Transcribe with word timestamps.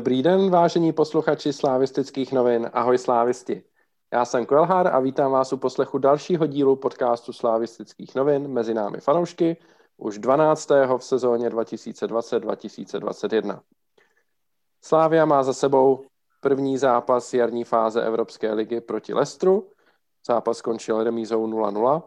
Dobrý 0.00 0.22
den, 0.22 0.50
vážení 0.50 0.92
posluchači 0.92 1.52
slávistických 1.52 2.32
novin. 2.32 2.70
Ahoj 2.72 2.98
slávisti. 2.98 3.62
Já 4.12 4.24
jsem 4.24 4.46
Kvelhar 4.46 4.86
a 4.86 5.00
vítám 5.00 5.32
vás 5.32 5.52
u 5.52 5.56
poslechu 5.56 5.98
dalšího 5.98 6.46
dílu 6.46 6.76
podcastu 6.76 7.32
slávistických 7.32 8.14
novin 8.14 8.48
mezi 8.48 8.74
námi 8.74 9.00
fanoušky, 9.00 9.56
už 9.96 10.18
12. 10.18 10.70
v 10.98 11.04
sezóně 11.04 11.50
2020-2021. 11.50 13.60
Slávia 14.84 15.24
má 15.24 15.42
za 15.42 15.52
sebou 15.52 16.04
první 16.40 16.78
zápas 16.78 17.34
jarní 17.34 17.64
fáze 17.64 18.02
Evropské 18.02 18.52
ligy 18.52 18.80
proti 18.80 19.14
Lestru. 19.14 19.70
Zápas 20.26 20.58
skončil 20.58 21.04
remízou 21.04 21.46
0-0. 21.46 22.02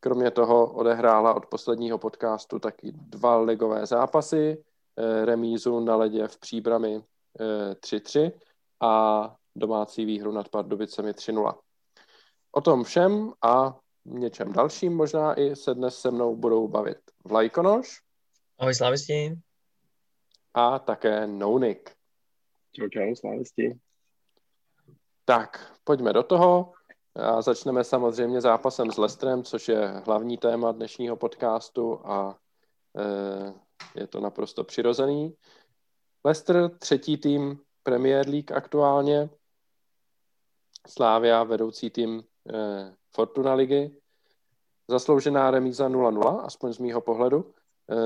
Kromě 0.00 0.30
toho 0.30 0.72
odehrála 0.72 1.34
od 1.34 1.46
posledního 1.46 1.98
podcastu 1.98 2.58
taky 2.58 2.92
dva 2.92 3.36
ligové 3.36 3.86
zápasy, 3.86 4.64
eh, 4.96 5.24
remízu 5.24 5.80
na 5.80 5.96
ledě 5.96 6.28
v 6.28 6.38
Příbrami 6.38 7.02
3-3 7.38 8.26
eh, 8.26 8.32
a 8.80 9.36
domácí 9.56 10.04
výhru 10.04 10.32
nad 10.32 10.48
Pardubicemi 10.48 11.10
3-0. 11.10 11.58
O 12.52 12.60
tom 12.60 12.84
všem 12.84 13.32
a 13.42 13.78
něčem 14.04 14.52
dalším 14.52 14.96
možná 14.96 15.40
i 15.40 15.56
se 15.56 15.74
dnes 15.74 15.98
se 15.98 16.10
mnou 16.10 16.36
budou 16.36 16.68
bavit 16.68 16.98
Vlajkonoš. 17.24 18.00
Ahoj 18.58 18.74
slávisti. 18.74 19.38
A 20.54 20.78
také 20.78 21.26
Nounik. 21.26 21.90
Čau, 22.72 22.88
čau, 22.88 23.14
slávisti. 23.14 23.78
Tak, 25.24 25.76
pojďme 25.84 26.12
do 26.12 26.22
toho. 26.22 26.72
A 27.14 27.42
začneme 27.42 27.84
samozřejmě 27.84 28.40
zápasem 28.40 28.90
s 28.90 28.96
Lestrem, 28.96 29.42
což 29.42 29.68
je 29.68 29.88
hlavní 30.06 30.38
téma 30.38 30.72
dnešního 30.72 31.16
podcastu 31.16 32.06
a 32.06 32.38
e, 32.96 34.00
je 34.00 34.06
to 34.06 34.20
naprosto 34.20 34.64
přirozený. 34.64 35.34
Leicester, 36.24 36.70
třetí 36.78 37.16
tým 37.16 37.60
Premier 37.82 38.28
League 38.28 38.52
aktuálně, 38.52 39.30
Slávia, 40.88 41.44
vedoucí 41.44 41.90
tým 41.90 42.24
e, 42.54 42.94
Fortuna 43.14 43.54
ligy, 43.54 44.00
zasloužená 44.88 45.50
remíza 45.50 45.88
0-0, 45.88 46.44
aspoň 46.44 46.72
z 46.72 46.78
mýho 46.78 47.00
pohledu. 47.00 47.54
E, 47.90 47.96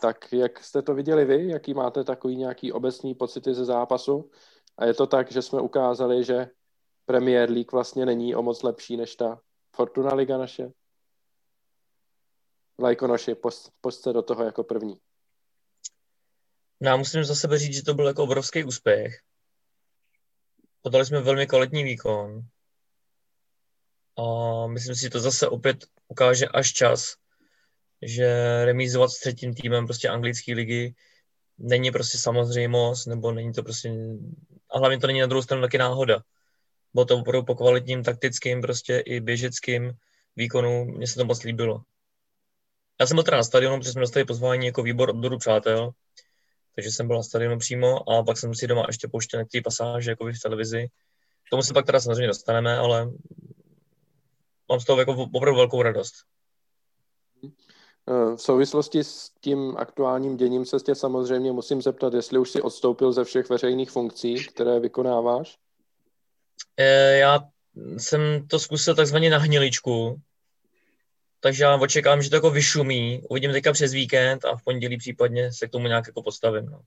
tak 0.00 0.32
jak 0.32 0.64
jste 0.64 0.82
to 0.82 0.94
viděli 0.94 1.24
vy? 1.24 1.48
Jaký 1.48 1.74
máte 1.74 2.04
takový 2.04 2.36
nějaký 2.36 2.72
obecný 2.72 3.14
pocity 3.14 3.54
ze 3.54 3.64
zápasu? 3.64 4.30
A 4.78 4.84
je 4.84 4.94
to 4.94 5.06
tak, 5.06 5.32
že 5.32 5.42
jsme 5.42 5.60
ukázali, 5.60 6.24
že 6.24 6.50
Premier 7.06 7.50
League 7.50 7.72
vlastně 7.72 8.06
není 8.06 8.34
o 8.34 8.42
moc 8.42 8.62
lepší 8.62 8.96
než 8.96 9.16
ta 9.16 9.40
Fortuna 9.76 10.14
Liga 10.14 10.38
naše? 10.38 10.72
Lajkonoši, 12.80 13.34
post, 13.34 13.72
post 13.80 14.02
se 14.02 14.12
do 14.12 14.22
toho 14.22 14.44
jako 14.44 14.64
první. 14.64 15.00
No, 16.80 16.98
musím 16.98 17.24
za 17.24 17.34
sebe 17.34 17.58
říct, 17.58 17.74
že 17.74 17.82
to 17.82 17.94
byl 17.94 18.06
jako 18.06 18.22
obrovský 18.22 18.64
úspěch. 18.64 19.20
Podali 20.82 21.06
jsme 21.06 21.20
velmi 21.20 21.46
kvalitní 21.46 21.84
výkon. 21.84 22.40
A 24.18 24.66
myslím 24.66 24.94
si, 24.94 25.00
že 25.00 25.10
to 25.10 25.20
zase 25.20 25.48
opět 25.48 25.84
ukáže 26.08 26.48
až 26.48 26.72
čas, 26.72 27.14
že 28.02 28.26
remízovat 28.64 29.10
s 29.10 29.20
třetím 29.20 29.54
týmem 29.54 29.86
prostě 29.86 30.08
anglické 30.08 30.54
ligy 30.54 30.94
není 31.58 31.90
prostě 31.90 32.18
samozřejmost, 32.18 33.06
nebo 33.06 33.32
není 33.32 33.52
to 33.52 33.62
prostě, 33.62 33.92
a 34.70 34.78
hlavně 34.78 34.98
to 34.98 35.06
není 35.06 35.20
na 35.20 35.26
druhou 35.26 35.42
stranu 35.42 35.62
taky 35.62 35.78
náhoda. 35.78 36.22
Bylo 36.94 37.04
to 37.04 37.18
opravdu 37.18 37.44
po 37.44 37.54
kvalitním 37.54 38.02
taktickým 38.02 38.60
prostě 38.60 38.98
i 38.98 39.20
běžeckým 39.20 39.92
výkonu, 40.36 40.84
mně 40.84 41.06
se 41.06 41.14
to 41.14 41.24
moc 41.24 41.42
líbilo. 41.42 41.82
Já 43.00 43.06
jsem 43.06 43.14
byl 43.14 43.24
teda 43.24 43.36
na 43.36 43.42
stadionu, 43.42 43.78
protože 43.78 43.92
jsme 43.92 44.00
dostali 44.00 44.24
pozvání 44.24 44.66
jako 44.66 44.82
výbor 44.82 45.10
odboru 45.10 45.38
přátel, 45.38 45.90
takže 46.78 46.90
jsem 46.90 47.06
byl 47.06 47.16
na 47.16 47.22
stadionu 47.22 47.58
přímo 47.58 48.10
a 48.10 48.22
pak 48.22 48.38
jsem 48.38 48.54
si 48.54 48.66
doma 48.66 48.84
ještě 48.86 49.08
pouštěl 49.08 49.40
některé 49.40 49.62
pasáže 49.62 50.10
jako 50.10 50.24
v 50.24 50.42
televizi. 50.42 50.88
K 51.46 51.50
tomu 51.50 51.62
se 51.62 51.74
pak 51.74 51.86
teda 51.86 52.00
samozřejmě 52.00 52.26
dostaneme, 52.26 52.78
ale 52.78 53.10
mám 54.68 54.80
z 54.80 54.84
toho 54.84 54.98
jako 54.98 55.12
opravdu 55.32 55.56
velkou 55.56 55.82
radost. 55.82 56.14
Eh, 57.44 58.36
v 58.36 58.38
souvislosti 58.38 59.04
s 59.04 59.30
tím 59.40 59.76
aktuálním 59.76 60.36
děním 60.36 60.66
se 60.66 60.76
tě 60.78 60.94
samozřejmě 60.94 61.52
musím 61.52 61.82
zeptat, 61.82 62.14
jestli 62.14 62.38
už 62.38 62.50
si 62.50 62.62
odstoupil 62.62 63.12
ze 63.12 63.24
všech 63.24 63.50
veřejných 63.50 63.90
funkcí, 63.90 64.44
které 64.44 64.80
vykonáváš? 64.80 65.58
Eh, 66.76 67.18
já 67.18 67.40
jsem 67.96 68.48
to 68.48 68.58
zkusil 68.58 68.94
takzvaně 68.94 69.30
na 69.30 69.38
hniličku, 69.38 70.20
takže 71.40 71.64
já 71.64 71.76
očekávám, 71.76 72.22
že 72.22 72.30
to 72.30 72.36
jako 72.36 72.50
vyšumí. 72.50 73.22
Uvidím 73.30 73.52
teďka 73.52 73.72
přes 73.72 73.92
víkend 73.92 74.44
a 74.44 74.56
v 74.56 74.62
pondělí 74.62 74.98
případně 74.98 75.52
se 75.52 75.68
k 75.68 75.70
tomu 75.70 75.86
nějak 75.86 76.06
jako 76.06 76.22
postavím. 76.22 76.66
No. 76.66 76.80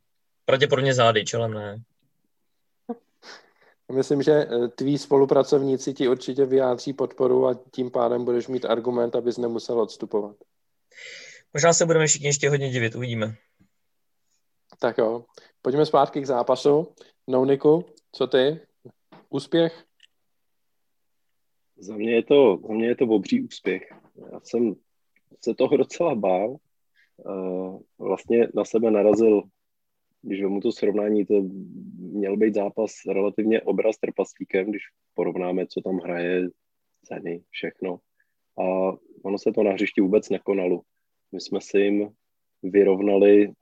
Pravděpodobně 0.45 0.93
zády, 0.93 1.25
čelem 1.25 1.53
ne. 1.53 1.81
Myslím, 3.91 4.21
že 4.21 4.31
eh, 4.31 4.67
tví 4.67 4.97
spolupracovníci 4.97 5.93
ti 5.93 6.07
určitě 6.07 6.45
vyjádří 6.45 6.93
podporu 6.93 7.47
a 7.47 7.59
tím 7.71 7.91
pádem 7.91 8.25
budeš 8.25 8.47
mít 8.47 8.65
argument, 8.65 9.15
abys 9.15 9.37
nemusel 9.37 9.81
odstupovat. 9.81 10.35
Možná 11.53 11.73
se 11.73 11.85
budeme 11.85 12.07
všichni 12.07 12.27
ještě 12.27 12.49
hodně 12.49 12.69
divit, 12.69 12.95
uvidíme. 12.95 13.35
Tak 14.79 14.97
jo, 14.97 15.25
pojďme 15.61 15.85
zpátky 15.85 16.21
k 16.21 16.25
zápasu. 16.25 16.93
Nouniku, 17.27 17.85
co 18.11 18.27
ty? 18.27 18.59
Úspěch? 19.29 19.83
Za 21.77 21.95
mě 21.95 22.15
je 22.15 22.23
to, 22.23 22.59
za 22.67 22.73
mě 22.73 22.87
je 22.87 22.95
to 22.95 23.05
obří 23.05 23.41
úspěch. 23.41 24.00
Já 24.31 24.39
jsem 24.43 24.75
se 25.39 25.53
toho 25.53 25.77
docela 25.77 26.15
bál. 26.15 26.57
Vlastně 27.99 28.47
na 28.55 28.65
sebe 28.65 28.91
narazil, 28.91 29.41
když 30.21 30.41
mu 30.41 30.59
to 30.59 30.71
srovnání, 30.71 31.25
to 31.25 31.41
měl 31.97 32.37
být 32.37 32.53
zápas 32.53 32.91
relativně 33.07 33.61
obraz 33.61 33.97
trpaslíkem, 33.97 34.69
když 34.69 34.81
porovnáme, 35.13 35.67
co 35.67 35.81
tam 35.81 35.97
hraje, 35.97 36.49
ceny, 37.03 37.43
všechno. 37.49 37.99
A 38.59 38.63
ono 39.23 39.37
se 39.37 39.51
to 39.51 39.63
na 39.63 39.71
hřišti 39.71 40.01
vůbec 40.01 40.29
nekonalo. 40.29 40.81
My 41.31 41.41
jsme 41.41 41.61
si 41.61 41.79
jim 41.79 42.09
vyrovnali 42.63 43.53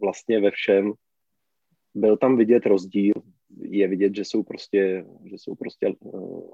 vlastně 0.00 0.40
ve 0.40 0.50
všem. 0.50 0.92
Byl 1.94 2.16
tam 2.16 2.36
vidět 2.36 2.66
rozdíl, 2.66 3.14
je 3.60 3.88
vidět, 3.88 4.14
že 4.14 4.24
jsou 4.24 4.42
prostě, 4.42 5.06
že 5.24 5.34
jsou 5.34 5.54
prostě 5.54 5.94
uh, 6.00 6.50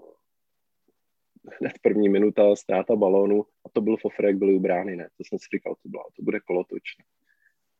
hned 1.60 1.72
první 1.82 2.08
minuta 2.08 2.56
ztráta 2.56 2.96
balónu 2.96 3.44
a 3.66 3.68
to 3.68 3.80
byl 3.80 3.96
Fofrek, 3.96 4.36
byly 4.36 4.54
u 4.54 4.60
brány, 4.60 4.96
ne, 4.96 5.08
to 5.16 5.24
jsem 5.24 5.38
si 5.38 5.46
říkal, 5.56 5.74
to, 5.82 5.88
byla, 5.88 6.04
to 6.16 6.22
bude 6.22 6.40
kolotoč. 6.40 6.82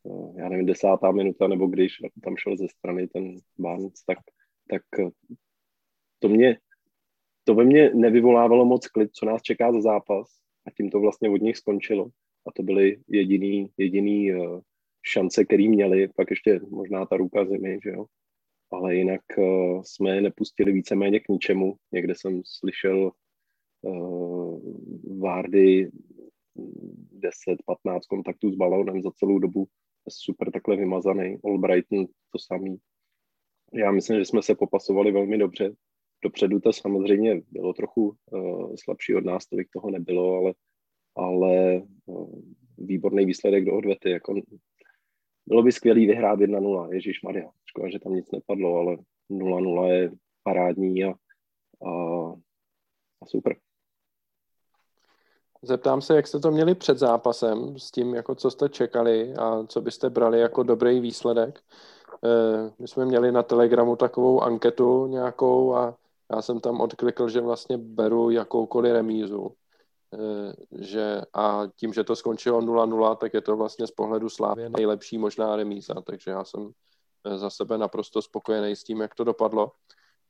Uh, 0.02 0.38
já 0.38 0.48
nevím, 0.48 0.66
desátá 0.66 1.12
minuta, 1.12 1.48
nebo 1.48 1.66
když 1.66 1.92
tam 2.24 2.36
šel 2.36 2.56
ze 2.56 2.68
strany 2.68 3.08
ten 3.08 3.36
Barnes, 3.58 4.04
tak, 4.06 4.18
tak 4.70 4.82
to 6.18 6.28
mě, 6.28 6.58
to 7.44 7.54
ve 7.54 7.64
mně 7.64 7.90
nevyvolávalo 7.94 8.64
moc 8.64 8.88
klid, 8.88 9.10
co 9.12 9.26
nás 9.26 9.42
čeká 9.42 9.72
za 9.72 9.80
zápas 9.80 10.26
a 10.66 10.70
tím 10.70 10.90
to 10.90 11.00
vlastně 11.00 11.30
od 11.30 11.42
nich 11.42 11.56
skončilo. 11.56 12.08
A 12.46 12.52
to 12.52 12.62
byly 12.62 13.00
jediný, 13.08 13.70
jediný 13.76 14.34
uh, 14.34 14.60
šance, 15.02 15.44
který 15.44 15.68
měli, 15.68 16.08
pak 16.16 16.30
ještě 16.30 16.60
možná 16.70 17.06
ta 17.06 17.16
ruka 17.16 17.44
zimy, 17.44 17.78
že 17.82 17.90
jo 17.90 18.06
ale 18.70 18.94
jinak 18.94 19.20
uh, 19.38 19.82
jsme 19.82 20.14
je 20.14 20.20
nepustili 20.20 20.72
víceméně 20.72 21.20
k 21.20 21.28
ničemu. 21.28 21.76
Někde 21.92 22.14
jsem 22.16 22.42
slyšel 22.44 23.12
Várdy 25.20 25.90
10-15 26.56 28.00
kontaktů 28.08 28.52
s 28.52 28.56
balónem 28.56 29.02
za 29.02 29.10
celou 29.10 29.38
dobu. 29.38 29.66
Super 30.08 30.50
takhle 30.52 30.76
vymazaný. 30.76 31.38
Albrighton 31.44 32.06
to 32.06 32.38
samý. 32.38 32.76
Já 33.72 33.92
myslím, 33.92 34.18
že 34.18 34.24
jsme 34.24 34.42
se 34.42 34.54
popasovali 34.54 35.12
velmi 35.12 35.38
dobře. 35.38 35.74
Dopředu 36.24 36.60
to 36.60 36.72
samozřejmě 36.72 37.42
bylo 37.50 37.72
trochu 37.72 38.16
uh, 38.30 38.74
slabší 38.84 39.14
od 39.14 39.24
nás, 39.24 39.46
tolik 39.46 39.68
toho 39.72 39.90
nebylo, 39.90 40.34
ale, 40.34 40.54
ale 41.16 41.82
uh, 42.06 42.40
výborný 42.78 43.26
výsledek 43.26 43.64
do 43.64 43.74
odvety. 43.74 44.10
Jako 44.10 44.34
bylo 45.46 45.62
by 45.62 45.72
skvělý 45.72 46.06
vyhrát 46.06 46.40
1-0, 46.40 46.92
Ježíš 46.92 47.22
Maria. 47.22 47.50
Škoda, 47.64 47.90
že 47.90 47.98
tam 47.98 48.14
nic 48.14 48.30
nepadlo, 48.30 48.76
ale 48.76 48.96
0-0 49.30 49.86
je 49.86 50.10
parádní 50.42 51.04
a, 51.04 51.10
a, 51.86 51.90
a 53.22 53.26
super. 53.26 53.56
Zeptám 55.62 56.02
se, 56.02 56.16
jak 56.16 56.26
jste 56.26 56.38
to 56.38 56.50
měli 56.50 56.74
před 56.74 56.98
zápasem, 56.98 57.78
s 57.78 57.90
tím, 57.90 58.14
jako 58.14 58.34
co 58.34 58.50
jste 58.50 58.68
čekali 58.68 59.34
a 59.34 59.66
co 59.66 59.80
byste 59.80 60.10
brali 60.10 60.40
jako 60.40 60.62
dobrý 60.62 61.00
výsledek. 61.00 61.60
Eh, 62.24 62.72
my 62.78 62.88
jsme 62.88 63.04
měli 63.04 63.32
na 63.32 63.42
Telegramu 63.42 63.96
takovou 63.96 64.40
anketu 64.40 65.06
nějakou 65.06 65.74
a 65.74 65.96
já 66.32 66.42
jsem 66.42 66.60
tam 66.60 66.80
odklikl, 66.80 67.28
že 67.28 67.40
vlastně 67.40 67.78
beru 67.78 68.30
jakoukoliv 68.30 68.92
remízu. 68.92 69.54
Eh, 70.14 70.52
že 70.78 71.22
a 71.34 71.62
tím, 71.76 71.92
že 71.92 72.04
to 72.04 72.16
skončilo 72.16 72.60
0-0, 72.60 73.14
tak 73.14 73.34
je 73.34 73.40
to 73.40 73.56
vlastně 73.56 73.86
z 73.86 73.90
pohledu 73.90 74.28
Slávy 74.28 74.68
nejlepší 74.68 75.18
možná 75.18 75.56
remíza, 75.56 75.94
takže 76.04 76.30
já 76.30 76.44
jsem 76.44 76.70
eh, 77.24 77.38
za 77.38 77.50
sebe 77.50 77.78
naprosto 77.78 78.22
spokojený 78.22 78.76
s 78.76 78.84
tím, 78.84 79.00
jak 79.00 79.14
to 79.14 79.24
dopadlo. 79.24 79.72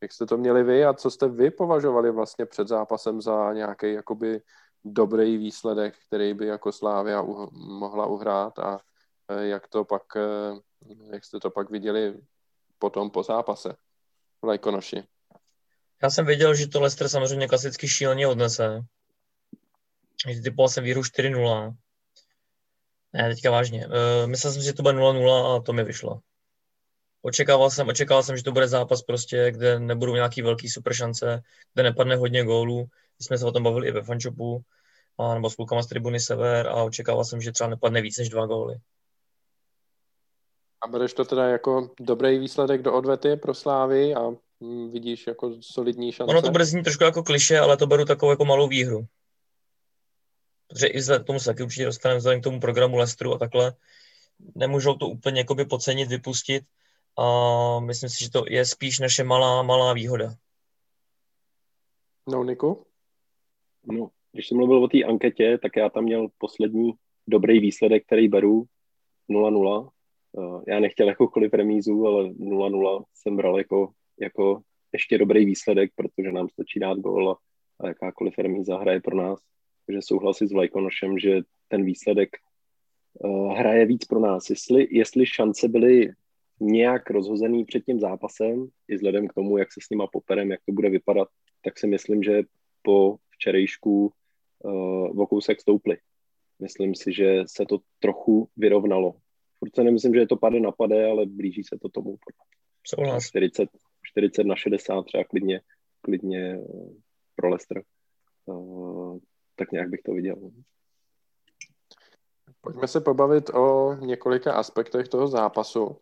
Jak 0.02 0.12
jste 0.12 0.26
to 0.26 0.36
měli 0.36 0.62
vy 0.62 0.84
a 0.84 0.94
co 0.94 1.10
jste 1.10 1.28
vy 1.28 1.50
považovali 1.50 2.10
vlastně 2.10 2.46
před 2.46 2.68
zápasem 2.68 3.20
za 3.20 3.52
nějaký 3.52 3.92
jakoby 3.92 4.42
dobrý 4.84 5.36
výsledek, 5.36 5.98
který 6.06 6.34
by 6.34 6.46
jako 6.46 6.72
Slávia 6.72 7.20
uh, 7.22 7.50
mohla 7.52 8.06
uhrát 8.06 8.58
a 8.58 8.80
eh, 9.28 9.46
jak 9.46 9.68
to 9.68 9.84
pak 9.84 10.02
jak 11.12 11.24
jste 11.24 11.40
to 11.40 11.50
pak 11.50 11.70
viděli 11.70 12.20
potom 12.78 13.10
po 13.10 13.22
zápase 13.22 13.76
v 14.42 14.46
Lajkonoši? 14.46 15.04
Já 16.02 16.10
jsem 16.10 16.26
věděl, 16.26 16.54
že 16.54 16.68
to 16.68 16.80
Leicester 16.80 17.08
samozřejmě 17.08 17.48
klasicky 17.48 17.88
šíleně 17.88 18.26
odnese. 18.26 18.80
Typoval 20.44 20.68
jsem 20.68 20.84
výhru 20.84 21.00
4-0. 21.00 21.74
Ne, 23.12 23.34
teďka 23.34 23.50
vážně. 23.50 23.86
Uh, 23.86 23.92
myslel 24.26 24.52
jsem, 24.52 24.62
že 24.62 24.72
to 24.72 24.82
bude 24.82 24.94
0-0 24.94 25.56
a 25.56 25.62
to 25.62 25.72
mi 25.72 25.84
vyšlo. 25.84 26.20
Očekával 27.22 27.70
jsem, 27.70 27.88
očekával 27.88 28.22
jsem, 28.22 28.36
že 28.36 28.42
to 28.42 28.52
bude 28.52 28.68
zápas 28.68 29.02
prostě, 29.02 29.50
kde 29.50 29.80
nebudou 29.80 30.14
nějaký 30.14 30.42
velký 30.42 30.68
super 30.68 30.94
šance, 30.94 31.42
kde 31.74 31.82
nepadne 31.82 32.16
hodně 32.16 32.44
gólů. 32.44 32.86
My 33.18 33.24
jsme 33.24 33.38
se 33.38 33.46
o 33.46 33.52
tom 33.52 33.62
bavili 33.62 33.88
i 33.88 33.92
ve 33.92 34.02
fanshopu, 34.02 34.62
a, 35.18 35.34
nebo 35.34 35.50
s 35.50 35.54
klukama 35.54 35.82
z 35.82 35.86
tribuny 35.86 36.20
Sever 36.20 36.66
a 36.66 36.82
očekával 36.82 37.24
jsem, 37.24 37.40
že 37.40 37.52
třeba 37.52 37.70
nepadne 37.70 38.02
víc 38.02 38.18
než 38.18 38.28
dva 38.28 38.46
góly. 38.46 38.76
A 40.82 40.88
bereš 40.88 41.12
to 41.12 41.24
teda 41.24 41.48
jako 41.48 41.90
dobrý 42.00 42.38
výsledek 42.38 42.82
do 42.82 42.92
odvety 42.92 43.36
pro 43.36 43.54
Slávy 43.54 44.14
a 44.14 44.30
mm, 44.60 44.90
vidíš 44.90 45.26
jako 45.26 45.56
solidní 45.60 46.12
šance? 46.12 46.30
Ono 46.30 46.42
to 46.42 46.50
bude 46.50 46.64
znít 46.64 46.82
trošku 46.82 47.04
jako 47.04 47.22
kliše, 47.22 47.58
ale 47.58 47.76
to 47.76 47.86
beru 47.86 48.04
takovou 48.04 48.32
jako 48.32 48.44
malou 48.44 48.68
výhru. 48.68 49.06
Protože 50.68 50.86
i 50.86 50.98
vzhledem 50.98 51.24
k 51.24 51.26
tomu 51.26 51.40
se 51.40 51.46
taky 51.46 51.62
určitě 51.62 51.84
dostaneme 51.84 52.18
vzhledem 52.18 52.40
k 52.40 52.44
tomu 52.44 52.60
programu 52.60 52.96
Lestru 52.96 53.34
a 53.34 53.38
takhle, 53.38 53.74
nemůžou 54.54 54.94
to 54.94 55.08
úplně 55.08 55.40
jakoby 55.40 55.64
podcenit, 55.64 56.08
vypustit 56.08 56.64
a 57.20 57.80
myslím 57.80 58.08
si, 58.08 58.24
že 58.24 58.30
to 58.30 58.44
je 58.48 58.64
spíš 58.64 58.98
naše 58.98 59.24
malá, 59.24 59.62
malá 59.62 59.92
výhoda. 59.92 60.34
No, 62.28 62.44
Niku? 62.44 62.86
No, 63.84 64.10
když 64.32 64.48
jsem 64.48 64.56
mluvil 64.56 64.84
o 64.84 64.88
té 64.88 65.04
anketě, 65.04 65.58
tak 65.62 65.76
já 65.76 65.90
tam 65.90 66.04
měl 66.04 66.28
poslední 66.38 66.92
dobrý 67.26 67.60
výsledek, 67.60 68.06
který 68.06 68.28
beru 68.28 68.64
0-0. 69.30 69.88
Eh, 70.38 70.72
já 70.72 70.80
nechtěl 70.80 71.08
jakoukoliv 71.08 71.52
remízu, 71.52 72.06
ale 72.06 72.28
0-0 72.28 73.04
jsem 73.14 73.36
bral 73.36 73.58
jako, 73.58 73.92
jako 74.20 74.62
ještě 74.92 75.18
dobrý 75.18 75.44
výsledek, 75.44 75.90
protože 75.94 76.32
nám 76.32 76.48
stačí 76.48 76.80
dát 76.80 76.98
gól 76.98 77.30
a, 77.30 77.36
a 77.80 77.88
jakákoliv 77.88 78.38
remíza 78.38 78.78
hraje 78.78 79.00
pro 79.00 79.16
nás. 79.16 79.40
Takže 79.86 80.00
souhlasit 80.02 80.46
s 80.48 80.52
Vlajkonošem, 80.52 81.18
že 81.18 81.40
ten 81.68 81.84
výsledek 81.84 82.30
uh, 83.14 83.52
hraje 83.52 83.86
víc 83.86 84.04
pro 84.04 84.20
nás. 84.20 84.50
Jestli, 84.50 84.88
jestli 84.90 85.26
šance 85.26 85.68
byly 85.68 86.12
nějak 86.60 87.10
rozhozený 87.10 87.64
před 87.64 87.84
tím 87.84 88.00
zápasem, 88.00 88.68
i 88.88 88.94
vzhledem 88.94 89.28
k 89.28 89.32
tomu, 89.32 89.58
jak 89.58 89.72
se 89.72 89.80
s 89.82 89.90
nima 89.90 90.06
poperem, 90.06 90.50
jak 90.50 90.60
to 90.66 90.72
bude 90.72 90.90
vypadat, 90.90 91.28
tak 91.64 91.78
si 91.78 91.86
myslím, 91.86 92.22
že 92.22 92.42
po 92.82 93.16
včerejšku 93.30 94.12
uh, 94.64 95.20
o 95.20 95.26
kousek 95.26 95.60
stoupli. 95.60 95.96
Myslím 96.58 96.94
si, 96.94 97.12
že 97.12 97.42
se 97.46 97.66
to 97.66 97.78
trochu 97.98 98.48
vyrovnalo. 98.56 99.14
Furt 99.58 99.74
se 99.74 99.84
nemyslím, 99.84 100.14
že 100.14 100.20
je 100.20 100.26
to 100.26 100.36
pade 100.36 100.60
na 100.60 100.72
pade, 100.72 101.10
ale 101.10 101.26
blíží 101.26 101.64
se 101.64 101.78
to 101.82 101.88
tomu. 101.88 102.16
Souhlas. 102.86 103.26
40, 103.26 103.68
40 104.02 104.44
na 104.44 104.56
60 104.56 105.02
třeba 105.02 105.24
klidně, 105.24 105.60
klidně 106.00 106.54
eh, 106.54 106.92
pro 107.36 107.48
Leicester. 107.48 107.82
Uh, 108.46 109.18
tak 109.56 109.72
nějak 109.72 109.88
bych 109.88 110.00
to 110.02 110.12
viděl. 110.12 110.50
Pojďme 112.60 112.88
se 112.88 113.00
pobavit 113.00 113.50
o 113.50 113.94
několika 113.94 114.52
aspektech 114.52 115.08
toho 115.08 115.28
zápasu. 115.28 115.96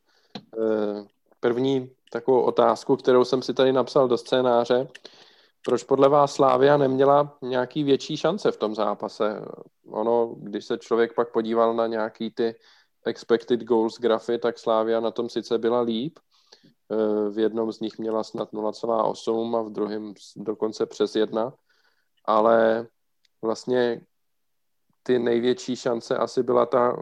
První 1.41 1.91
takovou 2.13 2.41
otázku, 2.41 2.97
kterou 2.97 3.25
jsem 3.25 3.43
si 3.43 3.55
tady 3.55 3.73
napsal 3.73 4.09
do 4.09 4.19
scénáře, 4.19 4.89
proč 5.65 5.83
podle 5.83 6.09
vás 6.09 6.35
Slávia 6.35 6.77
neměla 6.77 7.39
nějaký 7.43 7.85
větší 7.85 8.17
šance 8.17 8.51
v 8.51 8.57
tom 8.57 8.75
zápase? 8.75 9.45
Ono, 9.91 10.35
když 10.39 10.65
se 10.65 10.79
člověk 10.79 11.15
pak 11.15 11.33
podíval 11.33 11.75
na 11.75 11.87
nějaký 11.87 12.31
ty 12.31 12.55
expected 13.05 13.61
goals 13.61 13.99
grafy, 13.99 14.39
tak 14.39 14.59
Slávia 14.59 15.01
na 15.01 15.11
tom 15.11 15.29
sice 15.29 15.59
byla 15.59 15.81
líp. 15.81 16.19
Eh, 16.93 17.31
v 17.31 17.39
jednom 17.39 17.73
z 17.73 17.81
nich 17.81 17.99
měla 17.99 18.25
snad 18.25 18.53
0,8 18.53 19.57
a 19.57 19.63
v 19.63 19.71
druhém 19.71 20.15
dokonce 20.37 20.87
přes 20.87 21.17
1. 21.17 21.55
Ale 22.25 22.87
vlastně 23.43 24.01
ty 25.03 25.19
největší 25.19 25.77
šance 25.77 26.17
asi 26.17 26.43
byla 26.43 26.67
ta 26.67 26.97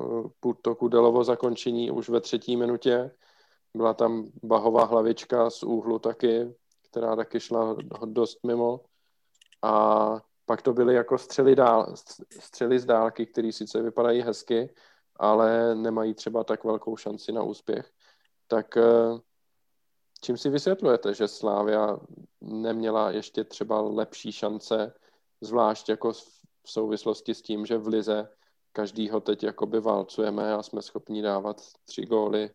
eh, 0.46 0.52
to 0.62 0.74
Kudelovo 0.74 1.24
zakončení 1.24 1.90
už 1.90 2.08
ve 2.08 2.20
třetí 2.20 2.56
minutě. 2.56 3.10
Byla 3.76 3.94
tam 3.94 4.30
bahová 4.42 4.84
hlavička 4.84 5.50
z 5.50 5.62
úhlu 5.62 5.98
taky, 5.98 6.54
která 6.90 7.16
taky 7.16 7.40
šla 7.40 7.76
dost 8.04 8.38
mimo. 8.46 8.80
A 9.62 10.20
pak 10.44 10.62
to 10.62 10.72
byly 10.72 10.94
jako 10.94 11.18
střely, 11.18 11.56
dál, 11.56 11.94
střely 12.40 12.78
z 12.78 12.84
dálky, 12.84 13.26
které 13.26 13.52
sice 13.52 13.82
vypadají 13.82 14.22
hezky, 14.22 14.74
ale 15.16 15.74
nemají 15.74 16.14
třeba 16.14 16.44
tak 16.44 16.64
velkou 16.64 16.96
šanci 16.96 17.32
na 17.32 17.42
úspěch. 17.42 17.90
Tak 18.46 18.76
eh, 18.76 19.20
čím 20.20 20.36
si 20.36 20.50
vysvětlujete, 20.50 21.14
že 21.14 21.28
Slávia 21.28 21.98
neměla 22.40 23.10
ještě 23.10 23.44
třeba 23.44 23.80
lepší 23.80 24.32
šance, 24.32 24.92
zvlášť 25.40 25.88
jako 25.88 26.12
v 26.12 26.70
souvislosti 26.70 27.34
s 27.34 27.42
tím, 27.42 27.66
že 27.66 27.78
v 27.78 27.86
Lize 27.86 28.28
každýho 28.72 29.20
teď 29.20 29.42
jakoby 29.42 29.80
válcujeme 29.80 30.54
a 30.54 30.62
jsme 30.62 30.82
schopni 30.82 31.22
dávat 31.22 31.62
tři 31.84 32.06
góly 32.06 32.50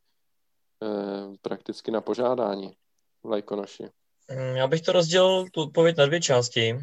prakticky 1.41 1.91
na 1.91 2.01
požádání 2.01 2.75
Lajkonoši. 3.25 3.83
Mm, 4.31 4.55
já 4.55 4.67
bych 4.67 4.81
to 4.81 4.91
rozdělil 4.91 5.45
tu 5.51 5.61
odpověď 5.61 5.97
na 5.97 6.05
dvě 6.05 6.21
části. 6.21 6.79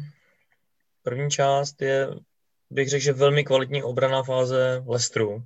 První 1.03 1.29
část 1.29 1.81
je, 1.81 2.09
bych 2.69 2.89
řekl, 2.89 3.03
že 3.03 3.13
velmi 3.13 3.43
kvalitní 3.43 3.83
obraná 3.83 4.23
fáze 4.23 4.83
Lestru, 4.87 5.43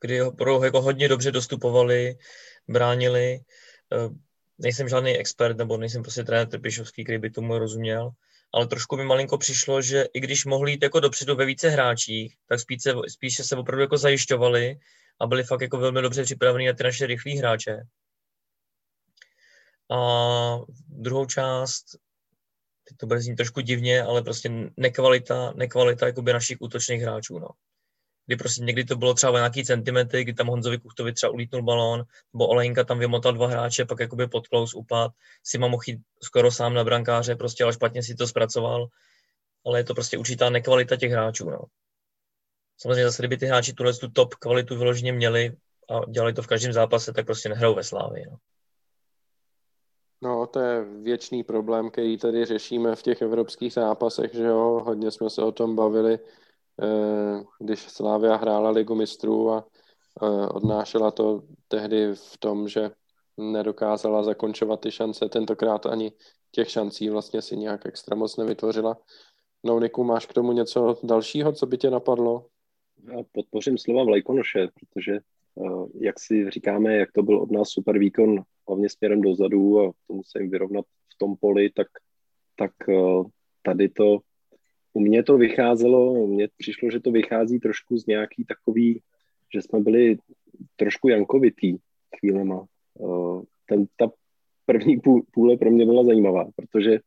kdy 0.00 0.22
opravdu 0.22 0.64
jako 0.64 0.82
hodně 0.82 1.08
dobře 1.08 1.32
dostupovali, 1.32 2.18
bránili. 2.68 3.40
Eh, 3.92 4.08
nejsem 4.58 4.88
žádný 4.88 5.16
expert, 5.16 5.56
nebo 5.56 5.76
nejsem 5.76 6.02
prostě 6.02 6.24
trenér 6.24 6.48
Trpišovský, 6.48 7.04
který 7.04 7.18
by 7.18 7.30
tomu 7.30 7.58
rozuměl, 7.58 8.10
ale 8.54 8.66
trošku 8.66 8.96
mi 8.96 9.04
malinko 9.04 9.38
přišlo, 9.38 9.82
že 9.82 10.04
i 10.14 10.20
když 10.20 10.44
mohli 10.44 10.70
jít 10.70 10.82
jako 10.82 11.00
dopředu 11.00 11.36
ve 11.36 11.44
více 11.44 11.68
hráčích, 11.68 12.36
tak 12.46 12.60
spíše, 12.60 12.94
spíše 13.08 13.44
se 13.44 13.56
opravdu 13.56 13.82
jako 13.82 13.96
zajišťovali 13.96 14.78
a 15.20 15.26
byli 15.26 15.44
fakt 15.44 15.60
jako 15.60 15.78
velmi 15.78 16.02
dobře 16.02 16.24
připravení 16.24 16.66
na 16.66 16.72
ty 16.72 16.82
naše 16.82 17.06
rychlé 17.06 17.32
hráče. 17.32 17.82
A 19.90 19.98
druhou 20.88 21.26
část, 21.26 21.84
to 22.96 23.06
bude 23.06 23.20
znít 23.20 23.36
trošku 23.36 23.60
divně, 23.60 24.02
ale 24.02 24.22
prostě 24.22 24.50
nekvalita, 24.76 25.52
nekvalita 25.56 26.06
jakoby 26.06 26.32
našich 26.32 26.56
útočných 26.60 27.02
hráčů. 27.02 27.38
No. 27.38 27.48
Kdy 28.26 28.36
prostě 28.36 28.62
někdy 28.62 28.84
to 28.84 28.96
bylo 28.96 29.14
třeba 29.14 29.38
nějaký 29.38 29.64
centimetry, 29.64 30.24
kdy 30.24 30.34
tam 30.34 30.46
Honzovi 30.46 30.78
Kuchtovi 30.78 31.12
třeba 31.12 31.32
ulítnul 31.32 31.62
balón, 31.62 32.04
nebo 32.32 32.46
Olejnka 32.46 32.84
tam 32.84 32.98
vymotal 32.98 33.32
dva 33.32 33.48
hráče, 33.48 33.84
pak 33.84 34.00
jakoby 34.00 34.26
pod 34.26 34.46
close 34.46 34.76
upad, 34.76 35.12
si 35.44 35.58
mohl 35.58 35.78
skoro 36.22 36.52
sám 36.52 36.74
na 36.74 36.84
brankáře, 36.84 37.36
prostě 37.36 37.64
ale 37.64 37.72
špatně 37.72 38.02
si 38.02 38.14
to 38.14 38.26
zpracoval. 38.26 38.86
Ale 39.66 39.78
je 39.78 39.84
to 39.84 39.94
prostě 39.94 40.18
určitá 40.18 40.50
nekvalita 40.50 40.96
těch 40.96 41.12
hráčů. 41.12 41.50
No. 41.50 41.58
Samozřejmě 42.78 43.04
zase, 43.04 43.22
kdyby 43.22 43.36
ty 43.36 43.46
hráči 43.46 43.72
tuhle 43.72 43.92
tu 43.94 44.10
top 44.10 44.34
kvalitu 44.34 44.78
vyloženě 44.78 45.12
měli 45.12 45.56
a 45.90 46.10
dělali 46.10 46.32
to 46.32 46.42
v 46.42 46.46
každém 46.46 46.72
zápase, 46.72 47.12
tak 47.12 47.26
prostě 47.26 47.48
nehrajou 47.48 47.74
ve 47.74 47.84
Slávii. 47.84 48.26
No. 48.30 48.36
No, 50.22 50.46
to 50.46 50.60
je 50.60 50.84
věčný 50.84 51.44
problém, 51.44 51.90
který 51.90 52.18
tady 52.18 52.44
řešíme 52.44 52.96
v 52.96 53.02
těch 53.02 53.22
evropských 53.22 53.72
zápasech, 53.72 54.34
že 54.34 54.44
jo, 54.44 54.82
hodně 54.84 55.10
jsme 55.10 55.30
se 55.30 55.42
o 55.42 55.52
tom 55.52 55.76
bavili, 55.76 56.18
eh, 56.82 57.44
když 57.60 57.80
Slávia 57.80 58.36
hrála 58.36 58.70
ligu 58.70 58.94
mistrů 58.94 59.50
a 59.50 59.66
eh, 60.22 60.48
odnášela 60.48 61.10
to 61.10 61.42
tehdy 61.68 62.14
v 62.14 62.38
tom, 62.38 62.68
že 62.68 62.90
nedokázala 63.36 64.22
zakončovat 64.22 64.80
ty 64.80 64.92
šance, 64.92 65.28
tentokrát 65.28 65.86
ani 65.86 66.12
těch 66.50 66.70
šancí 66.70 67.10
vlastně 67.10 67.42
si 67.42 67.56
nějak 67.56 67.86
extra 67.86 68.16
moc 68.16 68.36
nevytvořila. 68.36 68.96
No, 69.64 69.80
Niku, 69.80 70.04
máš 70.04 70.26
k 70.26 70.32
tomu 70.32 70.52
něco 70.52 70.96
dalšího, 71.02 71.52
co 71.52 71.66
by 71.66 71.78
tě 71.78 71.90
napadlo? 71.90 72.46
Já 73.06 73.22
podpořím 73.32 73.78
slova 73.78 74.04
Vlajkonoše, 74.04 74.68
protože 74.74 75.12
eh, 75.12 75.86
jak 76.00 76.20
si 76.20 76.50
říkáme, 76.50 76.96
jak 76.96 77.12
to 77.12 77.22
byl 77.22 77.38
od 77.38 77.50
nás 77.50 77.68
super 77.68 77.98
výkon 77.98 78.42
hlavně 78.68 78.88
směrem 78.88 79.20
dozadu 79.20 79.80
a 79.80 79.92
to 80.06 80.14
musím 80.14 80.50
vyrovnat 80.50 80.84
v 80.84 81.18
tom 81.18 81.36
poli, 81.36 81.70
tak, 81.70 81.86
tak 82.56 82.72
eh, 82.88 83.22
tady 83.62 83.88
to, 83.88 84.18
u 84.92 85.00
mě 85.00 85.22
to 85.22 85.38
vycházelo, 85.38 86.26
mně 86.26 86.48
přišlo, 86.56 86.90
že 86.90 87.00
to 87.00 87.10
vychází 87.10 87.60
trošku 87.60 87.96
z 87.96 88.06
nějaký 88.06 88.44
takový, 88.44 89.02
že 89.54 89.62
jsme 89.62 89.80
byli 89.80 90.16
trošku 90.76 91.08
jankovitý 91.08 91.76
chvílema. 92.18 92.66
Eh, 93.00 93.42
ten, 93.66 93.86
ta 93.96 94.10
první 94.66 95.00
půle 95.32 95.56
pro 95.56 95.70
mě 95.70 95.86
byla 95.86 96.04
zajímavá, 96.04 96.50
protože 96.56 97.00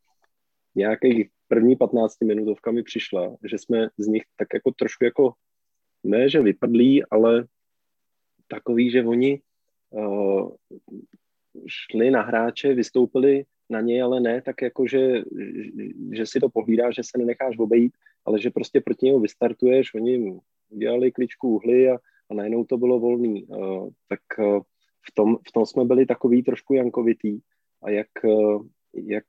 nějakých 0.76 1.30
první 1.48 1.76
15 1.76 2.22
minutovka 2.22 2.72
mi 2.72 2.84
přišla, 2.84 3.36
že 3.50 3.58
jsme 3.58 3.88
z 3.98 4.08
nich 4.08 4.24
tak 4.38 4.48
jako 4.54 4.72
trošku 4.72 5.06
jako, 5.06 5.34
ne 6.04 6.30
že 6.30 6.42
vypadlí, 6.42 7.04
ale 7.04 7.48
takový, 8.48 8.92
že 8.92 9.04
oni 9.04 9.42
uh, 9.90 10.52
šli 11.68 12.12
na 12.12 12.22
hráče, 12.22 12.74
vystoupili 12.74 13.44
na 13.70 13.82
něj, 13.82 14.02
ale 14.02 14.20
ne 14.20 14.42
tak 14.42 14.62
jako, 14.62 14.88
že, 14.88 15.24
že 16.12 16.26
si 16.26 16.40
to 16.40 16.50
pohlídá, 16.50 16.92
že 16.92 17.04
se 17.04 17.18
nenecháš 17.18 17.58
obejít, 17.58 17.94
ale 18.26 18.40
že 18.40 18.50
prostě 18.50 18.82
proti 18.82 19.06
němu 19.06 19.20
vystartuješ, 19.20 19.94
oni 19.94 20.40
dělali 20.70 21.12
kličku 21.12 21.50
uhly 21.50 21.90
a, 21.90 21.98
a 22.30 22.34
najednou 22.34 22.66
to 22.66 22.78
bylo 22.78 23.00
volný. 23.00 23.46
Uh, 23.46 23.90
tak 24.08 24.20
uh, 24.40 24.62
v 25.10 25.12
tom, 25.14 25.38
v 25.48 25.52
tom 25.52 25.66
jsme 25.66 25.86
byli 25.86 26.06
takový 26.06 26.44
trošku 26.44 26.74
jankovitý 26.74 27.40
a 27.84 27.90
jak, 27.90 28.08
jak 28.94 29.26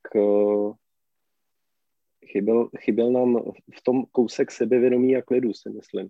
chyběl, 2.27 2.71
chyběl 2.79 3.13
nám 3.13 3.43
v 3.75 3.83
tom 3.83 4.05
kousek 4.13 4.51
sebevědomí 4.51 5.17
a 5.17 5.23
klidu, 5.23 5.53
si 5.53 5.71
myslím. 5.71 6.09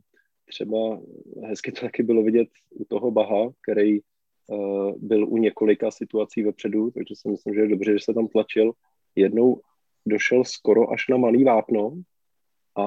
Třeba 0.52 1.00
hezky 1.44 1.72
to 1.72 1.80
taky 1.80 2.02
bylo 2.02 2.22
vidět 2.22 2.48
u 2.70 2.84
toho 2.84 3.10
Baha, 3.10 3.50
který 3.62 4.00
uh, 4.00 4.92
byl 4.96 5.28
u 5.28 5.36
několika 5.36 5.90
situací 5.90 6.42
vepředu, 6.42 6.90
takže 6.90 7.14
si 7.16 7.28
myslím, 7.28 7.54
že 7.54 7.60
je 7.60 7.68
dobře, 7.68 7.92
že 7.92 8.04
se 8.04 8.14
tam 8.14 8.28
tlačil. 8.28 8.72
Jednou 9.16 9.60
došel 10.06 10.44
skoro 10.44 10.90
až 10.90 11.08
na 11.08 11.16
malý 11.16 11.44
vápno 11.44 12.02
a 12.76 12.84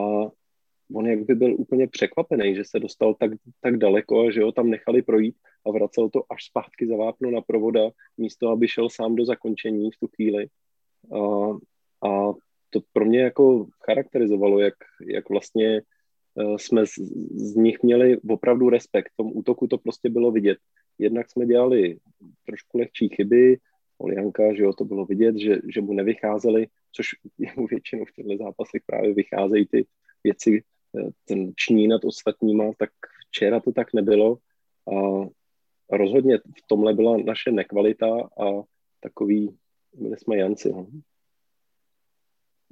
on 0.95 1.07
jak 1.07 1.25
by 1.25 1.36
byl 1.36 1.55
úplně 1.57 1.88
překvapený, 1.88 2.55
že 2.55 2.63
se 2.65 2.79
dostal 2.79 3.13
tak, 3.13 3.31
tak 3.62 3.77
daleko, 3.77 4.31
že 4.31 4.43
ho 4.43 4.51
tam 4.51 4.69
nechali 4.69 5.01
projít 5.01 5.36
a 5.65 5.72
vracel 5.72 6.10
to 6.10 6.24
až 6.29 6.45
zpátky 6.45 6.88
za 6.88 6.95
vápno 6.95 7.31
na 7.31 7.41
provoda, 7.41 7.89
místo 8.17 8.50
aby 8.50 8.67
šel 8.67 8.89
sám 8.89 9.15
do 9.15 9.25
zakončení 9.25 9.91
v 9.91 10.00
tu 10.00 10.07
chvíli. 10.07 10.48
A, 11.13 11.50
a 12.10 12.34
to 12.69 12.79
pro 12.93 13.05
mě 13.05 13.19
jako 13.19 13.67
charakterizovalo, 13.86 14.60
jak, 14.60 14.74
jak 15.07 15.29
vlastně 15.29 15.81
jsme 16.58 16.86
z, 16.88 16.94
z 17.36 17.56
nich 17.56 17.84
měli 17.84 18.18
opravdu 18.30 18.70
respekt. 18.70 19.12
V 19.13 19.18
tom 19.18 19.32
útoku 19.34 19.68
to 19.68 19.77
prostě 19.77 20.10
bylo 20.10 20.32
vidět. 20.32 20.58
Jednak 21.00 21.30
jsme 21.30 21.46
dělali 21.46 21.98
trošku 22.46 22.77
lehčí 22.77 23.10
chyby, 23.10 23.58
Olianka, 23.98 24.54
že 24.54 24.63
jo, 24.63 24.74
to 24.74 24.86
bylo 24.86 25.06
vidět, 25.06 25.38
že, 25.38 25.58
že 25.74 25.82
mu 25.82 25.94
nevycházely, 25.94 26.68
což 26.92 27.08
mu 27.58 27.68
většinou 27.68 28.06
v 28.06 28.12
těchto 28.12 28.38
zápasech 28.38 28.82
právě 28.86 29.13
vycházejí 29.13 29.68
ty 29.68 29.86
věci, 30.24 30.63
eh, 31.00 31.10
ten 31.25 31.51
ční 31.56 31.88
nad 31.88 32.06
ostatníma, 32.06 32.72
tak 32.77 32.89
včera 33.27 33.60
to 33.60 33.72
tak 33.72 33.94
nebylo 33.94 34.38
a 34.88 35.25
rozhodně 35.98 36.38
v 36.38 36.68
tomhle 36.68 36.94
byla 36.94 37.18
naše 37.18 37.51
nekvalita 37.51 38.30
a 38.39 38.63
takový, 39.00 39.58
byli 39.94 40.18
jsme 40.18 40.38
Janci. 40.38 40.70
No. 40.70 40.88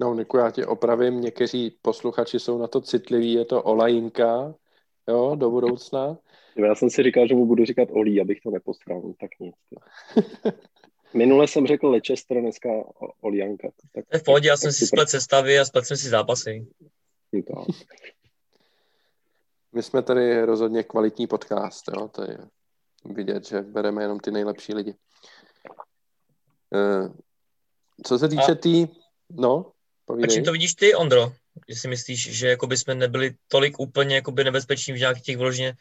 No, 0.00 0.14
Niku, 0.14 0.36
já 0.36 0.50
tě 0.50 0.66
opravím, 0.66 1.20
někteří 1.20 1.78
posluchači 1.82 2.38
jsou 2.38 2.58
na 2.58 2.66
to 2.66 2.80
citliví, 2.80 3.32
je 3.32 3.44
to 3.44 3.62
olajinka, 3.62 4.54
jo, 5.08 5.34
do 5.34 5.50
budoucna. 5.50 6.18
Já 6.56 6.74
jsem 6.74 6.90
si 6.90 7.02
říkal, 7.02 7.28
že 7.28 7.34
mu 7.34 7.46
budu 7.46 7.64
říkat 7.64 7.88
Olí, 7.92 8.20
abych 8.20 8.40
to 8.40 8.50
neposral, 8.50 9.00
no, 9.00 9.14
tak 9.20 9.30
nic. 9.40 9.54
Minule 11.14 11.48
jsem 11.48 11.66
řekl 11.66 11.88
Leicester, 11.88 12.40
dneska 12.40 12.68
Olianka. 13.20 13.68
Tak, 13.92 14.20
v 14.20 14.24
pohodě, 14.24 14.48
já 14.48 14.56
jsem 14.56 14.72
si 14.72 14.86
splet 14.86 15.08
sestavy 15.08 15.58
a 15.58 15.64
splet 15.64 15.84
jsem 15.84 15.96
si 15.96 16.08
zápasy. 16.08 16.66
No 17.32 17.66
My 19.72 19.82
jsme 19.82 20.02
tady 20.02 20.44
rozhodně 20.44 20.82
kvalitní 20.82 21.26
podcast, 21.26 21.84
jo, 21.88 22.08
to 22.08 22.22
je 22.22 22.38
vidět, 23.04 23.48
že 23.48 23.62
bereme 23.62 24.02
jenom 24.02 24.20
ty 24.20 24.30
nejlepší 24.30 24.74
lidi. 24.74 24.94
Eh, 26.74 27.08
co 28.04 28.18
se 28.18 28.28
týče 28.28 28.54
tý... 28.54 28.86
Tý... 28.86 28.94
No, 29.30 29.72
Povídej. 30.04 30.24
A 30.24 30.34
čím 30.34 30.44
to 30.44 30.52
vidíš 30.52 30.74
ty, 30.74 30.94
Ondro? 30.94 31.32
Že 31.68 31.76
si 31.76 31.88
myslíš, 31.88 32.38
že 32.38 32.48
jakoby 32.48 32.76
jsme 32.76 32.94
nebyli 32.94 33.34
tolik 33.48 33.80
úplně 33.80 34.14
jakoby 34.14 34.44
nebezpeční 34.44 34.92
v 34.92 34.98
nějakých 34.98 35.22
těch 35.22 35.36
vložně 35.36 35.76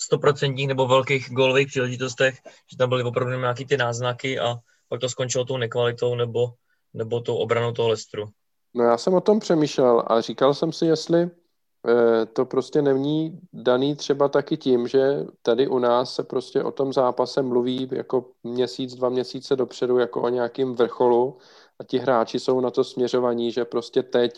stoprocentních 0.00 0.68
nebo 0.68 0.86
velkých 0.86 1.30
gólových 1.30 1.68
příležitostech, 1.68 2.34
že 2.70 2.76
tam 2.76 2.88
byly 2.88 3.02
opravdu 3.02 3.38
nějaké 3.38 3.64
ty 3.64 3.76
náznaky 3.76 4.38
a 4.38 4.56
pak 4.88 5.00
to 5.00 5.08
skončilo 5.08 5.44
tou 5.44 5.56
nekvalitou 5.56 6.14
nebo, 6.14 6.48
nebo 6.94 7.20
tou 7.20 7.36
obranou 7.36 7.72
toho 7.72 7.88
Lestru. 7.88 8.28
No 8.74 8.84
já 8.84 8.98
jsem 8.98 9.14
o 9.14 9.20
tom 9.20 9.40
přemýšlel 9.40 10.04
a 10.06 10.20
říkal 10.20 10.54
jsem 10.54 10.72
si, 10.72 10.86
jestli 10.86 11.22
eh, 11.22 12.26
to 12.26 12.44
prostě 12.44 12.82
není 12.82 13.40
daný 13.52 13.96
třeba 13.96 14.28
taky 14.28 14.56
tím, 14.56 14.88
že 14.88 15.24
tady 15.42 15.68
u 15.68 15.78
nás 15.78 16.14
se 16.14 16.22
prostě 16.22 16.62
o 16.62 16.72
tom 16.72 16.92
zápase 16.92 17.42
mluví 17.42 17.88
jako 17.92 18.30
měsíc, 18.42 18.94
dva 18.94 19.08
měsíce 19.08 19.56
dopředu 19.56 19.98
jako 19.98 20.22
o 20.22 20.28
nějakým 20.28 20.74
vrcholu 20.74 21.38
a 21.78 21.84
ti 21.84 21.98
hráči 21.98 22.40
jsou 22.40 22.60
na 22.60 22.70
to 22.70 22.84
směřovaní, 22.84 23.52
že 23.52 23.64
prostě 23.64 24.02
teď 24.02 24.32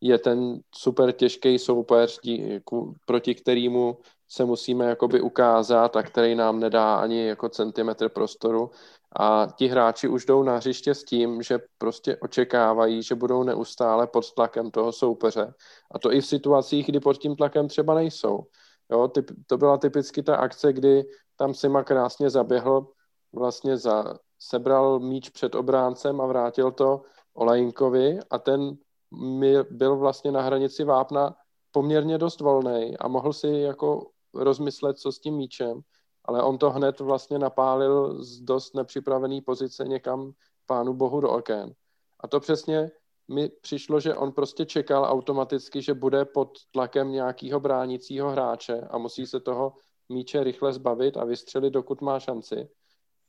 je 0.00 0.18
ten 0.18 0.60
super 0.74 1.12
těžký 1.12 1.58
soupeř, 1.58 2.20
proti 3.06 3.34
kterému 3.34 3.98
se 4.28 4.44
musíme 4.44 4.84
jakoby 4.84 5.20
ukázat 5.20 5.96
a 5.96 6.02
který 6.02 6.34
nám 6.34 6.60
nedá 6.60 6.96
ani 6.96 7.26
jako 7.26 7.48
centimetr 7.48 8.08
prostoru. 8.08 8.70
A 9.20 9.48
ti 9.56 9.66
hráči 9.66 10.08
už 10.08 10.26
jdou 10.26 10.42
na 10.42 10.56
hřiště 10.56 10.94
s 10.94 11.04
tím, 11.04 11.42
že 11.42 11.58
prostě 11.78 12.16
očekávají, 12.16 13.02
že 13.02 13.14
budou 13.14 13.42
neustále 13.42 14.06
pod 14.06 14.32
tlakem 14.32 14.70
toho 14.70 14.92
soupeře. 14.92 15.54
A 15.90 15.98
to 15.98 16.12
i 16.12 16.20
v 16.20 16.26
situacích, 16.26 16.86
kdy 16.86 17.00
pod 17.00 17.18
tím 17.18 17.36
tlakem 17.36 17.68
třeba 17.68 17.94
nejsou. 17.94 18.40
Jo, 18.90 19.08
typ, 19.08 19.30
to 19.46 19.56
byla 19.56 19.78
typicky 19.78 20.22
ta 20.22 20.36
akce, 20.36 20.72
kdy 20.72 21.04
tam 21.36 21.54
Sima 21.54 21.84
krásně 21.84 22.30
zaběhl 22.30 22.86
vlastně 23.32 23.76
za, 23.76 24.14
sebral 24.38 25.00
míč 25.00 25.28
před 25.28 25.54
obráncem 25.54 26.20
a 26.20 26.26
vrátil 26.26 26.72
to 26.72 27.02
Olajinkovi 27.34 28.18
a 28.30 28.38
ten 28.38 28.76
byl 29.70 29.96
vlastně 29.96 30.32
na 30.32 30.42
hranici 30.42 30.84
vápna 30.84 31.36
poměrně 31.70 32.18
dost 32.18 32.40
volný 32.40 32.98
a 32.98 33.08
mohl 33.08 33.32
si 33.32 33.48
jako 33.48 34.10
rozmyslet, 34.34 34.98
co 34.98 35.12
s 35.12 35.20
tím 35.20 35.34
míčem, 35.34 35.80
ale 36.24 36.42
on 36.42 36.58
to 36.58 36.70
hned 36.70 37.00
vlastně 37.00 37.38
napálil 37.38 38.24
z 38.24 38.40
dost 38.40 38.74
nepřipravený 38.74 39.40
pozice 39.40 39.84
někam 39.84 40.32
pánu 40.66 40.94
bohu 40.94 41.20
do 41.20 41.30
oken. 41.30 41.72
A 42.20 42.28
to 42.28 42.40
přesně 42.40 42.90
mi 43.28 43.48
přišlo, 43.48 44.00
že 44.00 44.14
on 44.14 44.32
prostě 44.32 44.66
čekal 44.66 45.04
automaticky, 45.04 45.82
že 45.82 45.94
bude 45.94 46.24
pod 46.24 46.58
tlakem 46.70 47.12
nějakého 47.12 47.60
bránícího 47.60 48.30
hráče 48.30 48.80
a 48.80 48.98
musí 48.98 49.26
se 49.26 49.40
toho 49.40 49.72
míče 50.08 50.44
rychle 50.44 50.72
zbavit 50.72 51.16
a 51.16 51.24
vystřelit, 51.24 51.72
dokud 51.72 52.00
má 52.00 52.20
šanci. 52.20 52.68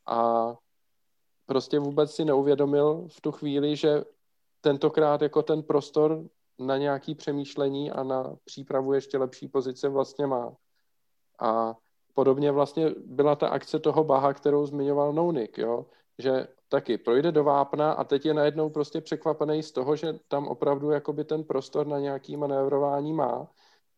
A 0.07 0.53
prostě 1.49 1.79
vůbec 1.79 2.11
si 2.11 2.25
neuvědomil 2.25 3.07
v 3.07 3.21
tu 3.21 3.31
chvíli, 3.31 3.75
že 3.75 4.03
tentokrát 4.61 5.21
jako 5.21 5.41
ten 5.41 5.63
prostor 5.63 6.23
na 6.59 6.77
nějaký 6.77 7.15
přemýšlení 7.15 7.91
a 7.91 8.03
na 8.03 8.35
přípravu 8.45 8.93
ještě 8.93 9.17
lepší 9.17 9.47
pozice 9.47 9.89
vlastně 9.89 10.27
má. 10.27 10.53
A 11.39 11.75
podobně 12.13 12.51
vlastně 12.51 12.93
byla 13.05 13.35
ta 13.35 13.47
akce 13.47 13.79
toho 13.79 14.03
Baha, 14.03 14.33
kterou 14.33 14.65
zmiňoval 14.65 15.13
Nounik, 15.13 15.57
jo? 15.57 15.85
že 16.17 16.47
taky 16.67 16.97
projde 16.97 17.31
do 17.31 17.43
vápna 17.43 17.91
a 17.91 18.03
teď 18.03 18.25
je 18.25 18.33
najednou 18.33 18.69
prostě 18.69 19.01
překvapený 19.01 19.63
z 19.63 19.71
toho, 19.71 19.95
že 19.95 20.19
tam 20.27 20.47
opravdu 20.47 20.91
jakoby 20.91 21.23
ten 21.23 21.43
prostor 21.43 21.87
na 21.87 21.99
nějaký 21.99 22.37
manévrování 22.37 23.13
má 23.13 23.47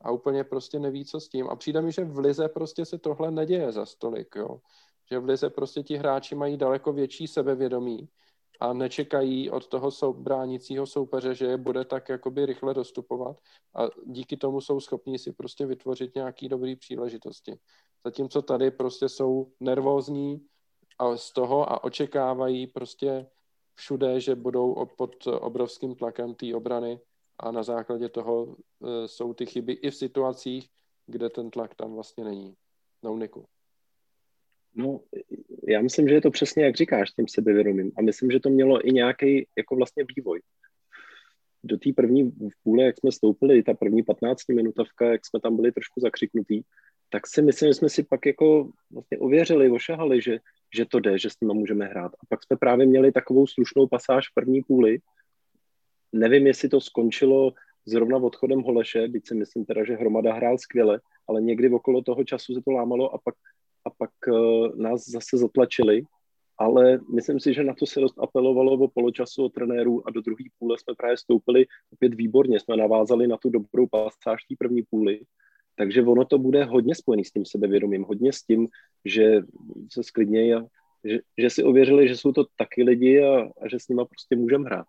a 0.02 0.12
úplně 0.12 0.44
prostě 0.44 0.80
neví, 0.80 1.06
co 1.06 1.20
s 1.20 1.30
tím. 1.30 1.50
A 1.50 1.56
přijde 1.56 1.82
mi, 1.82 1.92
že 1.92 2.06
v 2.06 2.20
Lize 2.20 2.48
prostě 2.48 2.86
se 2.86 2.98
tohle 2.98 3.32
neděje 3.32 3.72
za 3.72 3.86
stolik, 3.86 4.36
jo 4.36 4.60
že 5.12 5.20
v 5.20 5.26
lize 5.26 5.50
prostě 5.50 5.84
ti 5.84 5.96
hráči 5.96 6.36
mají 6.36 6.58
daleko 6.58 6.94
větší 6.94 7.28
sebevědomí 7.28 8.10
a 8.60 8.74
nečekají 8.74 9.50
od 9.50 9.68
toho 9.68 9.92
sou, 9.92 10.14
bránícího 10.14 10.86
soupeře, 10.86 11.36
že 11.36 11.46
je 11.46 11.58
bude 11.58 11.86
tak 11.86 12.10
jakoby 12.10 12.46
rychle 12.46 12.74
dostupovat 12.74 13.38
a 13.76 13.82
díky 14.06 14.38
tomu 14.38 14.62
jsou 14.62 14.80
schopní 14.80 15.20
si 15.20 15.34
prostě 15.34 15.66
vytvořit 15.66 16.16
nějaký 16.16 16.50
dobrý 16.50 16.76
příležitosti. 16.76 17.60
Zatímco 18.06 18.42
tady 18.42 18.72
prostě 18.72 19.10
jsou 19.10 19.52
nervózní 19.60 20.46
a 21.00 21.18
z 21.18 21.32
toho 21.32 21.72
a 21.72 21.84
očekávají 21.84 22.68
prostě 22.68 23.28
všude, 23.76 24.20
že 24.20 24.36
budou 24.36 24.86
pod 24.98 25.28
obrovským 25.28 25.96
tlakem 25.96 26.36
té 26.36 26.56
obrany 26.56 27.00
a 27.40 27.52
na 27.52 27.64
základě 27.64 28.10
toho 28.10 28.56
e, 28.56 29.08
jsou 29.08 29.34
ty 29.34 29.46
chyby 29.46 29.74
i 29.74 29.92
v 29.92 29.96
situacích, 29.96 30.70
kde 31.06 31.30
ten 31.30 31.50
tlak 31.50 31.76
tam 31.76 31.94
vlastně 31.94 32.24
není. 32.24 32.56
Na 33.04 33.12
uniku. 33.12 33.46
No, 34.76 35.00
já 35.68 35.82
myslím, 35.82 36.08
že 36.08 36.14
je 36.14 36.22
to 36.22 36.32
přesně, 36.32 36.66
jak 36.66 36.76
říkáš, 36.76 37.12
tím 37.12 37.28
sebevědomím. 37.28 37.92
A 37.98 38.02
myslím, 38.02 38.32
že 38.32 38.40
to 38.40 38.50
mělo 38.50 38.88
i 38.88 38.92
nějaký 38.92 39.48
jako 39.58 39.76
vlastně 39.76 40.06
vývoj. 40.16 40.42
Do 41.64 41.78
té 41.78 41.90
první 41.96 42.32
půle, 42.64 42.84
jak 42.84 42.98
jsme 42.98 43.12
stoupili, 43.12 43.64
ta 43.64 43.74
první 43.74 44.04
15 44.04 44.48
minutovka, 44.48 45.12
jak 45.12 45.26
jsme 45.26 45.40
tam 45.40 45.56
byli 45.56 45.72
trošku 45.72 46.00
zakřiknutí, 46.00 46.66
tak 47.10 47.28
si 47.28 47.42
myslím, 47.42 47.70
že 47.70 47.74
jsme 47.74 47.90
si 47.90 48.04
pak 48.04 48.26
jako 48.26 48.70
vlastně 48.92 49.18
ověřili, 49.18 49.72
ošahali, 49.72 50.22
že, 50.22 50.40
že 50.76 50.86
to 50.86 51.00
jde, 51.00 51.20
že 51.20 51.30
s 51.30 51.40
nimi 51.42 51.54
můžeme 51.54 51.86
hrát. 51.86 52.12
A 52.14 52.26
pak 52.30 52.44
jsme 52.44 52.58
právě 52.58 52.86
měli 52.86 53.12
takovou 53.12 53.48
slušnou 53.48 53.88
pasáž 53.88 54.30
v 54.30 54.34
první 54.34 54.62
půli. 54.64 55.00
Nevím, 56.12 56.48
jestli 56.48 56.70
to 56.70 56.82
skončilo 56.82 57.54
zrovna 57.86 58.18
odchodem 58.18 58.62
Holeše, 58.62 59.08
byť 59.08 59.28
si 59.28 59.36
myslím 59.36 59.66
teda, 59.66 59.84
že 59.84 59.96
Hromada 59.96 60.34
hrál 60.34 60.58
skvěle, 60.58 61.00
ale 61.28 61.42
někdy 61.42 61.70
okolo 61.70 62.02
toho 62.02 62.24
času 62.24 62.54
se 62.54 62.62
to 62.62 62.72
lámalo 62.72 63.14
a 63.14 63.18
pak 63.18 63.36
a 63.86 63.90
pak 63.90 64.12
uh, 64.28 64.76
nás 64.76 65.10
zase 65.10 65.38
zatlačili, 65.38 66.04
ale 66.58 67.00
myslím 67.16 67.40
si, 67.40 67.54
že 67.54 67.64
na 67.64 67.74
to 67.74 67.86
se 67.86 68.00
dost 68.00 68.20
apelovalo 68.20 68.74
o 68.74 68.88
poločasu 68.88 69.46
od 69.46 69.54
trenérů 69.54 70.08
a 70.08 70.12
do 70.12 70.22
druhé 70.22 70.44
půle 70.60 70.78
jsme 70.78 70.94
právě 70.98 71.18
stoupili 71.18 71.66
opět 71.94 72.14
výborně, 72.14 72.60
jsme 72.60 72.78
navázali 72.78 73.28
na 73.28 73.38
tu 73.38 73.50
dobrou 73.50 73.88
pasáž 73.88 74.44
té 74.44 74.56
první 74.60 74.84
půly, 74.90 75.20
takže 75.76 76.04
ono 76.04 76.26
to 76.26 76.38
bude 76.38 76.64
hodně 76.64 76.96
spojený 76.96 77.26
s 77.26 77.32
tím 77.32 77.46
sebevědomím, 77.46 78.04
hodně 78.04 78.34
s 78.34 78.44
tím, 78.44 78.68
že 79.06 79.42
se 79.92 80.04
sklidnějí 80.04 80.54
a 80.54 80.62
že, 81.04 81.20
že 81.38 81.50
si 81.50 81.64
ověřili, 81.64 82.08
že 82.08 82.18
jsou 82.18 82.32
to 82.32 82.46
taky 82.56 82.84
lidi 82.84 83.24
a, 83.24 83.50
a 83.62 83.68
že 83.72 83.80
s 83.80 83.88
nima 83.88 84.06
prostě 84.06 84.36
můžeme 84.36 84.66
hrát. 84.66 84.86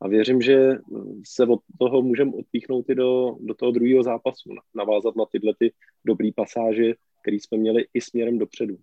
A 0.00 0.08
věřím, 0.08 0.42
že 0.42 0.78
se 1.24 1.46
od 1.46 1.60
toho 1.78 2.02
můžeme 2.02 2.32
odpíchnout 2.32 2.90
i 2.90 2.94
do, 2.94 3.36
do 3.40 3.54
toho 3.54 3.72
druhého 3.72 4.02
zápasu, 4.02 4.50
navázat 4.74 5.16
na 5.16 5.24
tyhle 5.32 5.54
ty 5.58 5.72
dobré 6.04 6.30
pasáže, 6.36 6.94
který 7.28 7.40
jsme 7.40 7.58
měli 7.58 7.86
i 7.94 8.00
směrem 8.00 8.38
dopředu. 8.38 8.76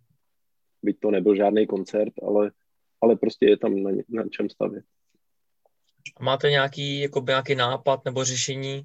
byť 0.84 1.00
to 1.00 1.12
nebyl 1.12 1.36
žádný 1.36 1.68
koncert, 1.68 2.14
ale, 2.28 2.52
ale 3.02 3.16
prostě 3.16 3.46
je 3.46 3.58
tam 3.58 3.84
na, 3.84 3.92
na 4.10 4.24
čem 4.30 4.50
stavět. 4.50 4.86
Máte 6.20 6.50
nějaký, 6.50 7.00
jako 7.00 7.24
nějaký 7.28 7.56
nápad 7.56 8.06
nebo 8.06 8.24
řešení, 8.24 8.84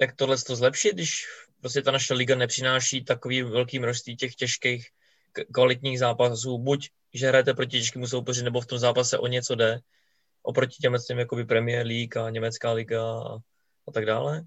jak 0.00 0.16
tohle 0.16 0.36
to 0.46 0.56
zlepšit, 0.56 0.92
když 0.92 1.26
prostě 1.60 1.82
ta 1.82 1.90
naše 1.90 2.14
liga 2.14 2.36
nepřináší 2.36 3.04
takový 3.04 3.42
velký 3.42 3.78
množství 3.78 4.16
těch 4.16 4.34
těžkých 4.34 4.88
kvalitních 5.52 5.98
zápasů, 5.98 6.58
buď 6.58 6.90
že 7.14 7.28
hrajete 7.28 7.54
proti 7.54 7.70
těžkému 7.70 8.06
soupeři, 8.06 8.44
nebo 8.44 8.60
v 8.60 8.66
tom 8.66 8.78
zápase 8.78 9.18
o 9.18 9.26
něco 9.26 9.54
jde, 9.54 9.80
oproti 10.42 10.76
těm 10.80 10.96
těm 11.06 11.18
jakoby 11.18 11.44
Premier 11.44 11.86
League 11.86 12.16
a 12.16 12.30
německá 12.30 12.72
liga 12.72 13.02
a, 13.02 13.38
a 13.88 13.92
tak 13.92 14.06
dále. 14.06 14.44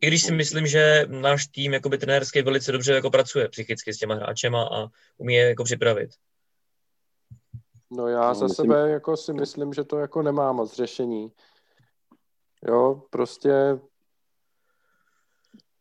I 0.00 0.06
když 0.06 0.22
si 0.22 0.32
myslím, 0.32 0.66
že 0.66 1.06
náš 1.08 1.46
tým 1.46 1.72
jakoby 1.72 1.98
trenérský 1.98 2.42
velice 2.42 2.72
dobře 2.72 2.94
jako 2.94 3.10
pracuje 3.10 3.48
psychicky 3.48 3.94
s 3.94 3.98
těma 3.98 4.14
hráčema 4.14 4.62
a 4.62 4.86
umí 5.18 5.34
je 5.34 5.48
jako 5.48 5.64
připravit. 5.64 6.10
No 7.90 8.08
já 8.08 8.28
no, 8.28 8.34
za 8.34 8.46
myslím... 8.46 8.66
sebe 8.66 8.90
jako 8.90 9.16
si 9.16 9.32
myslím, 9.32 9.72
že 9.72 9.84
to 9.84 9.98
jako 9.98 10.22
nemá 10.22 10.52
moc 10.52 10.76
řešení. 10.76 11.32
Jo, 12.68 13.02
prostě 13.10 13.78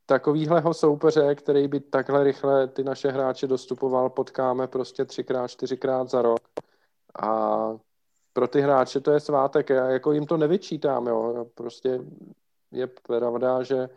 takovýhleho 0.05 0.73
soupeře, 0.73 1.35
který 1.35 1.67
by 1.67 1.79
takhle 1.79 2.23
rychle 2.23 2.67
ty 2.67 2.83
naše 2.83 3.11
hráče 3.11 3.47
dostupoval, 3.47 4.09
potkáme 4.09 4.67
prostě 4.67 5.05
třikrát, 5.05 5.47
čtyřikrát 5.47 6.09
za 6.09 6.21
rok. 6.21 6.41
A 7.23 7.57
pro 8.33 8.47
ty 8.47 8.61
hráče 8.61 8.99
to 8.99 9.11
je 9.11 9.19
svátek. 9.19 9.69
Já 9.69 9.89
jako 9.89 10.11
jim 10.11 10.25
to 10.25 10.37
nevyčítám, 10.37 11.07
jo. 11.07 11.45
Prostě 11.55 11.99
je 12.71 12.87
pravda, 12.87 13.63
že, 13.63 13.89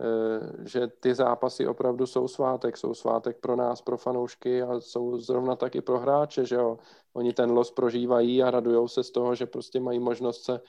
eh, 0.00 0.68
že 0.68 0.86
ty 0.86 1.14
zápasy 1.14 1.66
opravdu 1.66 2.06
jsou 2.06 2.28
svátek. 2.28 2.76
Jsou 2.76 2.94
svátek 2.94 3.40
pro 3.40 3.56
nás, 3.56 3.82
pro 3.82 3.96
fanoušky 3.96 4.62
a 4.62 4.80
jsou 4.80 5.18
zrovna 5.18 5.56
taky 5.56 5.80
pro 5.80 5.98
hráče, 5.98 6.44
že 6.44 6.54
jo. 6.54 6.78
Oni 7.12 7.32
ten 7.32 7.50
los 7.50 7.70
prožívají 7.70 8.42
a 8.42 8.50
radujou 8.50 8.88
se 8.88 9.04
z 9.04 9.10
toho, 9.10 9.34
že 9.34 9.46
prostě 9.46 9.80
mají 9.80 9.98
možnost 9.98 10.44
se, 10.44 10.60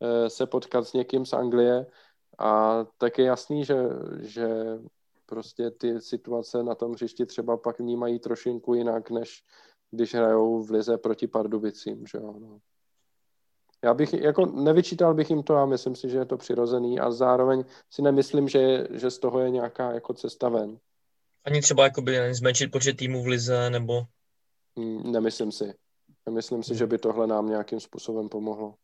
eh, 0.00 0.30
se 0.30 0.46
potkat 0.46 0.88
s 0.88 0.92
někým 0.92 1.26
z 1.26 1.32
Anglie 1.32 1.86
a 2.38 2.84
tak 2.98 3.18
je 3.18 3.24
jasný, 3.24 3.64
že, 3.64 3.76
že 4.20 4.48
prostě 5.26 5.70
ty 5.70 6.00
situace 6.00 6.62
na 6.62 6.74
tom 6.74 6.92
hřišti 6.92 7.26
třeba 7.26 7.56
pak 7.56 7.78
vnímají 7.78 8.18
trošinku 8.18 8.74
jinak, 8.74 9.10
než 9.10 9.44
když 9.90 10.14
hrajou 10.14 10.62
v 10.62 10.70
lize 10.70 10.98
proti 10.98 11.26
Pardubicím, 11.26 12.06
že 12.06 12.18
jo. 12.18 12.34
No. 12.40 12.58
Já 13.84 13.94
bych, 13.94 14.12
jako 14.12 14.46
nevyčítal 14.46 15.14
bych 15.14 15.30
jim 15.30 15.42
to 15.42 15.56
a 15.56 15.66
myslím 15.66 15.94
si, 15.94 16.08
že 16.08 16.18
je 16.18 16.24
to 16.24 16.36
přirozený 16.36 17.00
a 17.00 17.10
zároveň 17.10 17.64
si 17.90 18.02
nemyslím, 18.02 18.48
že, 18.48 18.86
že 18.90 19.10
z 19.10 19.18
toho 19.18 19.40
je 19.40 19.50
nějaká 19.50 19.92
jako 19.92 20.14
cesta 20.14 20.48
ven. 20.48 20.78
Ani 21.44 21.60
třeba 21.60 21.84
jakoby 21.84 22.34
zmenšit 22.34 22.70
počet 22.70 22.96
týmů 22.96 23.22
v 23.22 23.26
lize, 23.26 23.70
nebo? 23.70 24.02
Hmm, 24.78 25.12
nemyslím 25.12 25.52
si. 25.52 25.74
Nemyslím 26.26 26.62
si, 26.62 26.74
že 26.74 26.86
by 26.86 26.98
tohle 26.98 27.26
nám 27.26 27.48
nějakým 27.48 27.80
způsobem 27.80 28.28
pomohlo. 28.28 28.74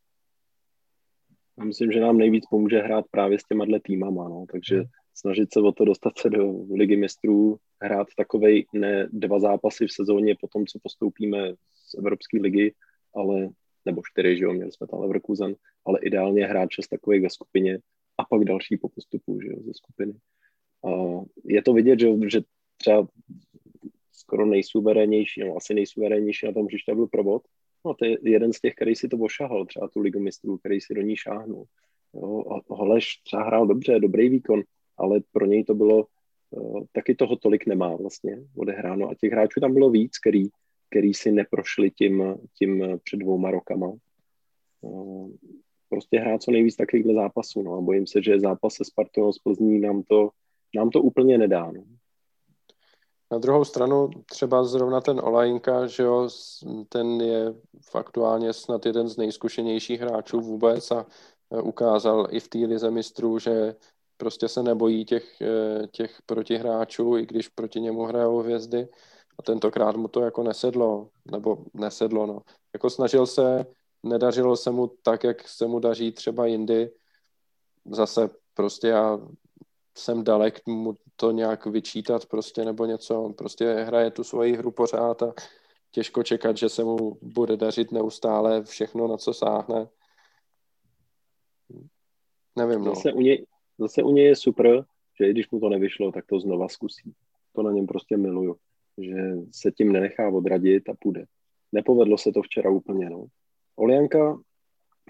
Já 1.59 1.65
myslím, 1.65 1.93
že 1.93 2.01
nám 2.01 2.19
nejvíc 2.19 2.45
pomůže 2.51 2.79
hrát 2.79 3.05
právě 3.11 3.39
s 3.39 3.45
těma 3.45 3.65
dle 3.65 3.81
týmama, 3.85 4.29
no. 4.29 4.45
takže 4.53 4.83
snažit 5.15 5.53
se 5.53 5.61
o 5.61 5.73
to 5.73 5.85
dostat 5.85 6.19
se 6.19 6.31
do 6.31 6.53
ligy 6.75 6.97
mistrů, 6.97 7.57
hrát 7.83 8.07
takovej 8.17 8.67
ne 8.73 9.09
dva 9.13 9.41
zápasy 9.41 9.87
v 9.87 9.93
sezóně 9.93 10.35
po 10.41 10.49
tom, 10.49 10.67
co 10.67 10.79
postoupíme 10.83 11.53
z 11.89 11.95
Evropské 11.99 12.39
ligy, 12.41 12.75
ale 13.15 13.49
nebo 13.87 14.03
čtyři, 14.05 14.37
že 14.37 14.45
jo, 14.45 14.53
měli 14.53 14.73
jsme 14.73 14.87
tam 14.87 15.01
Leverkusen, 15.01 15.55
ale 15.85 15.99
ideálně 16.03 16.47
hrát 16.47 16.71
šest 16.71 16.89
takových 16.89 17.23
ve 17.23 17.31
skupině 17.31 17.79
a 18.19 18.25
pak 18.25 18.45
další 18.45 18.77
po 18.77 18.89
postupu, 18.89 19.41
že 19.41 19.49
jo, 19.49 19.57
ze 19.67 19.75
skupiny. 19.75 20.13
A 20.85 20.91
je 21.45 21.63
to 21.63 21.73
vidět, 21.73 22.01
že, 22.01 22.09
že 22.31 22.41
třeba 22.77 23.09
skoro 24.13 24.47
nejsuverénnější, 24.47 25.41
no 25.41 25.57
asi 25.57 25.75
nejsuverénnější 25.75 26.47
na 26.47 26.53
tom 26.53 26.67
hřiště 26.67 26.95
byl 26.95 27.07
provod, 27.07 27.43
No 27.87 27.95
to 27.95 28.05
je 28.05 28.19
jeden 28.23 28.53
z 28.53 28.61
těch, 28.61 28.75
který 28.75 28.95
si 28.95 29.09
to 29.09 29.17
ošahal, 29.17 29.67
třeba 29.67 29.89
tu 29.89 30.01
ligu 30.01 30.21
mistrů, 30.21 30.59
který 30.59 30.81
si 30.81 30.95
do 30.95 31.03
ní 31.03 31.17
šáhnul. 31.17 31.65
Jo, 32.15 32.45
Holeš 32.69 33.17
třeba 33.25 33.45
hrál 33.45 33.67
dobře, 33.67 34.01
dobrý 34.01 34.29
výkon, 34.29 34.63
ale 34.97 35.21
pro 35.33 35.47
něj 35.47 35.65
to 35.65 35.75
bylo, 35.75 36.07
uh, 36.51 36.85
taky 36.93 37.15
toho 37.15 37.37
tolik 37.37 37.67
nemá 37.67 37.97
vlastně 37.97 38.39
odehráno. 38.57 39.09
A 39.09 39.15
těch 39.15 39.33
hráčů 39.33 39.61
tam 39.61 39.75
bylo 39.75 39.91
víc, 39.91 40.19
který, 40.19 40.49
který 40.97 41.15
si 41.15 41.33
neprošli 41.33 41.91
tím, 41.91 42.35
tím 42.59 43.01
před 43.05 43.17
dvouma 43.17 43.51
rokama. 43.51 43.93
Uh, 44.81 45.31
prostě 45.89 46.19
hrát 46.19 46.43
co 46.43 46.51
nejvíc 46.51 46.77
takovýchhle 46.77 47.15
zápasů. 47.15 47.63
No. 47.63 47.75
A 47.75 47.81
bojím 47.81 48.07
se, 48.07 48.23
že 48.23 48.41
zápas 48.41 48.75
se 48.75 48.85
Spartou 48.85 49.33
z 49.33 49.39
Plzní 49.39 49.81
nám 49.81 50.03
to, 50.03 50.31
nám 50.75 50.91
to 50.91 51.03
úplně 51.03 51.39
nedá. 51.39 51.71
No. 51.73 51.85
Na 53.33 53.39
druhou 53.39 53.65
stranu 53.65 54.11
třeba 54.31 54.65
zrovna 54.65 55.01
ten 55.01 55.21
Olajinka, 55.21 55.87
že 55.87 56.03
jo, 56.03 56.29
ten 56.89 57.21
je 57.21 57.55
aktuálně 57.95 58.53
snad 58.53 58.87
jeden 58.87 59.09
z 59.09 59.17
nejzkušenějších 59.17 60.01
hráčů 60.01 60.41
vůbec 60.41 60.91
a 60.91 61.07
e, 61.51 61.63
ukázal 61.63 62.29
i 62.31 62.41
v 62.41 62.49
té 62.49 62.59
lize 62.59 62.91
mistrů, 62.91 63.39
že 63.39 63.75
prostě 64.17 64.49
se 64.49 64.63
nebojí 64.63 65.05
těch, 65.05 65.41
e, 65.41 65.87
těch 65.87 66.23
protihráčů, 66.27 67.17
i 67.17 67.27
když 67.27 67.49
proti 67.49 67.81
němu 67.81 68.03
hrajou 68.03 68.39
hvězdy. 68.39 68.89
A 69.39 69.43
tentokrát 69.43 69.97
mu 69.97 70.09
to 70.09 70.21
jako 70.21 70.43
nesedlo, 70.43 71.09
nebo 71.31 71.59
nesedlo, 71.75 72.27
no. 72.27 72.41
Jako 72.73 72.91
snažil 72.91 73.27
se, 73.27 73.67
nedařilo 74.03 74.57
se 74.57 74.71
mu 74.71 74.87
tak, 75.03 75.25
jak 75.25 75.49
se 75.49 75.67
mu 75.67 75.79
daří 75.79 76.13
třeba 76.13 76.47
jindy. 76.47 76.91
Zase 77.85 78.31
prostě 78.55 78.89
já 78.89 79.21
jsem 79.99 80.25
dalek 80.25 80.67
mu 80.67 80.97
to 81.17 81.31
nějak 81.31 81.67
vyčítat 81.67 82.27
prostě 82.27 82.65
nebo 82.65 82.85
něco. 82.87 83.35
Prostě 83.39 83.73
hraje 83.73 84.11
tu 84.11 84.25
svoji 84.25 84.57
hru 84.57 84.71
pořád 84.71 85.23
a 85.23 85.35
těžko 85.91 86.23
čekat, 86.23 86.57
že 86.57 86.69
se 86.69 86.85
mu 86.85 87.19
bude 87.23 87.57
dařit 87.57 87.93
neustále 87.93 88.65
všechno, 88.65 89.09
na 89.09 89.17
co 89.17 89.35
sáhne. 89.35 89.89
Nevím, 92.57 92.85
no. 92.85 92.95
Zase 92.95 93.13
u, 93.13 93.21
něj, 93.21 93.47
zase 93.79 94.03
u 94.03 94.11
něj 94.11 94.25
je 94.25 94.37
super, 94.37 94.85
že 95.21 95.29
i 95.29 95.31
když 95.31 95.51
mu 95.51 95.61
to 95.61 95.69
nevyšlo, 95.69 96.13
tak 96.13 96.27
to 96.27 96.41
znova 96.41 96.69
zkusí. 96.69 97.15
To 97.53 97.63
na 97.63 97.73
něm 97.73 97.87
prostě 97.87 98.17
miluju, 98.17 98.57
že 98.99 99.17
se 99.53 99.73
tím 99.73 99.93
nenechá 99.93 100.29
odradit 100.29 100.89
a 100.89 100.95
půjde. 101.01 101.25
Nepovedlo 101.73 102.19
se 102.19 102.33
to 102.33 102.43
včera 102.43 102.71
úplně, 102.71 103.11
no. 103.11 103.27
Olianka 103.77 104.39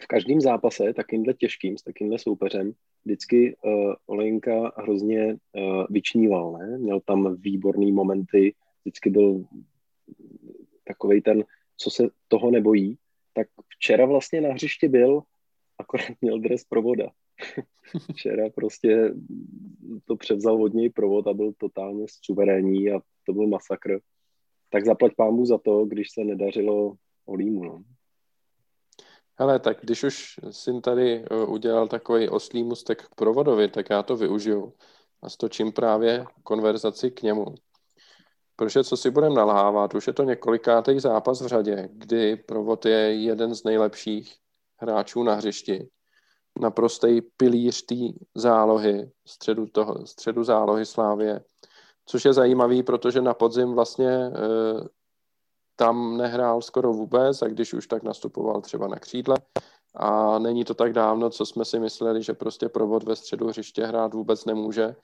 v 0.00 0.06
každém 0.06 0.40
zápase, 0.40 0.92
takýmhle 0.92 1.34
těžkým, 1.34 1.78
s 1.78 1.82
takýmhle 1.82 2.18
soupeřem, 2.18 2.72
vždycky 3.04 3.56
uh, 3.56 3.94
Olenka 4.06 4.72
hrozně 4.76 5.32
uh, 5.52 5.84
vyčníval, 5.90 6.52
ne? 6.52 6.78
Měl 6.78 7.00
tam 7.00 7.36
výborný 7.36 7.92
momenty, 7.92 8.54
vždycky 8.80 9.10
byl 9.10 9.44
takový 10.84 11.22
ten, 11.22 11.44
co 11.76 11.90
se 11.90 12.08
toho 12.28 12.50
nebojí, 12.50 12.98
tak 13.32 13.48
včera 13.68 14.06
vlastně 14.06 14.40
na 14.40 14.52
hřišti 14.52 14.88
byl, 14.88 15.22
akorát 15.78 16.08
měl 16.20 16.38
dres 16.40 16.64
provoda. 16.64 17.10
včera 18.12 18.50
prostě 18.54 19.14
to 20.04 20.16
převzal 20.16 20.62
od 20.62 20.74
něj 20.74 20.90
provod 20.90 21.26
a 21.26 21.34
byl 21.34 21.52
totálně 21.58 22.06
suverénní 22.24 22.90
a 22.90 23.00
to 23.26 23.32
byl 23.32 23.46
masakr. 23.46 24.00
Tak 24.70 24.84
zaplať 24.84 25.12
pámu 25.16 25.46
za 25.46 25.58
to, 25.58 25.84
když 25.84 26.10
se 26.10 26.24
nedařilo 26.24 26.96
Olímu, 27.26 27.64
no. 27.64 27.82
Hele, 29.38 29.58
tak 29.60 29.78
když 29.80 30.04
už 30.04 30.40
syn 30.50 30.80
tady 30.80 31.24
eh, 31.24 31.46
udělal 31.46 31.88
takový 31.88 32.28
oslý 32.28 32.64
mustek 32.64 33.02
k 33.02 33.14
provodovi, 33.14 33.68
tak 33.68 33.90
já 33.90 34.02
to 34.02 34.16
využiju 34.16 34.72
a 35.22 35.28
stočím 35.28 35.72
právě 35.72 36.24
konverzaci 36.42 37.10
k 37.10 37.22
němu. 37.22 37.44
Protože 38.56 38.84
co 38.84 38.96
si 38.96 39.10
budeme 39.10 39.34
nalhávat, 39.34 39.94
už 39.94 40.06
je 40.06 40.12
to 40.12 40.22
několikátý 40.22 41.00
zápas 41.00 41.40
v 41.40 41.46
řadě, 41.46 41.88
kdy 41.92 42.36
provod 42.36 42.86
je 42.86 43.14
jeden 43.14 43.54
z 43.54 43.64
nejlepších 43.64 44.36
hráčů 44.76 45.22
na 45.22 45.34
hřišti. 45.34 45.88
Naprostý 46.60 47.20
pilíř 47.36 47.82
té 47.82 47.94
zálohy, 48.34 49.10
středu, 49.26 49.66
toho, 49.66 50.06
středu 50.06 50.44
zálohy 50.44 50.86
Slávě. 50.86 51.44
Což 52.06 52.24
je 52.24 52.32
zajímavý, 52.32 52.82
protože 52.82 53.20
na 53.20 53.34
podzim 53.34 53.74
vlastně 53.74 54.10
e, 54.10 54.32
tam 55.76 56.16
nehrál 56.16 56.62
skoro 56.62 56.92
vůbec 56.92 57.42
a 57.42 57.48
když 57.48 57.74
už 57.74 57.86
tak 57.86 58.02
nastupoval 58.02 58.60
třeba 58.60 58.88
na 58.88 58.96
křídle. 58.96 59.36
A 59.94 60.38
není 60.38 60.64
to 60.64 60.74
tak 60.74 60.92
dávno, 60.92 61.30
co 61.30 61.46
jsme 61.46 61.64
si 61.64 61.80
mysleli, 61.80 62.22
že 62.22 62.34
prostě 62.34 62.68
provod 62.68 63.02
ve 63.02 63.16
středu 63.16 63.46
hřiště 63.46 63.86
hrát 63.86 64.14
vůbec 64.14 64.44
nemůže. 64.44 64.96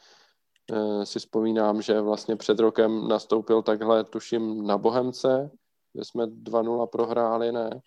E, 0.72 1.06
si 1.06 1.18
vzpomínám, 1.18 1.82
že 1.82 2.00
vlastně 2.00 2.36
před 2.36 2.58
rokem 2.58 3.08
nastoupil 3.08 3.62
takhle, 3.62 4.04
tuším, 4.04 4.66
na 4.66 4.78
Bohemce, 4.78 5.50
kde 5.92 6.04
jsme 6.04 6.26
2-0 6.26 6.86
prohráli, 6.86 7.52
ne? 7.52 7.82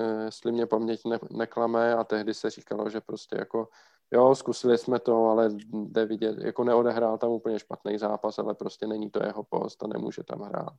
E, 0.00 0.24
jestli 0.24 0.52
mě 0.52 0.66
paměť 0.66 1.04
ne, 1.04 1.18
neklame 1.30 1.94
a 1.94 2.04
tehdy 2.04 2.34
se 2.34 2.50
říkalo, 2.50 2.90
že 2.90 3.00
prostě 3.00 3.36
jako 3.38 3.68
jo, 4.12 4.34
zkusili 4.34 4.78
jsme 4.78 4.98
to, 4.98 5.26
ale 5.26 5.48
jde 5.72 6.06
vidět, 6.06 6.38
jako 6.38 6.64
neodehrál 6.64 7.18
tam 7.18 7.30
úplně 7.30 7.58
špatný 7.58 7.98
zápas, 7.98 8.38
ale 8.38 8.54
prostě 8.54 8.86
není 8.86 9.10
to 9.10 9.22
jeho 9.22 9.42
post 9.42 9.82
a 9.82 9.86
nemůže 9.86 10.22
tam 10.22 10.40
hrát 10.40 10.76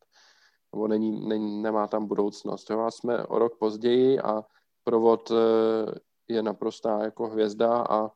nebo 0.74 0.88
není, 0.88 1.28
není, 1.28 1.62
nemá 1.62 1.88
tam 1.88 2.08
budoucnost. 2.08 2.70
Jo? 2.70 2.80
A 2.80 2.92
jsme 2.92 3.26
o 3.26 3.40
rok 3.40 3.58
později 3.60 4.20
a 4.20 4.44
provod 4.84 5.32
eh, 5.32 6.00
je 6.28 6.44
naprostá 6.44 7.04
jako 7.04 7.28
hvězda 7.28 7.86
a 7.90 8.12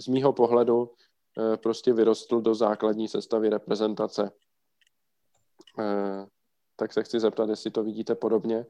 z 0.00 0.08
mýho 0.08 0.32
pohledu 0.32 0.94
eh, 1.38 1.56
prostě 1.56 1.92
vyrostl 1.92 2.40
do 2.40 2.54
základní 2.54 3.08
sestavy 3.08 3.50
reprezentace. 3.50 4.30
Eh, 5.78 6.26
tak 6.76 6.92
se 6.92 7.02
chci 7.02 7.20
zeptat, 7.20 7.48
jestli 7.48 7.70
to 7.70 7.82
vidíte 7.82 8.14
podobně, 8.14 8.66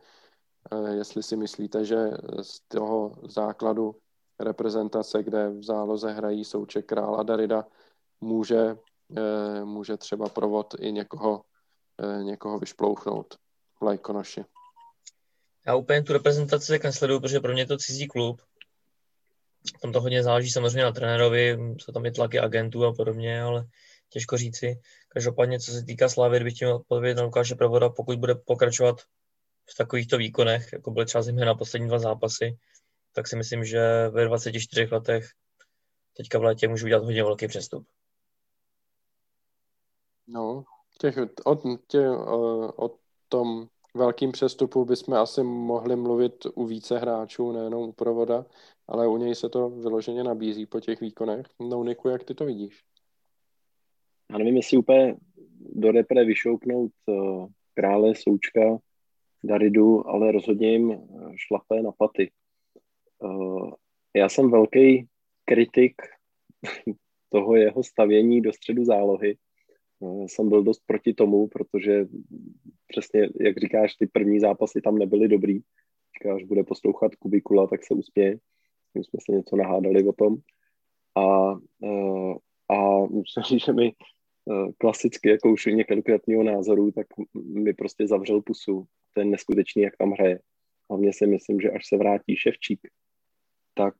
jestli 0.90 1.22
si 1.22 1.36
myslíte, 1.36 1.84
že 1.84 2.10
z 2.42 2.60
toho 2.68 3.12
základu 3.28 3.96
reprezentace, 4.40 5.22
kde 5.22 5.50
v 5.50 5.62
záloze 5.62 6.12
hrají 6.12 6.44
Souček, 6.44 6.86
Král 6.86 7.24
Darida, 7.24 7.66
může, 8.20 8.76
může 9.64 9.96
třeba 9.96 10.28
provod 10.28 10.74
i 10.80 10.92
někoho, 10.92 11.42
někoho 12.22 12.58
vyšplouchnout 12.58 13.34
v 13.78 13.82
Lajkonoši. 13.82 14.44
Já 15.66 15.74
úplně 15.74 16.02
tu 16.02 16.12
reprezentaci 16.12 16.72
tak 16.72 16.84
nesleduju, 16.84 17.20
protože 17.20 17.40
pro 17.40 17.52
mě 17.52 17.62
je 17.62 17.66
to 17.66 17.76
cizí 17.76 18.06
klub. 18.06 18.42
Tam 19.82 19.92
to 19.92 20.00
hodně 20.00 20.22
záleží 20.22 20.50
samozřejmě 20.50 20.82
na 20.82 20.92
trenérovi, 20.92 21.58
jsou 21.78 21.92
tam 21.92 22.06
i 22.06 22.10
tlaky 22.10 22.38
agentů 22.38 22.84
a 22.84 22.92
podobně, 22.92 23.42
ale 23.42 23.66
těžko 24.08 24.36
říci. 24.36 24.80
Každopádně, 25.08 25.60
co 25.60 25.72
se 25.72 25.84
týká 25.84 26.08
Slávy, 26.08 26.44
bych 26.44 26.54
chtěl 26.54 26.74
odpovědět 26.74 27.14
na 27.14 27.22
Lukáše 27.22 27.54
Provoda, 27.54 27.88
pokud 27.88 28.18
bude 28.18 28.34
pokračovat 28.34 28.96
v 29.70 29.76
takovýchto 29.78 30.18
výkonech, 30.18 30.72
jako 30.72 30.90
byly 30.90 31.06
třeba 31.06 31.22
zimně 31.22 31.44
na 31.44 31.54
poslední 31.54 31.88
dva 31.88 31.98
zápasy, 31.98 32.58
tak 33.12 33.28
si 33.28 33.36
myslím, 33.36 33.64
že 33.64 34.08
ve 34.08 34.24
24 34.24 34.88
letech 34.92 35.28
teďka 36.16 36.38
v 36.38 36.42
létě 36.42 36.68
můžu 36.68 36.86
udělat 36.86 37.04
hodně 37.04 37.22
velký 37.24 37.48
přestup. 37.48 37.86
No, 40.26 40.64
těch, 41.00 41.18
o, 41.44 41.78
tě, 41.86 42.08
o, 42.10 42.86
o 42.86 42.98
tom 43.28 43.68
velkým 43.94 44.32
přestupu 44.32 44.84
bychom 44.84 45.14
asi 45.14 45.42
mohli 45.42 45.96
mluvit 45.96 46.46
u 46.54 46.66
více 46.66 46.98
hráčů, 46.98 47.52
nejenom 47.52 47.82
u 47.82 47.92
provoda, 47.92 48.46
ale 48.88 49.08
u 49.08 49.16
něj 49.16 49.34
se 49.34 49.48
to 49.48 49.70
vyloženě 49.70 50.24
nabízí 50.24 50.66
po 50.66 50.80
těch 50.80 51.00
výkonech. 51.00 51.46
No, 51.60 51.84
Niku, 51.84 52.08
jak 52.08 52.24
ty 52.24 52.34
to 52.34 52.44
vidíš? 52.44 52.84
Já 54.30 54.38
nevím, 54.38 54.56
jestli 54.56 54.76
úplně 54.76 55.16
do 55.58 55.92
repre 55.92 56.24
vyšoupnout 56.24 56.92
uh, 57.06 57.46
krále, 57.74 58.14
součka, 58.14 58.60
Daridu, 59.44 60.08
ale 60.08 60.32
rozhodně 60.32 60.72
jim 60.72 60.92
eh, 60.92 60.98
šlapé 61.36 61.82
na 61.82 61.92
paty. 61.92 62.30
Uh, 63.18 63.72
já 64.16 64.28
jsem 64.28 64.50
velký 64.50 65.08
kritik 65.44 65.94
toho 67.30 67.56
jeho 67.56 67.82
stavění 67.82 68.40
do 68.40 68.52
středu 68.52 68.84
zálohy. 68.84 69.36
Uh, 69.98 70.26
jsem 70.26 70.48
byl 70.48 70.62
dost 70.62 70.82
proti 70.86 71.14
tomu, 71.14 71.48
protože 71.48 72.06
přesně, 72.88 73.28
jak 73.40 73.58
říkáš, 73.58 73.94
ty 73.94 74.06
první 74.06 74.40
zápasy 74.40 74.80
tam 74.80 74.98
nebyly 74.98 75.28
dobrý. 75.28 75.60
Až 76.34 76.44
bude 76.44 76.64
poslouchat 76.64 77.14
Kubikula, 77.14 77.66
tak 77.66 77.84
se 77.84 77.94
uspěje. 77.94 78.38
My 78.94 79.04
jsme 79.04 79.18
se 79.24 79.32
něco 79.32 79.56
nahádali 79.56 80.08
o 80.08 80.12
tom. 80.12 80.36
A, 81.16 81.50
a 82.68 83.06
musím 83.06 83.42
říct, 83.42 83.64
že 83.66 83.72
mi 83.72 83.92
klasicky, 84.78 85.28
jako 85.28 85.52
už 85.52 85.66
několikrát 85.66 86.20
názoru, 86.42 86.90
tak 86.90 87.06
mi 87.34 87.74
prostě 87.74 88.06
zavřel 88.06 88.42
pusu. 88.42 88.86
To 89.16 89.20
je 89.20 89.26
neskutečný, 89.26 89.82
jak 89.82 89.96
tam 89.96 90.10
hraje. 90.10 90.40
Hlavně 90.90 91.12
si 91.12 91.26
myslím, 91.26 91.60
že 91.60 91.70
až 91.70 91.88
se 91.88 91.96
vrátí 91.96 92.36
Ševčík, 92.36 92.80
tak 93.74 93.94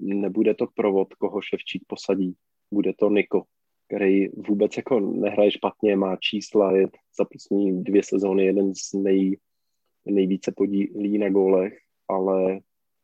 nebude 0.00 0.54
to 0.54 0.66
provod, 0.74 1.14
koho 1.14 1.40
Ševčík 1.42 1.82
posadí. 1.86 2.36
Bude 2.72 2.92
to 2.92 3.10
Niko, 3.10 3.42
který 3.86 4.28
vůbec 4.28 4.76
jako 4.76 5.00
nehraje 5.00 5.50
špatně, 5.50 5.96
má 5.96 6.16
čísla, 6.16 6.76
je 6.76 6.86
za 7.18 7.24
poslední 7.24 7.84
dvě 7.84 8.02
sezóny 8.02 8.44
jeden 8.44 8.74
z 8.74 8.92
nej, 8.92 9.38
nejvíce 10.04 10.52
podílí 10.56 11.18
na 11.18 11.30
gólech, 11.30 11.78
ale, 12.08 12.60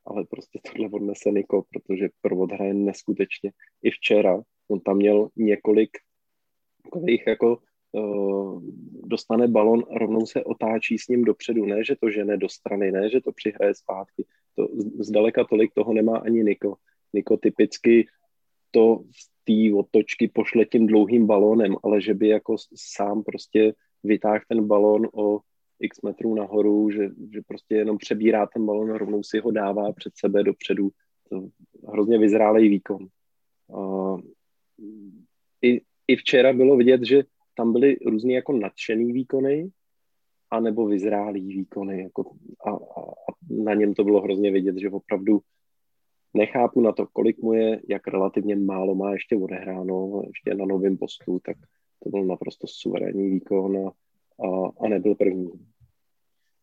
ale 0.07 0.25
prostě 0.25 0.59
tohle 0.67 0.89
odnese 0.93 1.31
Niko, 1.31 1.65
protože 1.71 2.09
provod 2.21 2.53
hraje 2.53 2.75
neskutečně. 2.75 3.53
I 3.83 3.91
včera 3.91 4.43
on 4.69 4.81
tam 4.81 4.97
měl 4.97 5.29
několik 5.37 5.91
takových 6.83 7.27
jako 7.27 7.59
dostane 9.05 9.49
balon, 9.49 9.83
rovnou 9.91 10.27
se 10.27 10.45
otáčí 10.45 10.99
s 10.99 11.09
ním 11.09 11.25
dopředu, 11.25 11.67
ne, 11.67 11.85
že 11.85 11.97
to 12.01 12.11
žene 12.11 12.37
do 12.37 12.49
strany, 12.49 12.93
ne, 12.93 13.11
že 13.11 13.21
to 13.21 13.33
přihraje 13.33 13.75
zpátky. 13.75 14.25
To, 14.57 14.69
zdaleka 14.99 15.45
tolik 15.45 15.75
toho 15.75 15.93
nemá 15.93 16.19
ani 16.19 16.45
Niko. 16.45 16.75
Niko 17.13 17.37
typicky 17.37 18.07
to 18.71 18.97
v 18.97 19.45
té 19.45 19.77
otočky 19.79 20.29
pošle 20.29 20.65
tím 20.65 20.87
dlouhým 20.87 21.27
balónem, 21.27 21.77
ale 21.83 22.01
že 22.01 22.15
by 22.15 22.29
jako 22.29 22.57
sám 22.75 23.23
prostě 23.23 23.75
vytáhl 24.05 24.41
ten 24.49 24.67
balón 24.67 25.09
o 25.15 25.41
x 25.81 26.03
metrů 26.03 26.35
nahoru, 26.35 26.91
že, 26.91 27.11
že 27.33 27.41
prostě 27.47 27.75
jenom 27.75 27.99
přebírá 27.99 28.47
ten 28.47 28.67
balón 28.67 28.93
a 28.93 28.99
rovnou 28.99 29.23
si 29.23 29.39
ho 29.39 29.51
dává 29.51 29.93
před 29.93 30.13
sebe 30.17 30.43
dopředu. 30.43 30.89
To 31.29 31.49
hrozně 31.89 32.19
vyzrálej 32.19 32.69
výkon. 32.69 33.07
Uh, 33.67 34.21
i, 35.63 35.81
I 36.09 36.17
včera 36.17 36.53
bylo 36.53 36.77
vidět, 36.77 37.05
že 37.05 37.23
tam 37.55 37.73
byly 37.73 37.97
různý 38.07 38.35
jako 38.35 38.53
nadšený 38.53 39.13
výkony, 39.13 39.71
anebo 40.51 40.87
vyzrálý 40.87 41.47
výkony. 41.47 42.03
Jako 42.03 42.25
a, 42.67 42.71
a, 42.71 43.01
a 43.01 43.33
na 43.51 43.75
něm 43.75 43.95
to 43.95 44.05
bylo 44.05 44.21
hrozně 44.21 44.51
vidět, 44.51 44.77
že 44.79 44.91
opravdu 44.91 45.41
nechápu 46.35 46.81
na 46.81 46.93
to, 46.93 47.07
kolik 47.07 47.39
mu 47.39 47.53
je, 47.53 47.81
jak 47.89 48.09
relativně 48.09 48.57
málo 48.57 48.95
má 48.95 49.13
ještě 49.13 49.37
odehráno, 49.37 50.23
ještě 50.27 50.55
na 50.55 50.67
novém 50.67 50.97
postu, 50.97 51.41
tak 51.47 51.57
to 52.03 52.11
byl 52.11 52.25
naprosto 52.25 52.67
suverénní 52.67 53.31
výkon 53.31 53.77
a, 53.77 53.91
a, 54.47 54.71
a 54.81 54.89
nebyl 54.89 55.15
první. 55.15 55.51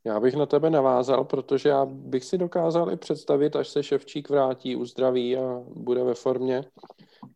Já 0.05 0.19
bych 0.19 0.35
na 0.35 0.45
tebe 0.45 0.69
navázal, 0.69 1.23
protože 1.25 1.69
já 1.69 1.85
bych 1.85 2.23
si 2.23 2.37
dokázal 2.37 2.91
i 2.91 2.97
představit, 2.97 3.55
až 3.55 3.67
se 3.67 3.83
Ševčík 3.83 4.29
vrátí, 4.29 4.75
uzdraví 4.75 5.37
a 5.37 5.63
bude 5.75 6.03
ve 6.03 6.13
formě, 6.13 6.63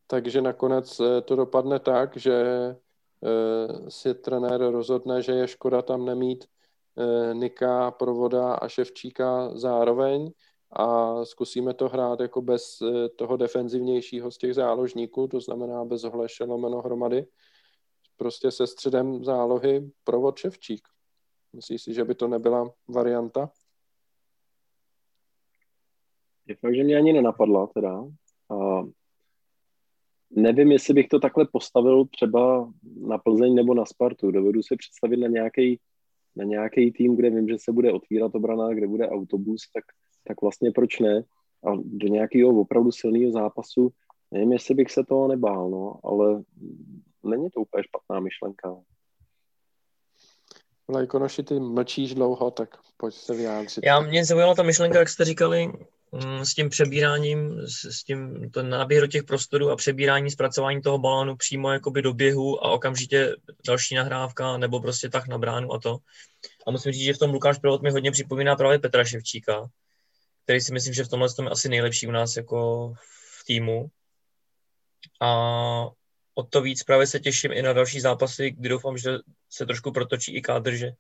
takže 0.08 0.42
nakonec 0.42 1.00
eh, 1.00 1.22
to 1.22 1.36
dopadne 1.36 1.80
tak, 1.80 2.18
že 2.18 2.44
si 3.90 4.16
trenér 4.16 4.62
rozhodne, 4.62 5.22
že 5.22 5.32
je 5.32 5.48
škoda 5.48 5.82
tam 5.82 6.06
nemít 6.06 6.46
eh, 6.46 7.34
Nika, 7.34 7.92
Provoda 7.92 8.54
a 8.54 8.68
Ševčíka 8.68 9.58
zároveň 9.58 10.32
a 10.72 11.16
zkusíme 11.26 11.74
to 11.74 11.90
hrát 11.90 12.20
jako 12.20 12.42
bez 12.42 12.80
toho 13.16 13.38
defenzivnějšího 13.38 14.32
z 14.32 14.38
těch 14.38 14.56
záložníků, 14.56 15.28
to 15.28 15.40
znamená 15.40 15.86
bez 15.86 16.02
Hleše 16.02 16.44
lomeno 16.44 16.82
hromady, 16.82 17.28
prostě 18.18 18.52
se 18.52 18.68
středem 18.68 19.24
zálohy 19.24 19.92
Provod 20.04 20.38
Ševčík. 20.38 20.88
Myslíš 21.54 21.84
si, 21.84 21.94
že 21.94 22.04
by 22.04 22.16
to 22.16 22.28
nebyla 22.28 22.72
varianta? 22.88 23.50
Je 26.48 26.56
fakt, 26.56 26.76
že 26.76 26.84
mě 26.84 26.98
ani 26.98 27.14
nenapadla 27.14 27.68
teda. 27.68 28.04
A 28.50 28.84
nevím, 30.32 30.72
jestli 30.72 30.94
bych 30.94 31.08
to 31.08 31.20
takhle 31.20 31.48
postavil 31.52 32.06
třeba 32.06 32.72
na 33.08 33.18
Plzeň 33.18 33.56
nebo 33.56 33.74
na 33.74 33.86
Spartu. 33.86 34.32
Dovedu 34.32 34.64
si 34.64 34.76
představit 34.76 35.18
na 35.18 35.28
nějaký 35.28 35.80
na 36.36 36.44
nějaký 36.44 36.92
tým, 36.92 37.16
kde 37.16 37.30
vím, 37.30 37.48
že 37.48 37.56
se 37.60 37.72
bude 37.72 37.94
otvírat 37.94 38.36
obrana, 38.36 38.74
kde 38.74 38.88
bude 38.88 39.10
autobus, 39.10 39.62
tak, 39.74 39.84
tak 40.28 40.42
vlastně 40.42 40.72
proč 40.72 41.00
ne? 41.00 41.24
A 41.64 41.76
do 41.76 42.08
nějakého 42.08 42.62
opravdu 42.62 42.92
silného 42.92 43.32
zápasu, 43.32 43.92
nevím, 44.32 44.52
jestli 44.52 44.76
bych 44.76 44.92
se 44.92 45.04
toho 45.04 45.28
nebál, 45.28 45.70
no, 45.70 46.00
ale 46.04 46.44
není 47.24 47.50
to 47.50 47.62
úplně 47.62 47.84
špatná 47.84 48.20
myšlenka. 48.20 48.76
Lajkonoši, 50.90 51.44
ty 51.44 51.60
mlčíš 51.60 52.16
dlouho, 52.16 52.52
tak 52.52 52.70
pojď 52.98 53.14
se 53.14 53.36
vyjádřit. 53.36 53.84
Já 53.86 54.00
mě 54.00 54.26
zaujala 54.26 54.56
ta 54.56 54.64
myšlenka, 54.64 55.00
jak 55.00 55.10
jste 55.10 55.26
říkali, 55.26 55.72
s 56.44 56.54
tím 56.54 56.70
přebíráním, 56.70 57.62
s, 57.68 58.04
tím 58.04 58.50
to 58.52 58.64
náběh 58.64 59.02
do 59.02 59.08
těch 59.08 59.24
prostorů 59.24 59.72
a 59.72 59.76
přebírání, 59.76 60.32
zpracování 60.32 60.82
toho 60.82 60.98
balónu 60.98 61.36
přímo 61.36 61.72
jakoby 61.72 62.02
do 62.02 62.14
běhu 62.14 62.66
a 62.66 62.72
okamžitě 62.72 63.36
další 63.68 63.96
nahrávka 63.96 64.58
nebo 64.58 64.80
prostě 64.80 65.10
tak 65.10 65.28
na 65.28 65.38
bránu 65.38 65.74
a 65.74 65.80
to. 65.80 65.98
A 66.68 66.72
musím 66.72 66.92
říct, 66.92 67.04
že 67.04 67.14
v 67.14 67.18
tom 67.18 67.32
Lukáš 67.32 67.58
Provod 67.58 67.82
mi 67.82 67.92
hodně 67.92 68.12
připomíná 68.12 68.56
právě 68.56 68.80
Petra 68.80 69.06
Ševčíka, 69.06 69.68
který 70.44 70.62
si 70.62 70.74
myslím, 70.74 70.94
že 70.94 71.04
v 71.04 71.10
tomhle 71.10 71.34
tom 71.34 71.46
je 71.46 71.52
asi 71.52 71.70
nejlepší 71.70 72.08
u 72.08 72.12
nás 72.12 72.38
jako 72.38 72.94
v 73.42 73.46
týmu. 73.46 73.88
A 75.22 75.30
o 76.36 76.44
to 76.44 76.62
víc 76.62 76.84
právě 76.84 77.08
se 77.08 77.20
těším 77.20 77.52
i 77.52 77.62
na 77.62 77.74
další 77.74 78.00
zápasy, 78.00 78.52
kdy 78.52 78.70
doufám, 78.70 78.98
že 78.98 79.12
se 79.50 79.66
trošku 79.66 79.92
protočí 79.92 80.36
i 80.36 80.42
kádr, 80.42 80.76
že 80.76 80.92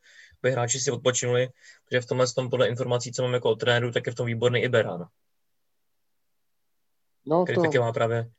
by 0.42 0.52
hráči 0.52 0.80
si 0.80 0.92
odpočinuli, 0.92 1.50
protože 1.86 2.02
v 2.02 2.06
tomhle 2.06 2.28
tom 2.28 2.50
podle 2.50 2.68
informací, 2.68 3.12
co 3.12 3.24
mám 3.24 3.34
jako 3.34 3.50
od 3.50 3.56
trenéru, 3.56 3.92
tak 3.92 4.06
je 4.06 4.12
v 4.12 4.16
tom 4.16 4.26
výborný 4.26 4.60
i 4.60 4.70
Beran. 4.70 5.08
No, 7.26 7.44
který 7.44 7.56
to... 7.56 7.62
taky 7.62 7.80
má 7.80 7.92
právě 7.92 8.30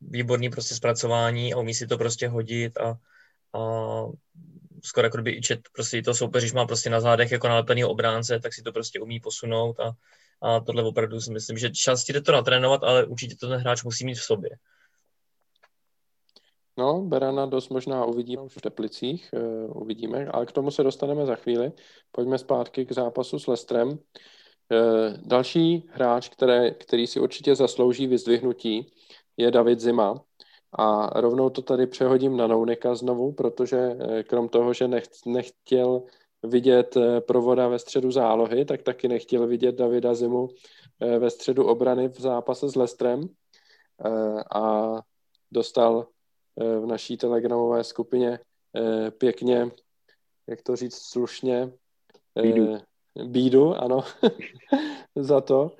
výborný 0.00 0.50
prostě 0.50 0.74
zpracování 0.74 1.54
a 1.54 1.58
umí 1.58 1.74
si 1.74 1.86
to 1.86 1.98
prostě 1.98 2.28
hodit 2.28 2.78
a, 2.78 2.90
a 3.58 3.62
skoro 4.84 5.06
jako 5.06 5.16
kdyby 5.16 5.36
i 5.36 5.40
čet, 5.40 5.60
prostě 5.72 6.02
to 6.02 6.14
soupeř, 6.14 6.42
když 6.42 6.52
má 6.52 6.66
prostě 6.66 6.90
na 6.90 7.00
zádech 7.00 7.32
jako 7.32 7.48
nalepený 7.48 7.84
obránce, 7.84 8.40
tak 8.40 8.54
si 8.54 8.62
to 8.62 8.72
prostě 8.72 9.00
umí 9.00 9.20
posunout 9.20 9.80
a, 9.80 9.92
a 10.42 10.60
tohle 10.60 10.82
opravdu 10.82 11.20
si 11.20 11.32
myslím, 11.32 11.58
že 11.58 11.70
části 11.70 12.12
jde 12.12 12.20
to 12.20 12.32
natrénovat, 12.32 12.84
ale 12.84 13.04
určitě 13.04 13.36
to 13.36 13.48
ten 13.48 13.60
hráč 13.60 13.82
musí 13.82 14.04
mít 14.04 14.14
v 14.14 14.22
sobě. 14.22 14.50
No, 16.78 17.02
Berana 17.02 17.46
dost 17.46 17.68
možná 17.68 18.04
uvidíme 18.04 18.42
už 18.42 18.56
v 18.56 18.60
Teplicích, 18.60 19.30
uh, 19.32 19.82
uvidíme, 19.82 20.26
ale 20.26 20.46
k 20.46 20.52
tomu 20.52 20.70
se 20.70 20.82
dostaneme 20.82 21.26
za 21.26 21.34
chvíli. 21.34 21.72
Pojďme 22.12 22.38
zpátky 22.38 22.86
k 22.86 22.92
zápasu 22.92 23.38
s 23.38 23.46
Lestrem. 23.46 23.88
Uh, 23.88 23.96
další 25.24 25.84
hráč, 25.88 26.28
které, 26.28 26.70
který 26.70 27.06
si 27.06 27.20
určitě 27.20 27.54
zaslouží 27.54 28.06
vyzdvihnutí, 28.06 28.92
je 29.36 29.50
David 29.50 29.80
Zima. 29.80 30.24
A 30.78 31.20
rovnou 31.20 31.50
to 31.50 31.62
tady 31.62 31.86
přehodím 31.86 32.36
na 32.36 32.46
Nounika 32.46 32.94
znovu, 32.94 33.32
protože 33.32 33.76
eh, 33.78 34.22
krom 34.22 34.48
toho, 34.48 34.72
že 34.72 34.88
nech, 34.88 35.04
nechtěl 35.26 36.02
vidět 36.42 36.96
eh, 36.96 37.20
provoda 37.20 37.68
ve 37.68 37.78
středu 37.78 38.10
zálohy, 38.10 38.64
tak 38.64 38.82
taky 38.82 39.08
nechtěl 39.08 39.46
vidět 39.46 39.74
Davida 39.74 40.14
Zimu 40.14 40.48
eh, 41.00 41.18
ve 41.18 41.30
středu 41.30 41.64
obrany 41.66 42.08
v 42.08 42.20
zápase 42.20 42.68
s 42.68 42.74
Lestrem 42.74 43.28
a 44.54 44.92
dostal 45.50 46.06
v 46.56 46.86
naší 46.86 47.16
telegramové 47.16 47.84
skupině 47.84 48.38
pěkně, 49.18 49.70
jak 50.46 50.62
to 50.62 50.76
říct 50.76 50.96
slušně, 50.96 51.72
bídu, 52.42 52.78
bídu 53.24 53.74
ano, 53.74 54.00
za 55.16 55.40
to. 55.40 55.76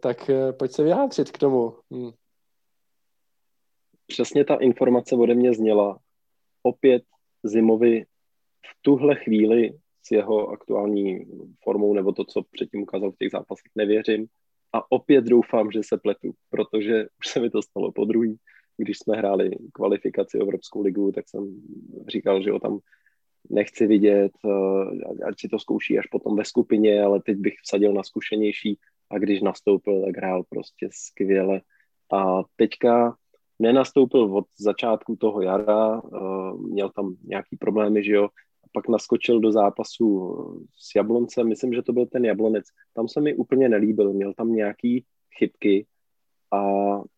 Tak 0.00 0.30
pojď 0.58 0.72
se 0.72 0.82
vyjádřit 0.82 1.30
k 1.30 1.38
tomu. 1.38 1.76
Hm 1.94 2.12
přesně 4.12 4.44
ta 4.44 4.54
informace 4.54 5.16
ode 5.16 5.34
mě 5.34 5.54
zněla. 5.54 5.98
Opět 6.62 7.02
Zimovi 7.42 8.04
v 8.66 8.82
tuhle 8.82 9.14
chvíli 9.16 9.78
s 10.02 10.10
jeho 10.10 10.48
aktuální 10.48 11.26
formou 11.62 11.94
nebo 11.94 12.12
to, 12.12 12.24
co 12.24 12.42
předtím 12.42 12.82
ukázal 12.82 13.12
v 13.12 13.16
těch 13.16 13.30
zápasech, 13.30 13.70
nevěřím. 13.74 14.26
A 14.72 14.92
opět 14.92 15.24
doufám, 15.24 15.70
že 15.70 15.80
se 15.82 15.98
pletu, 15.98 16.32
protože 16.50 17.06
už 17.18 17.28
se 17.28 17.40
mi 17.40 17.50
to 17.50 17.62
stalo 17.62 17.92
po 17.92 18.04
druhý. 18.04 18.36
Když 18.82 18.98
jsme 18.98 19.16
hráli 19.16 19.50
kvalifikaci 19.72 20.38
Evropskou 20.38 20.82
ligu, 20.82 21.12
tak 21.12 21.28
jsem 21.28 21.62
říkal, 22.08 22.42
že 22.42 22.50
ho 22.50 22.58
tam 22.60 22.78
nechci 23.50 23.86
vidět, 23.86 24.32
eh, 24.44 25.24
ať 25.24 25.40
si 25.40 25.48
to 25.48 25.58
zkouší 25.58 25.98
až 25.98 26.06
potom 26.06 26.36
ve 26.36 26.44
skupině, 26.44 27.02
ale 27.02 27.22
teď 27.22 27.36
bych 27.38 27.54
vsadil 27.62 27.92
na 27.92 28.02
zkušenější 28.02 28.78
a 29.10 29.18
když 29.18 29.40
nastoupil, 29.40 30.02
tak 30.04 30.16
hrál 30.16 30.42
prostě 30.48 30.88
skvěle. 30.92 31.60
A 32.12 32.42
teďka 32.56 33.16
nenastoupil 33.58 34.36
od 34.36 34.46
začátku 34.58 35.16
toho 35.16 35.42
jara, 35.42 36.02
uh, 36.02 36.60
měl 36.60 36.90
tam 36.90 37.14
nějaký 37.24 37.56
problémy, 37.56 38.04
že 38.04 38.12
jo, 38.12 38.24
a 38.64 38.66
pak 38.72 38.88
naskočil 38.88 39.40
do 39.40 39.52
zápasu 39.52 40.36
s 40.78 40.94
Jabloncem, 40.96 41.48
myslím, 41.48 41.72
že 41.72 41.82
to 41.82 41.92
byl 41.92 42.06
ten 42.06 42.24
Jablonec, 42.24 42.64
tam 42.94 43.08
se 43.08 43.20
mi 43.20 43.34
úplně 43.34 43.68
nelíbil, 43.68 44.12
měl 44.12 44.34
tam 44.34 44.52
nějaký 44.52 45.04
chybky 45.38 45.86
a, 46.52 46.58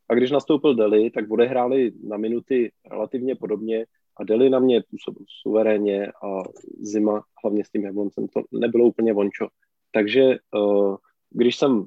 a 0.09 0.15
když 0.15 0.31
nastoupil 0.31 0.75
Deli, 0.75 1.11
tak 1.11 1.31
odehráli 1.31 1.93
na 2.03 2.17
minuty 2.17 2.73
relativně 2.91 3.35
podobně 3.35 3.87
a 4.17 4.25
Deli 4.25 4.51
na 4.51 4.59
mě 4.59 4.83
působil 4.91 5.27
suverénně 5.43 6.07
a 6.07 6.43
zima 6.81 7.23
hlavně 7.45 7.65
s 7.65 7.71
tím 7.71 7.85
Jabloncem 7.85 8.29
to 8.29 8.43
nebylo 8.53 8.85
úplně 8.85 9.13
vončo. 9.13 9.49
Takže 9.93 10.37
uh, 10.55 10.97
když 11.31 11.57
jsem 11.57 11.87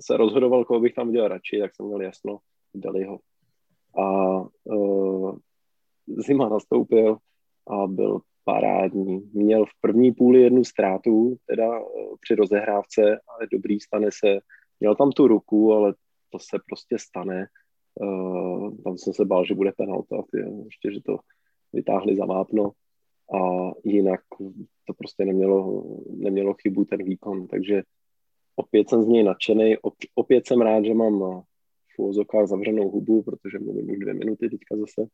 se 0.00 0.16
rozhodoval, 0.16 0.64
koho 0.64 0.80
bych 0.80 0.94
tam 0.94 1.08
udělal 1.08 1.28
radši, 1.28 1.60
tak 1.60 1.74
jsem 1.74 1.86
měl 1.86 2.00
jasno 2.00 2.38
Deliho 2.74 3.18
a 3.98 4.36
uh, 4.64 5.36
zima 6.06 6.48
nastoupil 6.48 7.16
a 7.68 7.86
byl 7.86 8.20
parádní. 8.44 9.30
Měl 9.32 9.64
v 9.64 9.80
první 9.80 10.12
půli 10.12 10.42
jednu 10.42 10.64
ztrátu, 10.64 11.36
teda 11.46 11.80
uh, 11.80 12.14
při 12.20 12.34
rozehrávce, 12.34 13.02
ale 13.02 13.48
dobrý, 13.52 13.80
stane 13.80 14.08
se. 14.12 14.38
Měl 14.80 14.94
tam 14.94 15.12
tu 15.12 15.28
ruku, 15.28 15.72
ale 15.72 15.94
to 16.30 16.38
se 16.38 16.58
prostě 16.66 16.98
stane. 16.98 17.46
Uh, 18.00 18.76
tam 18.84 18.98
jsem 18.98 19.12
se 19.12 19.24
bál, 19.24 19.44
že 19.44 19.54
bude 19.54 19.72
penalta, 19.72 20.22
ještě, 20.64 20.92
že 20.92 21.00
to 21.06 21.18
vytáhli 21.72 22.16
za 22.16 22.24
vápno 22.26 22.72
a 23.34 23.70
jinak 23.84 24.20
to 24.84 24.94
prostě 24.94 25.24
nemělo, 25.24 25.84
nemělo 26.10 26.54
chybu 26.54 26.84
ten 26.84 27.04
výkon, 27.04 27.46
takže 27.46 27.82
opět 28.56 28.88
jsem 28.88 29.02
z 29.02 29.06
něj 29.06 29.24
nadšený, 29.24 29.76
opět 30.14 30.46
jsem 30.46 30.60
rád, 30.60 30.84
že 30.84 30.94
mám 30.94 31.42
v 31.96 31.98
úvozovkách 31.98 32.46
zavřenou 32.46 32.90
hubu, 32.90 33.22
protože 33.22 33.58
mluvím 33.58 33.90
už 33.90 33.98
dvě 33.98 34.14
minuty 34.14 34.50
teďka 34.50 34.76
zase, 34.76 35.06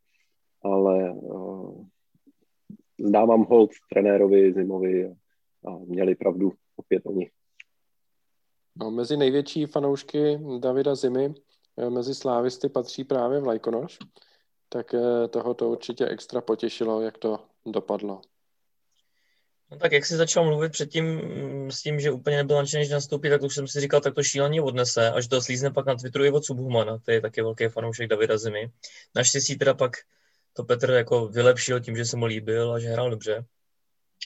ale 0.61 1.11
uh, 1.11 1.85
zdávám 2.99 3.45
hold 3.49 3.71
trenérovi 3.89 4.53
Zimovi 4.53 5.05
a, 5.05 5.11
a 5.65 5.77
měli 5.77 6.15
pravdu 6.15 6.51
opět 6.75 7.01
oni. 7.05 7.29
No, 8.75 8.91
mezi 8.91 9.17
největší 9.17 9.65
fanoušky 9.65 10.39
Davida 10.59 10.95
Zimy 10.95 11.33
eh, 11.77 11.89
mezi 11.89 12.15
slávisty 12.15 12.69
patří 12.69 13.03
právě 13.03 13.39
Vlajkonoš, 13.39 13.99
tak 14.69 14.93
eh, 14.93 15.27
toho 15.27 15.53
to 15.53 15.69
určitě 15.69 16.05
extra 16.05 16.41
potěšilo, 16.41 17.01
jak 17.01 17.17
to 17.17 17.39
dopadlo. 17.65 18.21
No 19.71 19.77
tak 19.77 19.91
jak 19.91 20.05
jsi 20.05 20.15
začal 20.15 20.45
mluvit 20.45 20.71
předtím 20.71 21.05
mm, 21.05 21.71
s 21.71 21.81
tím, 21.81 21.99
že 21.99 22.11
úplně 22.11 22.37
nebyl 22.37 22.55
nadšený, 22.55 22.85
že 22.85 22.93
nastoupí, 22.93 23.29
tak 23.29 23.41
už 23.41 23.55
jsem 23.55 23.67
si 23.67 23.81
říkal, 23.81 24.01
tak 24.01 24.15
to 24.15 24.23
šíleně 24.23 24.61
odnese, 24.61 25.11
až 25.11 25.27
to 25.27 25.41
slízne 25.41 25.71
pak 25.71 25.85
na 25.85 25.95
Twitteru 25.95 26.25
i 26.25 26.31
od 26.31 26.45
Subhumana, 26.45 26.97
to 26.97 27.11
je 27.11 27.21
taky 27.21 27.41
velký 27.41 27.67
fanoušek 27.67 28.09
Davida 28.09 28.37
Zimy. 28.37 28.71
Naštěstí 29.15 29.57
teda 29.57 29.73
pak 29.73 29.91
to 30.53 30.63
Petr 30.63 30.89
jako 30.89 31.27
vylepšil 31.27 31.79
tím, 31.79 31.95
že 31.95 32.05
se 32.05 32.17
mu 32.17 32.25
líbil 32.25 32.73
a 32.73 32.79
že 32.79 32.87
hrál 32.87 33.09
dobře, 33.09 33.45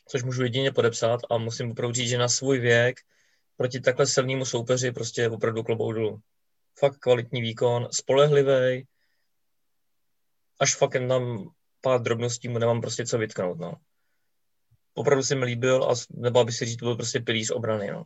což 0.07 0.23
můžu 0.23 0.43
jedině 0.43 0.71
podepsat 0.71 1.19
a 1.29 1.37
musím 1.37 1.71
opravdu 1.71 1.93
říct, 1.93 2.09
že 2.09 2.17
na 2.17 2.29
svůj 2.29 2.59
věk 2.59 2.99
proti 3.59 3.79
takhle 3.79 4.07
silnému 4.07 4.45
soupeři 4.45 4.91
prostě 4.91 5.29
opravdu 5.29 5.63
klobou 5.63 5.91
dolů. 5.91 6.19
Fakt 6.79 6.97
kvalitní 6.97 7.41
výkon, 7.41 7.87
spolehlivý, 7.91 8.87
až 10.59 10.75
fakt 10.75 10.95
nám 10.95 11.49
pár 11.81 12.01
drobností 12.01 12.47
mu 12.47 12.59
nemám 12.59 12.81
prostě 12.81 13.05
co 13.05 13.17
vytknout, 13.17 13.59
no 13.59 13.73
opravdu 14.93 15.23
se 15.23 15.35
mi 15.35 15.45
líbil 15.45 15.83
a 15.83 15.93
nebo 16.11 16.39
aby 16.39 16.51
si 16.51 16.65
říct, 16.65 16.77
to 16.77 16.85
byl 16.85 16.95
prostě 16.95 17.19
pilíř 17.19 17.51
obrany. 17.51 17.91
No. 17.91 18.03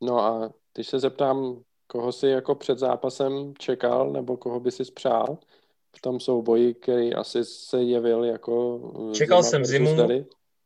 no 0.00 0.20
a 0.20 0.52
když 0.74 0.88
se 0.88 1.00
zeptám, 1.00 1.62
koho 1.86 2.12
si 2.12 2.26
jako 2.26 2.54
před 2.54 2.78
zápasem 2.78 3.54
čekal 3.58 4.12
nebo 4.12 4.36
koho 4.36 4.60
by 4.60 4.70
si 4.70 4.84
spřál 4.84 5.38
v 5.96 6.00
tom 6.00 6.20
souboji, 6.20 6.74
který 6.74 7.14
asi 7.14 7.44
se 7.44 7.82
jevil 7.82 8.24
jako 8.24 8.80
Čekal 9.14 9.42
jsem 9.42 9.64
zimu, 9.64 9.96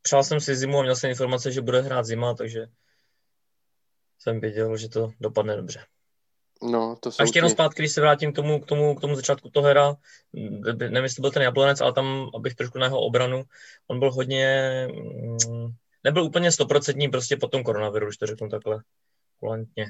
přál 0.01 0.23
jsem 0.23 0.41
si 0.41 0.55
zimu 0.55 0.79
a 0.79 0.81
měl 0.81 0.95
jsem 0.95 1.09
informace, 1.09 1.51
že 1.51 1.61
bude 1.61 1.81
hrát 1.81 2.05
zima, 2.05 2.33
takže 2.33 2.67
jsem 4.19 4.39
věděl, 4.39 4.77
že 4.77 4.89
to 4.89 5.11
dopadne 5.19 5.55
dobře. 5.55 5.79
No, 6.63 6.97
to 6.99 7.11
jsou 7.11 7.21
a 7.21 7.23
ještě 7.23 7.37
jenom 7.37 7.51
zpátky, 7.51 7.81
když 7.81 7.91
se 7.91 8.01
vrátím 8.01 8.33
k 8.33 8.35
tomu, 8.35 8.61
k 8.61 8.65
tomu, 8.65 8.95
k 8.95 9.01
tomu 9.01 9.15
začátku 9.15 9.49
toho 9.49 9.69
hra, 9.69 9.95
nevím, 10.77 11.03
jestli 11.03 11.21
byl 11.21 11.31
ten 11.31 11.41
Jablonec, 11.41 11.81
ale 11.81 11.93
tam, 11.93 12.29
abych 12.35 12.55
trošku 12.55 12.77
na 12.77 12.85
jeho 12.85 12.99
obranu, 12.99 13.43
on 13.87 13.99
byl 13.99 14.11
hodně, 14.11 14.87
mm, 15.47 15.69
nebyl 16.03 16.23
úplně 16.23 16.51
stoprocentní 16.51 17.09
prostě 17.09 17.37
po 17.37 17.47
tom 17.47 17.63
koronaviru, 17.63 18.05
když 18.05 18.17
to 18.17 18.25
řeknu 18.25 18.49
takhle 18.49 18.83
kulantně. 19.39 19.85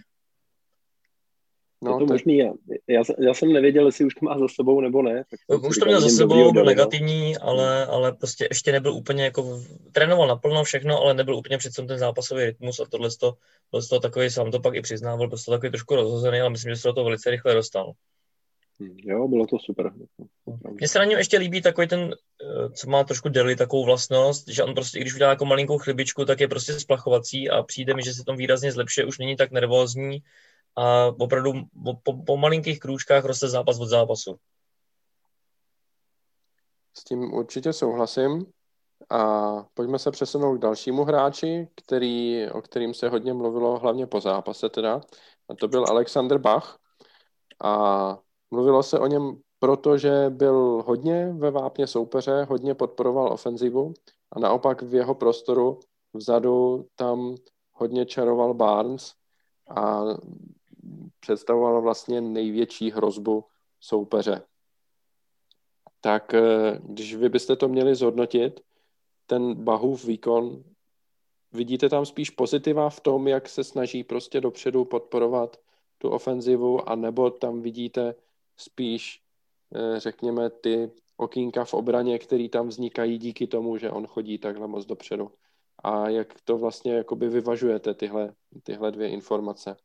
No, 1.82 1.92
je 1.92 2.00
to, 2.00 2.06
to 2.06 2.14
možný. 2.14 2.38
Já, 2.38 2.54
já, 2.88 3.04
já 3.20 3.34
jsem 3.34 3.54
nevěděl, 3.54 3.86
jestli 3.86 4.06
už 4.06 4.16
to 4.16 4.26
má 4.26 4.40
za 4.40 4.48
sebou 4.56 4.82
nebo 4.82 5.02
ne. 5.02 5.24
Tak 5.50 5.64
už 5.64 5.78
to 5.78 5.86
měl 5.86 6.02
za 6.02 6.10
sebou, 6.10 6.52
byl 6.52 6.66
negativní, 6.66 7.38
ale, 7.38 7.86
ale 7.86 8.12
prostě 8.12 8.48
ještě 8.52 8.72
nebyl 8.72 8.94
úplně 8.94 9.24
jako, 9.24 9.60
trénoval 9.92 10.28
naplno 10.28 10.64
všechno, 10.64 11.02
ale 11.02 11.14
nebyl 11.14 11.36
úplně 11.36 11.58
přece 11.58 11.84
ten 11.84 11.98
zápasový 11.98 12.46
rytmus 12.46 12.80
a 12.80 12.86
tohle 12.90 13.10
to, 13.20 13.34
byl 13.72 13.82
z 13.82 13.90
toho 13.90 14.00
takový, 14.00 14.30
sám 14.30 14.52
to 14.52 14.60
pak 14.60 14.76
i 14.76 14.82
přiznával, 14.82 15.28
byl 15.28 15.38
toho 15.46 15.58
takový 15.58 15.72
trošku 15.72 15.96
rozhozený, 15.96 16.40
ale 16.40 16.50
myslím, 16.50 16.76
že 16.76 16.82
se 16.82 16.88
do 16.88 16.94
toho 16.94 17.06
velice 17.06 17.30
rychle 17.30 17.54
dostal. 17.54 17.94
Hm, 18.80 18.98
jo, 19.04 19.28
bylo 19.28 19.46
to 19.48 19.60
super. 19.60 19.92
Mně 20.72 20.88
se 20.88 21.00
na 21.00 21.06
něm 21.06 21.18
ještě 21.18 21.38
líbí 21.38 21.62
takový 21.62 21.88
ten, 21.88 22.00
eh, 22.12 22.70
co 22.70 22.90
má 22.90 23.04
trošku 23.04 23.30
deli 23.30 23.56
takovou 23.56 23.86
vlastnost, 23.86 24.48
že 24.48 24.64
on 24.64 24.74
prostě, 24.74 25.00
když 25.00 25.16
udělá 25.16 25.30
jako 25.30 25.46
malinkou 25.46 25.78
chlibičku, 25.78 26.26
tak 26.26 26.40
je 26.40 26.48
prostě 26.48 26.74
splachovací 26.74 27.50
a 27.50 27.64
přijde 27.64 27.94
mi, 27.94 28.04
že 28.04 28.14
se 28.14 28.24
tom 28.24 28.38
výrazně 28.38 28.72
zlepšuje, 28.72 29.06
už 29.06 29.18
není 29.18 29.36
tak 29.36 29.52
nervózní 29.52 30.24
a 30.78 31.06
opravdu 31.20 31.54
po, 32.04 32.24
po 32.24 32.38
malinkých 32.38 32.80
krůčkách 32.80 33.26
roste 33.26 33.48
zápas 33.50 33.80
od 33.80 33.86
zápasu. 33.86 34.36
S 36.98 37.04
tím 37.04 37.34
určitě 37.34 37.74
souhlasím. 37.74 38.46
A 39.10 39.54
pojďme 39.74 40.00
se 40.00 40.12
přesunout 40.12 40.58
k 40.58 40.62
dalšímu 40.62 41.04
hráči, 41.04 41.68
který, 41.76 42.50
o 42.52 42.62
kterým 42.62 42.94
se 42.94 43.10
hodně 43.10 43.34
mluvilo, 43.34 43.80
hlavně 43.80 44.08
po 44.08 44.22
zápase 44.22 44.70
teda. 44.70 45.02
A 45.50 45.56
to 45.56 45.68
byl 45.68 45.86
Alexander 45.90 46.38
Bach. 46.38 46.78
A 47.64 48.18
mluvilo 48.52 48.84
se 48.84 49.00
o 49.00 49.08
něm 49.08 49.42
proto, 49.60 49.98
že 49.98 50.26
byl 50.30 50.84
hodně 50.88 51.34
ve 51.34 51.52
vápně 51.52 51.88
soupeře, 51.88 52.44
hodně 52.50 52.76
podporoval 52.76 53.34
ofenzivu 53.34 53.94
a 54.32 54.40
naopak 54.40 54.82
v 54.82 54.96
jeho 54.96 55.16
prostoru 55.16 55.80
vzadu 56.14 56.88
tam 56.96 57.36
hodně 57.74 58.06
čaroval 58.06 58.54
Barnes 58.54 59.14
a 59.70 60.04
představoval 61.20 61.82
vlastně 61.82 62.22
největší 62.22 62.92
hrozbu 62.92 63.46
soupeře. 63.80 64.42
Tak 66.02 66.34
eh, 66.34 66.80
když 66.84 67.16
vy 67.16 67.30
byste 67.30 67.56
to 67.56 67.68
měli 67.68 67.96
zhodnotit, 67.96 68.62
ten 69.26 69.56
Bahův 69.56 70.06
výkon, 70.06 70.64
vidíte 71.52 71.90
tam 71.90 72.06
spíš 72.06 72.30
pozitiva 72.30 72.90
v 72.90 73.00
tom, 73.00 73.28
jak 73.28 73.50
se 73.50 73.64
snaží 73.64 74.04
prostě 74.04 74.42
dopředu 74.42 74.86
podporovat 74.86 75.58
tu 75.98 76.10
ofenzivu, 76.10 76.90
anebo 76.90 77.32
tam 77.32 77.62
vidíte 77.62 78.16
spíš, 78.58 79.22
eh, 79.76 80.00
řekněme, 80.00 80.50
ty 80.50 80.92
okýnka 81.18 81.66
v 81.66 81.74
obraně, 81.74 82.20
které 82.20 82.50
tam 82.50 82.68
vznikají 82.68 83.18
díky 83.18 83.48
tomu, 83.48 83.78
že 83.78 83.92
on 83.92 84.08
chodí 84.08 84.38
takhle 84.38 84.68
moc 84.68 84.86
dopředu. 84.86 85.32
A 85.84 86.10
jak 86.10 86.42
to 86.42 86.58
vlastně 86.58 86.94
jakoby 86.94 87.30
vyvažujete, 87.30 87.94
tyhle, 87.94 88.34
tyhle 88.64 88.92
dvě 88.92 89.10
informace? 89.10 89.76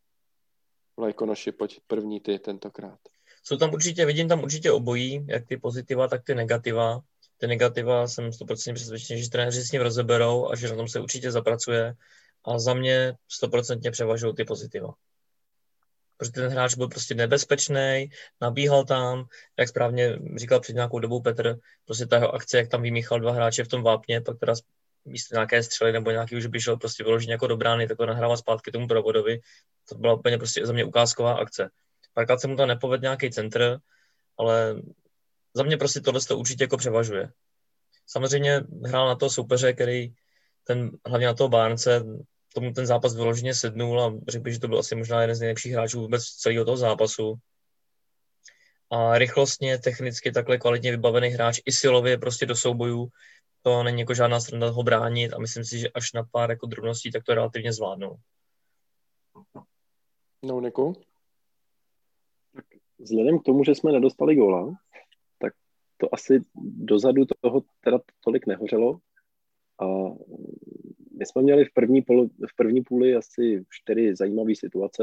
Vlajkonoši, 0.97 1.53
pojď 1.53 1.81
první 1.87 2.21
ty 2.21 2.39
tentokrát. 2.39 2.99
jsou 3.43 3.57
tam 3.57 3.73
určitě, 3.73 4.07
vidím 4.07 4.29
tam 4.29 4.43
určitě 4.43 4.73
obojí, 4.73 5.27
jak 5.29 5.47
ty 5.47 5.57
pozitiva, 5.57 6.09
tak 6.09 6.25
ty 6.25 6.35
negativa. 6.35 7.01
Ty 7.39 7.47
negativa 7.47 8.09
jsem 8.09 8.31
100% 8.31 8.75
přesvědčený, 8.75 9.23
že 9.23 9.31
trenéři 9.31 9.63
s 9.63 9.73
ním 9.73 9.83
rozeberou 9.83 10.51
a 10.51 10.57
že 10.57 10.69
na 10.69 10.77
tom 10.77 10.89
se 10.89 11.01
určitě 11.01 11.31
zapracuje. 11.31 11.95
A 12.45 12.59
za 12.59 12.75
mě 12.75 13.15
100% 13.43 13.91
převažují 13.91 14.35
ty 14.35 14.45
pozitiva. 14.45 14.95
Protože 16.17 16.33
ten 16.33 16.51
hráč 16.51 16.75
byl 16.75 16.89
prostě 16.89 17.15
nebezpečný, 17.15 18.11
nabíhal 18.41 18.85
tam, 18.85 19.25
jak 19.59 19.69
správně 19.69 20.19
říkal 20.37 20.61
před 20.61 20.73
nějakou 20.73 20.99
dobou 20.99 21.21
Petr, 21.21 21.59
prostě 21.85 22.07
ta 22.07 22.17
jeho 22.17 22.35
akce, 22.35 22.59
jak 22.59 22.69
tam 22.69 22.83
vymíchal 22.83 23.21
dva 23.21 23.33
hráče 23.33 23.65
v 23.65 23.69
tom 23.69 23.83
vápně, 23.83 24.21
pak 24.21 24.39
teda 24.39 24.55
místo 25.05 25.35
nějaké 25.35 25.63
střely 25.63 25.93
nebo 25.93 26.11
nějaký 26.11 26.37
už 26.37 26.47
by 26.47 26.61
šel 26.61 26.77
prostě 26.77 27.05
vyloženě 27.05 27.33
jako 27.33 27.47
do 27.47 27.57
brány, 27.57 27.89
takhle 27.89 28.07
nahrával 28.07 28.37
zpátky 28.37 28.71
tomu 28.71 28.89
provodovi. 28.89 29.41
To 29.89 29.95
byla 29.95 30.15
úplně 30.15 30.39
prostě 30.39 30.67
za 30.67 30.73
mě 30.73 30.85
ukázková 30.85 31.35
akce. 31.35 31.71
Párkrát 32.15 32.41
se 32.41 32.49
mu 32.49 32.57
tam 32.57 32.69
nepovedl 32.69 33.03
nějaký 33.03 33.31
centr, 33.31 33.79
ale 34.39 34.83
za 35.55 35.63
mě 35.63 35.77
prostě 35.77 36.01
tohle 36.01 36.21
to 36.21 36.39
určitě 36.39 36.65
jako 36.65 36.77
převažuje. 36.77 37.31
Samozřejmě 38.07 38.61
hrál 38.85 39.09
na 39.09 39.15
toho 39.15 39.31
soupeře, 39.31 39.73
který 39.73 40.15
ten, 40.65 40.91
hlavně 41.07 41.27
na 41.27 41.35
toho 41.35 41.49
Barnce, 41.49 42.05
tomu 42.55 42.73
ten 42.73 42.87
zápas 42.87 43.15
vyloženě 43.15 43.55
sednul 43.55 44.03
a 44.03 44.13
řekl 44.29 44.43
bych, 44.43 44.53
že 44.53 44.61
to 44.61 44.69
byl 44.69 44.79
asi 44.79 44.95
možná 44.95 45.21
jeden 45.21 45.37
z 45.37 45.41
nejlepších 45.41 45.73
hráčů 45.73 46.01
vůbec 46.01 46.25
celého 46.25 46.65
toho 46.65 46.77
zápasu. 46.77 47.35
A 48.91 49.19
rychlostně, 49.19 49.79
technicky 49.79 50.33
takhle 50.33 50.59
kvalitně 50.59 50.91
vybavený 50.91 51.29
hráč 51.29 51.61
i 51.67 51.73
silově 51.73 52.19
prostě 52.19 52.47
do 52.47 52.57
soubojů, 52.57 53.09
to 53.63 53.83
není 53.83 54.01
jako 54.01 54.15
žádná 54.15 54.41
strana 54.41 54.71
ho 54.71 54.83
bránit 54.83 55.33
a 55.33 55.39
myslím 55.39 55.65
si, 55.65 55.79
že 55.79 55.89
až 55.89 56.13
na 56.13 56.23
pár 56.33 56.51
jako 56.51 56.67
drobností, 56.67 57.11
tak 57.11 57.25
to 57.25 57.35
relativně 57.35 57.73
zvládnou. 57.73 58.17
No, 60.43 60.61
Niku? 60.61 60.93
Tak 62.55 62.65
vzhledem 62.99 63.39
k 63.39 63.43
tomu, 63.43 63.65
že 63.65 63.75
jsme 63.75 63.93
nedostali 63.93 64.37
góla, 64.37 64.75
tak 65.39 65.53
to 65.97 66.15
asi 66.15 66.45
dozadu 66.65 67.25
toho 67.41 67.63
teda 67.81 67.99
tolik 68.21 68.47
nehořelo. 68.47 68.99
A 69.81 69.87
my 71.19 71.27
jsme 71.27 71.43
měli 71.43 71.65
v 71.65 71.73
první, 71.75 72.03
polo, 72.03 72.27
v 72.27 72.57
první 72.57 72.83
půli 72.83 73.15
asi 73.15 73.65
čtyři 73.71 74.17
zajímavé 74.17 74.55
situace 74.55 75.03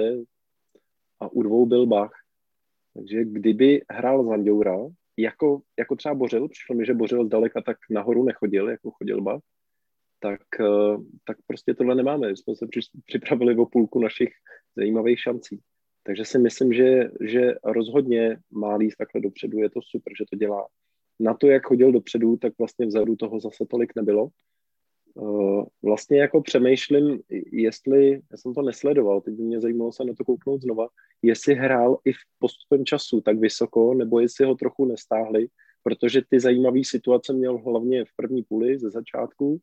a 1.19 1.28
u 1.28 1.43
dvou 1.43 1.65
byl 1.65 1.86
Bach. 1.86 2.12
Takže 2.93 3.26
kdyby 3.26 3.82
hrál 3.89 4.26
Zandoura, 4.26 4.78
jako, 5.21 5.62
jako 5.79 5.95
třeba 5.95 6.15
Bořil, 6.15 6.47
přišlo 6.47 6.75
mi, 6.75 6.86
že 6.86 6.93
Bořil 6.93 7.25
zdaleka 7.25 7.62
tak 7.62 7.77
nahoru 7.89 8.23
nechodil, 8.23 8.69
jako 8.69 8.91
chodil 8.91 9.21
Bach, 9.21 9.41
tak, 10.19 10.41
eh, 10.60 10.97
tak 11.25 11.38
prostě 11.47 11.73
tohle 11.73 11.95
nemáme. 11.95 12.29
Jsme 12.29 12.55
se 12.55 12.67
připravili 13.05 13.55
o 13.55 13.65
půlku 13.65 13.99
našich 13.99 14.29
zajímavých 14.75 15.19
šancí. 15.19 15.60
Takže 16.03 16.25
si 16.25 16.39
myslím, 16.39 16.73
že, 16.73 17.12
že 17.21 17.55
rozhodně 17.63 18.38
má 18.51 18.75
líst 18.75 18.97
takhle 18.97 19.21
dopředu, 19.21 19.60
je 19.60 19.69
to 19.69 19.79
super, 19.84 20.13
že 20.19 20.25
to 20.29 20.38
dělá. 20.38 20.67
Na 21.19 21.34
to, 21.34 21.47
jak 21.47 21.65
chodil 21.65 21.91
dopředu, 21.91 22.38
tak 22.38 22.53
vlastně 22.58 22.86
vzadu 22.86 23.15
toho 23.15 23.39
zase 23.39 23.65
tolik 23.69 23.95
nebylo. 23.95 24.29
Eh, 25.17 25.63
vlastně 25.84 26.19
jako 26.19 26.41
přemýšlím, 26.41 27.19
jestli, 27.52 28.12
já 28.12 28.38
jsem 28.38 28.54
to 28.54 28.62
nesledoval, 28.62 29.22
teď 29.22 29.38
mě 29.38 29.62
zajímalo 29.62 29.91
se 29.91 30.04
na 30.04 30.13
to 30.13 30.26
kouknout 30.26 30.62
znova, 30.62 30.88
jestli 31.22 31.56
hrál 31.56 31.98
i 32.06 32.13
v 32.13 32.17
postupem 32.39 32.86
času 32.86 33.22
tak 33.22 33.39
vysoko, 33.39 33.93
nebo 33.93 34.19
jestli 34.19 34.45
ho 34.45 34.56
trochu 34.56 34.86
nestáhli, 34.86 35.48
protože 35.84 36.22
ty 36.30 36.39
zajímavé 36.39 36.80
situace 36.84 37.34
měl 37.34 37.58
hlavně 37.58 38.06
v 38.06 38.15
první 38.15 38.43
půli 38.43 38.80
ze 38.80 38.89
začátku 38.89 39.60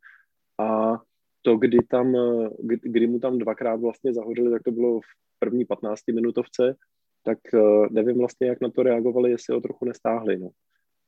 a 0.59 0.99
to, 1.43 1.57
kdy, 1.57 1.79
tam, 1.91 2.17
kdy, 2.59 2.81
kdy 2.83 3.07
mu 3.07 3.19
tam 3.19 3.39
dvakrát 3.39 3.81
vlastně 3.81 4.15
zahořili, 4.15 4.51
tak 4.51 4.63
to 4.63 4.71
bylo 4.71 5.01
v 5.01 5.05
první 5.39 5.65
15 5.65 6.01
minutovce, 6.15 6.77
tak 7.23 7.39
eh, 7.55 7.59
nevím 7.91 8.19
vlastně, 8.19 8.47
jak 8.47 8.61
na 8.61 8.71
to 8.71 8.83
reagovali, 8.83 9.31
jestli 9.31 9.55
ho 9.55 9.61
trochu 9.61 9.85
nestáhli. 9.85 10.39
No 10.39 10.51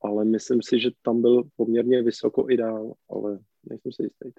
ale 0.02 0.24
myslím 0.24 0.62
si, 0.62 0.80
že 0.80 0.90
tam 1.02 1.22
byl 1.22 1.42
poměrně 1.56 2.02
vysoko 2.02 2.50
i 2.50 2.56
dál, 2.56 2.92
ale 3.10 3.38
nejsem 3.70 3.92
si 3.92 4.02
jistý. 4.02 4.30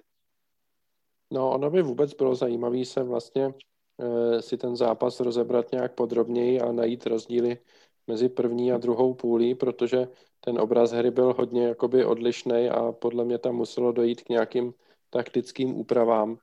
No, 1.30 1.50
ono 1.50 1.70
by 1.70 1.82
vůbec 1.82 2.14
bylo 2.14 2.34
zajímavé 2.34 2.84
se 2.84 3.02
vlastně 3.02 3.54
e, 3.98 4.42
si 4.42 4.56
ten 4.56 4.76
zápas 4.76 5.20
rozebrat 5.20 5.72
nějak 5.72 5.94
podrobněji 5.94 6.60
a 6.60 6.72
najít 6.72 7.06
rozdíly 7.06 7.58
mezi 8.06 8.28
první 8.28 8.72
a 8.72 8.78
druhou 8.78 9.14
půlí, 9.14 9.54
protože 9.54 10.08
ten 10.40 10.60
obraz 10.60 10.92
hry 10.92 11.10
byl 11.10 11.34
hodně 11.38 11.66
jakoby 11.66 12.04
odlišný 12.04 12.68
a 12.68 12.92
podle 12.92 13.24
mě 13.24 13.38
tam 13.38 13.54
muselo 13.54 13.92
dojít 13.92 14.20
k 14.20 14.28
nějakým 14.28 14.74
taktickým 15.10 15.76
úpravám, 15.76 16.38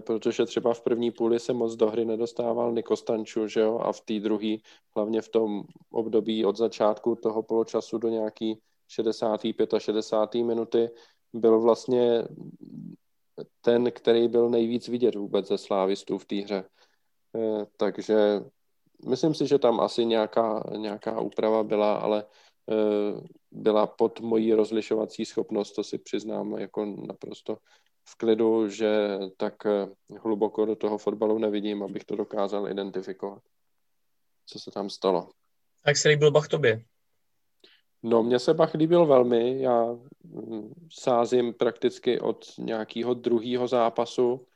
protože 0.00 0.46
třeba 0.46 0.74
v 0.74 0.80
první 0.80 1.10
půli 1.10 1.40
se 1.40 1.52
moc 1.52 1.76
do 1.76 1.90
hry 1.90 2.04
nedostával 2.04 2.72
Nikostanču, 2.72 3.48
že 3.48 3.60
jo, 3.60 3.78
a 3.78 3.92
v 3.92 4.00
té 4.00 4.20
druhé, 4.20 4.56
hlavně 4.96 5.22
v 5.22 5.28
tom 5.28 5.62
období 5.90 6.44
od 6.44 6.56
začátku 6.56 7.14
toho 7.14 7.42
poločasu 7.42 7.98
do 7.98 8.08
nějaký 8.08 8.60
65 8.88 9.74
a 9.74 9.78
60. 9.78 10.34
minuty, 10.34 10.90
byl 11.32 11.60
vlastně 11.60 12.24
ten, 13.60 13.92
který 13.92 14.28
byl 14.28 14.50
nejvíc 14.50 14.88
vidět 14.88 15.14
vůbec 15.14 15.48
ze 15.48 15.58
slávistů 15.58 16.18
v 16.18 16.24
té 16.24 16.36
hře. 16.36 16.64
Eh, 17.36 17.66
takže 17.76 18.40
myslím 19.08 19.34
si, 19.34 19.46
že 19.46 19.58
tam 19.58 19.80
asi 19.80 20.04
nějaká, 20.04 20.64
nějaká 20.76 21.20
úprava 21.20 21.62
byla, 21.62 21.96
ale 21.96 22.24
eh, 22.70 23.20
byla 23.50 23.86
pod 23.86 24.20
mojí 24.20 24.52
rozlišovací 24.52 25.24
schopnost, 25.24 25.72
to 25.72 25.84
si 25.84 25.98
přiznám 25.98 26.58
jako 26.58 26.84
naprosto 26.84 27.58
v 28.08 28.16
klidu, 28.16 28.68
že 28.68 29.18
tak 29.36 29.66
eh, 29.66 29.88
hluboko 30.20 30.64
do 30.66 30.76
toho 30.76 30.98
fotbalu 30.98 31.38
nevidím, 31.38 31.82
abych 31.82 32.04
to 32.04 32.16
dokázal 32.16 32.68
identifikovat, 32.68 33.42
co 34.46 34.58
se 34.58 34.70
tam 34.70 34.90
stalo. 34.90 35.30
Jak 35.86 35.96
se 35.96 36.08
líbil 36.08 36.30
Bach 36.30 36.48
tobě? 36.48 36.84
No, 38.02 38.22
mně 38.22 38.38
se 38.38 38.54
Bach 38.54 38.74
líbil 38.74 39.06
velmi. 39.06 39.62
Já 39.62 39.84
mm, 40.24 40.74
sázím 40.92 41.54
prakticky 41.54 42.20
od 42.20 42.44
nějakého 42.58 43.14
druhého 43.14 43.68
zápasu, 43.68 44.46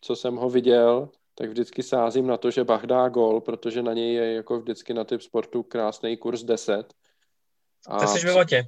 co 0.00 0.16
jsem 0.16 0.36
ho 0.36 0.50
viděl, 0.50 1.08
tak 1.34 1.50
vždycky 1.50 1.82
sázím 1.82 2.26
na 2.26 2.36
to, 2.36 2.50
že 2.50 2.64
Bach 2.64 2.82
dá 2.82 3.08
gol, 3.08 3.40
protože 3.40 3.82
na 3.82 3.92
něj 3.92 4.14
je 4.14 4.34
jako 4.34 4.60
vždycky 4.60 4.94
na 4.94 5.04
typ 5.04 5.22
sportu 5.22 5.62
krásný 5.62 6.16
kurz 6.16 6.42
10. 6.42 6.94
A 7.88 7.98
tak 7.98 8.08
jsi 8.08 8.26
ve 8.26 8.32
vatě 8.32 8.66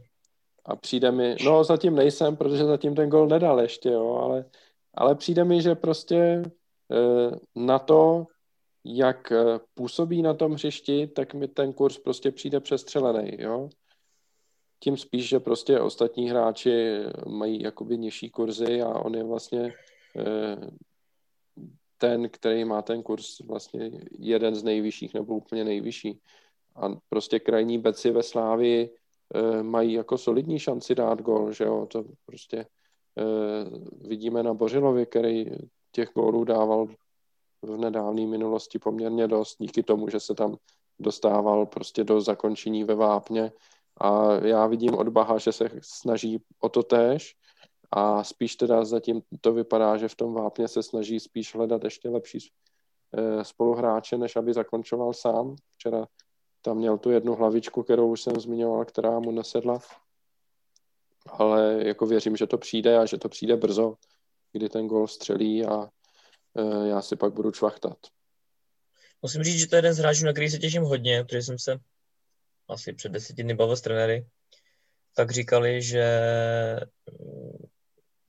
a 0.66 0.76
přijde 0.76 1.12
mi, 1.12 1.36
no 1.44 1.64
zatím 1.64 1.94
nejsem, 1.94 2.36
protože 2.36 2.64
zatím 2.64 2.94
ten 2.94 3.08
gol 3.08 3.28
nedal 3.28 3.60
ještě, 3.60 3.88
jo, 3.88 4.14
ale, 4.14 4.44
ale 4.94 5.14
přijde 5.14 5.44
mi, 5.44 5.62
že 5.62 5.74
prostě 5.74 6.16
e, 6.16 6.42
na 7.54 7.78
to, 7.78 8.26
jak 8.84 9.32
e, 9.32 9.44
působí 9.74 10.22
na 10.22 10.34
tom 10.34 10.52
hřišti, 10.52 11.06
tak 11.06 11.34
mi 11.34 11.48
ten 11.48 11.72
kurz 11.72 11.98
prostě 11.98 12.30
přijde 12.30 12.60
přestřelený, 12.60 13.36
jo. 13.38 13.68
Tím 14.80 14.96
spíš, 14.96 15.28
že 15.28 15.40
prostě 15.40 15.80
ostatní 15.80 16.30
hráči 16.30 17.00
mají 17.26 17.62
jakoby 17.62 17.98
nižší 17.98 18.30
kurzy 18.30 18.82
a 18.82 18.88
on 18.88 19.14
je 19.14 19.24
vlastně 19.24 19.74
e, 20.16 20.56
ten, 21.98 22.28
který 22.28 22.64
má 22.64 22.82
ten 22.82 23.02
kurz 23.02 23.40
vlastně 23.40 23.90
jeden 24.18 24.54
z 24.54 24.62
nejvyšších 24.62 25.14
nebo 25.14 25.36
úplně 25.36 25.64
nejvyšší. 25.64 26.20
A 26.76 26.88
prostě 27.08 27.40
krajní 27.40 27.78
beci 27.78 28.10
ve 28.10 28.22
Slávii 28.22 28.90
Eh, 28.90 29.05
mají 29.62 29.92
jako 29.92 30.18
solidní 30.18 30.58
šanci 30.58 30.94
dát 30.94 31.22
gol, 31.22 31.52
že 31.52 31.64
jo, 31.64 31.86
to 31.86 32.04
prostě 32.26 32.58
eh, 32.58 33.64
vidíme 34.08 34.42
na 34.42 34.54
Bořilovi, 34.54 35.06
který 35.06 35.46
těch 35.92 36.10
gólů 36.14 36.44
dával 36.44 36.86
v 37.62 37.76
nedávné 37.76 38.26
minulosti 38.26 38.78
poměrně 38.78 39.28
dost, 39.28 39.56
díky 39.60 39.82
tomu, 39.82 40.08
že 40.08 40.20
se 40.20 40.34
tam 40.34 40.56
dostával 40.98 41.66
prostě 41.66 42.04
do 42.04 42.20
zakončení 42.20 42.84
ve 42.84 42.94
vápně. 42.94 43.52
A 44.00 44.32
já 44.34 44.66
vidím 44.66 44.94
od 44.94 45.08
Baha, 45.08 45.38
že 45.38 45.52
se 45.52 45.70
snaží 45.82 46.42
o 46.60 46.68
to 46.68 46.82
též. 46.82 47.34
A 47.90 48.24
spíš 48.24 48.56
teda 48.56 48.84
zatím 48.84 49.22
to 49.40 49.52
vypadá, 49.52 49.96
že 49.96 50.08
v 50.08 50.14
tom 50.14 50.34
vápně 50.34 50.68
se 50.68 50.82
snaží 50.82 51.20
spíš 51.20 51.54
hledat 51.54 51.84
ještě 51.84 52.08
lepší 52.08 52.38
eh, 53.12 53.44
spoluhráče, 53.44 54.18
než 54.18 54.36
aby 54.36 54.52
zakončoval 54.52 55.12
sám. 55.12 55.56
Včera 55.74 56.06
tam 56.66 56.76
měl 56.76 56.98
tu 56.98 57.10
jednu 57.10 57.34
hlavičku, 57.34 57.82
kterou 57.82 58.10
už 58.10 58.22
jsem 58.22 58.40
zmiňoval, 58.40 58.84
která 58.84 59.20
mu 59.20 59.30
nesedla. 59.30 59.78
Ale 61.26 61.80
jako 61.86 62.06
věřím, 62.06 62.36
že 62.36 62.46
to 62.46 62.58
přijde 62.58 62.98
a 62.98 63.06
že 63.06 63.18
to 63.18 63.28
přijde 63.28 63.56
brzo, 63.56 63.94
kdy 64.52 64.68
ten 64.68 64.86
gol 64.86 65.06
střelí 65.06 65.66
a 65.66 65.88
e, 66.56 66.88
já 66.88 67.02
si 67.02 67.16
pak 67.16 67.32
budu 67.32 67.50
čvachtat. 67.50 67.98
Musím 69.22 69.42
říct, 69.42 69.58
že 69.58 69.66
to 69.66 69.76
je 69.76 69.78
jeden 69.78 69.94
z 69.94 69.98
hráčů, 69.98 70.24
na 70.24 70.32
který 70.32 70.50
se 70.50 70.58
těším 70.58 70.82
hodně, 70.82 71.24
protože 71.24 71.42
jsem 71.42 71.58
se 71.58 71.78
asi 72.68 72.92
před 72.92 73.12
deseti 73.12 73.42
dny 73.42 73.54
bavil 73.54 73.76
s 73.76 73.80
trenéry, 73.80 74.26
tak 75.14 75.30
říkali, 75.30 75.82
že, 75.82 76.06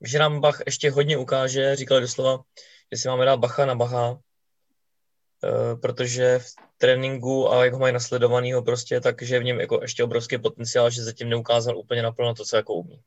že 0.00 0.18
nám 0.18 0.40
Bach 0.40 0.62
ještě 0.66 0.90
hodně 0.90 1.18
ukáže, 1.18 1.76
říkali 1.76 2.00
doslova, 2.00 2.42
že 2.92 2.98
si 2.98 3.08
máme 3.08 3.24
dát 3.24 3.40
Bacha 3.40 3.66
na 3.66 3.74
Bacha, 3.74 4.18
protože 5.82 6.38
v 6.38 6.44
tréninku 6.78 7.52
a 7.52 7.64
jak 7.64 7.72
ho 7.72 7.78
mají 7.78 7.92
nasledovanýho 7.94 8.62
prostě, 8.62 9.00
takže 9.00 9.34
je 9.34 9.40
v 9.40 9.44
něm 9.44 9.60
jako 9.60 9.78
ještě 9.82 10.04
obrovský 10.04 10.38
potenciál, 10.38 10.90
že 10.90 11.04
zatím 11.04 11.28
neukázal 11.28 11.78
úplně 11.78 12.02
naplno 12.02 12.34
to, 12.34 12.44
co 12.44 12.56
jako 12.56 12.74
umí. 12.74 13.00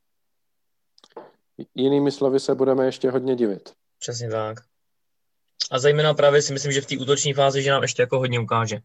Jinými 1.75 2.11
slovy 2.11 2.39
se 2.39 2.55
budeme 2.55 2.85
ještě 2.85 3.11
hodně 3.11 3.35
divit. 3.35 3.73
Přesně 3.99 4.29
tak. 4.29 4.57
A 5.71 5.79
zejména 5.79 6.13
právě 6.13 6.41
si 6.41 6.53
myslím, 6.53 6.71
že 6.71 6.81
v 6.81 6.85
té 6.85 6.97
útoční 6.97 7.33
fázi, 7.33 7.63
že 7.63 7.71
nám 7.71 7.81
ještě 7.81 8.01
jako 8.01 8.19
hodně 8.19 8.39
ukáže. 8.39 8.79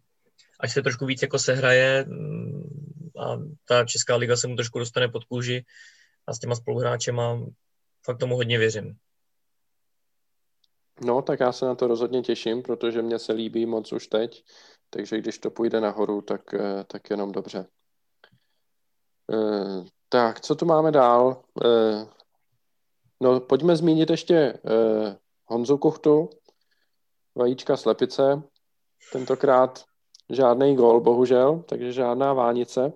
ať 0.61 0.71
se 0.71 0.83
trošku 0.83 1.07
víc 1.07 1.23
jako 1.23 1.39
sehraje 1.39 2.05
mm, 2.05 3.11
a 3.19 3.37
ta 3.65 3.85
Česká 3.85 4.17
liga 4.17 4.37
se 4.37 4.47
mu 4.47 4.57
trošku 4.57 4.79
dostane 4.79 5.09
pod 5.09 5.25
kůži 5.25 5.65
a 6.27 6.35
s 6.35 6.39
těma 6.39 6.55
spoluhráčema 6.55 7.41
fakt 8.05 8.19
tomu 8.19 8.37
hodně 8.37 8.59
věřím. 8.59 8.97
No, 11.05 11.23
tak 11.23 11.41
já 11.41 11.53
se 11.53 11.67
na 11.67 11.75
to 11.75 11.87
rozhodně 11.87 12.23
těším, 12.23 12.63
protože 12.63 13.03
mě 13.03 13.19
se 13.19 13.33
líbí 13.33 13.67
moc 13.67 13.93
už 13.93 14.07
teď, 14.07 14.45
takže 14.91 15.19
když 15.19 15.39
to 15.39 15.51
půjde 15.51 15.81
nahoru, 15.81 16.23
tak, 16.23 16.55
eh, 16.55 16.85
tak 16.85 17.11
jenom 17.11 17.33
dobře. 17.33 17.67
Eh, 19.33 19.85
tak, 20.09 20.41
co 20.41 20.55
tu 20.55 20.67
máme 20.67 20.93
dál? 20.93 21.43
Eh, 21.65 22.07
no, 23.21 23.41
pojďme 23.41 23.77
zmínit 23.77 24.11
ještě 24.11 24.59
Honzu 25.47 25.79
Kuchtu, 25.79 26.31
vajíčka 27.35 27.77
slepice. 27.77 28.43
Tentokrát 29.13 29.85
žádný 30.31 30.77
gol, 30.77 31.01
bohužel, 31.01 31.65
takže 31.69 31.93
žádná 31.93 32.33
vánice. 32.33 32.93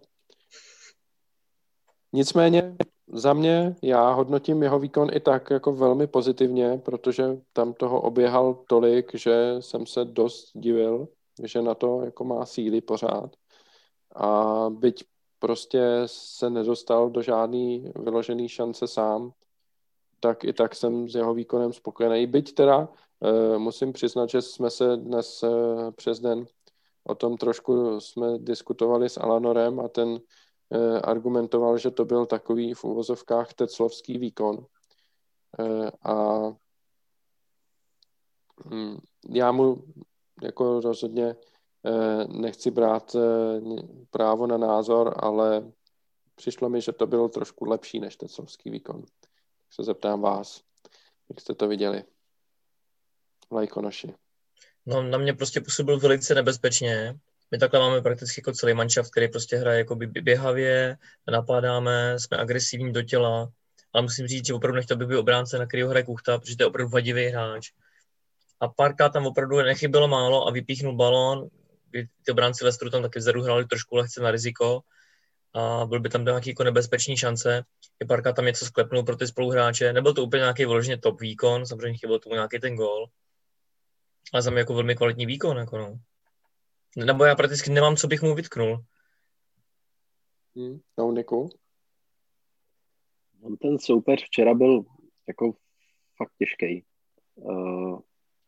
Nicméně 2.12 2.76
za 3.12 3.32
mě 3.32 3.76
já 3.82 4.12
hodnotím 4.12 4.62
jeho 4.62 4.78
výkon 4.78 5.08
i 5.12 5.20
tak 5.20 5.50
jako 5.50 5.72
velmi 5.72 6.06
pozitivně, 6.06 6.80
protože 6.84 7.24
tam 7.52 7.72
toho 7.72 8.00
oběhal 8.00 8.54
tolik, 8.68 9.14
že 9.14 9.56
jsem 9.60 9.86
se 9.86 10.04
dost 10.04 10.50
divil, 10.54 11.08
že 11.44 11.62
na 11.62 11.74
to 11.74 12.02
jako 12.04 12.24
má 12.24 12.46
síly 12.46 12.80
pořád. 12.80 13.36
A 14.16 14.66
byť 14.70 15.04
prostě 15.38 15.82
se 16.06 16.50
nedostal 16.50 17.10
do 17.10 17.22
žádný 17.22 17.92
vyložený 17.96 18.48
šance 18.48 18.86
sám, 18.86 19.32
tak 20.20 20.44
i 20.44 20.52
tak 20.52 20.74
jsem 20.74 21.08
s 21.08 21.14
jeho 21.14 21.34
výkonem 21.34 21.72
spokojený. 21.72 22.26
Byť 22.26 22.54
teda 22.54 22.88
e, 23.22 23.58
musím 23.58 23.92
přiznat, 23.92 24.30
že 24.30 24.42
jsme 24.42 24.70
se 24.70 24.96
dnes 24.96 25.42
e, 25.42 25.48
přes 25.92 26.20
den 26.20 26.46
o 27.04 27.14
tom 27.14 27.36
trošku 27.36 28.00
jsme 28.00 28.38
diskutovali 28.38 29.08
s 29.08 29.20
Alanorem 29.20 29.80
a 29.80 29.88
ten 29.88 30.20
Eh, 30.20 30.20
argumentoval, 31.02 31.78
že 31.78 31.90
to 31.90 32.04
byl 32.04 32.26
takový 32.26 32.74
v 32.74 32.84
úvozovkách 32.84 33.54
teclovský 33.54 34.18
výkon. 34.18 34.66
Eh, 35.58 35.90
a 36.02 36.42
hm, 38.64 38.98
já 39.28 39.52
mu 39.52 39.84
jako 40.42 40.80
rozhodně 40.80 41.36
eh, 41.86 42.24
nechci 42.28 42.70
brát 42.70 43.16
právo 44.10 44.46
na 44.46 44.58
názor, 44.58 45.14
ale 45.16 45.72
přišlo 46.34 46.68
mi, 46.68 46.80
že 46.80 46.92
to 46.92 47.06
bylo 47.06 47.28
trošku 47.28 47.64
lepší 47.64 48.00
než 48.00 48.16
teclovský 48.16 48.70
výkon. 48.70 49.02
Tak 49.20 49.30
se 49.70 49.84
zeptám 49.84 50.20
vás, 50.20 50.62
jak 51.28 51.40
jste 51.40 51.54
to 51.54 51.68
viděli. 51.68 52.04
Lajkonoši. 53.52 54.14
No, 54.86 55.02
na 55.02 55.18
mě 55.18 55.34
prostě 55.34 55.60
působil 55.60 55.98
velice 55.98 56.34
nebezpečně 56.34 57.18
my 57.50 57.58
takhle 57.58 57.80
máme 57.80 58.02
prakticky 58.02 58.40
jako 58.40 58.52
celý 58.52 58.74
manšaft, 58.74 59.10
který 59.10 59.28
prostě 59.28 59.56
hraje 59.56 59.78
jako 59.78 59.96
běhavě, 59.96 60.96
napadáme, 61.30 62.18
jsme 62.18 62.36
agresivní 62.36 62.92
do 62.92 63.02
těla, 63.02 63.48
ale 63.92 64.02
musím 64.02 64.26
říct, 64.26 64.46
že 64.46 64.54
opravdu 64.54 64.76
nechtěl 64.76 64.96
by 64.96 65.06
být 65.06 65.16
obránce, 65.16 65.58
na 65.58 65.66
kterého 65.66 65.90
hraje 65.90 66.04
Kuchta, 66.04 66.38
protože 66.38 66.56
to 66.56 66.62
je 66.62 66.66
opravdu 66.66 66.90
vadivý 66.90 67.26
hráč. 67.26 67.70
A 68.60 68.68
párkrát 68.68 69.08
tam 69.08 69.26
opravdu 69.26 69.56
nechybilo 69.56 70.08
málo 70.08 70.48
a 70.48 70.50
vypíchnul 70.50 70.96
balón, 70.96 71.48
ty 72.24 72.32
obránci 72.32 72.64
Lestru 72.64 72.90
tam 72.90 73.02
taky 73.02 73.18
vzadu 73.18 73.42
hráli 73.42 73.66
trošku 73.66 73.96
lehce 73.96 74.20
na 74.20 74.30
riziko 74.30 74.80
a 75.54 75.86
byl 75.86 76.00
by 76.00 76.08
tam 76.08 76.24
nějaký 76.24 76.50
jako 76.50 76.64
nebezpečný 76.64 77.16
šance. 77.16 77.64
Je 78.00 78.06
párkrát 78.06 78.32
tam 78.32 78.44
něco 78.44 78.64
sklepnul 78.64 79.02
pro 79.02 79.16
ty 79.16 79.26
spoluhráče. 79.26 79.92
Nebyl 79.92 80.14
to 80.14 80.24
úplně 80.24 80.40
nějaký 80.40 80.64
vyloženě 80.64 80.98
top 80.98 81.20
výkon, 81.20 81.66
samozřejmě 81.66 81.98
chyběl 81.98 82.18
tomu 82.18 82.34
nějaký 82.34 82.60
ten 82.60 82.76
gol. 82.76 83.06
Ale 84.32 84.42
za 84.42 84.50
mě 84.50 84.60
jako 84.60 84.74
velmi 84.74 84.94
kvalitní 84.94 85.26
výkon. 85.26 85.56
Jako 85.56 85.78
no. 85.78 85.98
Nebo 86.96 87.24
já 87.24 87.34
prakticky 87.34 87.70
nemám, 87.70 87.96
co 87.96 88.06
bych 88.06 88.22
mu 88.22 88.34
vytknul. 88.34 88.84
Hmm. 90.56 90.80
No, 90.98 91.12
Niku? 91.12 91.48
Ten 93.60 93.78
soupeř 93.78 94.24
včera 94.24 94.54
byl 94.54 94.84
jako 95.28 95.52
fakt 96.16 96.32
těžký. 96.38 96.84
Uh, 97.34 98.00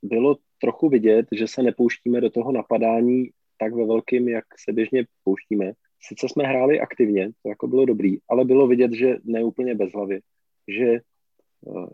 bylo 0.03 0.37
trochu 0.61 0.89
vidět, 0.89 1.27
že 1.33 1.49
se 1.49 1.63
nepouštíme 1.63 2.21
do 2.21 2.31
toho 2.31 2.53
napadání 2.53 3.31
tak 3.59 3.75
ve 3.75 3.87
velkým, 3.87 4.29
jak 4.29 4.45
se 4.59 4.73
běžně 4.73 5.05
pouštíme. 5.25 5.73
Sice 6.01 6.29
jsme 6.29 6.45
hráli 6.45 6.81
aktivně, 6.81 7.31
to 7.43 7.49
jako 7.49 7.67
bylo 7.67 7.85
dobrý, 7.85 8.19
ale 8.29 8.45
bylo 8.45 8.67
vidět, 8.67 8.93
že 8.93 9.17
neúplně 9.25 9.75
bez 9.75 9.93
hlavy. 9.93 10.21
Že 10.69 11.01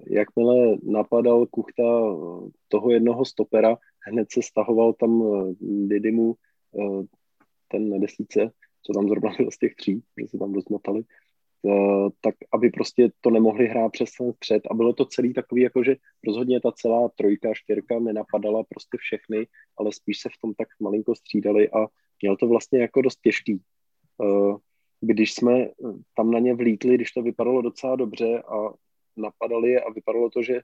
jakmile 0.07 0.77
napadal 0.83 1.47
Kuchta 1.47 1.83
uh, 1.83 2.51
toho 2.69 2.91
jednoho 2.91 3.25
stopera, 3.25 3.77
hned 4.09 4.33
se 4.33 4.43
stahoval 4.43 4.93
tam 4.93 5.23
eh, 5.23 5.55
Didymu 5.61 6.35
eh, 6.79 7.07
ten 7.69 7.91
na 7.91 7.99
desíce, 7.99 8.51
co 8.83 8.93
tam 8.93 9.09
zrovna 9.09 9.31
z 9.51 9.59
těch 9.59 9.75
tří, 9.75 10.03
že 10.21 10.29
se 10.29 10.39
tam 10.39 10.55
rozmotali, 10.55 11.03
eh, 11.03 12.09
tak 12.21 12.35
aby 12.53 12.71
prostě 12.71 13.11
to 13.21 13.31
nemohli 13.31 13.67
hrát 13.67 13.93
přes 13.93 14.11
ten 14.19 14.33
střed 14.33 14.63
a 14.71 14.75
bylo 14.75 14.93
to 14.93 15.05
celý 15.05 15.33
takový, 15.33 15.63
jako 15.63 15.85
že 15.85 15.97
rozhodně 16.27 16.61
ta 16.61 16.73
celá 16.73 17.09
trojka, 17.09 17.55
čtyřka 17.55 17.99
nenapadala 17.99 18.65
prostě 18.69 18.99
všechny, 18.99 19.47
ale 19.79 19.93
spíš 19.93 20.21
se 20.21 20.29
v 20.29 20.41
tom 20.41 20.55
tak 20.55 20.69
malinko 20.81 21.15
střídali 21.15 21.71
a 21.71 21.87
měl 22.23 22.37
to 22.37 22.49
vlastně 22.49 22.81
jako 22.81 23.03
dost 23.03 23.21
těžký. 23.23 23.63
Když 25.01 25.35
jsme 25.35 25.71
tam 26.15 26.31
na 26.31 26.39
ně 26.39 26.55
vlítli, 26.55 26.95
když 26.95 27.13
to 27.13 27.23
vypadalo 27.23 27.63
docela 27.63 27.97
dobře 27.97 28.43
a 28.43 28.75
napadali 29.19 29.71
je 29.71 29.81
a 29.81 29.91
vypadalo 29.91 30.31
to, 30.31 30.43
že 30.43 30.61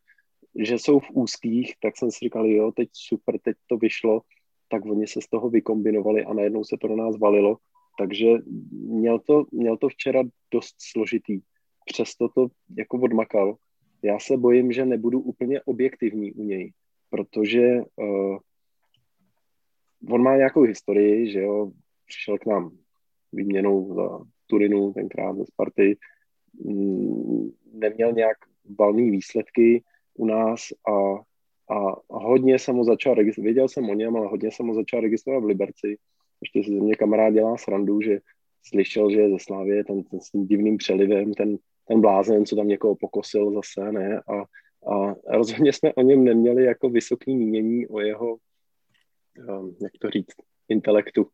že 0.55 0.79
jsou 0.79 0.99
v 0.99 1.11
úzkých, 1.13 1.75
tak 1.83 1.97
jsem 1.97 2.11
si 2.11 2.19
říkal, 2.23 2.47
jo, 2.47 2.73
teď 2.73 2.89
super, 2.93 3.39
teď 3.39 3.57
to 3.67 3.77
vyšlo, 3.77 4.21
tak 4.69 4.87
oni 4.87 5.07
se 5.07 5.21
z 5.21 5.27
toho 5.27 5.51
vykombinovali 5.51 6.25
a 6.25 6.35
najednou 6.35 6.65
se 6.65 6.77
to 6.81 6.89
do 6.89 6.97
nás 6.97 7.19
valilo. 7.19 7.57
Takže 7.99 8.27
měl 8.71 9.19
to, 9.19 9.45
měl 9.53 9.77
to 9.77 9.89
včera 9.89 10.23
dost 10.51 10.75
složitý. 10.79 11.41
Přesto 11.85 12.29
to 12.29 12.47
jako 12.79 13.01
odmakal. 13.01 13.57
Já 14.03 14.19
se 14.19 14.37
bojím, 14.37 14.73
že 14.73 14.85
nebudu 14.85 15.21
úplně 15.21 15.63
objektivní 15.63 16.33
u 16.33 16.45
něj, 16.45 16.73
protože 17.11 17.83
uh, 17.97 18.39
on 20.11 20.23
má 20.23 20.37
nějakou 20.37 20.63
historii, 20.63 21.33
že 21.33 21.41
jo, 21.41 21.73
přišel 22.07 22.39
k 22.39 22.47
nám 22.47 22.79
výměnou 23.33 23.95
za 23.95 24.21
Turinu, 24.47 24.93
tenkrát 24.93 25.37
ze 25.37 25.47
Sparty, 25.47 25.97
neměl 27.73 28.13
nějak 28.13 28.37
valný 28.79 29.11
výsledky, 29.11 29.83
u 30.15 30.27
nás 30.27 30.61
a, 30.89 30.93
a 31.75 31.97
hodně 32.09 32.59
jsem 32.59 32.77
ho 32.77 32.85
začal 32.85 33.15
registrovat, 33.15 33.45
věděl 33.45 33.69
jsem 33.69 33.91
o 33.91 33.95
něm, 33.95 34.17
ale 34.17 34.27
hodně 34.27 34.51
jsem 34.51 34.67
ho 34.67 34.75
začal 34.75 35.01
registrovat 35.01 35.43
v 35.43 35.47
Liberci. 35.47 35.99
Ještě 36.41 36.65
si 36.65 36.75
ze 36.75 36.81
mě 36.81 36.95
kamarád 36.95 37.35
dělá 37.35 37.57
srandu, 37.57 38.01
že 38.01 38.19
slyšel, 38.63 39.11
že 39.11 39.21
je 39.21 39.31
ze 39.31 39.39
Slávě 39.39 39.85
ten, 39.85 40.03
ten 40.03 40.21
s 40.21 40.31
tím 40.31 40.47
divným 40.47 40.77
přelivem, 40.77 41.35
ten, 41.35 41.57
ten 41.89 42.01
blázen, 42.01 42.47
co 42.47 42.57
tam 42.57 42.69
někoho 42.69 42.97
pokosil 42.97 43.53
zase, 43.53 43.93
ne, 43.93 44.21
a, 44.21 44.45
a 44.93 45.15
rozhodně 45.29 45.73
jsme 45.73 45.95
o 45.95 46.03
něm 46.03 46.25
neměli 46.25 46.65
jako 46.65 46.89
vysoký 46.89 47.37
mínění 47.37 47.87
o 47.87 48.01
jeho, 48.01 48.37
um, 49.49 49.77
jak 49.83 49.93
to 50.01 50.11
říct, 50.11 50.35
intelektu, 50.69 51.29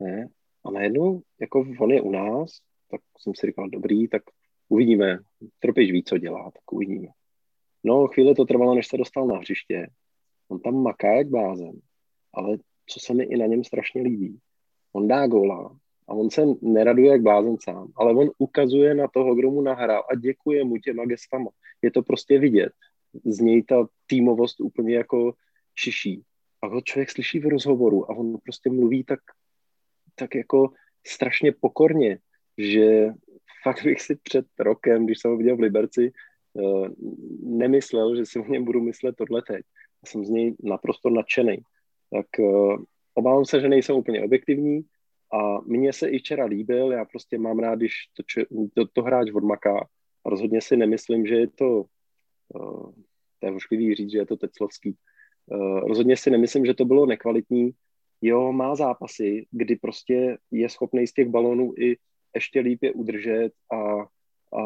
ne, 0.00 0.28
a 0.64 0.70
najednou, 0.70 1.22
jako 1.40 1.66
on 1.80 1.90
je 1.90 2.00
u 2.00 2.10
nás, 2.10 2.50
tak 2.90 3.00
jsem 3.18 3.32
si 3.36 3.46
říkal, 3.46 3.68
dobrý, 3.68 4.08
tak 4.08 4.22
uvidíme, 4.68 5.18
Tropiš 5.58 5.92
ví, 5.92 6.04
co 6.04 6.18
dělá, 6.18 6.50
tak 6.50 6.72
uvidíme. 6.72 7.08
No, 7.84 8.06
chvíli 8.06 8.34
to 8.34 8.44
trvalo, 8.44 8.74
než 8.74 8.86
se 8.86 8.96
dostal 8.96 9.26
na 9.26 9.38
hřiště. 9.38 9.86
On 10.48 10.60
tam 10.60 10.82
maká 10.82 11.12
jak 11.12 11.28
blázen, 11.28 11.80
ale 12.34 12.58
co 12.86 13.00
se 13.00 13.14
mi 13.14 13.24
i 13.24 13.36
na 13.36 13.46
něm 13.46 13.64
strašně 13.64 14.02
líbí, 14.02 14.38
on 14.92 15.08
dá 15.08 15.26
góla 15.26 15.76
a 16.08 16.14
on 16.14 16.30
se 16.30 16.42
neraduje 16.62 17.10
jak 17.10 17.22
blázen 17.22 17.56
sám, 17.60 17.92
ale 17.96 18.14
on 18.14 18.30
ukazuje 18.38 18.94
na 18.94 19.08
toho, 19.08 19.34
kdo 19.34 19.50
mu 19.50 19.62
nahrál 19.62 20.04
a 20.10 20.14
děkuje 20.14 20.64
mu 20.64 20.76
těma 20.76 21.04
gestama. 21.04 21.50
Je 21.82 21.90
to 21.90 22.02
prostě 22.02 22.38
vidět. 22.38 22.72
Z 23.24 23.40
něj 23.40 23.62
ta 23.62 23.86
týmovost 24.06 24.60
úplně 24.60 24.96
jako 24.96 25.32
šiší. 25.74 26.22
A 26.62 26.66
ho 26.66 26.80
člověk 26.80 27.10
slyší 27.10 27.38
v 27.38 27.46
rozhovoru 27.46 28.10
a 28.10 28.16
on 28.16 28.38
prostě 28.44 28.70
mluví 28.70 29.04
tak, 29.04 29.20
tak 30.14 30.34
jako 30.34 30.72
strašně 31.06 31.52
pokorně, 31.52 32.18
že 32.58 33.12
fakt 33.62 33.84
bych 33.84 34.00
si 34.00 34.16
před 34.22 34.46
rokem, 34.58 35.06
když 35.06 35.18
jsem 35.18 35.30
ho 35.30 35.36
viděl 35.36 35.56
v 35.56 35.60
Liberci, 35.60 36.12
Eh, 36.58 36.88
nemyslel, 37.42 38.16
že 38.16 38.26
si 38.26 38.38
o 38.38 38.44
něm 38.44 38.64
budu 38.64 38.80
myslet 38.80 39.16
tohle 39.16 39.42
teď. 39.42 39.62
Já 40.04 40.10
jsem 40.10 40.24
z 40.24 40.28
něj 40.28 40.54
naprosto 40.62 41.10
nadšený. 41.10 41.58
Tak 42.10 42.26
eh, 42.40 42.76
obávám 43.14 43.44
se, 43.44 43.60
že 43.60 43.68
nejsem 43.68 43.96
úplně 43.96 44.24
objektivní 44.24 44.80
a 45.32 45.60
mně 45.60 45.92
se 45.92 46.08
i 46.08 46.18
včera 46.18 46.44
líbil, 46.44 46.92
já 46.92 47.04
prostě 47.04 47.38
mám 47.38 47.58
rád, 47.58 47.74
když 47.74 47.92
to, 48.16 48.44
to, 48.74 48.86
to 48.92 49.02
hráč 49.02 49.30
odmaká 49.34 49.88
a 50.24 50.30
rozhodně 50.30 50.60
si 50.60 50.76
nemyslím, 50.76 51.26
že 51.26 51.34
je 51.34 51.48
to, 51.48 51.84
uh, 52.54 52.92
to 53.38 53.46
je 53.46 53.50
hošklivý 53.50 53.94
říct, 53.94 54.10
že 54.10 54.18
je 54.18 54.26
to 54.26 54.36
teclovský. 54.36 54.96
Rozhodně 55.82 56.16
si 56.16 56.30
nemyslím, 56.30 56.66
že 56.66 56.74
to 56.74 56.84
bylo 56.84 57.06
nekvalitní. 57.06 57.70
Jo, 58.22 58.52
má 58.52 58.74
zápasy, 58.74 59.46
kdy 59.50 59.76
prostě 59.76 60.38
je 60.50 60.68
schopný 60.68 61.06
z 61.06 61.12
těch 61.12 61.28
balonů 61.28 61.72
i 61.78 61.96
ještě 62.34 62.60
líp 62.60 62.82
je 62.82 62.92
udržet 62.92 63.52
a 63.72 64.06
a 64.52 64.62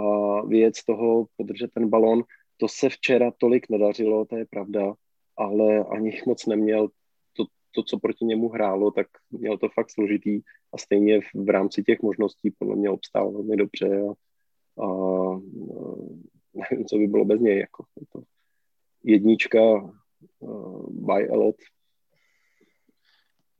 věc 0.47 0.85
toho, 0.85 1.27
podržet 1.37 1.73
ten 1.73 1.89
balon. 1.89 2.23
To 2.57 2.69
se 2.69 2.89
včera 2.89 3.31
tolik 3.31 3.69
nedařilo, 3.69 4.25
to 4.25 4.37
je 4.37 4.47
pravda, 4.51 4.95
ale 5.37 5.85
ani 5.85 6.21
moc 6.27 6.47
neměl. 6.47 6.89
To, 7.37 7.45
to, 7.71 7.83
co 7.83 7.99
proti 7.99 8.25
němu 8.25 8.49
hrálo, 8.49 8.91
tak 8.91 9.07
měl 9.31 9.59
to 9.59 9.69
fakt 9.69 9.91
složitý 9.91 10.41
a 10.73 10.79
stejně 10.79 11.21
v, 11.21 11.25
v 11.35 11.49
rámci 11.49 11.83
těch 11.83 12.03
možností 12.03 12.51
podle 12.59 12.77
mě 12.77 12.91
obstál 12.91 13.33
velmi 13.33 13.57
dobře 13.57 14.01
a, 14.01 14.13
a, 14.83 14.87
a 15.35 15.39
nevím, 16.55 16.87
co 16.87 16.97
by 16.97 17.07
bylo 17.07 17.25
bez 17.25 17.41
něj. 17.41 17.59
Jako, 17.59 17.85
to 18.13 18.23
jednička 19.05 19.61
uh, 20.39 20.91
by 20.91 21.29
Elliot. 21.29 21.57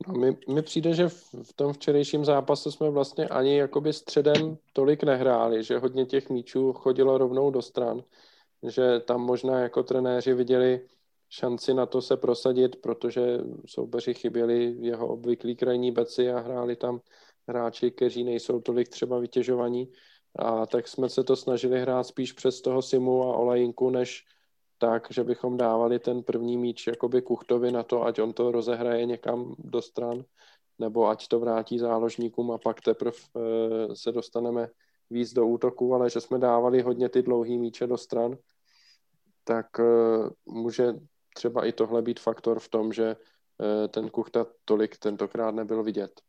No, 0.07 0.13
mi, 0.13 0.37
mi 0.49 0.61
přijde, 0.61 0.93
že 0.93 1.09
v, 1.09 1.53
tom 1.55 1.73
včerejším 1.73 2.25
zápase 2.25 2.71
jsme 2.71 2.89
vlastně 2.89 3.27
ani 3.27 3.57
jakoby 3.57 3.93
středem 3.93 4.57
tolik 4.73 5.03
nehráli, 5.03 5.63
že 5.63 5.77
hodně 5.77 6.05
těch 6.05 6.29
míčů 6.29 6.73
chodilo 6.73 7.17
rovnou 7.17 7.51
do 7.51 7.61
stran, 7.61 8.03
že 8.63 8.99
tam 8.99 9.21
možná 9.21 9.59
jako 9.59 9.83
trenéři 9.83 10.33
viděli 10.33 10.81
šanci 11.29 11.73
na 11.73 11.85
to 11.85 12.01
se 12.01 12.17
prosadit, 12.17 12.75
protože 12.75 13.37
soupeři 13.65 14.13
chyběli 14.13 14.75
jeho 14.79 15.07
obvyklý 15.07 15.55
krajní 15.55 15.91
beci 15.91 16.31
a 16.31 16.39
hráli 16.39 16.75
tam 16.75 17.01
hráči, 17.47 17.91
kteří 17.91 18.23
nejsou 18.23 18.61
tolik 18.61 18.89
třeba 18.89 19.19
vytěžovaní. 19.19 19.91
A 20.35 20.65
tak 20.65 20.87
jsme 20.87 21.09
se 21.09 21.23
to 21.23 21.35
snažili 21.35 21.81
hrát 21.81 22.03
spíš 22.03 22.33
přes 22.33 22.61
toho 22.61 22.81
Simu 22.81 23.23
a 23.23 23.37
Olajinku, 23.37 23.89
než 23.89 24.25
tak, 24.77 25.07
že 25.09 25.23
bychom 25.23 25.57
dávali 25.57 25.99
ten 25.99 26.23
první 26.23 26.57
míč 26.57 26.87
jakoby 26.87 27.21
Kuchtovi 27.21 27.71
na 27.71 27.83
to, 27.83 28.03
ať 28.03 28.19
on 28.19 28.33
to 28.33 28.51
rozehraje 28.51 29.05
někam 29.05 29.55
do 29.59 29.81
stran, 29.81 30.23
nebo 30.79 31.07
ať 31.07 31.27
to 31.27 31.39
vrátí 31.39 31.79
záložníkům 31.79 32.51
a 32.51 32.57
pak 32.57 32.81
teprve 32.81 33.17
eh, 33.17 33.95
se 33.95 34.11
dostaneme 34.11 34.67
víc 35.09 35.33
do 35.33 35.47
útoku, 35.47 35.93
ale 35.93 36.09
že 36.09 36.21
jsme 36.21 36.39
dávali 36.39 36.81
hodně 36.81 37.09
ty 37.09 37.21
dlouhý 37.21 37.57
míče 37.57 37.87
do 37.87 37.97
stran, 37.97 38.37
tak 39.43 39.79
eh, 39.79 40.29
může 40.45 40.93
třeba 41.33 41.65
i 41.65 41.71
tohle 41.71 42.01
být 42.01 42.19
faktor 42.19 42.59
v 42.59 42.69
tom, 42.69 42.93
že 42.93 43.15
eh, 43.15 43.87
ten 43.87 44.09
Kuchta 44.09 44.45
tolik 44.65 44.97
tentokrát 44.97 45.55
nebyl 45.55 45.83
vidět. 45.83 46.21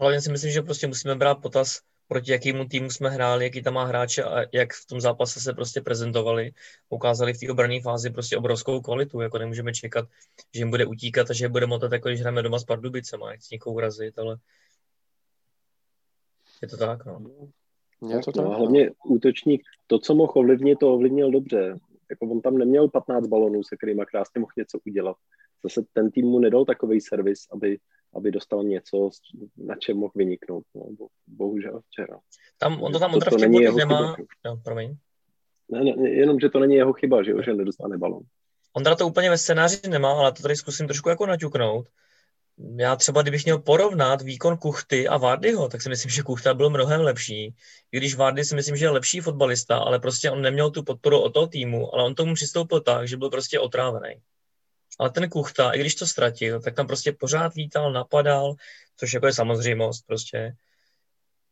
Hlavně 0.00 0.20
si 0.20 0.32
myslím, 0.32 0.50
že 0.50 0.62
prostě 0.62 0.86
musíme 0.86 1.14
brát 1.14 1.34
potaz, 1.34 1.80
proti 2.10 2.32
jakému 2.32 2.64
týmu 2.64 2.90
jsme 2.90 3.10
hráli, 3.10 3.44
jaký 3.44 3.62
tam 3.62 3.74
má 3.74 3.84
hráče 3.84 4.24
a 4.24 4.40
jak 4.52 4.72
v 4.72 4.86
tom 4.86 5.00
zápase 5.00 5.40
se 5.40 5.52
prostě 5.52 5.80
prezentovali. 5.80 6.52
Ukázali 6.88 7.34
v 7.34 7.38
té 7.38 7.52
obranné 7.52 7.80
fázi 7.80 8.10
prostě 8.10 8.36
obrovskou 8.36 8.80
kvalitu, 8.80 9.20
jako 9.20 9.38
nemůžeme 9.38 9.72
čekat, 9.72 10.08
že 10.54 10.60
jim 10.60 10.70
bude 10.70 10.86
utíkat 10.86 11.30
a 11.30 11.34
že 11.34 11.48
bude 11.48 11.66
motat, 11.66 11.92
jako 11.92 12.08
když 12.08 12.20
hrajeme 12.20 12.42
doma 12.42 12.58
s 12.58 12.64
Pardubicema, 12.64 13.30
jak 13.30 13.40
někoho 13.52 13.74
urazit, 13.74 14.18
ale 14.18 14.36
je 16.62 16.68
to 16.68 16.76
tak, 16.76 17.04
no. 17.04 17.20
Je 18.08 18.18
to 18.18 18.32
tak, 18.32 18.44
no, 18.44 18.50
hlavně 18.50 18.90
útočník, 19.04 19.62
to, 19.86 19.98
co 19.98 20.14
mohl 20.14 20.32
ovlivnit, 20.34 20.78
to 20.78 20.94
ovlivnil 20.94 21.30
dobře. 21.30 21.78
Jako 22.10 22.26
on 22.26 22.40
tam 22.40 22.58
neměl 22.58 22.88
15 22.88 23.26
balonů, 23.26 23.62
se 23.62 23.76
kterými 23.76 24.02
krásně 24.06 24.40
mohl 24.40 24.52
něco 24.56 24.78
udělat. 24.86 25.16
Zase 25.62 25.82
ten 25.92 26.10
tým 26.10 26.26
mu 26.26 26.38
nedal 26.38 26.64
takový 26.64 27.00
servis, 27.00 27.46
aby 27.52 27.78
aby 28.14 28.30
dostal 28.30 28.62
něco, 28.62 29.10
na 29.56 29.76
čem 29.76 29.96
mohl 29.96 30.12
vyniknout. 30.14 30.64
No, 30.74 30.82
bohužel 31.26 31.80
včera. 31.80 32.18
Tam, 32.58 32.82
on 32.82 32.92
to 32.92 32.98
tam 32.98 33.12
to, 33.12 33.30
to 33.30 33.36
není 33.36 33.62
jeho 33.62 33.78
nemá... 33.78 34.16
No, 34.44 34.56
promiň. 34.56 34.96
Ne, 35.68 35.84
ne, 35.84 36.10
jenom, 36.10 36.40
že 36.40 36.48
to 36.48 36.58
není 36.58 36.74
jeho 36.74 36.92
chyba, 36.92 37.22
že, 37.22 37.32
že 37.44 37.54
nedostane 37.54 37.98
balon. 37.98 38.22
Ondra 38.72 38.96
to 38.96 39.06
úplně 39.06 39.30
ve 39.30 39.38
scénáři 39.38 39.88
nemá, 39.88 40.12
ale 40.12 40.32
to 40.32 40.42
tady 40.42 40.56
zkusím 40.56 40.86
trošku 40.86 41.08
jako 41.08 41.26
naťuknout. 41.26 41.86
Já 42.76 42.96
třeba, 42.96 43.22
kdybych 43.22 43.44
měl 43.44 43.58
porovnat 43.58 44.22
výkon 44.22 44.56
Kuchty 44.56 45.08
a 45.08 45.16
Vardyho, 45.16 45.68
tak 45.68 45.82
si 45.82 45.88
myslím, 45.88 46.10
že 46.10 46.22
Kuchta 46.22 46.54
byl 46.54 46.70
mnohem 46.70 47.00
lepší. 47.00 47.54
I 47.92 47.96
když 47.96 48.14
Vardy 48.14 48.44
si 48.44 48.54
myslím, 48.54 48.76
že 48.76 48.84
je 48.84 48.90
lepší 48.90 49.20
fotbalista, 49.20 49.78
ale 49.78 49.98
prostě 49.98 50.30
on 50.30 50.42
neměl 50.42 50.70
tu 50.70 50.82
podporu 50.82 51.20
od 51.20 51.34
toho 51.34 51.46
týmu, 51.46 51.94
ale 51.94 52.04
on 52.04 52.14
tomu 52.14 52.34
přistoupil 52.34 52.80
tak, 52.80 53.08
že 53.08 53.16
byl 53.16 53.30
prostě 53.30 53.60
otrávený 53.60 54.14
ale 55.00 55.10
ten 55.10 55.28
Kuchta, 55.28 55.72
i 55.72 55.80
když 55.80 55.94
to 55.94 56.06
ztratil, 56.06 56.60
tak 56.60 56.74
tam 56.74 56.86
prostě 56.86 57.12
pořád 57.12 57.54
lítal, 57.54 57.92
napadal, 57.92 58.54
což 58.96 59.12
jako 59.12 59.26
je 59.26 59.32
samozřejmost 59.32 60.06
prostě, 60.06 60.52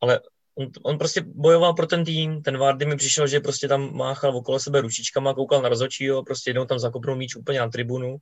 ale 0.00 0.20
on, 0.54 0.68
on 0.82 0.98
prostě 0.98 1.20
bojoval 1.26 1.74
pro 1.74 1.86
ten 1.86 2.04
tým, 2.04 2.42
ten 2.42 2.58
Vardy 2.58 2.86
mi 2.86 2.96
přišel, 2.96 3.26
že 3.26 3.40
prostě 3.40 3.68
tam 3.68 3.96
máchal 3.96 4.36
okolo 4.36 4.60
sebe 4.60 4.80
ručičkama, 4.80 5.34
koukal 5.34 5.62
na 5.62 5.68
rozhodčího, 5.68 6.22
prostě 6.22 6.50
jednou 6.50 6.64
tam 6.64 6.78
zakopnul 6.78 7.16
míč 7.16 7.36
úplně 7.36 7.58
na 7.58 7.68
tribunu, 7.68 8.16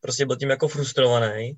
prostě 0.00 0.26
byl 0.26 0.36
tím 0.36 0.50
jako 0.50 0.68
frustrovaný 0.68 1.52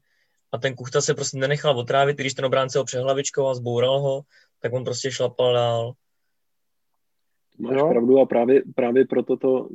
a 0.52 0.58
ten 0.58 0.74
Kuchta 0.74 1.00
se 1.00 1.14
prostě 1.14 1.38
nenechal 1.38 1.78
otrávit, 1.78 2.16
když 2.16 2.34
ten 2.34 2.44
obránce 2.44 2.78
ho 2.78 2.84
přehlavičkoval, 2.84 3.54
zboural 3.54 4.00
ho, 4.00 4.22
tak 4.60 4.72
on 4.72 4.84
prostě 4.84 5.10
šlapal 5.10 5.54
dál. 5.54 5.92
Máš 7.58 7.76
no. 7.76 7.90
pravdu 7.90 8.18
a 8.18 8.26
právě, 8.26 8.62
právě 8.74 9.04
proto 9.04 9.36
to 9.36 9.68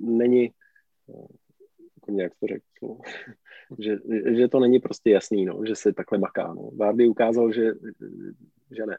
není 0.00 0.50
jako 2.16 2.22
jak 2.22 2.32
to 2.40 2.46
řekl, 2.46 2.96
že, 3.78 3.96
že 4.36 4.48
to 4.48 4.60
není 4.60 4.78
prostě 4.78 5.10
jasný, 5.10 5.44
no, 5.44 5.60
že 5.66 5.76
se 5.76 5.92
takhle 5.92 6.18
maká. 6.18 6.54
No. 6.54 6.70
Vardy 6.76 7.08
ukázal, 7.08 7.52
že, 7.52 7.72
že 8.76 8.86
ne. 8.86 8.98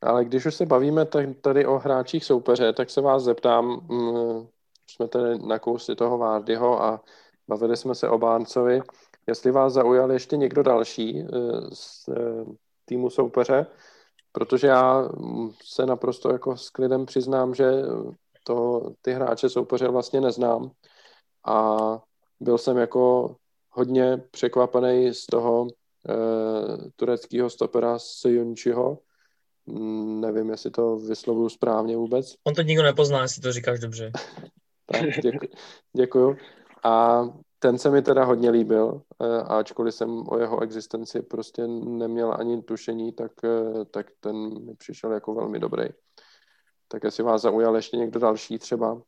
Ale 0.00 0.24
když 0.24 0.46
už 0.46 0.54
se 0.54 0.66
bavíme 0.66 1.06
tady 1.40 1.66
o 1.66 1.78
hráčích 1.78 2.24
soupeře, 2.24 2.72
tak 2.72 2.90
se 2.90 3.00
vás 3.00 3.22
zeptám, 3.22 3.86
mm, 3.90 4.46
jsme 4.90 5.08
tady 5.08 5.38
na 5.38 5.58
kousy 5.58 5.94
toho 5.94 6.18
Vardyho 6.18 6.82
a 6.82 7.04
bavili 7.48 7.76
jsme 7.76 7.94
se 7.94 8.08
o 8.08 8.18
Báncovi, 8.18 8.80
jestli 9.26 9.50
vás 9.50 9.72
zaujal 9.72 10.12
ještě 10.12 10.36
někdo 10.36 10.62
další 10.62 11.20
eh, 11.20 11.26
z 11.72 12.08
eh, 12.08 12.44
týmu 12.84 13.10
soupeře, 13.10 13.66
protože 14.32 14.66
já 14.66 15.00
mm, 15.00 15.50
se 15.64 15.86
naprosto 15.86 16.32
jako 16.32 16.56
s 16.56 16.70
klidem 16.70 17.06
přiznám, 17.06 17.54
že 17.54 17.64
to, 18.44 18.90
ty 19.02 19.12
hráče 19.12 19.48
soupeře 19.48 19.88
vlastně 19.88 20.20
neznám 20.20 20.70
a 21.46 21.76
byl 22.40 22.58
jsem 22.58 22.76
jako 22.76 23.36
hodně 23.70 24.16
překvapený 24.30 25.14
z 25.14 25.26
toho 25.26 25.62
uh, 25.62 25.68
tureckého 26.96 27.50
stopera 27.50 27.98
Sejunčiho. 27.98 28.98
Mm, 29.66 30.20
nevím, 30.20 30.50
jestli 30.50 30.70
to 30.70 30.96
vyslovuju 30.96 31.48
správně 31.48 31.96
vůbec. 31.96 32.34
On 32.44 32.54
to 32.54 32.62
nikdo 32.62 32.82
nepozná, 32.82 33.22
jestli 33.22 33.42
to 33.42 33.52
říkáš 33.52 33.80
dobře. 33.80 34.12
tak, 34.86 35.02
děkuji. 35.22 35.48
děkuju. 35.96 36.36
A 36.84 37.24
ten 37.58 37.78
se 37.78 37.90
mi 37.90 38.02
teda 38.02 38.24
hodně 38.24 38.50
líbil, 38.50 39.02
eh, 39.22 39.42
ačkoliv 39.42 39.94
jsem 39.94 40.28
o 40.28 40.38
jeho 40.38 40.62
existenci 40.62 41.22
prostě 41.22 41.66
neměl 41.66 42.36
ani 42.38 42.62
tušení, 42.62 43.12
tak, 43.12 43.32
eh, 43.44 43.84
tak 43.84 44.06
ten 44.20 44.64
mi 44.66 44.74
přišel 44.74 45.12
jako 45.12 45.34
velmi 45.34 45.58
dobrý. 45.58 45.84
Tak 46.88 47.04
jestli 47.04 47.24
vás 47.24 47.42
zaujal 47.42 47.76
ještě 47.76 47.96
někdo 47.96 48.20
další 48.20 48.58
třeba? 48.58 49.02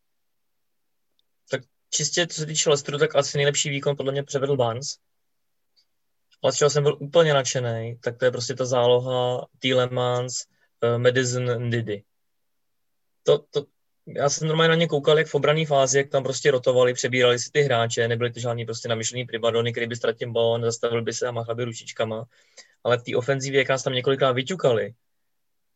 Čistě 1.95 2.27
co 2.27 2.41
se 2.41 2.47
týče 2.47 2.71
Lesteru, 2.71 2.99
tak 2.99 3.17
asi 3.17 3.39
nejlepší 3.39 3.71
výkon 3.71 3.97
podle 3.97 4.13
mě 4.13 4.23
převedl 4.23 4.57
Barnes. 4.57 4.97
Ale 6.43 6.53
z 6.53 6.57
čeho 6.57 6.71
jsem 6.71 6.83
byl 6.83 6.99
úplně 7.01 7.35
nadšený, 7.35 7.99
tak 8.01 8.19
to 8.19 8.25
je 8.25 8.31
prostě 8.31 8.55
ta 8.55 8.65
záloha 8.65 9.47
Tielemans, 9.59 10.45
uh, 10.83 10.99
Madison, 10.99 11.63
Ndidi. 11.63 12.05
To, 13.23 13.39
to, 13.39 13.65
já 14.07 14.29
jsem 14.29 14.49
normálně 14.49 14.69
na 14.69 14.75
ně 14.75 14.89
koukal, 14.89 15.19
jak 15.19 15.27
v 15.27 15.35
obrané 15.35 15.67
fázi, 15.67 15.99
jak 15.99 16.09
tam 16.09 16.23
prostě 16.23 16.51
rotovali, 16.51 16.95
přebírali 16.95 17.39
si 17.39 17.51
ty 17.53 17.61
hráče, 17.63 18.09
nebyly 18.09 18.33
to 18.33 18.41
žádný 18.41 18.65
prostě 18.65 18.89
namyšlený 18.89 19.25
pribadony, 19.25 19.73
který 19.73 19.87
by 19.87 19.97
ztratil 19.97 20.33
balon, 20.33 20.63
zastavil 20.63 21.03
by 21.03 21.13
se 21.13 21.27
a 21.27 21.31
machal 21.31 21.55
by 21.55 21.65
ručičkama. 21.65 22.25
Ale 22.85 22.99
v 22.99 23.03
té 23.03 23.17
ofenzivě, 23.17 23.59
jak 23.59 23.69
nás 23.69 23.83
tam 23.83 23.93
několikrát 23.93 24.33
vyťukali, 24.33 24.95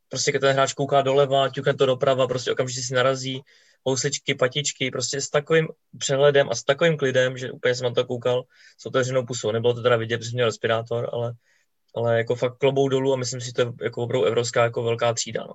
prostě 0.08 0.30
když 0.32 0.40
ten 0.40 0.52
hráč 0.52 0.72
kouká 0.72 1.02
doleva, 1.02 1.48
ťukne 1.48 1.74
to 1.74 1.86
doprava, 1.86 2.26
prostě 2.26 2.52
okamžitě 2.52 2.82
si 2.82 2.94
narazí, 2.94 3.42
housličky, 3.86 4.34
patičky, 4.34 4.90
prostě 4.90 5.20
s 5.20 5.30
takovým 5.30 5.68
přehledem 5.98 6.48
a 6.50 6.54
s 6.54 6.64
takovým 6.64 6.96
klidem, 6.96 7.38
že 7.38 7.52
úplně 7.52 7.74
jsem 7.74 7.84
na 7.84 7.94
to 7.94 8.04
koukal 8.04 8.44
s 8.78 8.86
otevřenou 8.86 9.26
pusou. 9.26 9.50
Nebylo 9.50 9.74
to 9.74 9.82
teda 9.82 9.96
vidět, 9.96 10.18
protože 10.18 10.30
měl 10.34 10.46
respirátor, 10.46 11.10
ale, 11.12 11.32
ale 11.94 12.18
jako 12.18 12.34
fakt 12.34 12.58
klobou 12.58 12.88
dolů 12.88 13.12
a 13.12 13.16
myslím 13.16 13.40
si, 13.40 13.46
že 13.46 13.52
to 13.52 13.60
je 13.60 13.72
jako 13.82 14.02
opravdu 14.02 14.24
evropská 14.24 14.64
jako 14.64 14.82
velká 14.82 15.14
třída. 15.14 15.44
No. 15.46 15.54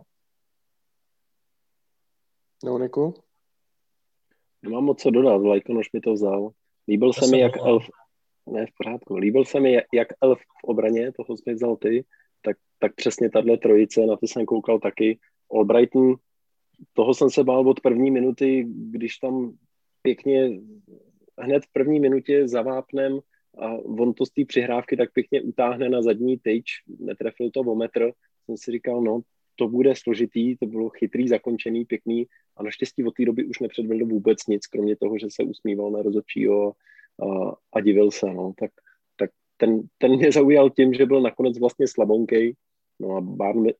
No, 2.63 2.79
Niku? 2.79 3.13
Nemám 4.61 4.83
moc 4.83 5.01
co 5.01 5.09
dodat, 5.09 5.41
Lajkonoš 5.41 5.91
mi 5.93 6.01
to 6.01 6.13
vzal. 6.13 6.49
Líbil 6.87 7.13
se 7.13 7.27
mi, 7.27 7.39
jak 7.39 7.57
Elf, 7.57 7.83
ne, 8.49 8.65
v 8.65 8.69
pořádku, 8.77 9.15
líbil 9.15 9.45
se 9.45 9.59
mi, 9.59 9.73
jak 9.93 10.07
Elf 10.21 10.39
v 10.39 10.63
obraně, 10.63 11.11
toho 11.11 11.37
jsi 11.37 11.43
mi 11.47 11.53
vzal 11.53 11.75
ty, 11.75 12.05
tak, 12.41 12.57
tak 12.79 12.95
přesně 12.95 13.29
tahle 13.29 13.57
trojice, 13.57 14.05
na 14.05 14.17
to 14.17 14.27
jsem 14.27 14.45
koukal 14.45 14.79
taky. 14.79 15.19
Albrighton 15.53 16.15
toho 16.93 17.13
jsem 17.13 17.29
se 17.29 17.43
bál 17.43 17.69
od 17.69 17.79
první 17.79 18.11
minuty, 18.11 18.65
když 18.67 19.17
tam 19.17 19.53
pěkně 20.01 20.59
hned 21.39 21.65
v 21.65 21.73
první 21.73 21.99
minutě 21.99 22.47
zavápnem 22.47 23.19
a 23.57 23.73
on 23.73 24.13
to 24.13 24.25
z 24.25 24.31
té 24.31 24.45
přihrávky 24.45 24.97
tak 24.97 25.13
pěkně 25.13 25.41
utáhne 25.41 25.89
na 25.89 26.01
zadní 26.01 26.37
tyč, 26.37 26.65
netrefil 26.99 27.51
to 27.51 27.59
o 27.59 27.75
metr, 27.75 28.11
jsem 28.45 28.57
si 28.57 28.71
říkal, 28.71 29.01
no, 29.01 29.21
to 29.55 29.67
bude 29.67 29.95
složitý, 29.95 30.57
to 30.57 30.65
bylo 30.65 30.89
chytrý, 30.89 31.27
zakončený, 31.27 31.85
pěkný 31.85 32.27
a 32.57 32.63
naštěstí 32.63 33.03
od 33.03 33.15
té 33.15 33.25
doby 33.25 33.45
už 33.45 33.59
nepředvedl 33.59 34.05
vůbec 34.05 34.47
nic, 34.47 34.67
kromě 34.67 34.95
toho, 34.95 35.17
že 35.17 35.27
se 35.29 35.43
usmíval 35.43 35.91
na 35.91 36.01
rozhodčího 36.01 36.73
a, 37.27 37.55
a 37.73 37.81
divil 37.81 38.11
se, 38.11 38.33
no, 38.33 38.53
tak, 38.59 38.71
tak 39.15 39.29
ten, 39.57 39.81
ten 39.97 40.15
mě 40.15 40.31
zaujal 40.31 40.69
tím, 40.69 40.93
že 40.93 41.05
byl 41.05 41.21
nakonec 41.21 41.59
vlastně 41.59 41.87
slabonkej, 41.87 42.53
No 43.01 43.15
a 43.15 43.21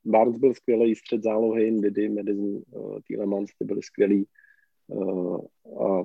Barnes 0.05 0.37
byl 0.37 0.53
skvělý 0.53 0.95
střed 0.95 1.23
zálohy, 1.23 1.71
Didi, 1.71 2.09
Madison, 2.09 2.61
uh, 2.71 2.99
Tielemans, 3.07 3.49
ty 3.59 3.65
byli 3.65 3.83
skvělí. 3.83 4.25
Uh, 4.87 5.41
a, 5.83 5.99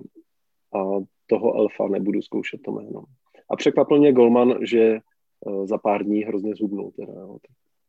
a 0.78 1.00
toho 1.26 1.54
Elfa 1.54 1.88
nebudu 1.88 2.22
zkoušet 2.22 2.60
to 2.62 2.72
jméno. 2.72 3.04
A 3.50 3.56
překvapil 3.56 3.98
mě 3.98 4.12
Golman, 4.12 4.54
že 4.62 4.98
uh, 5.40 5.66
za 5.66 5.78
pár 5.78 6.04
dní 6.04 6.22
hrozně 6.22 6.54
zhubnul. 6.54 6.90
Teda, 6.90 7.12
jo, 7.12 7.38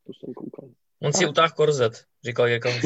to 0.04 0.14
jsem 0.14 0.34
koukal. 0.34 0.70
On 1.04 1.14
si 1.14 1.28
utáhl 1.28 1.54
korzet, 1.56 1.94
říkal 2.24 2.48
Jirka 2.48 2.70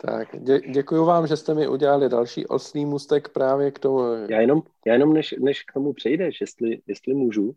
Tak, 0.00 0.28
dě, 0.42 0.60
děkuji 0.60 1.04
vám, 1.04 1.26
že 1.26 1.36
jste 1.36 1.54
mi 1.54 1.68
udělali 1.68 2.08
další 2.08 2.46
osný 2.46 2.86
mustek 2.86 3.28
právě 3.28 3.70
k 3.70 3.78
tomu. 3.78 4.00
Já 4.30 4.40
jenom, 4.40 4.62
já 4.86 4.92
jenom 4.92 5.12
než, 5.12 5.34
než 5.38 5.62
k 5.62 5.72
tomu 5.72 5.92
přejdeš, 5.92 6.40
jestli, 6.40 6.80
jestli 6.86 7.14
můžu, 7.14 7.56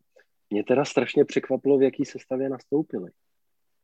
mě 0.49 0.63
teda 0.63 0.85
strašně 0.85 1.25
překvapilo, 1.25 1.77
v 1.77 1.81
jaký 1.81 2.05
sestavě 2.05 2.49
nastoupili. 2.49 3.11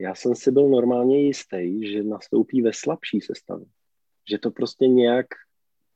Já 0.01 0.15
jsem 0.15 0.35
si 0.35 0.51
byl 0.51 0.69
normálně 0.69 1.21
jistý, 1.21 1.91
že 1.91 2.03
nastoupí 2.03 2.61
ve 2.61 2.73
slabší 2.73 3.21
sestavě. 3.21 3.65
Že 4.29 4.37
to 4.37 4.51
prostě 4.51 4.87
nějak 4.87 5.25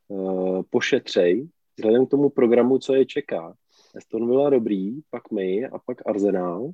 uh, 0.07 0.63
pošetřej, 0.69 1.49
vzhledem 1.77 2.05
k 2.05 2.09
tomu 2.09 2.29
programu, 2.29 2.79
co 2.79 2.95
je 2.95 3.05
čeká. 3.05 3.55
Aston 3.97 4.29
Villa 4.29 4.49
dobrý, 4.49 5.01
pak 5.09 5.31
my 5.31 5.65
a 5.65 5.79
pak 5.85 6.07
Arsenal. 6.07 6.71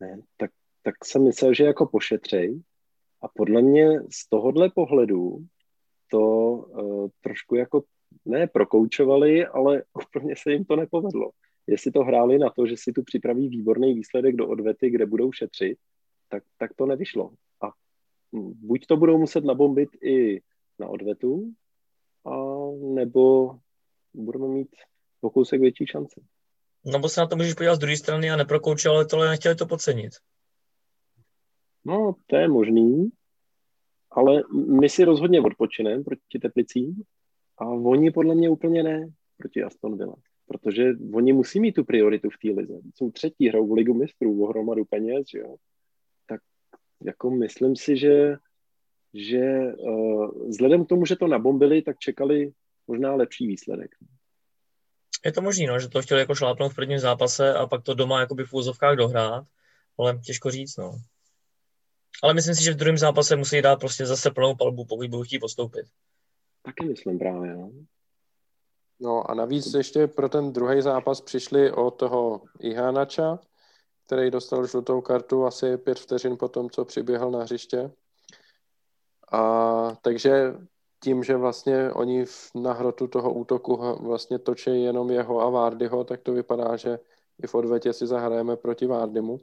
Ne, 0.00 0.20
tak, 0.36 0.50
tak 0.82 1.04
jsem 1.04 1.24
myslel, 1.24 1.54
že 1.54 1.64
jako 1.64 1.86
pošetřej. 1.86 2.62
A 3.22 3.28
podle 3.28 3.62
mě 3.62 4.00
z 4.00 4.28
tohohle 4.28 4.70
pohledu 4.70 5.38
to 6.10 6.20
uh, 6.20 7.08
trošku 7.20 7.54
jako 7.54 7.82
ne 8.24 8.46
prokoučovali, 8.46 9.46
ale 9.46 9.82
úplně 10.08 10.34
se 10.36 10.52
jim 10.52 10.64
to 10.64 10.76
nepovedlo. 10.76 11.30
Jestli 11.66 11.92
to 11.92 12.04
hráli 12.04 12.38
na 12.38 12.50
to, 12.50 12.66
že 12.66 12.76
si 12.76 12.92
tu 12.92 13.02
připraví 13.02 13.48
výborný 13.48 13.94
výsledek 13.94 14.36
do 14.36 14.48
odvety, 14.48 14.90
kde 14.90 15.06
budou 15.06 15.32
šetřit, 15.32 15.78
tak, 16.32 16.42
tak 16.58 16.74
to 16.74 16.86
nevyšlo. 16.86 17.30
A 17.62 17.66
buď 18.60 18.86
to 18.86 18.96
budou 18.96 19.18
muset 19.18 19.44
nabombit 19.44 19.88
i 20.02 20.40
na 20.78 20.88
odvetu, 20.88 21.52
a 22.24 22.30
nebo 22.94 23.54
budeme 24.14 24.48
mít 24.48 24.76
pokousek 25.20 25.60
větší 25.60 25.86
šance. 25.86 26.20
No 26.84 26.98
bo 26.98 27.08
se 27.08 27.20
na 27.20 27.26
to 27.26 27.36
můžeš 27.36 27.54
podívat 27.54 27.74
z 27.74 27.78
druhé 27.78 27.96
strany 27.96 28.30
a 28.30 28.36
neprokoučovali 28.36 29.06
to, 29.06 29.16
ale 29.16 29.30
nechtěli 29.30 29.54
to 29.54 29.66
podcenit. 29.66 30.12
No, 31.84 32.14
to 32.26 32.36
je 32.36 32.48
možný, 32.48 33.10
ale 34.10 34.42
my 34.80 34.88
si 34.88 35.04
rozhodně 35.04 35.40
odpočineme 35.40 36.04
proti 36.04 36.38
Teplicím 36.42 37.02
a 37.58 37.64
oni 37.64 38.10
podle 38.10 38.34
mě 38.34 38.50
úplně 38.50 38.82
ne 38.82 39.08
proti 39.36 39.62
Aston 39.62 39.98
Villa, 39.98 40.16
protože 40.46 40.92
oni 41.14 41.32
musí 41.32 41.60
mít 41.60 41.72
tu 41.72 41.84
prioritu 41.84 42.30
v 42.30 42.38
té 42.42 42.60
lize. 42.60 42.80
Jsou 42.94 43.10
třetí, 43.10 43.48
hrou 43.48 43.66
v 43.68 43.72
ligu 43.72 43.94
mistrů, 43.94 44.42
o 44.42 44.46
hromadu 44.46 44.84
peněz, 44.84 45.26
že 45.32 45.38
jo. 45.38 45.56
Jako 47.04 47.30
myslím 47.30 47.76
si, 47.76 47.96
že, 47.96 48.36
že 49.14 49.40
uh, 49.78 50.48
vzhledem 50.48 50.84
k 50.84 50.88
tomu, 50.88 51.06
že 51.06 51.16
to 51.16 51.26
nabombili, 51.26 51.82
tak 51.82 51.98
čekali 51.98 52.52
možná 52.86 53.14
lepší 53.14 53.46
výsledek. 53.46 53.90
Je 55.24 55.32
to 55.32 55.42
možné, 55.42 55.66
no, 55.66 55.78
že 55.78 55.88
to 55.88 56.02
chtěli 56.02 56.20
jako 56.20 56.34
šlápnout 56.34 56.72
v 56.72 56.74
prvním 56.74 56.98
zápase 56.98 57.54
a 57.54 57.66
pak 57.66 57.82
to 57.82 57.94
doma 57.94 58.20
jakoby 58.20 58.44
v 58.44 58.54
úzovkách 58.54 58.96
dohrát, 58.96 59.44
ale 59.98 60.18
těžko 60.18 60.50
říct, 60.50 60.76
no. 60.76 60.98
Ale 62.22 62.34
myslím 62.34 62.54
si, 62.54 62.64
že 62.64 62.72
v 62.72 62.76
druhém 62.76 62.98
zápase 62.98 63.36
musí 63.36 63.62
dát 63.62 63.80
prostě 63.80 64.06
zase 64.06 64.30
plnou 64.30 64.54
palbu, 64.56 64.84
pokud 64.84 65.08
budou 65.10 65.22
chtít 65.22 65.38
postoupit. 65.38 65.86
Taky 66.62 66.84
myslím 66.84 67.18
právě, 67.18 67.54
no. 67.54 67.70
No 69.00 69.30
a 69.30 69.34
navíc 69.34 69.74
ještě 69.74 70.06
pro 70.06 70.28
ten 70.28 70.52
druhý 70.52 70.82
zápas 70.82 71.20
přišli 71.20 71.72
o 71.72 71.90
toho 71.90 72.42
Ihanača, 72.60 73.38
který 74.12 74.30
dostal 74.30 74.66
žlutou 74.66 75.00
kartu 75.00 75.46
asi 75.46 75.76
pět 75.76 75.98
vteřin 75.98 76.36
po 76.36 76.48
tom, 76.48 76.70
co 76.70 76.84
přiběhl 76.84 77.30
na 77.30 77.42
hřiště. 77.42 77.90
A 79.32 79.94
takže 80.02 80.54
tím, 81.02 81.24
že 81.24 81.36
vlastně 81.36 81.92
oni 81.92 82.24
na 82.54 82.72
hrotu 82.72 83.06
toho 83.06 83.32
útoku 83.32 83.76
vlastně 84.00 84.38
točí 84.38 84.82
jenom 84.82 85.10
jeho 85.10 85.40
a 85.40 85.50
Vardyho, 85.50 86.04
tak 86.04 86.20
to 86.20 86.32
vypadá, 86.32 86.76
že 86.76 86.98
i 87.42 87.46
v 87.46 87.54
odvetě 87.54 87.92
si 87.92 88.06
zahrajeme 88.06 88.56
proti 88.56 88.86
Vardymu 88.86 89.36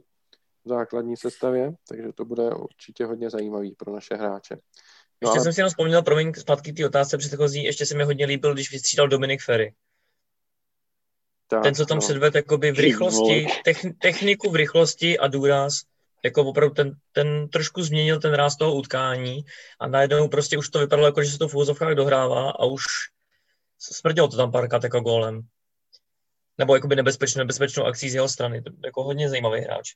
v 0.64 0.68
základní 0.68 1.16
sestavě, 1.16 1.72
takže 1.88 2.12
to 2.14 2.24
bude 2.24 2.50
určitě 2.50 3.04
hodně 3.04 3.30
zajímavý 3.30 3.74
pro 3.74 3.92
naše 3.92 4.14
hráče. 4.14 4.54
No 4.54 5.26
ještě 5.28 5.38
ale... 5.38 5.40
jsem 5.40 5.52
si 5.52 5.60
jenom 5.60 5.70
vzpomněl, 5.70 6.02
promiň, 6.02 6.32
zpátky 6.34 6.72
ty 6.72 6.84
otázce 6.84 7.18
předchozí, 7.18 7.64
ještě 7.64 7.86
se 7.86 7.96
mi 7.96 8.04
hodně 8.04 8.26
líbil, 8.26 8.54
když 8.54 8.72
vystřídal 8.72 9.08
Dominik 9.08 9.42
Ferry. 9.42 9.74
Tak, 11.50 11.62
ten, 11.62 11.74
co 11.74 11.86
tam 11.86 11.96
no. 11.96 12.00
předved 12.00 12.34
jakoby 12.34 12.72
v 12.72 12.78
rychlosti, 12.78 13.46
techniku 13.98 14.50
v 14.50 14.54
rychlosti 14.54 15.18
a 15.18 15.28
důraz, 15.28 15.82
jako 16.24 16.42
opravdu 16.42 16.74
ten, 16.74 16.92
ten 17.12 17.48
trošku 17.48 17.82
změnil 17.82 18.20
ten 18.20 18.34
ráz 18.34 18.56
toho 18.56 18.74
utkání 18.74 19.44
a 19.80 19.88
najednou 19.88 20.28
prostě 20.28 20.58
už 20.58 20.68
to 20.68 20.78
vypadalo 20.78 21.08
jako, 21.08 21.22
že 21.22 21.30
se 21.30 21.38
to 21.38 21.48
v 21.48 21.54
úzovkách 21.54 21.94
dohrává 21.94 22.50
a 22.50 22.64
už 22.64 22.82
smrdělo 23.78 24.28
to 24.28 24.36
tam 24.36 24.52
párkrát 24.52 24.84
jako 24.84 25.00
gólem. 25.00 25.40
Nebo 26.58 26.74
jakoby 26.74 26.96
nebezpečnou, 26.96 27.38
nebezpečnou 27.38 27.84
akcí 27.84 28.10
z 28.10 28.14
jeho 28.14 28.28
strany. 28.28 28.62
To 28.62 28.70
jako 28.84 29.02
hodně 29.02 29.28
zajímavý 29.28 29.60
hráč. 29.60 29.94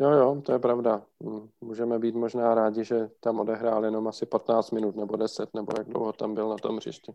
Jo, 0.00 0.10
jo, 0.10 0.42
to 0.44 0.52
je 0.52 0.58
pravda. 0.58 1.02
Hm, 1.24 1.48
můžeme 1.60 1.98
být 1.98 2.14
možná 2.14 2.54
rádi, 2.54 2.84
že 2.84 3.08
tam 3.20 3.40
odehrál 3.40 3.84
jenom 3.84 4.08
asi 4.08 4.26
15 4.26 4.70
minut 4.70 4.96
nebo 4.96 5.16
10, 5.16 5.54
nebo 5.54 5.72
jak 5.78 5.88
dlouho 5.88 6.12
tam 6.12 6.34
byl 6.34 6.48
na 6.48 6.56
tom 6.56 6.76
hřišti. 6.76 7.12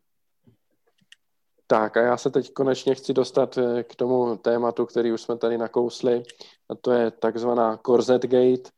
Tak 1.72 1.97
a 1.97 2.01
já 2.01 2.17
se 2.17 2.30
teď 2.30 2.53
konečně 2.53 2.95
chci 2.95 3.13
dostat 3.13 3.57
eh, 3.57 3.84
k 3.84 3.95
tomu 3.95 4.38
tématu, 4.38 4.86
který 4.86 5.11
už 5.11 5.22
jsme 5.22 5.38
tady 5.38 5.57
nakousli, 5.57 6.24
a 6.70 6.76
to 6.76 6.91
je 6.91 7.11
takzvaná 7.11 7.78
Corset 7.78 8.22
Gate, 8.22 8.70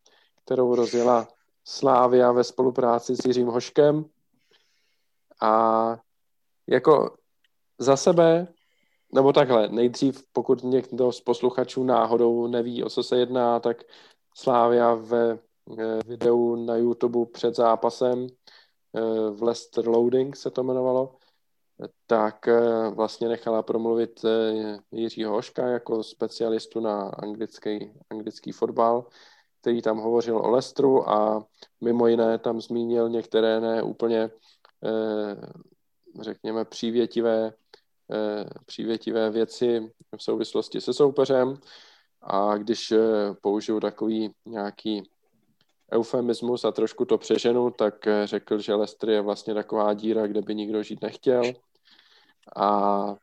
kterou 0.46 0.76
rozjela 0.76 1.28
Slávia 1.66 2.32
ve 2.32 2.44
spolupráci 2.44 3.16
s 3.16 3.26
Jiřím 3.26 3.48
Hoškem. 3.48 4.06
A 5.42 5.98
jako 6.68 7.16
za 7.78 7.98
sebe, 7.98 8.48
nebo 9.14 9.34
takhle, 9.34 9.70
nejdřív, 9.70 10.24
pokud 10.32 10.64
někdo 10.64 11.12
z 11.12 11.22
posluchačů 11.22 11.84
náhodou 11.84 12.48
neví, 12.48 12.84
o 12.84 12.90
co 12.90 13.04
se 13.04 13.18
jedná, 13.18 13.60
tak 13.60 13.84
Slávia 14.36 14.94
ve 14.94 15.32
eh, 15.32 16.00
videu 16.06 16.56
na 16.56 16.76
YouTube 16.76 17.26
před 17.26 17.56
zápasem 17.56 18.28
eh, 18.28 19.02
v 19.32 19.44
Leicester 19.44 19.88
Loading 19.88 20.36
se 20.36 20.52
to 20.52 20.62
jmenovalo, 20.62 21.21
tak 22.08 22.48
eh, 22.48 22.90
vlastně 22.90 23.30
nechala 23.30 23.64
promluvit 23.64 24.26
eh, 24.26 24.78
Jiřího 24.92 25.32
Hoška 25.32 25.68
jako 25.68 26.04
specialistu 26.04 26.80
na 26.80 27.02
anglický, 27.02 27.92
anglický 28.10 28.52
fotbal, 28.52 29.06
který 29.62 29.82
tam 29.82 29.98
hovořil 29.98 30.38
o 30.38 30.50
Lestru 30.50 31.10
a 31.10 31.46
mimo 31.82 32.08
jiné 32.08 32.38
tam 32.38 32.62
zmínil 32.62 33.10
některé 33.10 33.60
ne 33.60 33.84
úplně, 33.84 34.30
eh, 34.84 35.36
řekněme, 36.22 36.66
přívětivé, 36.66 37.54
přívětivé 38.66 39.30
věci 39.30 39.92
v 40.18 40.24
souvislosti 40.24 40.82
se 40.82 40.94
soupeřem. 40.94 41.58
A 42.22 42.58
když 42.58 42.94
použiju 43.42 43.80
takový 43.80 44.34
nějaký 44.46 45.04
eufemismus 45.92 46.66
a 46.66 46.72
trošku 46.72 47.06
to 47.06 47.18
přeženu, 47.18 47.72
tak 47.72 48.08
řekl, 48.24 48.58
že 48.58 48.74
Lestr 48.74 49.10
je 49.10 49.22
vlastně 49.22 49.54
taková 49.54 49.94
díra, 49.94 50.28
kde 50.28 50.42
by 50.42 50.56
nikdo 50.56 50.84
žít 50.84 51.02
nechtěl 51.02 51.44
a 52.56 53.16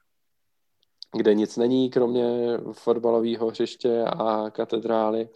kde 1.17 1.35
nic 1.35 1.57
není, 1.57 1.91
kromě 1.91 2.59
fotbalového 2.73 3.49
hřiště 3.49 4.05
a 4.05 4.51
katedrály. 4.51 5.29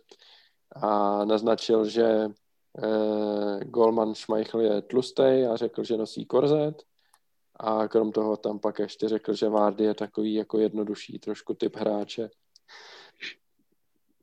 A 0.76 1.24
naznačil, 1.24 1.84
že 1.84 2.28
eh, 2.84 3.64
Golman 3.64 4.14
Schmeichel 4.14 4.60
je 4.60 4.82
tlustý 4.82 5.22
a 5.22 5.56
řekl, 5.56 5.84
že 5.84 5.96
nosí 5.96 6.26
korzet. 6.26 6.82
A 7.56 7.88
krom 7.88 8.12
toho 8.12 8.36
tam 8.36 8.58
pak 8.58 8.78
ještě 8.78 9.08
řekl, 9.08 9.34
že 9.34 9.48
Vardy 9.48 9.84
je 9.84 9.94
takový 9.94 10.34
jako 10.34 10.58
jednodušší 10.58 11.18
trošku 11.18 11.54
typ 11.54 11.76
hráče. 11.76 12.30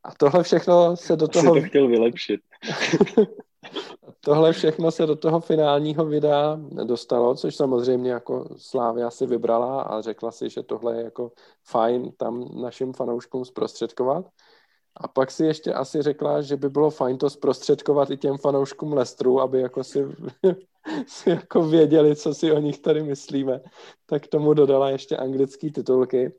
A 0.03 0.15
tohle 0.15 0.43
všechno 0.43 0.97
se 0.97 1.15
do 1.15 1.27
toho... 1.27 1.51
Asi 1.51 1.61
to 1.61 1.67
chtěl 1.67 1.87
vylepšit. 1.87 2.41
Tohle 4.21 4.53
všechno 4.53 4.91
se 4.91 5.05
do 5.05 5.15
toho 5.15 5.39
finálního 5.39 6.05
videa 6.05 6.59
dostalo, 6.83 7.35
což 7.35 7.55
samozřejmě 7.55 8.11
jako 8.11 8.45
Slávia 8.57 9.11
si 9.11 9.25
vybrala 9.25 9.81
a 9.81 10.01
řekla 10.01 10.31
si, 10.31 10.49
že 10.49 10.63
tohle 10.63 10.97
je 10.97 11.03
jako 11.03 11.31
fajn 11.67 12.11
tam 12.17 12.61
našim 12.61 12.93
fanouškům 12.93 13.45
zprostředkovat. 13.45 14.25
A 14.97 15.07
pak 15.07 15.31
si 15.31 15.45
ještě 15.45 15.73
asi 15.73 16.01
řekla, 16.01 16.41
že 16.41 16.57
by 16.57 16.69
bylo 16.69 16.89
fajn 16.89 17.17
to 17.17 17.29
zprostředkovat 17.29 18.11
i 18.11 18.17
těm 18.17 18.37
fanouškům 18.37 18.93
Lestru, 18.93 19.41
aby 19.41 19.61
jako 19.61 19.83
si, 19.83 20.05
si 21.07 21.29
jako 21.29 21.63
věděli, 21.63 22.15
co 22.15 22.33
si 22.33 22.51
o 22.51 22.59
nich 22.59 22.79
tady 22.79 23.03
myslíme. 23.03 23.61
Tak 24.05 24.27
tomu 24.27 24.53
dodala 24.53 24.89
ještě 24.89 25.17
anglické 25.17 25.71
titulky. 25.71 26.33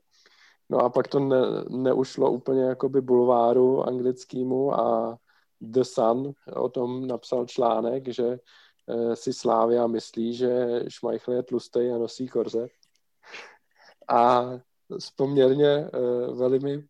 No 0.69 0.77
a 0.77 0.89
pak 0.89 1.07
to 1.07 1.19
ne, 1.19 1.37
neušlo 1.69 2.31
úplně 2.31 2.63
jakoby 2.63 3.01
bulváru 3.01 3.87
anglickému 3.87 4.79
a 4.79 5.17
The 5.61 5.83
Sun 5.83 6.33
o 6.55 6.69
tom 6.69 7.07
napsal 7.07 7.45
článek, 7.45 8.07
že 8.07 8.39
eh, 8.87 9.15
si 9.15 9.33
Slávia 9.33 9.87
myslí, 9.87 10.33
že 10.33 10.83
Schmeichel 10.89 11.33
je 11.33 11.43
tlustý 11.43 11.79
a 11.79 11.97
nosí 11.97 12.27
korze. 12.27 12.67
A 14.09 14.51
z 14.99 15.11
poměrně 15.11 15.67
eh, 15.67 15.89
velmi 16.33 16.83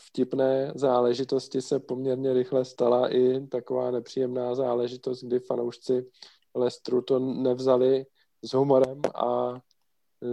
vtipné 0.00 0.72
záležitosti 0.74 1.62
se 1.62 1.78
poměrně 1.80 2.32
rychle 2.32 2.64
stala 2.64 3.14
i 3.14 3.46
taková 3.46 3.90
nepříjemná 3.90 4.54
záležitost, 4.54 5.24
kdy 5.24 5.38
fanoušci 5.40 6.10
Lestru 6.54 7.02
to 7.02 7.18
nevzali 7.18 8.06
s 8.42 8.52
humorem 8.52 9.00
a 9.14 9.60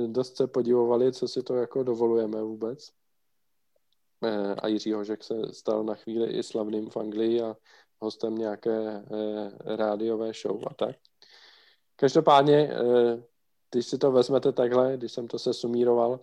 dost 0.08 0.38
se 0.38 0.48
podivovali, 0.48 1.12
co 1.12 1.28
si 1.28 1.44
to 1.44 1.56
jako 1.56 1.84
dovolujeme 1.84 2.42
vůbec. 2.44 2.90
A 4.62 4.68
Jiří 4.68 4.94
Hožek 4.94 5.24
se 5.24 5.54
stal 5.54 5.84
na 5.84 5.96
chvíli 5.96 6.32
i 6.32 6.44
slavným 6.44 6.90
v 6.90 6.98
Anglii 6.98 7.42
a 7.42 7.56
hostem 8.00 8.36
nějaké 8.36 9.04
rádiové 9.66 10.32
show 10.34 10.64
a 10.68 10.74
tak. 10.74 10.96
Každopádně, 11.96 12.72
když 13.72 13.88
si 13.88 13.98
to 13.98 14.12
vezmete 14.12 14.52
takhle, 14.52 14.98
když 14.98 15.12
jsem 15.12 15.28
to 15.28 15.40
se 15.40 15.54
sumíroval, 15.54 16.20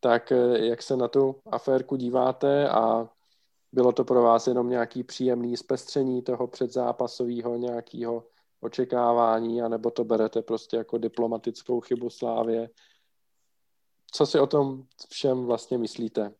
tak 0.00 0.32
jak 0.54 0.82
se 0.82 0.96
na 0.96 1.08
tu 1.08 1.40
aférku 1.50 1.96
díváte 1.96 2.68
a 2.68 3.08
bylo 3.72 3.92
to 3.92 4.04
pro 4.04 4.22
vás 4.22 4.46
jenom 4.46 4.68
nějaký 4.68 5.02
příjemný 5.02 5.56
zpestření 5.56 6.22
toho 6.22 6.46
předzápasového 6.46 7.56
nějakého 7.56 8.26
očekávání, 8.60 9.62
anebo 9.62 9.90
to 9.90 10.04
berete 10.04 10.42
prostě 10.42 10.76
jako 10.76 10.98
diplomatickou 10.98 11.80
chybu 11.80 12.10
Slávě. 12.10 12.70
Co 14.12 14.26
si 14.26 14.40
o 14.40 14.46
tom 14.46 14.84
všem 15.08 15.46
vlastně 15.46 15.78
myslíte? 15.78 16.34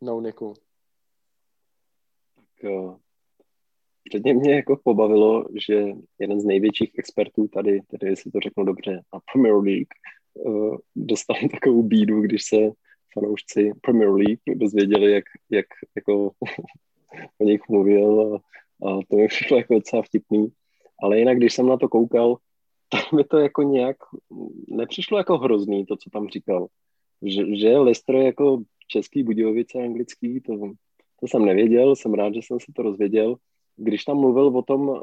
No, 0.00 0.20
Niku. 0.20 0.54
Tak 2.34 3.00
předně 4.10 4.34
mě 4.34 4.54
jako 4.54 4.76
pobavilo, 4.84 5.44
že 5.66 5.86
jeden 6.18 6.40
z 6.40 6.44
největších 6.44 6.90
expertů 6.98 7.48
tady, 7.48 7.80
tedy 7.80 8.06
jestli 8.08 8.30
to 8.30 8.40
řeknu 8.40 8.64
dobře, 8.64 9.02
na 9.14 9.20
Premier 9.32 9.54
League, 9.54 9.94
uh, 10.34 10.76
dostal 10.96 11.36
takovou 11.50 11.82
bídu, 11.82 12.20
když 12.20 12.42
se 12.44 12.56
fanoušci 13.14 13.72
Premier 13.80 14.10
League 14.10 14.40
dozvěděli, 14.54 15.12
jak, 15.12 15.24
jak 15.50 15.66
jako 15.96 16.30
o 17.38 17.44
nich 17.44 17.60
mluvil 17.68 18.36
a, 18.86 18.98
to 19.08 19.16
mi 19.16 19.28
přišlo 19.28 19.56
jako 19.56 19.74
docela 19.74 20.02
vtipný. 20.02 20.48
Ale 21.02 21.18
jinak, 21.18 21.36
když 21.36 21.54
jsem 21.54 21.66
na 21.66 21.76
to 21.76 21.88
koukal, 21.88 22.36
tak 22.88 23.12
mi 23.12 23.24
to 23.24 23.38
jako 23.38 23.62
nějak 23.62 23.96
nepřišlo 24.68 25.18
jako 25.18 25.38
hrozný, 25.38 25.86
to, 25.86 25.96
co 25.96 26.10
tam 26.10 26.28
říkal. 26.28 26.66
Že, 27.22 27.56
že 27.56 27.78
Leicester 27.78 28.14
je 28.14 28.24
jako 28.24 28.62
český 28.90 29.22
Budějovice 29.22 29.78
anglický, 29.78 30.40
to, 30.40 30.52
to 31.20 31.28
jsem 31.28 31.44
nevěděl, 31.44 31.96
jsem 31.96 32.14
rád, 32.14 32.34
že 32.34 32.40
jsem 32.42 32.60
se 32.60 32.72
to 32.76 32.82
rozvěděl. 32.82 33.36
Když 33.76 34.04
tam 34.04 34.16
mluvil 34.16 34.46
o 34.46 34.62
tom, 34.62 35.02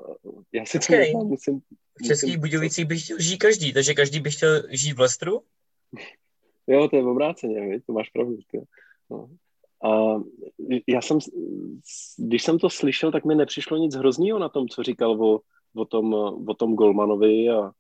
já 0.53 0.65
si 0.65 0.79
to 0.79 0.85
okay. 0.85 1.13
musím... 1.13 1.59
V 2.03 2.07
českých 2.07 2.38
Budějovicích 2.38 2.85
by 2.85 2.97
chtěl 2.97 3.19
žít 3.19 3.38
každý, 3.38 3.73
takže 3.73 3.93
každý 3.93 4.19
by 4.19 4.31
chtěl 4.31 4.63
žít 4.69 4.93
v 4.93 4.99
Leicesteru? 4.99 5.41
Jo, 6.69 6.88
to 6.88 6.95
je 6.95 7.03
obráceně, 7.03 7.81
to 7.81 7.93
máš 7.93 8.09
pravdu. 8.09 8.38
No. 9.09 9.27
A 9.83 10.21
já 10.88 11.01
jsem, 11.01 11.19
když 12.17 12.43
jsem 12.43 12.59
to 12.59 12.69
slyšel, 12.69 13.11
tak 13.11 13.25
mi 13.25 13.35
nepřišlo 13.35 13.77
nic 13.77 13.95
hroznýho 13.95 14.39
na 14.39 14.49
tom, 14.49 14.67
co 14.67 14.83
říkal 14.83 15.23
o, 15.23 15.39
o, 15.75 15.85
tom, 15.85 16.13
o 16.47 16.53
tom 16.53 16.75
Golmanovi 16.75 17.49
a, 17.49 17.71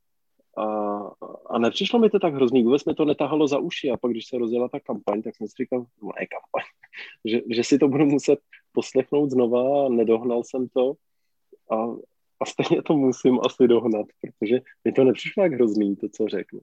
a, 0.57 0.97
a 1.45 1.59
nepřišlo 1.59 1.99
mi 1.99 2.09
to 2.09 2.19
tak 2.19 2.33
hrozný, 2.33 2.63
vůbec 2.63 2.85
mi 2.85 2.93
to 2.93 3.05
netahalo 3.05 3.47
za 3.47 3.59
uši. 3.59 3.91
A 3.91 3.97
pak, 3.97 4.11
když 4.11 4.27
se 4.27 4.37
rozjela 4.37 4.69
ta 4.69 4.79
kampaň, 4.79 5.21
tak 5.21 5.35
jsem 5.35 5.47
si 5.47 5.53
říkal, 5.63 5.79
no 5.79 6.09
ne 6.19 6.27
kampaň, 6.27 6.63
že, 7.25 7.41
že 7.49 7.63
si 7.63 7.79
to 7.79 7.87
budu 7.87 8.05
muset 8.05 8.39
poslechnout 8.71 9.29
znova 9.29 9.85
a 9.85 9.89
nedohnal 9.89 10.43
jsem 10.43 10.67
to. 10.67 10.93
A, 11.71 11.75
a 12.39 12.45
stejně 12.45 12.81
to 12.81 12.97
musím 12.97 13.39
asi 13.45 13.67
dohnat, 13.67 14.05
protože 14.21 14.61
mi 14.85 14.91
to 14.91 15.03
nepřišlo 15.03 15.43
tak 15.43 15.53
hrozný, 15.53 15.95
to, 15.95 16.07
co 16.09 16.27
řekl 16.27 16.59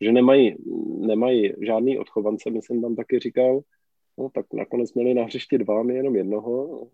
že 0.00 0.12
nemají, 0.12 0.56
nemají 0.98 1.52
žádný 1.60 1.98
odchovance, 1.98 2.50
myslím 2.50 2.82
tam 2.82 2.96
taky 2.96 3.18
říkal, 3.18 3.60
no 4.18 4.28
tak 4.34 4.46
nakonec 4.52 4.94
měli 4.94 5.14
na 5.14 5.24
hřišti 5.24 5.58
dva, 5.58 5.82
my 5.82 5.94
jenom 5.94 6.16
jednoho, 6.16 6.86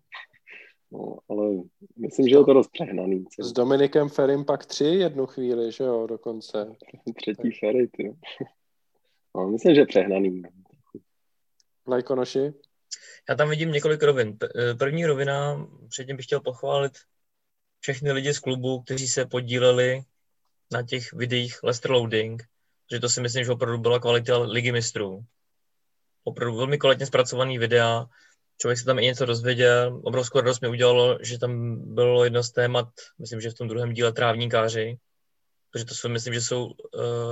no, 0.91 1.17
ale 1.29 1.63
myslím, 1.97 2.27
že 2.27 2.35
je 2.35 2.43
to 2.43 2.53
dost 2.53 2.71
přehnaný. 2.71 3.25
S 3.39 3.51
Dominikem 3.53 4.09
Ferim 4.09 4.45
pak 4.45 4.65
tři 4.65 4.85
jednu 4.85 5.25
chvíli, 5.25 5.71
že 5.71 5.83
jo, 5.83 6.07
dokonce. 6.07 6.75
Třetí 7.21 7.49
tak. 7.49 7.59
Fery, 7.59 7.87
ty. 7.87 8.15
No, 9.35 9.47
myslím, 9.47 9.75
že 9.75 9.81
je 9.81 9.85
přehnaný. 9.85 10.41
Lajkonoši? 11.87 12.53
Já 13.29 13.35
tam 13.35 13.49
vidím 13.49 13.71
několik 13.71 14.03
rovin. 14.03 14.37
První 14.79 15.05
rovina, 15.05 15.67
předtím 15.89 16.17
bych 16.17 16.25
chtěl 16.25 16.39
pochválit 16.39 16.93
všechny 17.79 18.11
lidi 18.11 18.33
z 18.33 18.39
klubu, 18.39 18.81
kteří 18.81 19.07
se 19.07 19.25
podíleli 19.25 20.01
na 20.71 20.83
těch 20.83 21.13
videích 21.13 21.63
Lester 21.63 21.91
Loading, 21.91 22.43
že 22.91 22.99
to 22.99 23.09
si 23.09 23.21
myslím, 23.21 23.45
že 23.45 23.51
opravdu 23.51 23.77
byla 23.77 23.99
kvalita 23.99 24.37
ligy 24.37 24.71
mistrů. 24.71 25.25
Opravdu 26.23 26.57
velmi 26.57 26.77
kvalitně 26.77 27.05
zpracovaný 27.05 27.57
videa, 27.57 28.05
člověk 28.61 28.79
se 28.79 28.85
tam 28.85 28.99
i 28.99 29.05
něco 29.05 29.25
dozvěděl. 29.25 30.01
Obrovskou 30.03 30.39
radost 30.39 30.61
mi 30.61 30.67
udělalo, 30.67 31.17
že 31.21 31.39
tam 31.39 31.75
bylo 31.93 32.23
jedno 32.23 32.43
z 32.43 32.51
témat, 32.51 32.87
myslím, 33.19 33.41
že 33.41 33.49
v 33.49 33.53
tom 33.53 33.67
druhém 33.67 33.93
díle 33.93 34.13
trávníkáři, 34.13 34.97
protože 35.71 35.85
to 35.85 35.95
jsou, 35.95 36.09
myslím, 36.09 36.33
že 36.33 36.41
jsou 36.41 36.65
uh, 36.65 36.71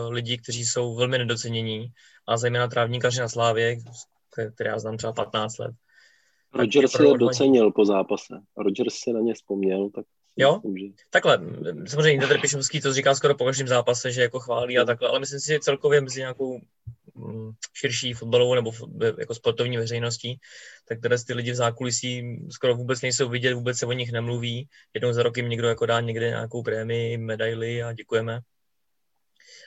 lidi, 0.10 0.38
kteří 0.38 0.66
jsou 0.66 0.96
velmi 0.96 1.18
nedocenění 1.18 1.88
a 2.28 2.38
zejména 2.38 2.68
trávníkaři 2.68 3.20
na 3.20 3.30
Slávě, 3.30 3.78
které 4.56 4.70
já 4.70 4.80
znám 4.80 4.98
třeba 4.98 5.14
15 5.14 5.58
let. 5.58 5.72
Roger 6.54 6.88
si 6.88 7.04
je 7.04 7.18
docenil 7.18 7.72
po 7.72 7.86
zápase. 7.86 8.34
Roger 8.58 8.90
si 8.90 9.14
na 9.14 9.20
ně 9.20 9.34
vzpomněl, 9.34 9.90
tak 9.90 10.06
Jo, 10.38 10.62
takhle, 11.10 11.40
samozřejmě 11.88 12.14
Indra 12.14 12.42
Pišovský 12.42 12.82
to 12.82 12.94
říká 12.94 13.16
skoro 13.16 13.36
po 13.36 13.46
každém 13.46 13.68
zápase, 13.68 14.12
že 14.12 14.22
jako 14.22 14.40
chválí 14.40 14.78
a 14.78 14.86
takhle, 14.86 15.10
ale 15.10 15.20
myslím 15.20 15.40
si, 15.40 15.48
že 15.48 15.60
celkově 15.60 16.02
mezi 16.02 16.20
nějakou 16.20 16.60
širší 17.74 18.14
fotbalovou 18.14 18.56
nebo 18.56 18.72
jako 19.20 19.36
sportovní 19.36 19.78
veřejností, 19.78 20.40
tak 20.88 21.02
teda 21.02 21.18
ty 21.28 21.34
lidi 21.34 21.52
v 21.52 21.56
zákulisí 21.56 22.40
skoro 22.52 22.76
vůbec 22.76 23.02
nejsou 23.02 23.30
vidět, 23.30 23.54
vůbec 23.54 23.78
se 23.78 23.86
o 23.86 23.92
nich 23.92 24.12
nemluví. 24.12 24.68
Jednou 24.94 25.14
za 25.14 25.24
rok 25.24 25.38
jim 25.38 25.50
někdo 25.50 25.68
jako 25.68 25.86
dá 25.86 26.02
někde 26.02 26.30
nějakou 26.30 26.64
prémii, 26.64 27.18
medaily 27.18 27.84
a 27.84 27.94
děkujeme. 27.94 28.40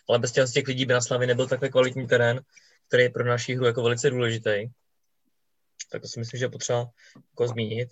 Ale 0.08 0.18
bez 0.18 0.32
těch, 0.32 0.50
těch 0.50 0.66
lidí 0.66 0.86
by 0.86 0.92
na 0.92 1.00
Slavě 1.00 1.26
nebyl 1.26 1.46
takhle 1.46 1.68
kvalitní 1.68 2.06
terén, 2.06 2.40
který 2.88 3.02
je 3.02 3.10
pro 3.10 3.24
naši 3.24 3.54
hru 3.54 3.66
jako 3.66 3.82
velice 3.82 4.10
důležitý. 4.10 4.66
Tak 5.90 6.02
to 6.02 6.08
si 6.08 6.18
myslím, 6.18 6.38
že 6.38 6.44
je 6.44 6.50
potřeba 6.50 6.90
jako 7.32 7.48
zmínit. 7.48 7.88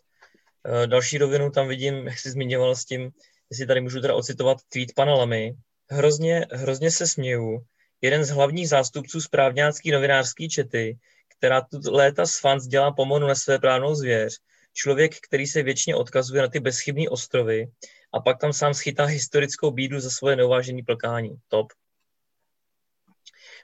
Eh, 0.66 0.86
další 0.86 1.18
rovinu 1.18 1.50
tam 1.50 1.68
vidím, 1.68 2.06
jak 2.06 2.18
jsi 2.18 2.30
zmiňoval 2.30 2.76
s 2.76 2.84
tím, 2.84 3.10
jestli 3.50 3.66
tady 3.66 3.80
můžu 3.80 4.00
teda 4.00 4.14
ocitovat 4.14 4.58
tweet 4.68 4.94
pana 4.96 5.14
Lamy. 5.14 5.54
Hrozně, 5.90 6.46
hrozně 6.52 6.90
se 6.90 7.06
směju. 7.06 7.64
Jeden 8.04 8.24
z 8.24 8.30
hlavních 8.30 8.68
zástupců 8.68 9.20
správňácký 9.20 9.90
novinářský 9.90 10.48
čety, 10.48 10.98
která 11.28 11.60
tu 11.60 11.80
léta 11.90 12.26
s 12.26 12.40
fans 12.40 12.66
dělá 12.66 12.92
pomoru 12.92 13.26
na 13.26 13.34
své 13.34 13.58
právnou 13.58 13.94
zvěř, 13.94 14.38
člověk, 14.72 15.20
který 15.20 15.46
se 15.46 15.62
většině 15.62 15.96
odkazuje 15.96 16.42
na 16.42 16.48
ty 16.48 16.60
bezchybné 16.60 17.08
ostrovy 17.08 17.66
a 18.12 18.20
pak 18.20 18.40
tam 18.40 18.52
sám 18.52 18.74
schytá 18.74 19.04
historickou 19.04 19.70
bídu 19.70 20.00
za 20.00 20.10
svoje 20.10 20.36
neuvážené 20.36 20.82
plkání. 20.86 21.36
Top 21.48 21.72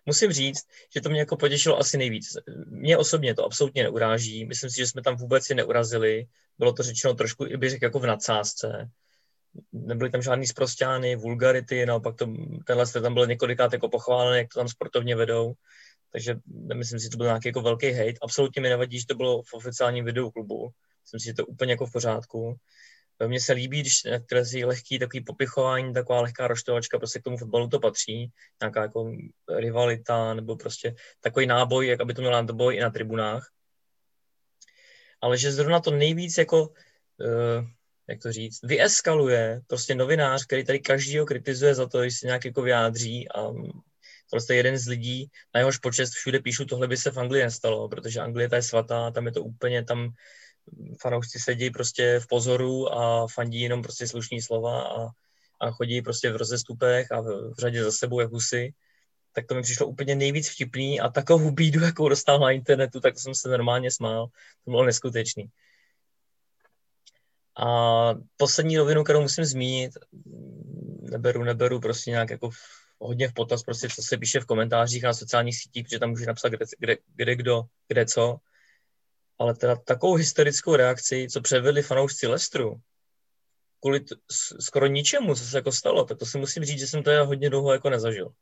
musím 0.06 0.32
říct, 0.32 0.66
že 0.94 1.00
to 1.00 1.10
mě 1.10 1.20
jako 1.20 1.36
potěšilo 1.36 1.78
asi 1.78 1.98
nejvíc. 1.98 2.36
Mě 2.66 2.96
osobně 2.96 3.34
to 3.34 3.44
absolutně 3.44 3.82
neuráží. 3.82 4.44
Myslím 4.44 4.70
si, 4.70 4.76
že 4.76 4.86
jsme 4.86 5.02
tam 5.02 5.16
vůbec 5.16 5.44
si 5.44 5.54
neurazili. 5.54 6.26
Bylo 6.58 6.72
to 6.72 6.82
řečeno 6.82 7.14
trošku, 7.14 7.46
i 7.46 7.56
bych 7.56 7.70
řekl, 7.70 7.84
jako 7.84 7.98
v 7.98 8.06
nadsázce. 8.06 8.90
Nebyly 9.72 10.10
tam 10.10 10.22
žádný 10.22 10.46
zprostěny, 10.46 11.16
vulgarity, 11.16 11.86
naopak 11.86 12.16
to, 12.16 12.26
tenhle 12.66 12.86
jste 12.86 13.00
tam 13.00 13.14
byl 13.14 13.26
několikrát 13.26 13.72
jako 13.72 13.88
pochválený, 13.88 14.38
jak 14.38 14.48
to 14.48 14.60
tam 14.60 14.68
sportovně 14.68 15.16
vedou. 15.16 15.52
Takže 16.12 16.36
nemyslím 16.46 16.98
si, 16.98 17.02
že 17.02 17.10
to 17.10 17.16
byl 17.16 17.26
nějaký 17.26 17.48
jako 17.48 17.62
velký 17.62 17.90
hate. 17.92 18.18
Absolutně 18.22 18.62
mi 18.62 18.68
nevadí, 18.68 19.00
že 19.00 19.06
to 19.06 19.14
bylo 19.14 19.42
v 19.42 19.54
oficiálním 19.54 20.04
videu 20.04 20.30
klubu. 20.30 20.70
Myslím 21.04 21.20
si, 21.20 21.26
že 21.26 21.34
to 21.34 21.46
úplně 21.46 21.72
jako 21.72 21.86
v 21.86 21.92
pořádku. 21.92 22.56
Mně 23.26 23.40
se 23.40 23.52
líbí, 23.52 23.80
když 23.80 24.02
některé 24.02 24.44
si 24.44 24.64
lehký 24.64 24.98
takový 24.98 25.24
popichování, 25.24 25.92
taková 25.92 26.20
lehká 26.20 26.48
roštovačka, 26.48 26.98
prostě 26.98 27.18
k 27.18 27.22
tomu 27.22 27.36
fotbalu 27.36 27.68
to 27.68 27.80
patří, 27.80 28.30
nějaká 28.62 28.82
jako 28.82 29.12
rivalita, 29.58 30.34
nebo 30.34 30.56
prostě 30.56 30.94
takový 31.20 31.46
náboj, 31.46 31.86
jak 31.86 32.00
aby 32.00 32.14
to 32.14 32.22
měl 32.22 32.32
na 32.32 32.42
boj 32.42 32.76
i 32.76 32.80
na 32.80 32.90
tribunách. 32.90 33.50
Ale 35.20 35.38
že 35.38 35.52
zrovna 35.52 35.80
to 35.80 35.90
nejvíc 35.90 36.38
jako, 36.38 36.62
uh, 36.62 37.64
jak 38.10 38.22
to 38.22 38.32
říct, 38.32 38.60
vyeskaluje 38.62 39.60
prostě 39.66 39.94
novinář, 39.94 40.44
který 40.44 40.64
tady 40.64 40.80
každýho 40.80 41.26
kritizuje 41.26 41.74
za 41.74 41.86
to, 41.86 42.04
že 42.04 42.10
se 42.10 42.26
nějak 42.26 42.44
jako 42.44 42.62
vyjádří 42.62 43.28
a 43.28 43.52
prostě 44.30 44.54
jeden 44.54 44.78
z 44.78 44.88
lidí, 44.88 45.30
na 45.54 45.60
jehož 45.60 45.78
počest 45.78 46.10
všude 46.10 46.40
píšu, 46.40 46.64
tohle 46.64 46.88
by 46.88 46.96
se 46.96 47.10
v 47.10 47.18
Anglii 47.18 47.42
nestalo, 47.42 47.88
protože 47.88 48.20
Anglie 48.20 48.48
ta 48.48 48.56
je 48.56 48.62
svatá, 48.62 49.10
tam 49.10 49.26
je 49.26 49.32
to 49.32 49.42
úplně, 49.42 49.84
tam 49.84 50.10
fanoušci 51.00 51.38
sedí 51.38 51.70
prostě 51.70 52.20
v 52.20 52.26
pozoru 52.26 52.94
a 52.94 53.26
fandí 53.26 53.60
jenom 53.60 53.82
prostě 53.82 54.08
slušní 54.08 54.42
slova 54.42 54.82
a, 54.82 55.08
a 55.60 55.70
chodí 55.70 56.02
prostě 56.02 56.32
v 56.32 56.36
rozestupech 56.36 57.12
a 57.12 57.20
v, 57.20 57.52
v 57.56 57.58
řadě 57.58 57.84
za 57.84 57.92
sebou 57.92 58.20
jak 58.20 58.30
husy, 58.30 58.74
tak 59.32 59.46
to 59.46 59.54
mi 59.54 59.62
přišlo 59.62 59.86
úplně 59.86 60.14
nejvíc 60.14 60.50
vtipný 60.50 61.00
a 61.00 61.08
takovou 61.08 61.50
bídu, 61.50 61.80
jakou 61.80 62.08
dostal 62.08 62.38
na 62.38 62.50
internetu, 62.50 63.00
tak 63.00 63.18
jsem 63.18 63.34
se 63.34 63.48
normálně 63.48 63.90
smál. 63.90 64.26
To 64.64 64.70
bylo 64.70 64.84
neskutečný. 64.84 65.44
A 67.60 68.14
poslední 68.36 68.78
rovinu, 68.78 69.04
kterou 69.04 69.20
musím 69.22 69.44
zmínit, 69.44 69.92
neberu, 71.00 71.44
neberu 71.44 71.80
prostě 71.80 72.10
nějak 72.10 72.30
jako 72.30 72.50
v, 72.50 72.56
hodně 72.98 73.28
v 73.28 73.34
potaz, 73.34 73.62
prostě 73.62 73.88
co 73.88 74.02
se 74.02 74.18
píše 74.18 74.40
v 74.40 74.46
komentářích 74.46 75.02
na 75.02 75.14
sociálních 75.14 75.56
sítích, 75.56 75.84
protože 75.84 75.98
tam 75.98 76.10
může 76.10 76.26
napsat 76.26 76.48
kde, 76.48 76.64
kde, 76.78 76.96
kde 77.16 77.36
kdo, 77.36 77.62
kde 77.88 78.06
co 78.06 78.38
ale 79.40 79.54
teda 79.54 79.76
takovou 79.76 80.14
historickou 80.14 80.76
reakci, 80.76 81.28
co 81.30 81.40
předvedli 81.40 81.82
fanoušci 81.82 82.26
Lestru, 82.26 82.80
kvůli 83.80 84.00
t- 84.00 84.14
skoro 84.60 84.86
ničemu, 84.86 85.34
co 85.34 85.44
se 85.44 85.58
jako 85.58 85.72
stalo, 85.72 86.04
tak 86.04 86.18
to 86.18 86.26
si 86.26 86.38
musím 86.38 86.64
říct, 86.64 86.78
že 86.78 86.86
jsem 86.86 87.02
to 87.02 87.10
já 87.10 87.22
hodně 87.22 87.50
dlouho 87.50 87.72
jako 87.72 87.90
nezažil. 87.90 88.32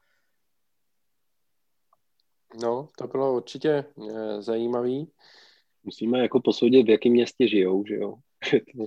No, 2.63 2.89
to 2.99 3.07
bylo 3.07 3.37
určitě 3.37 3.85
eh, 4.11 4.43
zajímavý. 4.43 5.13
Musíme 5.85 6.19
jako 6.19 6.41
posoudit, 6.41 6.87
v 6.87 6.91
jakém 6.91 7.13
městě 7.13 7.49
žijou, 7.49 7.85
že 7.87 7.95
jo. 7.95 8.15
Je 8.53 8.61
to, 8.61 8.87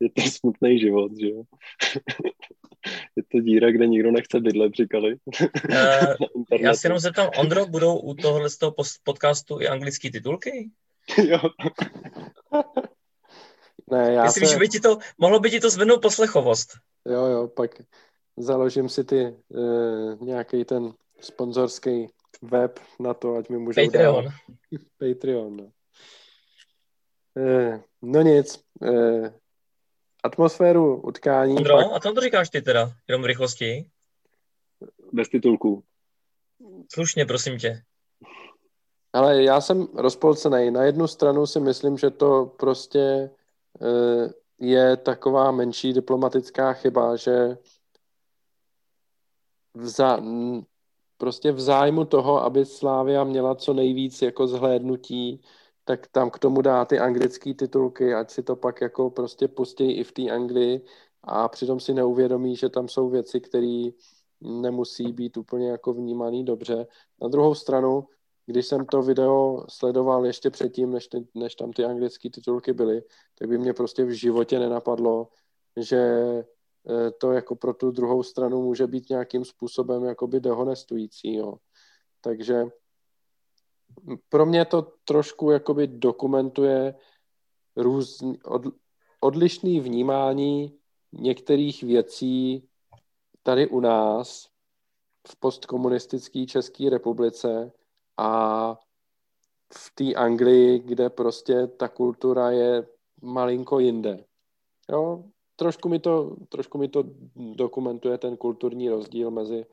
je 0.00 0.10
to 0.10 0.22
smutný 0.22 0.78
život, 0.78 1.12
že 1.20 1.28
jo. 1.28 1.42
Je 3.16 3.22
to 3.32 3.40
díra, 3.40 3.70
kde 3.70 3.86
nikdo 3.86 4.10
nechce 4.10 4.40
bydlet, 4.40 4.74
říkali. 4.74 5.16
Uh, 5.70 6.60
já 6.60 6.74
si 6.74 6.86
jenom 6.86 6.98
zeptám, 6.98 7.30
Ondro, 7.38 7.66
budou 7.66 7.98
u 7.98 8.14
tohohle 8.14 8.50
z 8.50 8.58
toho 8.58 8.74
podcastu 9.04 9.60
i 9.60 9.68
anglické 9.68 10.10
titulky? 10.10 10.70
jo. 11.24 11.38
ne, 13.90 14.12
já 14.12 14.24
Myslím, 14.24 14.46
se... 14.46 14.52
že 14.52 14.58
by 14.58 14.68
ti 14.68 14.80
to, 14.80 14.98
mohlo 15.18 15.40
by 15.40 15.50
ti 15.50 15.60
to 15.60 15.70
zvednout 15.70 16.02
poslechovost. 16.02 16.68
Jo, 17.08 17.26
jo, 17.26 17.48
pak 17.48 17.70
založím 18.36 18.88
si 18.88 19.04
ty 19.04 19.34
uh, 19.48 20.26
nějaký 20.26 20.64
ten 20.64 20.92
sponzorský 21.20 22.06
web 22.42 22.80
na 23.00 23.14
to, 23.14 23.36
ať 23.36 23.48
mi 23.48 23.58
můžou 23.58 23.84
Patreon. 23.84 24.24
dát. 24.24 24.32
Patreon. 24.98 25.56
No. 25.56 25.70
Uh, 27.36 27.80
no 28.02 28.22
nic. 28.22 28.64
Uh, 28.80 29.28
atmosféru 30.22 31.00
utkání. 31.00 31.56
Ondro, 31.56 31.76
pak... 31.76 31.86
a 31.94 32.00
co 32.00 32.12
to 32.12 32.20
říkáš 32.20 32.50
ty 32.50 32.62
teda? 32.62 32.92
Jenom 33.08 33.22
v 33.22 33.26
rychlosti. 33.26 33.90
Bez 35.12 35.28
titulků. 35.28 35.82
Slušně, 36.92 37.26
prosím 37.26 37.58
tě. 37.58 37.82
Ale 39.12 39.42
já 39.42 39.60
jsem 39.60 39.88
rozpolcený. 39.94 40.70
Na 40.70 40.82
jednu 40.82 41.08
stranu 41.08 41.46
si 41.46 41.60
myslím, 41.60 41.98
že 41.98 42.10
to 42.10 42.46
prostě 42.58 43.30
uh, 43.80 44.30
je 44.58 44.96
taková 44.96 45.50
menší 45.50 45.92
diplomatická 45.92 46.72
chyba, 46.72 47.16
že 47.16 47.56
v 49.74 49.88
za, 49.88 50.22
prostě 51.16 51.52
v 51.52 51.60
zájmu 51.60 52.04
toho, 52.04 52.42
aby 52.42 52.64
Slávia 52.64 53.24
měla 53.24 53.54
co 53.54 53.72
nejvíc 53.72 54.22
jako 54.22 54.46
zhlédnutí, 54.46 55.40
tak 55.84 56.06
tam 56.06 56.30
k 56.30 56.38
tomu 56.38 56.62
dá 56.62 56.84
ty 56.84 56.98
anglické 56.98 57.54
titulky, 57.54 58.14
ať 58.14 58.30
si 58.30 58.42
to 58.42 58.56
pak 58.56 58.80
jako 58.80 59.10
prostě 59.10 59.48
pustí 59.48 59.92
i 59.92 60.04
v 60.04 60.12
té 60.12 60.30
Anglii 60.30 60.84
a 61.22 61.48
přitom 61.48 61.80
si 61.80 61.94
neuvědomí, 61.94 62.56
že 62.56 62.68
tam 62.68 62.88
jsou 62.88 63.08
věci, 63.08 63.40
které 63.40 63.88
nemusí 64.40 65.12
být 65.12 65.36
úplně 65.36 65.70
jako 65.70 65.92
vnímaný 65.92 66.44
dobře. 66.44 66.86
Na 67.22 67.28
druhou 67.28 67.54
stranu, 67.54 68.04
když 68.46 68.66
jsem 68.66 68.86
to 68.86 69.02
video 69.02 69.64
sledoval 69.68 70.26
ještě 70.26 70.50
předtím, 70.50 70.90
než, 70.90 71.08
ty, 71.08 71.26
než 71.34 71.54
tam 71.54 71.72
ty 71.72 71.84
anglické 71.84 72.30
titulky 72.30 72.72
byly, 72.72 73.02
tak 73.38 73.48
by 73.48 73.58
mě 73.58 73.72
prostě 73.72 74.04
v 74.04 74.10
životě 74.10 74.58
nenapadlo, 74.58 75.28
že 75.76 76.24
to 77.18 77.32
jako 77.32 77.56
pro 77.56 77.74
tu 77.74 77.90
druhou 77.90 78.22
stranu 78.22 78.62
může 78.62 78.86
být 78.86 79.10
nějakým 79.10 79.44
způsobem 79.44 80.04
jakoby 80.04 80.40
dehonestující. 80.40 81.34
Jo. 81.34 81.54
Takže 82.20 82.64
pro 84.28 84.46
mě 84.46 84.64
to 84.64 84.82
trošku 85.04 85.50
jakoby 85.50 85.86
dokumentuje 85.86 86.94
různý, 87.76 88.42
od, 88.42 88.62
odlišný 89.20 89.80
vnímání 89.80 90.78
některých 91.12 91.82
věcí 91.82 92.68
tady 93.42 93.68
u 93.68 93.80
nás 93.80 94.48
v 95.28 95.36
postkomunistické 95.36 96.46
České 96.46 96.90
republice 96.90 97.72
a 98.16 98.78
v 99.74 99.92
té 99.94 100.14
Anglii, 100.14 100.78
kde 100.78 101.10
prostě 101.10 101.66
ta 101.66 101.88
kultura 101.88 102.50
je 102.50 102.86
malinko 103.22 103.78
jinde. 103.78 104.24
Jo, 104.90 105.24
trošku 105.56 105.88
mi 105.88 105.98
to, 105.98 106.36
trošku 106.48 106.78
mi 106.78 106.88
to 106.88 107.04
dokumentuje 107.36 108.18
ten 108.18 108.36
kulturní 108.36 108.88
rozdíl 108.88 109.30
mezi, 109.30 109.66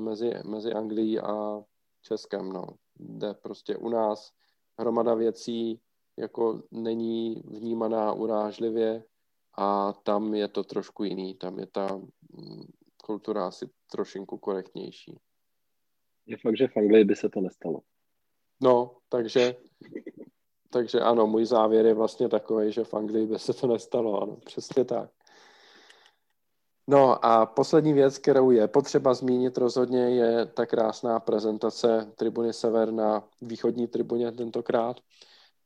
mezi, 0.00 0.32
mezi 0.44 0.72
Anglií 0.72 1.20
a 1.20 1.62
Českem, 2.02 2.52
no. 2.52 2.66
Kde 2.98 3.34
prostě 3.34 3.76
u 3.76 3.88
nás 3.88 4.32
hromada 4.78 5.14
věcí 5.14 5.80
jako 6.16 6.62
není 6.70 7.42
vnímaná 7.44 8.12
urážlivě 8.12 9.04
a 9.58 9.92
tam 9.92 10.34
je 10.34 10.48
to 10.48 10.64
trošku 10.64 11.04
jiný, 11.04 11.34
tam 11.34 11.58
je 11.58 11.66
ta 11.66 12.00
kultura 13.04 13.46
asi 13.46 13.70
trošinku 13.90 14.38
korektnější. 14.38 15.20
Je 16.26 16.36
fakt, 16.36 16.56
že 16.56 16.68
v 16.68 16.76
Anglii 16.76 17.04
by 17.04 17.16
se 17.16 17.28
to 17.28 17.40
nestalo. 17.40 17.80
No, 18.62 18.96
takže 19.08 19.56
takže 20.70 21.00
ano, 21.00 21.26
můj 21.26 21.44
závěr 21.44 21.86
je 21.86 21.94
vlastně 21.94 22.28
takový, 22.28 22.72
že 22.72 22.84
v 22.84 22.94
Anglii 22.94 23.26
by 23.26 23.38
se 23.38 23.52
to 23.52 23.66
nestalo, 23.66 24.22
ano, 24.22 24.36
přesně 24.36 24.84
tak. 24.84 25.10
No 26.90 27.24
a 27.24 27.46
poslední 27.46 27.92
věc, 27.92 28.18
kterou 28.18 28.50
je 28.50 28.68
potřeba 28.68 29.14
zmínit 29.14 29.58
rozhodně, 29.58 29.98
je 29.98 30.46
ta 30.46 30.66
krásná 30.66 31.20
prezentace 31.20 32.12
tribuny 32.16 32.52
Sever 32.52 32.92
na 32.92 33.28
východní 33.42 33.86
tribuně 33.86 34.32
tentokrát, 34.32 34.96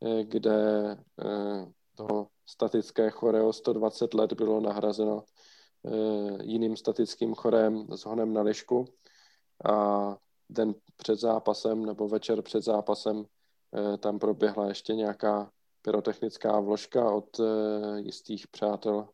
eh, 0.03 0.25
kde 0.25 0.91
eh, 1.25 1.67
to 1.97 2.27
statické 2.47 3.11
choreo 3.11 3.53
120 3.53 4.15
let 4.15 4.33
bylo 4.33 4.61
nahrazeno 4.61 5.25
eh, 5.87 6.43
jiným 6.43 6.77
statickým 6.77 7.35
chorem 7.35 7.87
s 7.97 8.05
honem 8.05 8.33
na 8.33 8.43
lišku. 8.43 8.85
A 9.65 10.17
den 10.51 10.75
před 10.97 11.21
zápasem 11.21 11.87
nebo 11.87 12.09
večer 12.09 12.43
před 12.43 12.65
zápasem 12.65 13.25
tam 13.99 14.19
proběhla 14.19 14.69
ještě 14.69 14.95
nějaká 14.95 15.51
pyrotechnická 15.83 16.61
vložka 16.61 17.11
od 17.11 17.41
jistých 17.97 18.49
přátel 18.49 19.09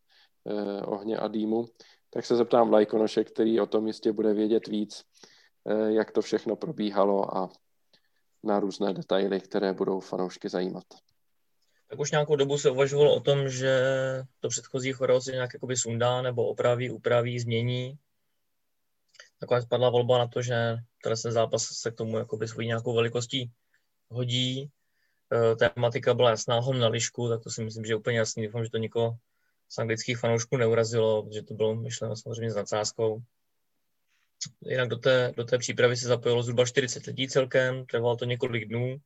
ohně 0.86 1.16
a 1.16 1.28
dýmu, 1.28 1.66
tak 2.10 2.26
se 2.26 2.36
zeptám 2.36 2.68
Vlajkonoše, 2.68 3.24
který 3.24 3.60
o 3.60 3.66
tom 3.66 3.86
jistě 3.86 4.12
bude 4.12 4.34
vědět 4.34 4.66
víc, 4.66 5.04
eh, 5.66 5.92
jak 5.92 6.10
to 6.10 6.22
všechno 6.22 6.56
probíhalo 6.56 7.36
a 7.36 7.50
na 8.42 8.60
různé 8.60 8.94
detaily, 8.94 9.40
které 9.40 9.72
budou 9.72 10.00
fanoušky 10.00 10.48
zajímat. 10.48 10.84
Tak 11.88 11.98
už 11.98 12.10
nějakou 12.10 12.36
dobu 12.36 12.58
se 12.58 12.70
uvažovalo 12.70 13.14
o 13.14 13.20
tom, 13.20 13.48
že 13.48 13.82
to 14.40 14.48
předchozí 14.48 14.92
choreo 14.92 15.20
se 15.20 15.32
nějak 15.32 15.54
jakoby 15.54 15.76
sundá 15.76 16.22
nebo 16.22 16.46
opraví, 16.46 16.90
upraví, 16.90 17.40
změní. 17.40 17.98
Taková 19.40 19.60
spadla 19.60 19.90
volba 19.90 20.18
na 20.18 20.26
to, 20.26 20.42
že 20.42 20.76
ten 21.04 21.32
zápas 21.32 21.62
se 21.62 21.90
k 21.90 21.94
tomu 21.94 22.18
jakoby 22.18 22.48
svojí 22.48 22.66
nějakou 22.66 22.94
velikostí 22.94 23.52
hodí. 24.08 24.70
E, 25.32 25.56
tematika 25.56 26.14
byla 26.14 26.30
jasná, 26.30 26.60
hon 26.60 26.78
na 26.78 26.88
lišku, 26.88 27.28
tak 27.28 27.42
to 27.42 27.50
si 27.50 27.64
myslím, 27.64 27.84
že 27.84 27.92
je 27.92 27.96
úplně 27.96 28.18
jasný. 28.18 28.46
Doufám, 28.46 28.64
že 28.64 28.70
to 28.70 28.78
nikoho 28.78 29.16
z 29.68 29.78
anglických 29.78 30.18
fanoušků 30.18 30.56
neurazilo, 30.56 31.22
protože 31.22 31.42
to 31.42 31.54
bylo 31.54 31.74
myšleno 31.74 32.16
samozřejmě 32.16 32.50
s 32.50 32.56
nadsázkou. 32.56 33.22
Jinak 34.66 34.88
do 34.88 34.96
té, 34.96 35.32
do 35.36 35.44
té 35.44 35.58
přípravy 35.58 35.96
se 35.96 36.08
zapojilo 36.08 36.42
zhruba 36.42 36.66
40 36.66 37.06
lidí 37.06 37.28
celkem, 37.28 37.86
trvalo 37.86 38.16
to 38.16 38.24
několik 38.24 38.68
dnů, 38.68 38.96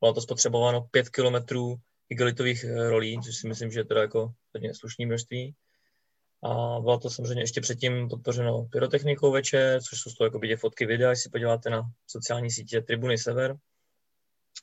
bylo 0.00 0.12
to 0.12 0.20
spotřebováno 0.20 0.80
5 0.80 1.08
kilometrů 1.08 1.76
igelitových 2.08 2.64
eh, 2.64 2.90
rolí, 2.90 3.20
což 3.24 3.36
si 3.36 3.48
myslím, 3.48 3.70
že 3.70 3.80
je 3.80 3.84
teda 3.84 4.00
jako 4.00 4.32
hodně 4.54 4.74
slušné 4.74 5.06
množství. 5.06 5.54
A 6.44 6.80
bylo 6.80 6.98
to 6.98 7.10
samozřejmě 7.10 7.42
ještě 7.42 7.60
předtím 7.60 8.08
podpořeno 8.08 8.64
pyrotechnikou 8.72 9.32
večer, 9.32 9.82
což 9.82 10.00
jsou 10.00 10.10
z 10.10 10.14
toho 10.14 10.26
jako 10.26 10.40
fotky, 10.60 10.86
videa, 10.86 11.10
když 11.10 11.22
si 11.22 11.30
podíváte 11.30 11.70
na 11.70 11.82
sociální 12.06 12.50
sítě 12.50 12.80
Tribuny 12.80 13.18
Sever. 13.18 13.56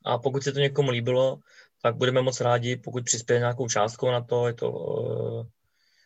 A 0.05 0.17
pokud 0.17 0.43
se 0.43 0.51
to 0.51 0.59
někomu 0.59 0.91
líbilo, 0.91 1.39
tak 1.81 1.95
budeme 1.95 2.21
moc 2.21 2.41
rádi, 2.41 2.75
pokud 2.75 3.03
přispěje 3.03 3.39
nějakou 3.39 3.67
částkou 3.67 4.11
na 4.11 4.21
to. 4.21 4.47
Je 4.47 4.53
to 4.53 4.71
uh, 4.71 5.45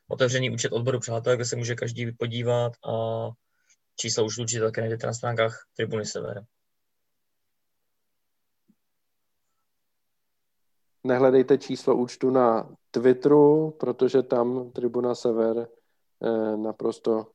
otevřený 0.08 0.50
účet 0.50 0.72
odboru 0.72 1.00
přátel, 1.00 1.36
kde 1.36 1.46
se 1.46 1.56
může 1.56 1.76
každý 1.76 2.12
podívat 2.12 2.74
a 2.86 3.30
čísla 3.96 4.24
už 4.24 4.38
určitě 4.38 4.62
také 4.62 4.82
najdete 4.82 5.08
na 5.08 5.14
stránkách 5.14 5.68
Tribuny 5.76 6.06
Sever. 6.06 6.46
Nehledejte 11.04 11.58
číslo 11.58 11.96
účtu 11.96 12.30
na 12.30 12.76
Twitteru, 12.92 13.72
protože 13.72 14.24
tam 14.24 14.72
Tribuna 14.72 15.16
Sever 15.16 15.68
eh, 16.24 16.58
naprosto 16.58 17.28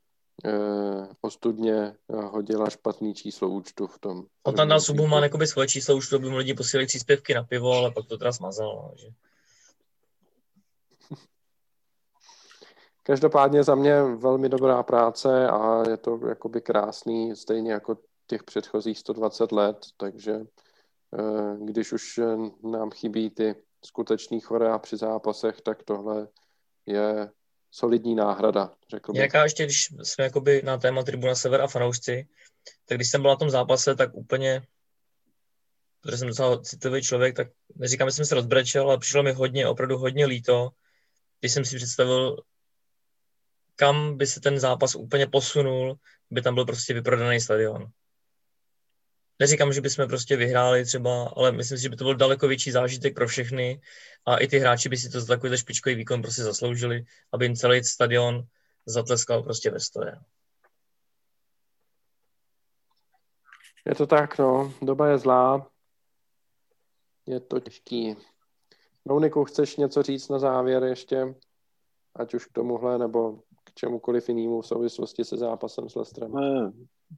eh, 0.44 1.08
ostudně 1.20 1.74
eh, 1.74 2.16
hodila 2.16 2.70
špatný 2.70 3.14
číslo 3.14 3.48
účtu 3.48 3.86
v 3.86 3.98
tom. 3.98 4.24
On 4.42 4.54
tam 4.54 4.80
subu 4.80 5.06
má 5.06 5.20
jakoby 5.22 5.46
svoje 5.46 5.68
číslo 5.68 5.96
účtu, 5.96 6.16
aby 6.16 6.30
mu 6.30 6.36
lidi 6.36 6.54
posílali 6.54 6.86
příspěvky 6.86 7.34
na 7.34 7.42
pivo, 7.42 7.72
ale 7.72 7.90
pak 7.90 8.06
to 8.06 8.18
teda 8.18 8.32
smazal. 8.32 8.74
No, 8.74 8.92
že... 8.96 9.06
Každopádně 13.02 13.64
za 13.64 13.74
mě 13.74 14.02
velmi 14.02 14.48
dobrá 14.48 14.82
práce 14.82 15.48
a 15.48 15.88
je 15.90 15.96
to 15.96 16.20
jakoby 16.28 16.60
krásný, 16.60 17.36
stejně 17.36 17.72
jako 17.72 17.98
těch 18.26 18.42
předchozích 18.42 18.98
120 18.98 19.52
let, 19.52 19.86
takže 19.96 20.32
eh, 21.18 21.56
když 21.64 21.92
už 21.92 22.20
nám 22.62 22.90
chybí 22.90 23.30
ty 23.30 23.54
skutečný 23.84 24.40
chorea 24.40 24.78
při 24.78 24.96
zápasech, 24.96 25.60
tak 25.60 25.82
tohle 25.82 26.28
je 26.86 27.30
solidní 27.70 28.14
náhrada, 28.14 28.74
řekl 28.90 29.12
bych. 29.12 29.22
Jaká 29.22 29.42
ještě, 29.42 29.64
když 29.64 29.88
jsme 30.02 30.24
jakoby 30.24 30.62
na 30.64 30.76
téma 30.76 31.02
Tribuna 31.02 31.34
Sever 31.34 31.60
a 31.60 31.66
fanoušci, 31.66 32.28
tak 32.84 32.98
když 32.98 33.10
jsem 33.10 33.22
byl 33.22 33.30
na 33.30 33.36
tom 33.36 33.50
zápase, 33.50 33.94
tak 33.94 34.14
úplně, 34.14 34.62
protože 36.00 36.16
jsem 36.16 36.28
docela 36.28 36.60
citlivý 36.60 37.02
člověk, 37.02 37.36
tak 37.36 37.48
neříkám, 37.74 38.08
že 38.08 38.12
jsem 38.12 38.24
se 38.24 38.34
rozbrečel, 38.34 38.82
ale 38.82 38.98
přišlo 38.98 39.22
mi 39.22 39.32
hodně, 39.32 39.66
opravdu 39.66 39.98
hodně 39.98 40.26
líto, 40.26 40.70
když 41.40 41.52
jsem 41.52 41.64
si 41.64 41.76
představil, 41.76 42.36
kam 43.76 44.16
by 44.16 44.26
se 44.26 44.40
ten 44.40 44.60
zápas 44.60 44.94
úplně 44.94 45.26
posunul, 45.26 45.98
by 46.30 46.42
tam 46.42 46.54
byl 46.54 46.64
prostě 46.64 46.94
vyprodaný 46.94 47.40
stadion. 47.40 47.86
Neříkám, 49.40 49.72
že 49.72 49.80
bychom 49.80 50.08
prostě 50.08 50.36
vyhráli 50.36 50.84
třeba, 50.84 51.28
ale 51.36 51.52
myslím 51.52 51.78
si, 51.78 51.82
že 51.82 51.88
by 51.88 51.96
to 51.96 52.04
byl 52.04 52.14
daleko 52.14 52.48
větší 52.48 52.70
zážitek 52.70 53.14
pro 53.14 53.28
všechny 53.28 53.80
a 54.26 54.36
i 54.36 54.46
ty 54.48 54.58
hráči 54.58 54.88
by 54.88 54.96
si 54.96 55.10
to 55.10 55.20
za 55.20 55.26
takový 55.26 55.58
špičkový 55.58 55.94
výkon 55.94 56.22
prostě 56.22 56.42
zasloužili, 56.42 57.04
aby 57.32 57.44
jim 57.44 57.56
celý 57.56 57.84
stadion 57.84 58.42
zatleskal 58.86 59.42
prostě 59.42 59.70
ve 59.70 59.80
stoje. 59.80 60.16
Je 63.86 63.94
to 63.94 64.06
tak, 64.06 64.38
no. 64.38 64.72
Doba 64.82 65.08
je 65.08 65.18
zlá. 65.18 65.70
Je 67.26 67.40
to 67.40 67.60
těžký. 67.60 68.16
Nouniku, 69.04 69.44
chceš 69.44 69.76
něco 69.76 70.02
říct 70.02 70.28
na 70.28 70.38
závěr 70.38 70.82
ještě? 70.82 71.34
Ať 72.16 72.34
už 72.34 72.46
k 72.46 72.52
tomuhle, 72.52 72.98
nebo 72.98 73.36
k 73.64 73.74
čemukoliv 73.74 74.28
jinému 74.28 74.60
v 74.60 74.66
souvislosti 74.66 75.24
se 75.24 75.36
zápasem 75.36 75.88
s 75.88 75.94
Lestrem. 75.94 76.32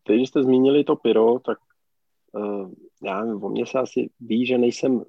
Teď, 0.02 0.16
když 0.16 0.28
jste 0.28 0.42
zmínili 0.42 0.84
to 0.84 0.96
pyro, 0.96 1.38
tak 1.38 1.58
já 3.04 3.24
nevím, 3.24 3.44
o 3.44 3.48
mě 3.48 3.66
se 3.66 3.78
asi 3.78 4.10
ví, 4.20 4.46
že 4.46 4.58
nejsem 4.58 5.04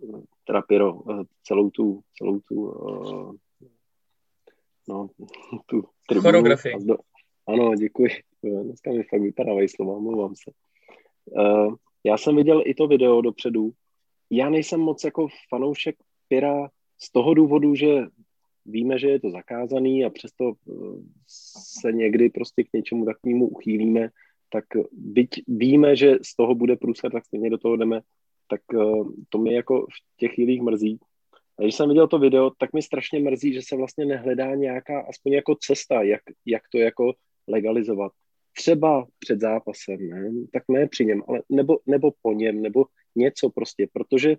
teda 0.48 0.62
pyro, 0.62 0.94
uh, 0.94 1.24
celou 1.44 1.70
tu, 1.70 2.02
celou 2.18 2.40
tu 2.40 2.72
uh, 2.72 3.36
no, 4.90 5.10
tu 5.66 5.84
tribunu. 6.08 6.44
Ano, 7.48 7.76
děkuji. 7.76 8.10
Dneska 8.64 8.92
mi 8.92 9.04
fakt 9.04 9.22
vypadávají 9.22 9.70
slova, 9.70 10.00
mluvám 10.00 10.34
se. 10.36 10.52
Uh, 11.26 11.76
já 12.04 12.18
jsem 12.18 12.36
viděl 12.36 12.64
i 12.66 12.74
to 12.74 12.88
video 12.88 13.22
dopředu. 13.22 13.72
Já 14.30 14.50
nejsem 14.50 14.80
moc 14.80 15.04
jako 15.04 15.28
fanoušek 15.50 15.96
Pyra 16.28 16.70
z 16.98 17.12
toho 17.12 17.34
důvodu, 17.34 17.76
že 17.76 18.06
víme, 18.66 19.00
že 19.00 19.10
je 19.10 19.20
to 19.20 19.32
zakázaný 19.32 20.06
a 20.06 20.10
přesto 20.10 20.54
eh, 20.54 20.74
se 21.82 21.92
někdy 21.92 22.30
prostě 22.30 22.64
k 22.64 22.74
něčemu 22.74 23.06
takovému 23.06 23.48
uchýlíme, 23.48 24.10
tak 24.52 24.66
byť 24.92 25.30
víme, 25.48 25.96
že 25.96 26.16
z 26.22 26.36
toho 26.36 26.56
bude 26.56 26.76
průsled, 26.76 27.14
tak 27.14 27.26
stejně 27.26 27.50
do 27.50 27.58
toho 27.58 27.76
jdeme, 27.76 28.02
tak 28.48 28.62
eh, 28.74 29.04
to 29.30 29.38
mi 29.38 29.54
jako 29.54 29.82
v 29.82 30.18
těch 30.18 30.34
chvílích 30.34 30.62
mrzí. 30.62 31.00
A 31.60 31.62
když 31.62 31.76
jsem 31.76 31.90
viděl 31.90 32.08
to 32.08 32.20
video, 32.20 32.50
tak 32.58 32.74
mi 32.74 32.82
strašně 32.82 33.20
mrzí, 33.20 33.54
že 33.54 33.62
se 33.62 33.76
vlastně 33.76 34.06
nehledá 34.06 34.56
nějaká 34.56 35.02
aspoň 35.02 35.32
jako 35.34 35.56
cesta, 35.56 36.02
jak, 36.02 36.22
jak 36.46 36.62
to 36.72 36.78
jako 36.78 37.14
legalizovat. 37.48 38.12
Třeba 38.56 39.08
před 39.20 39.40
zápasem, 39.40 40.10
ne? 40.10 40.32
tak 40.54 40.64
ne 40.70 40.88
při 40.88 41.06
něm, 41.06 41.24
ale 41.28 41.42
nebo, 41.50 41.80
nebo 41.86 42.12
po 42.22 42.34
něm, 42.34 42.62
nebo 42.62 42.86
něco 43.16 43.50
prostě, 43.50 43.88
protože 43.94 44.36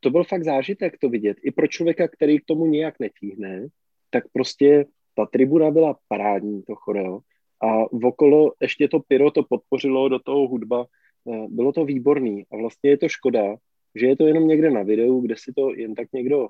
to 0.00 0.10
byl 0.10 0.24
fakt 0.24 0.44
zážitek 0.44 0.98
to 0.98 1.08
vidět. 1.08 1.36
I 1.42 1.50
pro 1.50 1.66
člověka, 1.66 2.08
který 2.08 2.38
k 2.38 2.44
tomu 2.44 2.66
nějak 2.66 2.94
netíhne, 3.00 3.66
tak 4.10 4.24
prostě 4.32 4.84
ta 5.14 5.26
tribuna 5.26 5.70
byla 5.70 5.98
parádní, 6.08 6.62
to 6.62 6.74
choreo. 6.74 7.20
A 7.62 7.92
okolo 7.92 8.52
ještě 8.60 8.88
to 8.88 9.00
pyro 9.00 9.30
to 9.30 9.42
podpořilo 9.42 10.08
do 10.08 10.18
toho 10.18 10.48
hudba. 10.48 10.86
Eh, 11.32 11.46
bylo 11.48 11.72
to 11.72 11.84
výborný. 11.84 12.44
A 12.52 12.56
vlastně 12.56 12.90
je 12.90 12.98
to 12.98 13.08
škoda, 13.08 13.56
že 13.94 14.06
je 14.06 14.16
to 14.16 14.26
jenom 14.26 14.48
někde 14.48 14.70
na 14.70 14.82
videu, 14.82 15.20
kde 15.20 15.34
si 15.38 15.52
to 15.52 15.74
jen 15.74 15.94
tak 15.94 16.08
někdo, 16.12 16.48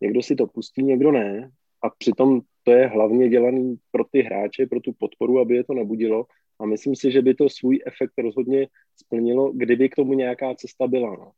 někdo 0.00 0.22
si 0.22 0.36
to 0.36 0.46
pustí, 0.46 0.82
někdo 0.82 1.12
ne. 1.12 1.50
A 1.82 1.90
přitom 1.98 2.40
to 2.62 2.72
je 2.72 2.86
hlavně 2.86 3.28
dělaný 3.28 3.76
pro 3.90 4.04
ty 4.04 4.22
hráče, 4.22 4.66
pro 4.66 4.80
tu 4.80 4.92
podporu, 4.92 5.38
aby 5.38 5.56
je 5.56 5.64
to 5.64 5.74
nabudilo. 5.74 6.26
A 6.60 6.66
myslím 6.66 6.96
si, 6.96 7.10
že 7.10 7.22
by 7.22 7.34
to 7.34 7.48
svůj 7.48 7.82
efekt 7.86 8.12
rozhodně 8.18 8.68
splnilo, 8.96 9.52
kdyby 9.52 9.88
k 9.88 9.94
tomu 9.94 10.12
nějaká 10.14 10.54
cesta 10.54 10.86
byla. 10.86 11.10
No. 11.10 11.32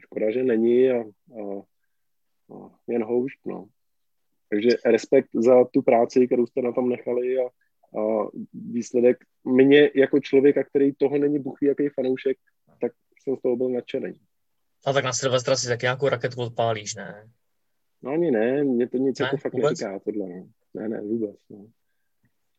Škoda, 0.00 0.30
že 0.30 0.44
není 0.44 0.90
a, 0.90 1.00
a, 1.00 1.62
a 2.54 2.70
jen 2.88 3.04
houšť, 3.04 3.38
no. 3.46 3.66
Takže 4.50 4.68
respekt 4.86 5.28
za 5.34 5.64
tu 5.64 5.82
práci, 5.82 6.26
kterou 6.26 6.46
jste 6.46 6.62
na 6.62 6.72
tom 6.72 6.88
nechali 6.88 7.38
a 7.38 7.48
výsledek 8.52 9.16
mě 9.44 9.90
jako 9.94 10.20
člověka, 10.20 10.64
který 10.64 10.92
toho 10.94 11.18
není 11.18 11.38
buchý 11.38 11.66
jaký 11.66 11.88
fanoušek, 11.88 12.36
tak 12.80 12.92
jsem 13.22 13.36
z 13.36 13.42
toho 13.42 13.56
byl 13.56 13.68
nadšený. 13.68 14.20
A 14.86 14.92
tak 14.92 15.04
na 15.04 15.12
Silvestra 15.12 15.56
si 15.56 15.68
tak 15.68 15.82
nějakou 15.82 16.08
raketu 16.08 16.40
odpálíš, 16.40 16.94
ne? 16.94 17.30
No 18.02 18.12
ani 18.12 18.30
ne, 18.30 18.64
mě 18.64 18.88
to 18.88 18.96
nic 18.96 19.18
ne, 19.18 19.26
jako 19.26 19.36
fakt 19.36 19.52
vůbec? 19.52 19.80
neříká 19.80 19.98
tohle. 19.98 20.28
No. 20.28 20.48
Ne, 20.74 20.88
ne, 20.88 21.00
vůbec. 21.00 21.36
No. 21.50 21.66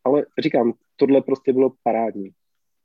Ale 0.03 0.25
říkám, 0.39 0.73
tohle 0.95 1.21
prostě 1.21 1.53
bylo 1.53 1.73
parádní. 1.83 2.29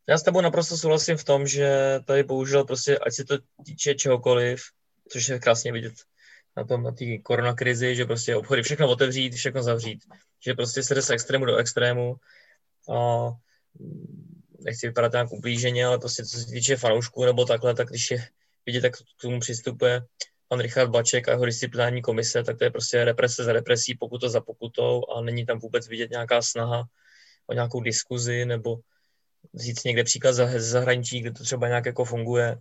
Já 0.09 0.19
s 0.19 0.23
tebou 0.23 0.41
naprosto 0.41 0.77
souhlasím 0.77 1.17
v 1.17 1.25
tom, 1.25 1.47
že 1.47 1.99
tady 2.05 2.23
bohužel 2.23 2.65
prostě, 2.65 2.99
ať 2.99 3.13
se 3.13 3.25
to 3.25 3.35
týče 3.67 3.95
čehokoliv, 3.95 4.61
což 5.09 5.29
je 5.29 5.39
krásně 5.39 5.73
vidět 5.73 5.93
na 6.57 6.65
tom, 6.65 6.83
na 6.83 6.93
té 6.93 7.19
koronakrizi, 7.19 7.97
že 7.97 8.05
prostě 8.05 8.37
obchody 8.37 8.63
všechno 8.63 8.91
otevřít, 8.91 9.35
všechno 9.35 9.63
zavřít. 9.63 10.05
Že 10.45 10.55
prostě 10.55 10.83
se 10.83 10.95
jde 10.95 11.03
z 11.03 11.11
extrému 11.11 11.45
do 11.45 11.57
extrému 11.57 12.17
a 12.95 13.29
nechci 14.59 14.87
vypadat 14.87 15.13
nějak 15.13 15.33
ublíženě, 15.33 15.87
ale 15.87 15.99
prostě 15.99 16.25
co 16.25 16.39
se 16.39 16.47
týče 16.47 16.77
fanoušků 16.77 17.25
nebo 17.25 17.45
takhle, 17.45 17.75
tak 17.75 17.89
když 17.89 18.11
je 18.11 18.29
vidět, 18.67 18.85
jak 18.85 18.97
k 18.97 19.23
tomu 19.23 19.41
přistupuje 19.41 20.03
pan 20.49 20.61
Richard 20.61 20.91
Baček 20.91 21.29
a 21.29 21.31
jeho 21.31 21.47
disciplinární 21.47 22.03
komise, 22.03 22.43
tak 22.43 22.59
to 22.59 22.65
je 22.65 22.71
prostě 22.71 23.05
represe 23.05 23.45
za 23.45 23.53
represí, 23.53 23.95
pokuta 23.95 24.29
za 24.29 24.41
pokutou 24.41 25.03
a 25.17 25.21
není 25.21 25.47
tam 25.47 25.59
vůbec 25.59 25.89
vidět 25.89 26.11
nějaká 26.11 26.43
snaha 26.43 26.85
o 27.47 27.53
nějakou 27.53 27.81
diskuzi 27.81 28.45
nebo 28.45 28.79
říct 29.55 29.85
někde 29.85 30.05
příklad 30.05 30.33
ze 30.33 30.61
zahraničí, 30.61 31.21
kde 31.21 31.33
to 31.33 31.45
třeba 31.45 31.69
nějak 31.69 31.87
jako 31.87 32.05
funguje, 32.05 32.61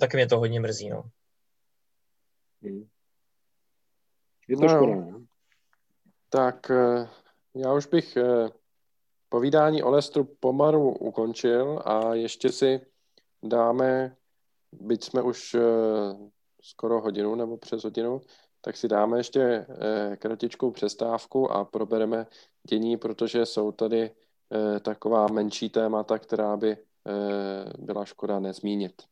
tak 0.00 0.14
mě 0.14 0.26
to 0.26 0.38
hodně 0.38 0.60
mrzí, 0.60 0.88
no. 0.90 1.10
Hmm. 2.62 2.88
Je 4.48 4.56
to 4.56 4.62
no, 4.62 4.68
škoda. 4.68 4.94
No. 4.94 5.20
Tak 6.28 6.70
eh, 6.70 7.08
já 7.54 7.74
už 7.74 7.86
bych 7.86 8.16
eh, 8.16 8.48
povídání 9.28 9.82
o 9.82 9.90
Lestru 9.90 10.24
pomaru 10.24 10.90
ukončil 10.92 11.82
a 11.84 12.14
ještě 12.14 12.52
si 12.52 12.80
dáme, 13.42 14.16
byť 14.72 15.04
jsme 15.04 15.22
už 15.22 15.54
eh, 15.54 15.60
skoro 16.62 17.00
hodinu 17.00 17.34
nebo 17.34 17.56
přes 17.56 17.84
hodinu, 17.84 18.20
tak 18.60 18.76
si 18.76 18.88
dáme 18.88 19.18
ještě 19.18 19.66
kratičkou 20.18 20.70
přestávku 20.70 21.50
a 21.52 21.64
probereme 21.64 22.26
dění, 22.68 22.96
protože 22.96 23.46
jsou 23.46 23.72
tady 23.72 24.10
taková 24.82 25.26
menší 25.26 25.70
témata, 25.70 26.18
která 26.18 26.56
by 26.56 26.76
byla 27.78 28.04
škoda 28.04 28.40
nezmínit. 28.40 29.02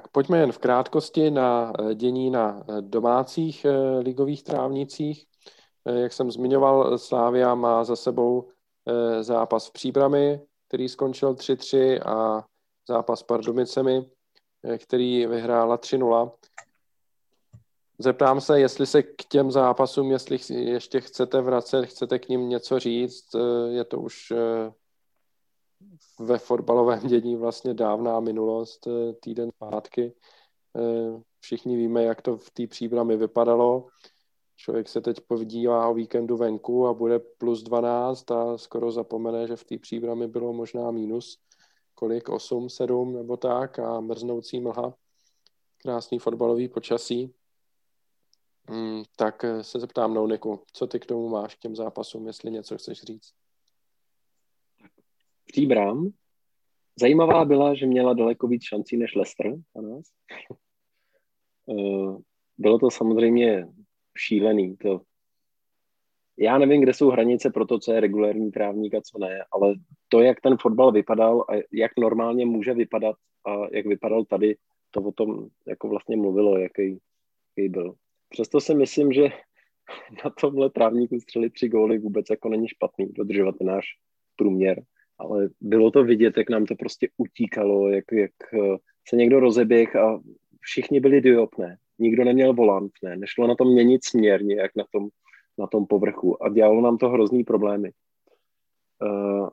Tak, 0.00 0.08
pojďme 0.08 0.38
jen 0.38 0.52
v 0.52 0.58
krátkosti 0.58 1.30
na 1.30 1.72
eh, 1.78 1.94
dění 1.94 2.30
na 2.30 2.64
domácích 2.80 3.66
ligových 4.00 4.42
trávnicích. 4.42 5.26
Jak 5.84 6.12
jsem 6.12 6.30
zmiňoval, 6.30 6.98
Slávia 6.98 7.54
má 7.54 7.84
za 7.84 7.96
sebou 7.96 8.48
zápas 9.20 9.66
v 9.66 9.72
Příbrami, 9.72 10.40
který 10.68 10.88
skončil 10.88 11.34
3-3 11.34 12.00
a 12.06 12.44
zápas 12.88 13.20
s 13.20 13.22
Pardubicemi, 13.22 14.10
eh, 14.64 14.78
který 14.78 15.26
vyhrála 15.26 15.76
3-0. 15.76 16.32
Zeptám 17.98 18.40
se, 18.40 18.60
jestli 18.60 18.86
se 18.86 19.02
k 19.02 19.24
těm 19.28 19.50
zápasům, 19.50 20.10
jestli 20.10 20.38
ještě 20.48 21.00
chcete 21.00 21.40
vracet, 21.40 21.86
chcete 21.86 22.18
k 22.18 22.28
ním 22.28 22.48
něco 22.48 22.78
říct, 22.78 23.34
eh, 23.34 23.72
je 23.72 23.84
to 23.84 24.00
už 24.00 24.30
eh, 24.30 24.72
ve 26.18 26.38
fotbalovém 26.38 27.00
dění 27.00 27.36
vlastně 27.36 27.74
dávná 27.74 28.20
minulost, 28.20 28.88
týden 29.20 29.50
zpátky. 29.50 30.14
Všichni 31.40 31.76
víme, 31.76 32.02
jak 32.02 32.22
to 32.22 32.36
v 32.36 32.50
té 32.50 32.66
příbrami 32.66 33.16
vypadalo. 33.16 33.88
Člověk 34.56 34.88
se 34.88 35.00
teď 35.00 35.20
podívá 35.20 35.88
o 35.88 35.94
víkendu 35.94 36.36
venku 36.36 36.86
a 36.86 36.94
bude 36.94 37.18
plus 37.18 37.62
12 37.62 38.30
a 38.30 38.58
skoro 38.58 38.92
zapomene, 38.92 39.46
že 39.46 39.56
v 39.56 39.64
té 39.64 39.78
příbrami 39.78 40.28
bylo 40.28 40.52
možná 40.52 40.90
mínus 40.90 41.38
kolik, 41.94 42.28
8, 42.28 42.68
7 42.68 43.12
nebo 43.12 43.36
tak 43.36 43.78
a 43.78 44.00
mrznoucí 44.00 44.60
mlha, 44.60 44.94
krásný 45.78 46.18
fotbalový 46.18 46.68
počasí. 46.68 47.34
Mm, 48.70 49.02
tak 49.16 49.44
se 49.62 49.80
zeptám 49.80 50.14
Nouniku, 50.14 50.64
co 50.72 50.86
ty 50.86 51.00
k 51.00 51.06
tomu 51.06 51.28
máš 51.28 51.54
k 51.54 51.58
těm 51.58 51.76
zápasům, 51.76 52.26
jestli 52.26 52.50
něco 52.50 52.78
chceš 52.78 53.02
říct? 53.02 53.32
Příbrám. 55.52 56.10
Zajímavá 57.00 57.44
byla, 57.44 57.74
že 57.74 57.86
měla 57.86 58.14
daleko 58.14 58.46
víc 58.46 58.62
šancí 58.64 58.96
než 58.96 59.14
Leicester 59.14 59.46
na 59.76 59.82
nás. 59.82 60.06
Eh, 61.70 62.16
bylo 62.58 62.78
to 62.78 62.90
samozřejmě 62.90 63.68
šílený. 64.18 64.76
To 64.76 65.00
já 66.38 66.58
nevím, 66.58 66.80
kde 66.80 66.94
jsou 66.94 67.08
hranice 67.08 67.50
pro 67.50 67.66
to, 67.66 67.78
co 67.78 67.92
je 67.92 68.00
regulární 68.00 68.50
trávník 68.50 68.94
a 68.94 69.00
co 69.00 69.18
ne, 69.18 69.44
ale 69.52 69.74
to, 70.08 70.20
jak 70.20 70.40
ten 70.40 70.56
fotbal 70.56 70.92
vypadal 70.92 71.40
a 71.40 71.52
jak 71.72 71.92
normálně 71.98 72.46
může 72.46 72.74
vypadat 72.74 73.16
a 73.46 73.56
jak 73.72 73.86
vypadal 73.86 74.24
tady, 74.24 74.56
to 74.90 75.00
o 75.00 75.12
tom 75.12 75.48
jako 75.66 75.88
vlastně 75.88 76.16
mluvilo, 76.16 76.58
jaký, 76.58 76.98
jaký 77.56 77.68
byl. 77.68 77.94
Přesto 78.28 78.60
si 78.60 78.74
myslím, 78.74 79.12
že 79.12 79.22
na 80.24 80.30
tomhle 80.40 80.70
trávníku 80.70 81.20
střelit 81.20 81.52
tři 81.52 81.68
góly 81.68 81.98
vůbec 81.98 82.26
jako 82.30 82.48
není 82.48 82.68
špatný, 82.68 83.12
dodržovat 83.12 83.54
náš 83.60 83.86
průměr, 84.36 84.82
ale 85.20 85.48
bylo 85.60 85.90
to 85.90 86.04
vidět, 86.04 86.36
jak 86.36 86.50
nám 86.50 86.66
to 86.66 86.74
prostě 86.74 87.08
utíkalo, 87.16 87.88
jak, 87.88 88.04
jak 88.12 88.32
eh, 88.54 88.76
se 89.08 89.16
někdo 89.16 89.40
rozeběh 89.40 89.96
a 89.96 90.20
všichni 90.60 91.00
byli 91.00 91.20
diopné. 91.20 91.76
nikdo 91.98 92.24
neměl 92.24 92.54
volant, 92.54 92.92
ne, 93.02 93.16
nešlo 93.16 93.46
na 93.46 93.54
tom 93.54 93.72
měnit 93.72 94.04
směr 94.04 94.44
nějak 94.44 94.70
na 94.76 94.84
tom, 94.92 95.08
na 95.58 95.66
tom 95.66 95.86
povrchu 95.86 96.42
a 96.42 96.48
dělalo 96.48 96.80
nám 96.80 96.98
to 96.98 97.08
hrozný 97.08 97.44
problémy. 97.44 97.90
Uh, 99.02 99.48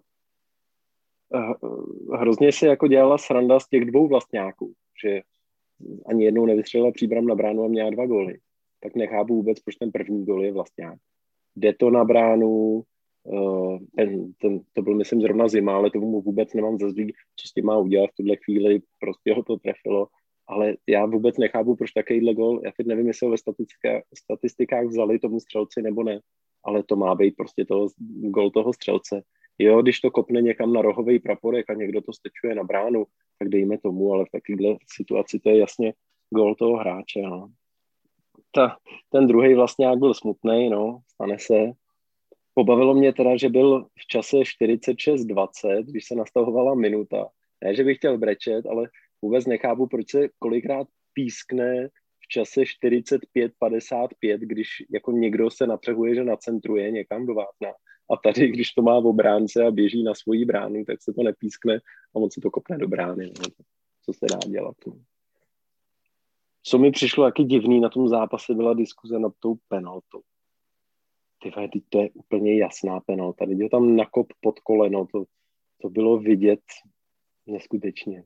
hrozně 2.13 2.51
se 2.51 2.68
jako 2.68 2.88
dělala 2.88 3.18
sranda 3.18 3.59
z 3.59 3.68
těch 3.68 3.86
dvou 3.86 4.07
vlastňáků, 4.07 4.74
že 5.03 5.22
ani 6.05 6.26
jednou 6.26 6.45
nevystřelila 6.45 6.91
příbram 6.91 7.26
na 7.26 7.36
bránu 7.36 7.63
a 7.63 7.68
měla 7.68 7.89
dva 7.89 8.05
góly. 8.05 8.39
Tak 8.80 8.95
nechápu 8.95 9.36
vůbec, 9.36 9.59
proč 9.59 9.76
ten 9.76 9.91
první 9.91 10.26
gól 10.26 10.45
je 10.45 10.51
vlastňák. 10.51 10.99
Jde 11.55 11.74
to 11.74 11.89
na 11.89 12.05
bránu, 12.05 12.84
ten, 13.95 14.34
ten, 14.34 14.59
to 14.73 14.82
byl 14.82 14.95
myslím 14.95 15.21
zrovna 15.21 15.47
zima, 15.47 15.75
ale 15.75 15.91
to 15.91 15.99
mu 15.99 16.21
vůbec 16.21 16.53
nemám 16.53 16.78
za 16.78 16.89
zlý, 16.89 17.13
co 17.36 17.47
s 17.47 17.53
tím 17.53 17.65
má 17.65 17.78
udělat 17.78 18.09
v 18.09 18.15
tuhle 18.15 18.36
chvíli, 18.36 18.82
prostě 18.99 19.34
ho 19.34 19.43
to 19.43 19.57
trefilo 19.57 20.07
ale 20.47 20.75
já 20.88 21.05
vůbec 21.05 21.38
nechápu, 21.38 21.75
proč 21.75 21.91
takovýhle 21.91 22.34
gol, 22.34 22.61
já 22.63 22.71
teď 22.78 22.88
nevím, 22.88 23.07
jestli 23.07 23.25
ho 23.25 23.32
ve 23.32 23.38
statistikách, 23.38 24.01
statistikách 24.15 24.86
vzali 24.86 25.19
tomu 25.19 25.39
střelci 25.39 25.82
nebo 25.82 26.03
ne, 26.03 26.19
ale 26.63 26.84
to 26.84 26.95
má 26.95 27.15
být 27.15 27.36
prostě 27.36 27.65
toho, 27.65 27.88
gol 28.21 28.51
toho 28.51 28.73
střelce. 28.73 29.23
Jo, 29.59 29.82
když 29.82 29.99
to 29.99 30.11
kopne 30.11 30.41
někam 30.41 30.73
na 30.73 30.82
rohový 30.82 31.19
praporek 31.19 31.69
a 31.69 31.73
někdo 31.73 32.01
to 32.01 32.13
stečuje 32.13 32.55
na 32.55 32.63
bránu, 32.63 33.05
tak 33.39 33.49
dejme 33.49 33.78
tomu, 33.78 34.13
ale 34.13 34.25
v 34.25 34.32
takovéhle 34.32 34.78
situaci 34.95 35.39
to 35.39 35.49
je 35.49 35.57
jasně 35.57 35.93
gol 36.30 36.55
toho 36.55 36.78
hráče. 36.78 37.21
No. 37.21 37.49
Ta, 38.51 38.78
ten 39.09 39.28
druhý 39.28 39.53
vlastně 39.53 39.86
jak 39.86 39.99
byl 39.99 40.13
smutný, 40.13 40.69
no, 40.69 40.99
stane 41.07 41.39
se. 41.39 41.71
Pobavilo 42.58 42.93
mě 42.93 43.14
teda, 43.14 43.38
že 43.38 43.49
byl 43.49 43.86
v 43.99 44.08
čase 44.08 44.38
46-20, 44.38 45.84
když 45.84 46.05
se 46.05 46.16
nastavovala 46.16 46.76
minuta. 46.76 47.26
Ne, 47.64 47.76
že 47.76 47.84
bych 47.84 47.97
chtěl 47.97 48.18
brečet, 48.18 48.66
ale 48.66 48.89
vůbec 49.22 49.45
nechápu, 49.45 49.88
proč 49.88 50.12
se 50.12 50.30
kolikrát 50.39 50.88
pískne 51.14 51.88
v 52.20 52.28
čase 52.28 52.62
45-55, 52.62 54.38
když 54.39 54.68
jako 54.93 55.12
někdo 55.12 55.49
se 55.49 55.68
natřehuje, 55.68 56.16
že 56.16 56.24
nacentruje 56.24 56.91
někam 56.91 57.26
do 57.26 57.34
vápna. 57.34 57.70
A 58.12 58.18
tady, 58.24 58.47
když 58.47 58.72
to 58.72 58.82
má 58.82 58.99
v 58.99 59.05
obránce 59.05 59.66
a 59.66 59.72
běží 59.72 60.03
na 60.03 60.14
svoji 60.14 60.45
bránu, 60.45 60.86
tak 60.86 61.01
se 61.01 61.14
to 61.14 61.24
nepískne 61.24 61.80
a 62.16 62.20
moc 62.20 62.34
se 62.34 62.41
to 62.41 62.51
kopne 62.51 62.78
do 62.78 62.88
brány. 62.88 63.26
No. 63.26 63.66
Co 64.05 64.14
se 64.14 64.26
dá 64.32 64.39
dělat? 64.47 64.76
No. 64.88 64.93
Co 66.64 66.78
mi 66.78 66.91
přišlo 66.91 67.26
jaký 67.26 67.43
divný 67.43 67.80
na 67.80 67.89
tom 67.89 68.08
zápase, 68.08 68.53
byla 68.53 68.74
diskuze 68.74 69.20
nad 69.20 69.34
tou 69.39 69.55
penaltou. 69.68 70.22
Ty 71.43 71.51
teď 71.51 71.83
to 71.89 72.01
je 72.01 72.09
úplně 72.09 72.57
jasná 72.59 72.99
penalta. 72.99 73.45
Teď 73.45 73.61
ho 73.61 73.69
tam 73.69 73.95
nakop 73.95 74.27
pod 74.41 74.59
koleno, 74.59 75.05
to, 75.11 75.23
to 75.81 75.89
bylo 75.89 76.17
vidět 76.17 76.61
neskutečně 77.47 78.23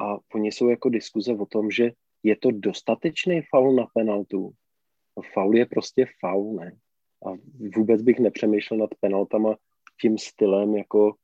a 0.00 0.18
oni 0.34 0.52
jsou 0.52 0.68
jako 0.68 0.88
diskuze 0.88 1.32
o 1.32 1.46
tom, 1.46 1.70
že 1.70 1.90
je 2.22 2.36
to 2.36 2.50
dostatečný 2.50 3.42
faul 3.50 3.74
na 3.74 3.86
penaltu. 3.94 4.52
No, 5.16 5.22
faul 5.34 5.56
je 5.56 5.66
prostě 5.66 6.06
faul, 6.20 6.54
ne? 6.54 6.76
A 7.26 7.30
vůbec 7.76 8.02
bych 8.02 8.18
nepřemýšlel 8.18 8.80
nad 8.80 8.90
penaltama 9.00 9.56
tím 10.00 10.18
stylem, 10.18 10.76
jako 10.76 11.14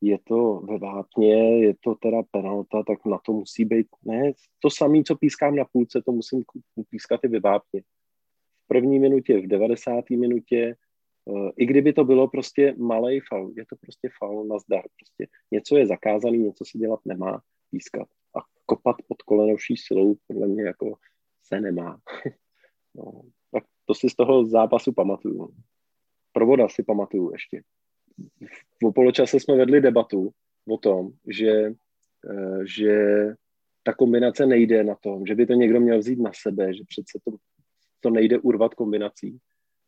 je 0.00 0.18
to 0.24 0.54
ve 0.54 0.78
vápně, 0.78 1.64
je 1.64 1.74
to 1.80 1.94
teda 1.94 2.22
penalta, 2.30 2.82
tak 2.82 3.06
na 3.06 3.18
to 3.18 3.32
musí 3.32 3.64
být, 3.64 3.86
ne, 4.04 4.32
to 4.58 4.70
samé, 4.70 5.02
co 5.02 5.16
pískám 5.16 5.56
na 5.56 5.64
půlce, 5.72 6.02
to 6.06 6.12
musím 6.12 6.44
pískat 6.90 7.20
i 7.24 7.28
ve 7.28 7.40
vápně. 7.40 7.82
První 8.68 8.98
minutě, 8.98 9.40
v 9.40 9.46
90. 9.46 10.10
minutě, 10.10 10.76
eh, 11.28 11.50
i 11.56 11.66
kdyby 11.66 11.92
to 11.92 12.04
bylo 12.04 12.28
prostě 12.28 12.74
malý 12.78 13.20
faul, 13.28 13.52
je 13.56 13.66
to 13.66 13.76
prostě 13.76 14.08
faul 14.18 14.46
na 14.46 14.58
zdar. 14.58 14.82
Prostě 14.82 15.26
něco 15.50 15.76
je 15.76 15.86
zakázaný, 15.86 16.38
něco 16.38 16.64
se 16.64 16.78
dělat 16.78 17.00
nemá 17.04 17.40
pískat. 17.70 18.08
A 18.36 18.40
kopat 18.66 18.96
pod 19.08 19.22
kolenovší 19.22 19.76
silou 19.76 20.16
podle 20.26 20.46
mě 20.46 20.62
jako 20.62 20.94
se 21.42 21.60
nemá. 21.60 22.00
no, 22.94 23.22
tak 23.50 23.64
to 23.84 23.94
si 23.94 24.10
z 24.10 24.14
toho 24.14 24.44
zápasu 24.44 24.92
pamatuju. 24.92 25.54
Provoda 26.32 26.68
si 26.68 26.82
pamatuju 26.82 27.32
ještě. 27.32 27.62
V 28.82 28.92
poločase 28.94 29.40
jsme 29.40 29.56
vedli 29.56 29.80
debatu 29.80 30.30
o 30.68 30.78
tom, 30.78 31.12
že, 31.26 31.74
eh, 32.30 32.66
že 32.76 33.26
ta 33.82 33.94
kombinace 33.94 34.46
nejde 34.46 34.84
na 34.84 34.94
tom, 34.94 35.26
že 35.26 35.34
by 35.34 35.46
to 35.46 35.52
někdo 35.52 35.80
měl 35.80 35.98
vzít 35.98 36.18
na 36.18 36.30
sebe, 36.34 36.74
že 36.74 36.82
přece 36.88 37.18
to, 37.24 37.36
to 38.04 38.10
nejde 38.10 38.38
urvat 38.38 38.74
kombinací. 38.74 39.38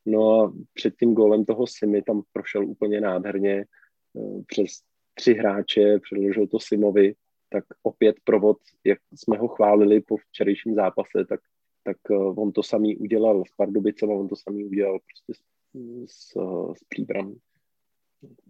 No 0.07 0.41
a 0.41 0.53
před 0.75 0.95
tím 0.99 1.15
gólem 1.15 1.45
toho 1.45 1.67
Simy 1.67 2.03
tam 2.03 2.23
prošel 2.33 2.67
úplně 2.67 3.01
nádherně 3.01 3.55
eh, 3.61 4.43
přes 4.47 4.71
tři 5.15 5.35
hráče, 5.35 5.99
předložil 6.03 6.47
to 6.47 6.61
Simovi 6.61 7.15
tak 7.53 7.65
opět 7.83 8.17
provod, 8.25 8.57
jak 8.85 8.99
jsme 9.15 9.39
ho 9.39 9.49
chválili 9.49 10.01
po 10.01 10.17
včerejším 10.17 10.75
zápase, 10.75 11.25
tak, 11.29 11.41
tak 11.85 11.97
eh, 12.11 12.15
on 12.15 12.53
to 12.53 12.63
samý 12.63 12.97
udělal 12.97 13.45
s 13.45 13.53
Pardubicem 13.57 14.11
a 14.11 14.15
on 14.15 14.29
to 14.29 14.37
samý 14.37 14.65
udělal 14.65 14.99
prostě 14.99 15.33
s, 15.33 16.13
s, 16.13 16.33
s 16.79 16.85
příbram. 16.89 17.35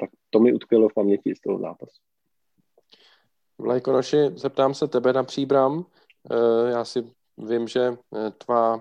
Tak 0.00 0.10
to 0.30 0.40
mi 0.40 0.52
utkvělo 0.52 0.88
v 0.88 0.94
paměti 0.94 1.34
z 1.34 1.40
toho 1.40 1.58
zápasu. 1.58 2.02
Vlajkonoši, 3.58 4.16
zeptám 4.34 4.74
se 4.74 4.88
tebe 4.88 5.12
na 5.12 5.24
příbram. 5.24 5.86
Eh, 6.30 6.70
já 6.70 6.84
si 6.84 7.02
vím, 7.38 7.68
že 7.68 7.96
tvá 8.38 8.80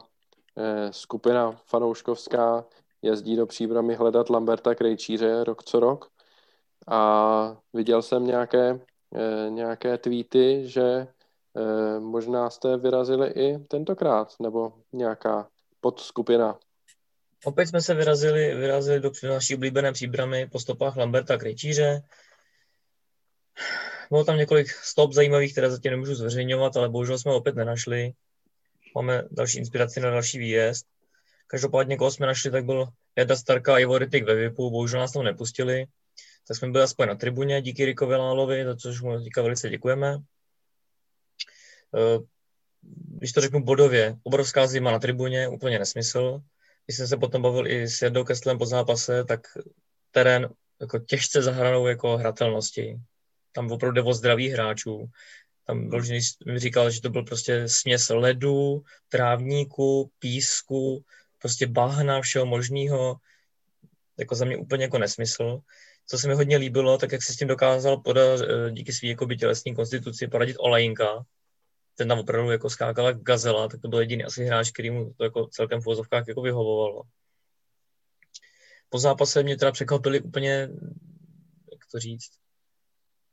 skupina 0.92 1.52
fanouškovská 1.66 2.66
jezdí 3.02 3.36
do 3.36 3.46
příbramy 3.46 3.96
hledat 3.96 4.30
Lamberta 4.30 4.76
Krejčíře 4.76 5.44
rok 5.44 5.64
co 5.64 5.80
rok. 5.80 6.12
A 6.88 7.58
viděl 7.74 8.02
jsem 8.02 8.28
nějaké 8.28 8.80
Eh, 9.16 9.50
nějaké 9.50 9.98
tweety, 9.98 10.62
že 10.66 10.82
eh, 10.82 12.00
možná 12.00 12.50
jste 12.50 12.78
vyrazili 12.78 13.28
i 13.30 13.60
tentokrát, 13.60 14.34
nebo 14.40 14.74
nějaká 14.94 15.50
podskupina. 15.80 16.60
Opět 17.46 17.68
jsme 17.68 17.82
se 17.82 17.94
vyrazili, 17.94 18.56
vyrazili 18.56 19.00
do 19.00 19.12
naší 19.24 19.56
oblíbené 19.56 19.92
příbramy 19.92 20.48
po 20.52 20.60
stopách 20.60 20.96
Lamberta 20.96 21.38
Krejčíře. 21.38 22.02
Bylo 24.10 24.24
tam 24.24 24.38
několik 24.38 24.70
stop 24.70 25.14
zajímavých, 25.14 25.52
které 25.52 25.72
zatím 25.72 25.92
nemůžu 25.92 26.16
zveřejňovat, 26.16 26.78
ale 26.78 26.90
bohužel 26.90 27.18
jsme 27.18 27.34
opět 27.34 27.56
nenašli. 27.56 28.14
Máme 28.96 29.24
další 29.32 29.58
inspiraci 29.58 30.00
na 30.00 30.10
další 30.10 30.40
výjezd. 30.40 30.86
Každopádně, 31.48 31.98
koho 31.98 32.12
jsme 32.12 32.28
našli, 32.28 32.52
tak 32.52 32.66
byl 32.66 32.88
Jeda 33.16 33.36
Starka 33.36 33.76
a 33.76 33.80
Ivo 33.80 33.98
Rytik 33.98 34.26
ve 34.26 34.36
VIPu, 34.36 34.70
bohužel 34.70 35.00
nás 35.00 35.12
tam 35.12 35.24
nepustili 35.24 35.88
tak 36.48 36.58
jsme 36.58 36.72
byli 36.72 36.84
aspoň 36.84 37.08
na 37.08 37.16
tribuně 37.16 37.62
díky 37.62 37.86
Rikovi 37.86 38.16
Lálovi, 38.16 38.66
za 38.66 38.76
což 38.76 39.02
mu 39.02 39.24
teďka 39.24 39.42
velice 39.42 39.70
děkujeme. 39.70 40.18
Eh, 41.96 42.20
když 43.18 43.32
to 43.32 43.42
řeknu 43.42 43.64
bodově, 43.64 44.16
obrovská 44.24 44.68
zima 44.68 44.92
na 44.92 45.00
tribuně, 45.00 45.48
úplně 45.48 45.80
nesmysl. 45.80 46.42
Když 46.86 46.98
jsem 46.98 47.08
se 47.08 47.18
potom 47.18 47.42
bavil 47.42 47.68
i 47.68 47.88
s 47.88 48.02
Jardou 48.02 48.24
Kestlem 48.24 48.58
po 48.58 48.66
zápase, 48.66 49.24
tak 49.24 49.48
terén 50.12 50.50
jako 50.82 51.00
těžce 51.00 51.42
zahranou 51.42 51.88
jako 51.88 52.18
hratelnosti. 52.18 52.98
Tam 53.52 53.72
opravdu 53.72 53.96
jde 53.96 54.02
o 54.02 54.14
zdraví 54.14 54.50
hráčů. 54.50 55.06
Tam 55.68 55.90
byl, 55.90 56.02
mi 56.46 56.60
říkal, 56.60 56.92
že 56.92 57.02
to 57.02 57.10
byl 57.10 57.24
prostě 57.24 57.68
směs 57.70 58.10
ledu, 58.10 58.84
trávníku, 59.10 60.12
písku, 60.20 61.04
prostě 61.40 61.68
bahna, 61.68 62.22
všeho 62.22 62.46
možného. 62.46 63.16
Jako 64.18 64.36
za 64.36 64.46
mě 64.46 64.58
úplně 64.58 64.84
jako 64.84 64.98
nesmysl 64.98 65.62
co 66.08 66.18
se 66.18 66.28
mi 66.28 66.34
hodně 66.34 66.58
líbilo, 66.58 66.98
tak 66.98 67.12
jak 67.12 67.24
se 67.24 67.34
s 67.34 67.38
tím 67.38 67.48
dokázal 67.48 67.98
podat 67.98 68.42
eh, 68.42 68.72
díky 68.72 68.94
své 68.94 69.08
jako 69.08 69.26
tělesní 69.26 69.76
konstituci 69.76 70.28
poradit 70.28 70.58
Olajinka, 70.60 71.26
ten 71.96 72.08
tam 72.08 72.20
opravdu 72.20 72.52
jako 72.52 72.70
skákala 72.70 73.12
gazela, 73.12 73.68
tak 73.68 73.82
to 73.82 73.88
byl 73.88 74.00
jediný 74.00 74.24
asi 74.24 74.46
hráč, 74.46 74.72
který 74.72 74.90
mu 74.90 75.14
to 75.14 75.24
jako 75.24 75.48
celkem 75.48 75.82
v 75.82 75.86
vozovkách 75.86 76.28
jako 76.28 76.42
vyhovovalo. 76.42 77.02
Po 78.90 79.00
zápase 79.00 79.44
mě 79.44 79.58
teda 79.58 79.72
překvapily 79.72 80.22
úplně, 80.22 80.70
jak 81.72 81.82
to 81.92 82.00
říct, 82.00 82.32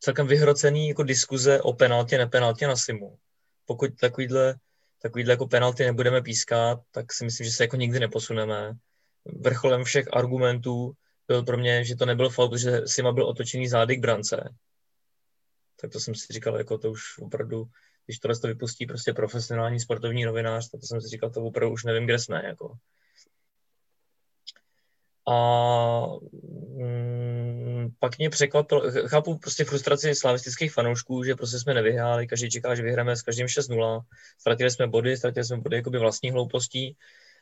celkem 0.03 0.27
vyhrocený 0.27 0.89
jako 0.89 1.03
diskuze 1.03 1.63
o 1.63 1.73
penaltě, 1.73 2.19
nepenaltě 2.19 2.67
na 2.67 2.77
Simu. 2.77 3.19
Pokud 3.65 3.91
takovýhle, 4.01 4.55
takovýhle 5.03 5.33
jako 5.33 5.47
penalty 5.47 5.85
nebudeme 5.85 6.23
pískat, 6.23 6.81
tak 6.91 7.13
si 7.13 7.25
myslím, 7.25 7.45
že 7.45 7.53
se 7.53 7.65
jako 7.65 7.77
nikdy 7.77 8.01
neposuneme. 8.01 8.73
Vrcholem 9.25 9.85
všech 9.85 10.07
argumentů 10.13 10.93
byl 11.29 11.43
pro 11.43 11.59
mě, 11.59 11.85
že 11.85 11.97
to 11.97 12.07
nebyl 12.07 12.31
faul, 12.31 12.49
protože 12.49 12.83
Sima 12.87 13.13
byl 13.13 13.27
otočený 13.27 13.69
zády 13.69 13.97
k 13.97 14.01
brance. 14.01 14.55
Tak 15.81 15.91
to 15.91 16.01
jsem 16.01 16.15
si 16.15 16.33
říkal, 16.33 16.59
jako 16.59 16.79
to 16.79 16.91
už 16.91 17.19
opravdu, 17.19 17.65
když 18.07 18.19
tohle 18.19 18.39
to 18.39 18.47
vypustí 18.47 18.87
prostě 18.87 19.13
profesionální 19.13 19.81
sportovní 19.81 20.25
novinář, 20.25 20.71
tak 20.71 20.81
to 20.81 20.87
jsem 20.87 21.01
si 21.01 21.09
říkal, 21.09 21.31
to 21.31 21.41
opravdu 21.41 21.73
už 21.73 21.85
nevím, 21.85 22.05
kde 22.05 22.19
jsme. 22.19 22.43
Jako. 22.45 22.75
A 25.29 25.37
mm, 26.33 27.22
pak 27.99 28.19
mě 28.19 28.31
překvapilo, 28.31 28.83
chápu 29.07 29.39
prostě 29.39 29.65
frustraci 29.65 30.15
slavistických 30.15 30.73
fanoušků, 30.73 31.25
že 31.25 31.35
prostě 31.35 31.59
jsme 31.59 31.75
nevyhráli, 31.75 32.27
každý 32.27 32.51
čeká, 32.51 32.75
že 32.75 32.83
vyhráme 32.83 33.17
s 33.17 33.23
každým 33.23 33.47
6-0, 33.47 34.01
ztratili 34.39 34.71
jsme 34.71 34.87
body, 34.87 35.17
ztratili 35.17 35.45
jsme 35.45 35.57
body 35.57 35.77
jakoby 35.77 35.99
vlastní 35.99 36.31
hloupostí, 36.31 36.97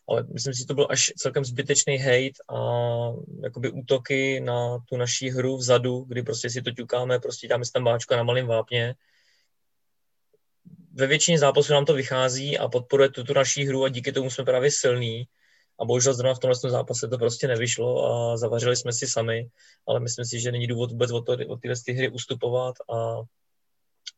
ale 0.09 0.27
myslím 0.33 0.55
si, 0.55 0.59
že 0.59 0.67
to 0.67 0.75
byl 0.75 0.87
až 0.91 1.13
celkem 1.17 1.45
zbytečný 1.45 1.99
hate 1.99 2.39
a 2.49 2.59
jakoby 3.43 3.71
útoky 3.71 4.41
na 4.41 4.79
tu 4.79 4.97
naší 4.97 5.31
hru 5.31 5.57
vzadu, 5.57 6.05
kdy 6.09 6.23
prostě 6.23 6.51
si 6.51 6.63
to 6.63 6.71
ťukáme, 6.71 7.19
prostě 7.19 7.49
dáme 7.49 7.65
si 7.65 7.73
tam 7.73 7.85
báčka 7.85 8.17
na 8.17 8.23
malém 8.23 8.47
vápně. 8.47 8.95
ve 10.93 11.07
většině 11.07 11.39
zápasů 11.39 11.73
nám 11.73 11.85
to 11.85 11.95
vychází 11.95 12.59
a 12.59 12.69
podporuje 12.69 13.09
tu, 13.09 13.25
tu 13.25 13.35
naší 13.35 13.65
hru 13.65 13.85
a 13.85 13.89
díky 13.89 14.13
tomu 14.13 14.31
jsme 14.31 14.45
právě 14.45 14.71
silní. 14.71 15.25
A 15.81 15.85
bohužel 15.85 16.15
zrovna 16.15 16.35
v 16.35 16.39
tomhle 16.39 16.71
zápase 16.71 17.09
to 17.09 17.19
prostě 17.19 17.49
nevyšlo 17.49 18.05
a 18.05 18.37
zavařili 18.37 18.77
jsme 18.77 18.93
si 18.93 19.07
sami, 19.07 19.49
ale 19.87 20.01
myslím 20.01 20.25
si, 20.25 20.41
že 20.41 20.53
není 20.53 20.67
důvod 20.67 20.91
vůbec 20.91 21.13
od, 21.13 21.27
to, 21.27 21.37
od 21.49 21.61
tyhle 21.61 21.77
hry 21.89 22.11
ustupovat 22.11 22.75
a 22.93 23.21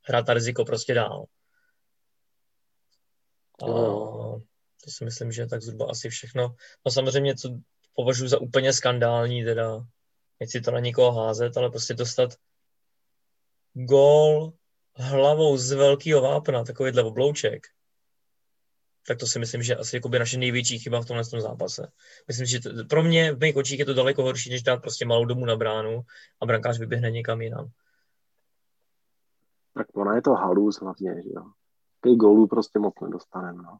hrát 0.08 0.26
na 0.26 0.34
riziko 0.34 0.64
prostě 0.64 0.94
dál. 0.94 1.24
A 3.62 3.66
to 4.84 4.90
si 4.90 5.04
myslím, 5.04 5.32
že 5.32 5.42
je 5.42 5.48
tak 5.48 5.62
zhruba 5.62 5.86
asi 5.90 6.08
všechno. 6.08 6.54
No 6.86 6.92
samozřejmě, 6.92 7.34
co 7.34 7.58
považuji 7.94 8.28
za 8.28 8.40
úplně 8.40 8.72
skandální, 8.72 9.44
teda 9.44 9.86
nechci 10.40 10.60
to 10.60 10.70
na 10.70 10.80
nikoho 10.80 11.12
házet, 11.12 11.56
ale 11.56 11.70
prostě 11.70 11.94
dostat 11.94 12.34
gól 13.74 14.52
hlavou 14.94 15.56
z 15.56 15.72
velkého 15.72 16.22
vápna, 16.22 16.64
takovýhle 16.64 17.02
oblouček, 17.02 17.66
tak 19.06 19.18
to 19.18 19.26
si 19.26 19.38
myslím, 19.38 19.62
že 19.62 19.76
asi 19.76 19.96
jakoby 19.96 20.18
naše 20.18 20.38
největší 20.38 20.78
chyba 20.78 21.00
v 21.00 21.06
tomhle 21.06 21.24
zápase. 21.24 21.88
Myslím, 22.28 22.46
že 22.46 22.60
to, 22.60 22.70
pro 22.90 23.02
mě 23.02 23.32
v 23.32 23.40
mých 23.40 23.56
očích 23.56 23.78
je 23.78 23.84
to 23.84 23.94
daleko 23.94 24.22
horší, 24.22 24.50
než 24.50 24.62
dát 24.62 24.76
prostě 24.76 25.06
malou 25.06 25.24
domu 25.24 25.44
na 25.44 25.56
bránu 25.56 26.00
a 26.42 26.46
brankář 26.46 26.78
vyběhne 26.78 27.10
někam 27.10 27.40
jinam. 27.40 27.68
Tak 29.74 29.86
ona 29.96 30.14
je 30.14 30.22
to 30.22 30.30
halus 30.30 30.80
hlavně, 30.80 31.22
že 31.22 31.28
jo. 31.28 31.42
Těch 32.04 32.16
gólů 32.16 32.46
prostě 32.46 32.78
moc 32.78 32.94
nedostaneme, 33.02 33.62
no. 33.62 33.78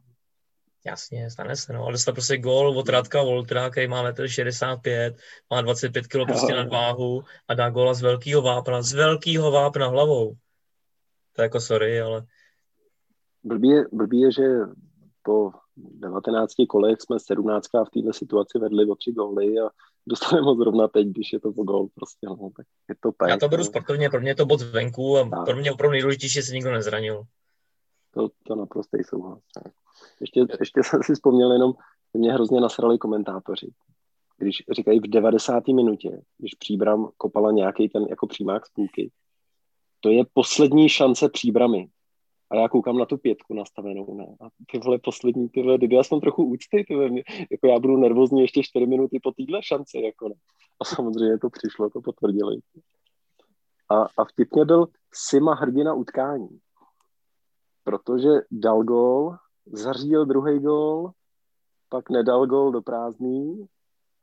Jasně, 0.85 1.31
stane 1.31 1.55
se, 1.55 1.73
no. 1.73 1.83
Ale 1.83 1.91
dostat 1.91 2.11
prostě 2.11 2.37
gól 2.37 2.79
od 2.79 2.89
Radka 2.89 3.21
Voltra, 3.21 3.69
který 3.69 3.87
má 3.87 4.11
1,65 4.11 5.15
má 5.51 5.61
25 5.61 6.07
kg 6.07 6.25
prostě 6.25 6.53
na 6.53 6.63
váhu 6.63 7.23
a 7.47 7.53
dá 7.53 7.69
góla 7.69 7.93
z 7.93 8.01
velkého 8.01 8.41
vápna, 8.41 8.81
z 8.81 8.93
velkého 8.93 9.51
vápna 9.51 9.87
hlavou. 9.87 10.33
To 11.33 11.41
je 11.41 11.43
jako 11.43 11.59
sorry, 11.59 12.01
ale... 12.01 12.25
Blbý 13.43 13.67
je, 13.67 13.85
blbý 13.91 14.19
je, 14.19 14.31
že 14.31 14.43
po 15.23 15.51
19 15.75 16.53
kolech 16.69 17.01
jsme 17.01 17.19
17 17.19 17.67
v 17.67 17.89
této 17.89 18.13
situaci 18.13 18.59
vedli 18.59 18.85
o 18.89 18.95
tři 18.95 19.11
góly 19.11 19.59
a 19.59 19.69
dostaneme 20.07 20.45
ho 20.45 20.55
zrovna 20.55 20.87
teď, 20.87 21.07
když 21.07 21.33
je 21.33 21.39
to 21.39 21.51
po 21.51 21.63
gól 21.63 21.87
prostě, 21.95 22.27
no, 22.27 22.49
tak 22.57 22.65
je 22.89 22.95
to 22.99 23.11
pek, 23.11 23.29
Já 23.29 23.37
to 23.37 23.49
beru 23.49 23.63
sportovně, 23.63 24.09
pro 24.09 24.21
mě 24.21 24.29
je 24.29 24.35
to 24.35 24.45
bod 24.45 24.59
zvenku 24.59 25.17
a 25.17 25.29
tak. 25.29 25.45
pro 25.45 25.55
mě 25.55 25.71
opravdu 25.71 25.91
nejdůležitější, 25.91 26.33
že 26.33 26.43
se 26.43 26.53
nikdo 26.53 26.71
nezranil. 26.71 27.23
To, 28.11 28.29
to 28.43 28.55
naprostý 28.55 29.03
souhlas. 29.03 29.39
Ještě, 30.21 30.45
ještě 30.59 30.81
jsem 30.83 31.03
si 31.03 31.13
vzpomněl 31.13 31.51
jenom, 31.51 31.73
že 32.13 32.19
mě 32.19 32.33
hrozně 32.33 32.61
nasrali 32.61 32.97
komentátoři. 32.97 33.71
Když 34.37 34.63
říkají 34.71 34.99
v 34.99 35.09
90. 35.09 35.67
minutě, 35.67 36.21
když 36.37 36.55
příbram 36.55 37.09
kopala 37.17 37.51
nějaký 37.51 37.89
ten 37.89 38.03
jako 38.09 38.27
přímák 38.27 38.65
z 38.65 38.69
půlky, 38.69 39.11
to 39.99 40.09
je 40.09 40.23
poslední 40.33 40.89
šance 40.89 41.29
příbramy. 41.29 41.87
A 42.51 42.55
já 42.55 42.69
koukám 42.69 42.97
na 42.97 43.05
tu 43.05 43.17
pětku 43.17 43.53
nastavenou, 43.53 44.15
ne? 44.15 44.27
A 44.41 44.47
ty 44.71 44.79
vole 44.79 44.99
poslední, 44.99 45.49
ty 45.49 45.61
vole, 45.61 45.77
já 45.91 46.03
jsem 46.03 46.19
trochu 46.19 46.43
úcty, 46.43 46.85
ty 46.87 46.95
vole, 46.95 47.09
jako 47.51 47.67
já 47.67 47.79
budu 47.79 47.97
nervózní 47.97 48.41
ještě 48.41 48.63
čtyři 48.63 48.85
minuty 48.85 49.19
po 49.23 49.31
téhle 49.31 49.59
šanci, 49.63 50.01
jako 50.01 50.29
ne. 50.29 50.35
A 50.81 50.85
samozřejmě 50.85 51.37
to 51.37 51.49
přišlo, 51.49 51.89
to 51.89 52.01
potvrdili. 52.01 52.57
A, 53.89 54.01
a 54.17 54.25
vtipně 54.25 54.65
byl 54.65 54.87
Sima 55.13 55.55
hrdina 55.55 55.93
utkání. 55.93 56.59
Protože 57.83 58.29
dal 58.51 58.83
gól, 58.83 59.37
zařídil 59.65 60.25
druhý 60.25 60.59
gól, 60.59 61.11
pak 61.89 62.09
nedal 62.09 62.47
gól 62.47 62.71
do 62.71 62.81
prázdný 62.81 63.67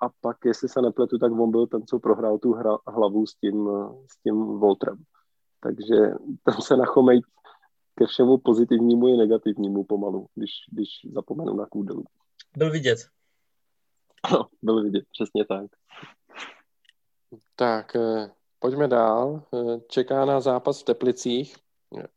a 0.02 0.09
pak, 0.20 0.36
jestli 0.44 0.68
se 0.68 0.82
nepletu, 0.82 1.18
tak 1.18 1.32
on 1.32 1.51
byl 1.51 1.66
ten, 1.66 1.86
co 1.86 1.98
prohrál 1.98 2.38
tu 2.38 2.52
hra, 2.52 2.78
hlavu 2.86 3.26
s 3.26 3.34
tím, 3.34 3.68
s 4.06 4.22
tím 4.22 4.34
Voltrem. 4.59 4.97
Takže 5.60 5.94
tam 6.44 6.60
se 6.60 6.76
nachomej 6.76 7.20
ke 7.94 8.06
všemu 8.06 8.38
pozitivnímu 8.38 9.08
i 9.08 9.16
negativnímu 9.16 9.84
pomalu, 9.84 10.26
když, 10.34 10.50
když 10.72 10.88
zapomenu 11.12 11.54
na 11.54 11.66
kůdelu. 11.66 12.04
Byl 12.56 12.70
vidět. 12.70 12.98
Ano, 14.22 14.46
byl 14.62 14.82
vidět, 14.82 15.04
přesně 15.12 15.44
tak. 15.44 15.70
Tak, 17.56 17.96
eh, 17.96 18.30
pojďme 18.58 18.88
dál. 18.88 19.42
Eh, 19.54 19.80
čeká 19.88 20.24
na 20.24 20.40
zápas 20.40 20.80
v 20.80 20.84
Teplicích 20.84 21.56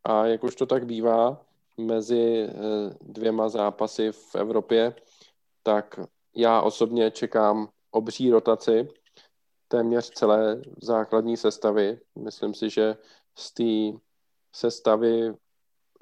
a 0.03 0.25
jak 0.25 0.43
už 0.43 0.55
to 0.55 0.65
tak 0.65 0.85
bývá 0.85 1.45
mezi 1.77 2.47
eh, 2.49 2.53
dvěma 3.01 3.49
zápasy 3.49 4.11
v 4.11 4.35
Evropě, 4.35 4.95
tak 5.63 5.99
já 6.35 6.61
osobně 6.61 7.11
čekám 7.11 7.69
obří 7.91 8.31
rotaci 8.31 8.87
téměř 9.67 10.09
celé 10.09 10.61
základní 10.81 11.37
sestavy. 11.37 11.99
Myslím 12.15 12.53
si, 12.53 12.69
že 12.69 12.97
z 13.37 13.53
té 13.53 13.99
sestavy, 14.55 15.33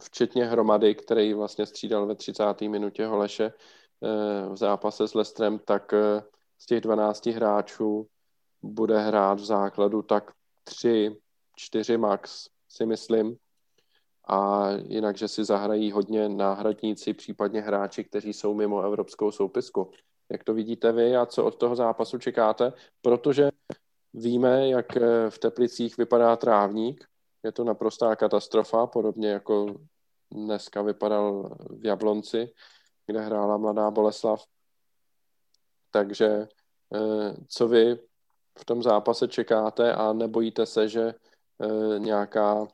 včetně 0.02 0.46
hromady, 0.46 0.96
který 0.96 1.34
vlastně 1.34 1.66
střídal 1.66 2.08
ve 2.08 2.16
30. 2.16 2.62
minutě 2.62 3.06
Holeše 3.06 3.46
eh, 3.46 4.50
v 4.50 4.58
zápase 4.58 5.08
s 5.08 5.14
Lestrem, 5.14 5.60
tak 5.60 5.94
eh, 5.94 6.24
z 6.58 6.66
těch 6.66 6.82
12 6.82 7.26
hráčů 7.26 8.08
bude 8.62 9.00
hrát 9.00 9.40
v 9.40 9.46
základu 9.46 10.02
tak 10.02 10.32
3, 10.64 11.18
4 11.56 11.98
max, 11.98 12.48
si 12.70 12.86
myslím. 12.86 13.36
A 14.28 14.70
jinak, 14.72 15.18
že 15.18 15.28
si 15.28 15.46
zahrají 15.46 15.92
hodně 15.92 16.30
náhradníci, 16.30 17.14
případně 17.14 17.62
hráči, 17.62 18.04
kteří 18.04 18.34
jsou 18.34 18.54
mimo 18.54 18.82
evropskou 18.82 19.32
soupisku. 19.32 19.92
Jak 20.32 20.44
to 20.44 20.54
vidíte 20.54 20.92
vy 20.92 21.16
a 21.16 21.26
co 21.26 21.46
od 21.46 21.56
toho 21.56 21.76
zápasu 21.76 22.18
čekáte? 22.18 22.74
Protože 23.02 23.50
víme, 24.14 24.70
jak 24.70 24.98
eh, 24.98 25.30
v 25.30 25.40
Teplicích 25.40 25.98
vypadá 25.98 26.36
trávník 26.36 27.11
je 27.44 27.52
to 27.52 27.64
naprostá 27.64 28.16
katastrofa, 28.16 28.88
podobně 28.88 29.30
jako 29.30 29.76
dneska 30.32 30.82
vypadal 30.82 31.58
v 31.70 31.86
Jablonci, 31.86 32.54
kde 33.08 33.22
hrála 33.22 33.58
mladá 33.58 33.92
Boleslav. 33.92 34.44
Takže 35.92 36.48
eh, 36.96 37.36
co 37.48 37.68
vy 37.68 38.00
v 38.60 38.66
tom 38.66 38.84
zápase 38.84 39.28
čekáte 39.28 39.94
a 39.94 40.14
nebojíte 40.14 40.66
se, 40.66 40.88
že 40.88 41.14
eh, 41.14 42.00
nějaká 42.00 42.68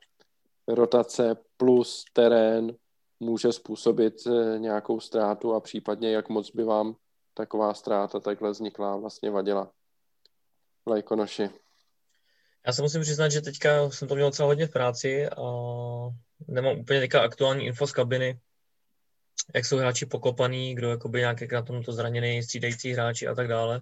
rotace 0.68 1.36
plus 1.56 2.04
terén 2.12 2.76
může 3.20 3.52
způsobit 3.52 4.14
eh, 4.26 4.58
nějakou 4.58 5.00
ztrátu 5.00 5.54
a 5.54 5.60
případně 5.60 6.12
jak 6.12 6.28
moc 6.28 6.50
by 6.50 6.64
vám 6.64 6.96
taková 7.34 7.74
ztráta 7.74 8.20
takhle 8.20 8.50
vznikla 8.50 8.96
vlastně 8.96 9.30
vadila. 9.30 9.70
Lajkonoši. 10.86 11.50
Já 12.66 12.72
se 12.72 12.82
musím 12.82 13.00
přiznat, 13.00 13.28
že 13.28 13.40
teďka 13.40 13.90
jsem 13.90 14.08
to 14.08 14.14
měl 14.14 14.28
docela 14.28 14.46
hodně 14.46 14.66
v 14.66 14.70
práci 14.70 15.28
a 15.28 15.42
nemám 16.48 16.78
úplně 16.78 17.00
teďka 17.00 17.20
aktuální 17.20 17.66
info 17.66 17.86
z 17.86 17.92
kabiny, 17.92 18.40
jak 19.54 19.64
jsou 19.64 19.76
hráči 19.76 20.06
pokopaný, 20.06 20.74
kdo 20.74 20.90
jakoby 20.90 21.18
nějak 21.18 21.52
na 21.52 21.62
tomto 21.62 21.92
zraněný, 21.92 22.42
střídající 22.42 22.92
hráči 22.92 23.26
a 23.26 23.34
tak 23.34 23.48
dále. 23.48 23.80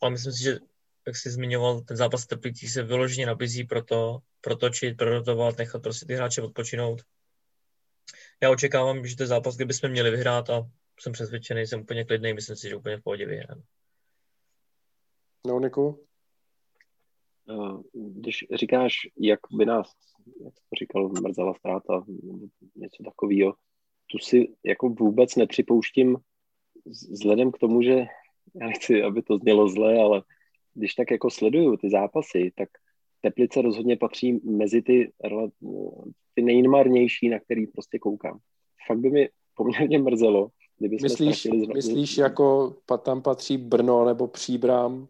Ale 0.00 0.10
myslím 0.10 0.32
si, 0.32 0.42
že 0.42 0.58
jak 1.06 1.16
jsi 1.16 1.30
zmiňoval, 1.30 1.80
ten 1.80 1.96
zápas 1.96 2.26
Teplicí 2.26 2.68
se 2.68 2.82
vyloženě 2.82 3.26
nabízí 3.26 3.64
pro 3.64 3.82
to, 3.82 4.18
protočit, 4.40 4.96
prorotovat, 4.96 5.58
nechat 5.58 5.82
prostě 5.82 6.06
ty 6.06 6.14
hráče 6.14 6.42
odpočinout. 6.42 7.02
Já 8.42 8.50
očekávám, 8.50 9.06
že 9.06 9.16
to 9.16 9.22
je 9.22 9.26
zápas, 9.26 9.56
kde 9.56 9.64
bychom 9.64 9.90
měli 9.90 10.10
vyhrát 10.10 10.50
a 10.50 10.70
jsem 11.00 11.12
přesvědčený, 11.12 11.66
jsem 11.66 11.80
úplně 11.80 12.04
klidný, 12.04 12.34
myslím 12.34 12.56
si, 12.56 12.68
že 12.68 12.76
úplně 12.76 12.96
v 12.96 13.02
pohodě 13.02 13.26
vyhrám. 13.26 13.62
No, 15.46 15.60
Niku? 15.60 16.06
Když 17.92 18.44
říkáš, 18.54 18.94
jak 19.18 19.40
by 19.52 19.66
nás, 19.66 19.92
jak 20.44 20.54
to 20.54 20.76
říkal, 20.78 21.08
mrzela 21.08 21.54
ztráta, 21.54 22.04
něco 22.76 23.02
takového, 23.02 23.54
tu 24.12 24.18
si 24.18 24.54
jako 24.64 24.88
vůbec 24.88 25.36
nepřipouštím 25.36 26.16
vzhledem 27.10 27.52
k 27.52 27.58
tomu, 27.58 27.82
že 27.82 28.06
já 28.60 28.66
nechci, 28.66 29.02
aby 29.02 29.22
to 29.22 29.38
znělo 29.38 29.68
zle, 29.68 29.98
ale 29.98 30.22
když 30.74 30.94
tak 30.94 31.10
jako 31.10 31.30
sleduju 31.30 31.76
ty 31.76 31.90
zápasy, 31.90 32.52
tak 32.56 32.68
Teplice 33.20 33.62
rozhodně 33.62 33.96
patří 33.96 34.40
mezi 34.44 34.82
ty, 34.82 35.12
ty 36.34 36.42
nejmarnější, 36.42 37.28
na 37.28 37.38
který 37.38 37.66
prostě 37.66 37.98
koukám. 37.98 38.38
Fakt 38.86 38.98
by 38.98 39.10
mi 39.10 39.28
poměrně 39.54 39.98
mrzelo, 39.98 40.48
kdyby 40.78 40.98
jsme 40.98 41.08
myslíš, 41.08 41.48
myslíš, 41.74 42.18
jako 42.18 42.76
tam 43.04 43.22
patří 43.22 43.58
Brno 43.58 44.04
nebo 44.04 44.28
Příbram 44.28 45.08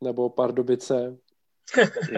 nebo 0.00 0.28
Pardubice? 0.28 1.18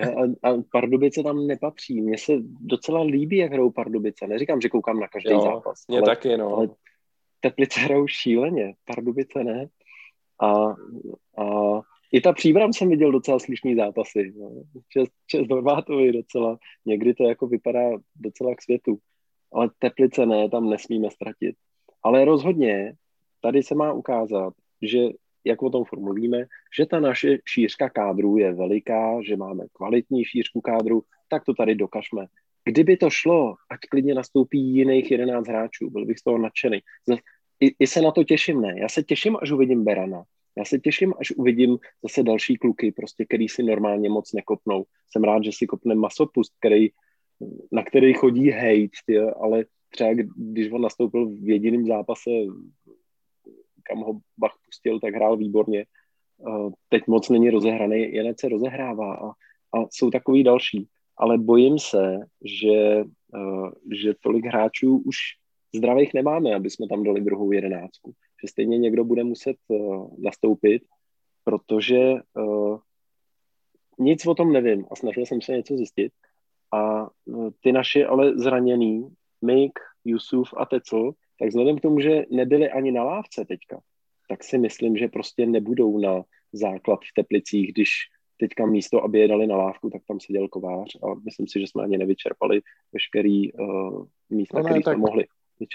A, 0.02 0.50
a 0.50 0.54
Pardubice 0.72 1.22
tam 1.22 1.46
nepatří. 1.46 2.02
Mně 2.02 2.18
se 2.18 2.32
docela 2.60 3.02
líbí, 3.02 3.36
jak 3.36 3.52
hrajou 3.52 3.70
Pardubice. 3.70 4.26
Neříkám, 4.26 4.60
že 4.60 4.68
koukám 4.68 5.00
na 5.00 5.08
každý 5.08 5.30
jo, 5.30 5.40
zápas. 5.40 5.86
Mě 5.88 5.98
ale, 5.98 6.06
taky, 6.06 6.36
no. 6.36 6.56
Ale 6.56 6.68
Teplice 7.40 7.80
hrajou 7.80 8.06
šíleně, 8.06 8.74
Pardubice 8.84 9.44
ne. 9.44 9.68
A, 10.40 10.68
a 11.42 11.80
i 12.12 12.20
ta 12.20 12.32
příbram 12.32 12.72
jsem 12.72 12.88
viděl 12.88 13.12
docela 13.12 13.38
slyšný 13.38 13.76
zápasy. 13.76 14.32
No. 14.38 14.50
Čest, 14.88 15.12
čest 15.26 15.50
Horvátovi 15.50 16.12
docela. 16.12 16.58
Někdy 16.86 17.14
to 17.14 17.24
jako 17.24 17.46
vypadá 17.46 17.90
docela 18.16 18.54
k 18.54 18.62
světu. 18.62 18.98
Ale 19.52 19.70
Teplice 19.78 20.26
ne, 20.26 20.48
tam 20.48 20.70
nesmíme 20.70 21.10
ztratit. 21.10 21.56
Ale 22.02 22.24
rozhodně 22.24 22.94
tady 23.40 23.62
se 23.62 23.74
má 23.74 23.92
ukázat, 23.92 24.54
že 24.82 24.98
jak 25.46 25.62
o 25.62 25.70
tom 25.70 25.84
formulíme, 25.84 26.44
že 26.78 26.86
ta 26.86 27.00
naše 27.00 27.38
šířka 27.48 27.90
kádru 27.90 28.38
je 28.38 28.52
veliká, 28.52 29.18
že 29.28 29.36
máme 29.36 29.64
kvalitní 29.72 30.24
šířku 30.24 30.60
kádru, 30.60 31.02
tak 31.28 31.44
to 31.44 31.54
tady 31.54 31.74
dokažme. 31.74 32.26
kdyby 32.64 32.96
to 32.96 33.10
šlo, 33.10 33.54
ať 33.70 33.80
klidně 33.90 34.14
nastoupí 34.14 34.58
jiných 34.58 35.10
11 35.10 35.48
hráčů, 35.48 35.90
byl 35.90 36.04
bych 36.04 36.18
z 36.18 36.22
toho 36.22 36.38
nadšený. 36.38 36.80
I, 37.60 37.74
I 37.78 37.86
se 37.86 38.02
na 38.02 38.10
to 38.10 38.24
těším, 38.24 38.60
ne. 38.60 38.74
Já 38.80 38.88
se 38.88 39.02
těším, 39.02 39.36
až 39.42 39.50
uvidím 39.50 39.84
Berana. 39.84 40.22
Já 40.58 40.64
se 40.64 40.78
těším, 40.78 41.14
až 41.20 41.30
uvidím 41.30 41.78
zase 42.02 42.22
další 42.22 42.56
kluky, 42.56 42.92
prostě, 42.92 43.24
který 43.24 43.48
si 43.48 43.62
normálně 43.62 44.08
moc 44.08 44.32
nekopnou. 44.32 44.84
Jsem 45.10 45.24
rád, 45.24 45.44
že 45.44 45.50
si 45.52 45.66
kopne 45.66 45.94
masopust, 45.94 46.52
který, 46.58 46.88
na 47.72 47.82
který 47.84 48.14
chodí 48.14 48.50
hejt, 48.50 48.90
ale 49.40 49.64
třeba 49.88 50.10
když 50.36 50.72
on 50.72 50.82
nastoupil 50.82 51.28
v 51.28 51.48
jediném 51.48 51.86
zápase, 51.86 52.30
kam 53.88 53.98
ho 53.98 54.12
Bach 54.38 54.54
pustil, 54.64 55.00
tak 55.00 55.14
hrál 55.14 55.36
výborně. 55.36 55.84
Teď 56.88 57.02
moc 57.06 57.28
není 57.28 57.50
rozehraný, 57.50 58.12
jen 58.14 58.34
se 58.40 58.48
rozehrává 58.48 59.14
a, 59.14 59.28
a 59.78 59.86
jsou 59.90 60.10
takový 60.10 60.44
další. 60.44 60.88
Ale 61.16 61.38
bojím 61.38 61.78
se, 61.78 62.18
že, 62.44 63.04
že 63.92 64.14
tolik 64.20 64.46
hráčů 64.46 65.02
už 65.06 65.16
zdravých 65.74 66.14
nemáme, 66.14 66.54
aby 66.54 66.70
jsme 66.70 66.88
tam 66.88 67.04
dali 67.04 67.20
druhou 67.20 67.52
jedenáctku. 67.52 68.12
Že 68.42 68.48
stejně 68.48 68.78
někdo 68.78 69.04
bude 69.04 69.24
muset 69.24 69.56
nastoupit, 70.18 70.82
protože 71.44 72.14
nic 73.98 74.26
o 74.26 74.34
tom 74.34 74.52
nevím 74.52 74.86
a 74.90 74.96
snažil 74.96 75.26
jsem 75.26 75.40
se 75.40 75.52
něco 75.52 75.76
zjistit. 75.76 76.12
A 76.74 77.08
ty 77.60 77.72
naši 77.72 78.04
ale 78.04 78.38
zraněný, 78.38 79.08
Mik, 79.42 79.72
Yusuf 80.04 80.54
a 80.56 80.66
Tecl, 80.66 81.12
tak 81.38 81.48
vzhledem 81.48 81.78
k 81.78 81.80
tomu, 81.80 82.00
že 82.00 82.24
nebyli 82.30 82.70
ani 82.70 82.92
na 82.92 83.04
lávce 83.04 83.44
teďka, 83.44 83.80
tak 84.28 84.44
si 84.44 84.58
myslím, 84.58 84.96
že 84.96 85.08
prostě 85.08 85.46
nebudou 85.46 85.98
na 85.98 86.22
základ 86.52 87.00
v 87.00 87.14
Teplicích, 87.22 87.72
když 87.72 87.90
teďka 88.40 88.66
místo, 88.66 89.04
aby 89.04 89.18
je 89.18 89.28
dali 89.28 89.46
na 89.46 89.56
lávku, 89.56 89.90
tak 89.90 90.02
tam 90.08 90.20
seděl 90.20 90.48
kovář 90.48 90.96
a 91.02 91.14
myslím 91.24 91.48
si, 91.48 91.60
že 91.60 91.66
jsme 91.66 91.82
ani 91.82 91.98
nevyčerpali 91.98 92.60
veškerý 92.92 93.52
uh, 93.52 94.06
místa, 94.30 94.58
no 94.58 94.64
které 94.64 94.82
jsme 94.82 94.96
mohli. 94.96 95.24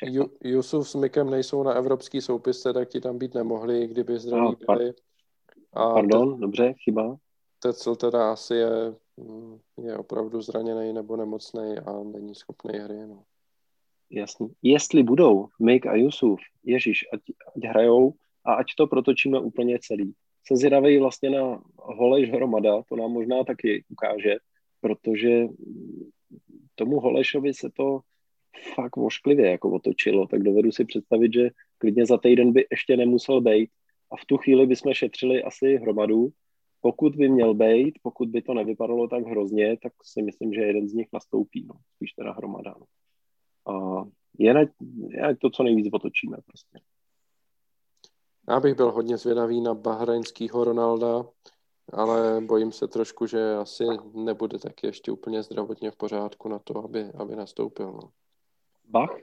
Ju, 0.03 0.25
Jusuf 0.43 0.89
s 0.89 0.95
Mikem 0.95 1.29
nejsou 1.29 1.63
na 1.63 1.73
evropský 1.73 2.21
soupisce, 2.21 2.73
tak 2.73 2.89
ti 2.89 3.01
tam 3.01 3.17
být 3.17 3.33
nemohli, 3.33 3.87
kdyby 3.87 4.19
zdraví 4.19 4.55
no, 4.67 4.75
byli. 4.75 4.93
A 5.73 5.93
Pardon, 5.93 6.35
te, 6.35 6.41
dobře, 6.41 6.73
chyba. 6.83 7.17
Tecel 7.59 7.95
teda 7.95 8.31
asi 8.31 8.55
je, 8.55 8.69
mm, 9.17 9.59
je 9.83 9.97
opravdu 9.97 10.41
zraněný 10.41 10.93
nebo 10.93 11.17
nemocný 11.17 11.77
a 11.85 12.03
není 12.03 12.35
schopný 12.35 12.79
hry. 12.79 13.07
No. 13.07 13.23
Jasný. 14.11 14.47
Jestli 14.61 15.03
budou 15.03 15.47
Mik 15.59 15.85
a 15.85 15.95
Yusuf, 15.95 16.39
Ježíš, 16.63 17.05
ať, 17.13 17.21
ať 17.55 17.63
hrajou 17.65 18.13
a 18.45 18.53
ať 18.53 18.65
to 18.77 18.87
protočíme 18.87 19.39
úplně 19.39 19.79
celý. 19.81 20.13
Se 20.47 20.55
zvědavej 20.55 20.99
vlastně 20.99 21.29
na 21.29 21.61
Holeš 21.77 22.31
hromada, 22.31 22.83
to 22.89 22.95
nám 22.95 23.11
možná 23.11 23.43
taky 23.43 23.83
ukáže, 23.89 24.35
protože 24.81 25.47
tomu 26.75 26.99
Holešovi 26.99 27.53
se 27.53 27.69
to 27.69 27.99
fakt 28.75 28.95
vošklivě 28.95 29.51
jako 29.51 29.71
otočilo, 29.71 30.27
tak 30.27 30.43
dovedu 30.43 30.71
si 30.71 30.85
představit, 30.85 31.33
že 31.33 31.49
klidně 31.77 32.05
za 32.05 32.17
týden 32.17 32.53
by 32.53 32.67
ještě 32.71 32.97
nemusel 32.97 33.41
být 33.41 33.69
a 34.11 34.17
v 34.17 34.25
tu 34.25 34.37
chvíli 34.37 34.67
bychom 34.67 34.93
šetřili 34.93 35.43
asi 35.43 35.75
hromadu. 35.75 36.29
Pokud 36.81 37.15
by 37.15 37.29
měl 37.29 37.53
být, 37.53 37.99
pokud 38.01 38.29
by 38.29 38.41
to 38.41 38.53
nevypadalo 38.53 39.07
tak 39.07 39.23
hrozně, 39.23 39.77
tak 39.83 39.93
si 40.03 40.21
myslím, 40.21 40.53
že 40.53 40.61
jeden 40.61 40.87
z 40.87 40.93
nich 40.93 41.07
nastoupí, 41.13 41.65
no. 41.67 41.75
spíš 41.95 42.11
teda 42.11 42.31
hromada. 42.31 42.75
No. 42.79 42.85
A 43.67 44.03
jen, 44.37 44.57
jen 44.57 45.35
to, 45.35 45.49
co 45.49 45.63
nejvíc 45.63 45.93
otočíme 45.93 46.37
prostě. 46.45 46.79
Já 48.49 48.59
bych 48.59 48.75
byl 48.75 48.91
hodně 48.91 49.17
zvědavý 49.17 49.61
na 49.61 49.73
bahrajnského 49.73 50.63
Ronalda, 50.63 51.25
ale 51.93 52.41
bojím 52.41 52.71
se 52.71 52.87
trošku, 52.87 53.27
že 53.27 53.55
asi 53.55 53.83
nebude 54.13 54.59
taky 54.59 54.87
ještě 54.87 55.11
úplně 55.11 55.43
zdravotně 55.43 55.91
v 55.91 55.95
pořádku 55.95 56.49
na 56.49 56.59
to, 56.59 56.83
aby, 56.85 57.03
aby 57.03 57.35
nastoupil. 57.35 57.91
No. 57.91 58.11
Bach? 58.85 59.17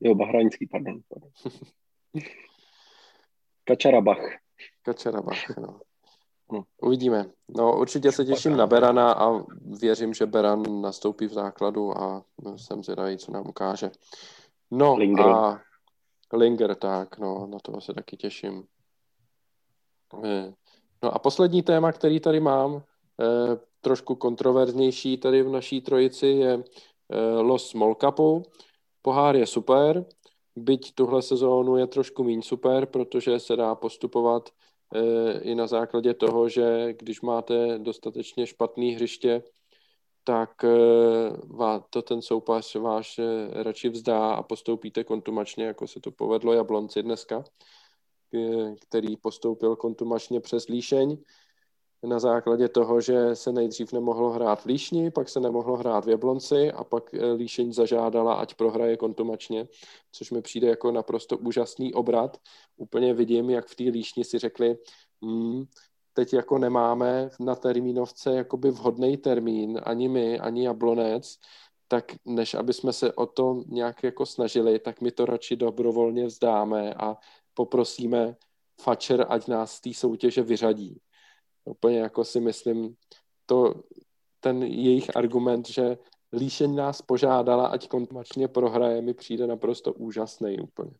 Jo, 0.00 0.14
bahrajnský, 0.14 0.66
pardon. 0.66 1.00
pardon. 1.08 1.30
Kačarabach. 3.64 4.38
Kačarabach, 4.82 5.56
no. 5.58 5.80
Hm. 6.52 6.62
Uvidíme. 6.82 7.30
No, 7.48 7.78
určitě 7.78 8.12
se 8.12 8.24
těším 8.24 8.56
na 8.56 8.66
Berana 8.66 9.12
a 9.12 9.44
věřím, 9.80 10.14
že 10.14 10.26
Beran 10.26 10.80
nastoupí 10.80 11.26
v 11.26 11.32
základu 11.32 11.98
a 11.98 12.24
jsem 12.56 12.84
zvědavý, 12.84 13.18
co 13.18 13.32
nám 13.32 13.48
ukáže. 13.48 13.90
No 14.70 14.96
Linger. 14.96 15.26
a 15.26 15.60
Linger, 16.32 16.74
tak, 16.74 17.18
no, 17.18 17.46
na 17.46 17.58
to 17.58 17.80
se 17.80 17.94
taky 17.94 18.16
těším. 18.16 18.64
Eh, 20.24 20.54
no 21.02 21.14
a 21.14 21.18
poslední 21.18 21.62
téma, 21.62 21.92
který 21.92 22.20
tady 22.20 22.40
mám, 22.40 22.82
eh, 23.20 23.58
trošku 23.80 24.14
kontroverznější 24.14 25.16
tady 25.16 25.42
v 25.42 25.48
naší 25.48 25.80
trojici, 25.80 26.26
je 26.26 26.64
eh, 27.12 27.40
Los 27.40 27.70
Small 27.70 27.94
Cupu. 27.94 28.42
Pohár 29.02 29.36
je 29.36 29.46
super, 29.46 30.04
byť 30.56 30.94
tuhle 30.94 31.22
sezónu 31.22 31.76
je 31.76 31.86
trošku 31.86 32.24
méně 32.24 32.42
super, 32.42 32.86
protože 32.86 33.40
se 33.40 33.56
dá 33.56 33.74
postupovat 33.74 34.50
i 35.42 35.54
na 35.54 35.66
základě 35.66 36.14
toho, 36.14 36.48
že 36.48 36.92
když 36.92 37.20
máte 37.20 37.78
dostatečně 37.78 38.46
špatný 38.46 38.94
hřiště, 38.94 39.42
tak 40.24 40.64
eh, 40.64 41.80
to 41.90 42.02
ten 42.02 42.22
soupař 42.22 42.74
váš 42.74 43.18
eh, 43.18 43.62
radši 43.62 43.88
vzdá 43.88 44.34
a 44.34 44.42
postoupíte 44.42 45.04
kontumačně, 45.04 45.64
jako 45.64 45.86
se 45.86 46.00
to 46.00 46.10
povedlo 46.10 46.52
Jablonci 46.52 47.02
dneska, 47.02 47.44
který 48.88 49.16
postoupil 49.16 49.76
kontumačně 49.76 50.40
přes 50.40 50.68
Líšeň 50.68 51.16
na 52.02 52.18
základě 52.18 52.68
toho, 52.68 53.00
že 53.00 53.36
se 53.36 53.52
nejdřív 53.52 53.92
nemohlo 53.92 54.30
hrát 54.30 54.60
v 54.60 54.66
Líšni, 54.66 55.10
pak 55.10 55.28
se 55.28 55.40
nemohlo 55.40 55.76
hrát 55.76 56.04
v 56.04 56.08
Jablonci 56.08 56.72
a 56.72 56.84
pak 56.84 57.14
Líšeň 57.36 57.72
zažádala, 57.72 58.34
ať 58.34 58.54
prohraje 58.54 58.96
kontumačně, 58.96 59.68
což 60.12 60.30
mi 60.30 60.42
přijde 60.42 60.68
jako 60.68 60.92
naprosto 60.92 61.38
úžasný 61.38 61.94
obrat. 61.94 62.36
Úplně 62.76 63.14
vidím, 63.14 63.50
jak 63.50 63.66
v 63.66 63.74
té 63.74 63.84
Líšni 63.84 64.24
si 64.24 64.38
řekli, 64.38 64.76
hmm, 65.22 65.64
teď 66.12 66.32
jako 66.32 66.58
nemáme 66.58 67.30
na 67.40 67.54
termínovce 67.54 68.34
jakoby 68.34 68.70
vhodný 68.70 69.16
termín, 69.16 69.80
ani 69.84 70.08
my, 70.08 70.38
ani 70.38 70.64
Jablonec, 70.64 71.36
tak 71.88 72.04
než 72.24 72.54
aby 72.54 72.72
jsme 72.72 72.92
se 72.92 73.12
o 73.12 73.26
to 73.26 73.62
nějak 73.66 74.02
jako 74.02 74.26
snažili, 74.26 74.78
tak 74.78 75.00
my 75.00 75.10
to 75.10 75.26
radši 75.26 75.56
dobrovolně 75.56 76.26
vzdáme 76.26 76.94
a 76.94 77.16
poprosíme 77.54 78.36
Fatscher, 78.80 79.26
ať 79.28 79.48
nás 79.48 79.72
z 79.72 79.80
té 79.80 79.94
soutěže 79.94 80.42
vyřadí 80.42 81.00
úplně 81.66 81.98
jako 81.98 82.24
si 82.24 82.40
myslím, 82.40 82.96
to, 83.46 83.74
ten 84.40 84.62
jejich 84.62 85.16
argument, 85.16 85.68
že 85.68 85.98
Líšeň 86.32 86.74
nás 86.74 87.02
požádala, 87.02 87.66
ať 87.66 87.88
kontumačně 87.88 88.48
prohraje, 88.48 89.02
mi 89.02 89.14
přijde 89.14 89.46
naprosto 89.46 89.92
úžasný 89.92 90.58
úplně. 90.58 90.90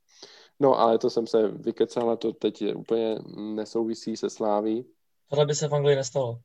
No, 0.61 0.79
ale 0.79 0.99
to 0.99 1.11
jsem 1.11 1.27
se 1.27 1.49
vykecal, 1.49 2.17
to 2.17 2.33
teď 2.33 2.63
je 2.63 2.75
úplně 2.75 3.19
nesouvisí 3.37 4.17
se 4.17 4.31
Sláví. 4.31 4.87
Tohle 5.31 5.47
by 5.47 5.55
se 5.55 5.69
v 5.69 5.75
Anglii 5.75 5.97
nestalo. 5.97 6.39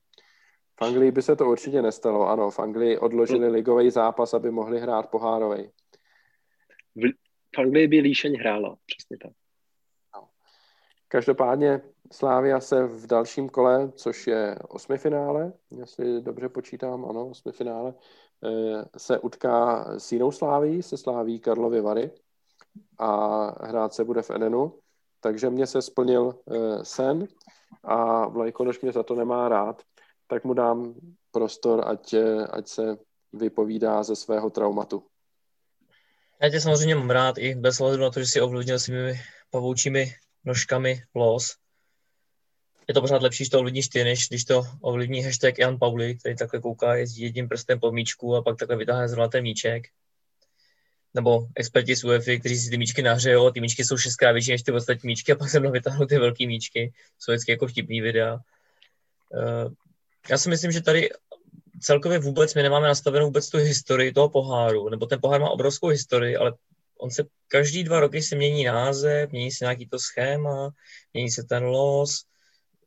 V 0.80 0.82
Anglii 0.82 1.12
by 1.12 1.22
se 1.22 1.36
to 1.36 1.46
určitě 1.46 1.82
nestalo, 1.82 2.28
ano. 2.28 2.52
V 2.52 2.60
Anglii 2.60 2.98
odložili 2.98 3.48
no. 3.48 3.54
ligový 3.54 3.92
zápas, 3.92 4.34
aby 4.34 4.52
mohli 4.52 4.80
hrát 4.80 5.10
pohárový. 5.10 5.72
V, 6.96 7.02
v 7.56 7.60
Anglii 7.60 7.88
by 7.88 8.00
Líšeň 8.00 8.36
hrála, 8.40 8.78
přesně 8.86 9.18
tak. 9.18 9.32
No. 10.16 10.30
Každopádně 11.08 11.82
Slávia 12.12 12.60
se 12.60 12.84
v 12.84 13.08
dalším 13.08 13.50
kole, 13.50 13.92
což 13.96 14.28
je 14.28 14.56
osmifinále, 14.70 15.54
jestli 15.72 16.22
dobře 16.22 16.50
počítám, 16.50 17.06
ano, 17.06 17.28
osmifinále, 17.28 17.94
eh, 18.44 18.86
se 18.98 19.20
utká 19.20 19.86
s 20.00 20.12
jinou 20.12 20.32
Sláví, 20.32 20.84
se 20.84 20.98
Sláví 20.98 21.40
Karlovy 21.40 21.82
Vary 21.82 22.12
a 22.98 23.66
hrát 23.68 23.94
se 23.94 24.04
bude 24.04 24.22
v 24.22 24.32
Edenu. 24.32 24.80
Takže 25.20 25.50
mě 25.50 25.68
se 25.68 25.82
splnil 25.82 26.36
eh, 26.52 26.86
sen 26.86 27.28
a 27.84 28.28
Vlajkonoš 28.28 28.82
mě 28.82 28.92
za 28.92 29.04
to 29.04 29.16
nemá 29.16 29.50
rád, 29.50 29.82
tak 30.28 30.44
mu 30.44 30.54
dám 30.54 30.94
prostor, 31.32 31.88
ať, 31.88 32.14
eh, 32.14 32.48
ať 32.48 32.68
se 32.68 32.98
vypovídá 33.34 34.04
ze 34.04 34.16
svého 34.16 34.50
traumatu. 34.50 35.04
Já 36.42 36.50
tě 36.50 36.62
samozřejmě 36.62 36.96
mám 36.96 37.10
rád 37.10 37.38
i 37.38 37.56
bez 37.56 37.82
ohledu 37.82 38.04
na 38.04 38.10
to, 38.10 38.20
že 38.20 38.26
si 38.26 38.42
ovlivnil 38.42 38.80
svými 38.80 39.14
pavoučími 39.52 40.06
nožkami 40.46 41.02
los 41.16 41.61
je 42.92 42.94
to 42.94 43.02
pořád 43.02 43.22
lepší, 43.22 43.44
že 43.44 43.50
to 43.50 43.60
ovlivníš 43.60 43.88
ty, 43.88 44.04
než 44.04 44.28
když 44.30 44.46
to 44.46 44.64
ovlivní 44.82 45.24
hashtag 45.24 45.60
Jan 45.60 45.80
Pauli, 45.80 46.16
který 46.16 46.36
takhle 46.36 46.60
kouká, 46.60 46.96
jezdí 46.96 47.22
jedním 47.22 47.50
prstem 47.50 47.80
po 47.80 47.92
míčku 47.92 48.36
a 48.36 48.42
pak 48.42 48.58
takhle 48.58 48.78
vytáhne 48.78 49.10
zlaté 49.10 49.42
míček. 49.42 49.88
Nebo 51.14 51.48
experti 51.56 51.96
z 51.96 52.04
UEFI, 52.04 52.40
kteří 52.40 52.58
si 52.58 52.70
ty 52.70 52.78
míčky 52.78 53.02
nahřejou, 53.02 53.52
ty 53.52 53.62
míčky 53.62 53.86
jsou 53.86 53.98
šestkrát 53.98 54.32
větší 54.32 54.52
než 54.52 54.64
ty 54.64 54.72
ostatní 54.72 55.08
míčky 55.08 55.32
a 55.32 55.36
pak 55.36 55.50
se 55.50 55.60
mnou 55.60 55.72
vytáhnou 55.72 56.06
ty 56.06 56.18
velké 56.18 56.48
míčky. 56.48 56.94
Jsou 57.20 57.32
vždycky 57.32 57.52
jako 57.52 57.68
vtipný 57.68 58.02
videa. 58.02 58.34
Uh, 58.34 59.74
já 60.30 60.38
si 60.38 60.50
myslím, 60.50 60.72
že 60.72 60.82
tady 60.82 61.10
celkově 61.80 62.20
vůbec 62.20 62.56
my 62.56 62.64
nemáme 62.64 62.88
nastavenou 62.88 63.26
vůbec 63.26 63.50
tu 63.50 63.58
historii 63.58 64.12
toho 64.12 64.30
poháru, 64.30 64.90
nebo 64.90 65.06
ten 65.06 65.22
pohár 65.22 65.42
má 65.42 65.50
obrovskou 65.50 65.88
historii, 65.88 66.36
ale 66.38 66.54
on 67.00 67.12
se 67.12 67.24
každý 67.48 67.84
dva 67.84 68.00
roky 68.00 68.22
se 68.22 68.36
mění 68.36 68.64
název, 68.64 69.32
mění 69.32 69.52
se 69.52 69.66
nějaký 69.66 69.88
to 69.88 70.00
schéma, 70.00 70.70
mění 71.14 71.32
se 71.32 71.44
ten 71.44 71.64
los, 71.64 72.24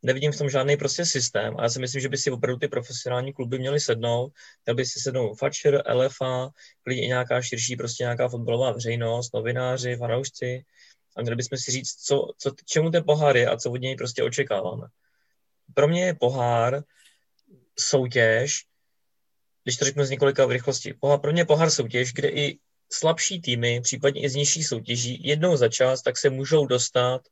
nevidím 0.05 0.33
v 0.33 0.39
tom 0.39 0.51
žádný 0.51 0.77
prostě 0.77 1.07
systém 1.07 1.57
a 1.59 1.63
já 1.63 1.69
si 1.69 1.81
myslím, 1.81 2.01
že 2.01 2.09
by 2.09 2.19
si 2.19 2.31
opravdu 2.31 2.59
ty 2.59 2.69
profesionální 2.69 3.33
kluby 3.33 3.59
měly 3.59 3.81
sednout, 3.81 4.33
měl 4.67 4.77
by 4.77 4.87
si 4.87 5.01
sednout 5.01 5.35
Fatcher, 5.35 5.83
LFA, 5.95 6.51
klidně 6.83 7.05
i 7.05 7.09
nějaká 7.09 7.43
širší 7.43 7.77
prostě 7.77 8.05
nějaká 8.05 8.29
fotbalová 8.29 8.73
veřejnost, 8.73 9.35
novináři, 9.35 9.97
fanoušci 9.97 10.65
a 11.17 11.23
měli 11.23 11.37
bychom 11.37 11.59
si 11.59 11.71
říct, 11.71 11.95
co, 11.95 12.29
co, 12.39 12.51
čemu 12.65 12.91
ten 12.91 13.05
pohár 13.05 13.37
je 13.37 13.49
a 13.49 13.57
co 13.57 13.71
od 13.71 13.81
něj 13.81 13.97
prostě 13.97 14.23
očekáváme. 14.23 14.87
Pro 15.75 15.89
mě 15.89 16.07
je 16.07 16.15
pohár 16.15 16.83
soutěž, 17.79 18.65
když 19.65 19.77
to 19.77 19.85
řeknu 19.85 20.05
z 20.05 20.11
několika 20.11 20.47
v 20.47 20.51
rychlosti, 20.51 20.95
pohár, 21.01 21.21
pro 21.21 21.33
mě 21.33 21.41
je 21.41 21.47
pohár 21.47 21.71
soutěž, 21.71 22.13
kde 22.13 22.29
i 22.29 22.59
slabší 22.93 23.41
týmy, 23.41 23.81
případně 23.81 24.23
i 24.23 24.29
z 24.29 24.35
nižší 24.35 24.65
soutěží, 24.65 25.29
jednou 25.29 25.57
za 25.57 25.69
čas, 25.69 26.03
tak 26.03 26.19
se 26.19 26.31
můžou 26.31 26.67
dostat 26.67 27.23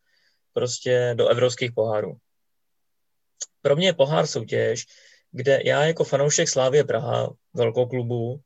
prostě 0.53 1.15
do 1.17 1.29
evropských 1.29 1.73
pohárů. 1.73 2.17
Pro 3.63 3.77
mě 3.77 3.87
je 3.87 3.93
pohár 3.93 4.27
soutěž, 4.27 4.87
kde 5.31 5.61
já 5.65 5.85
jako 5.85 6.05
fanoušek 6.05 6.49
Slávě 6.49 6.85
Praha, 6.85 7.33
velkou 7.55 7.87
klubu, 7.87 8.41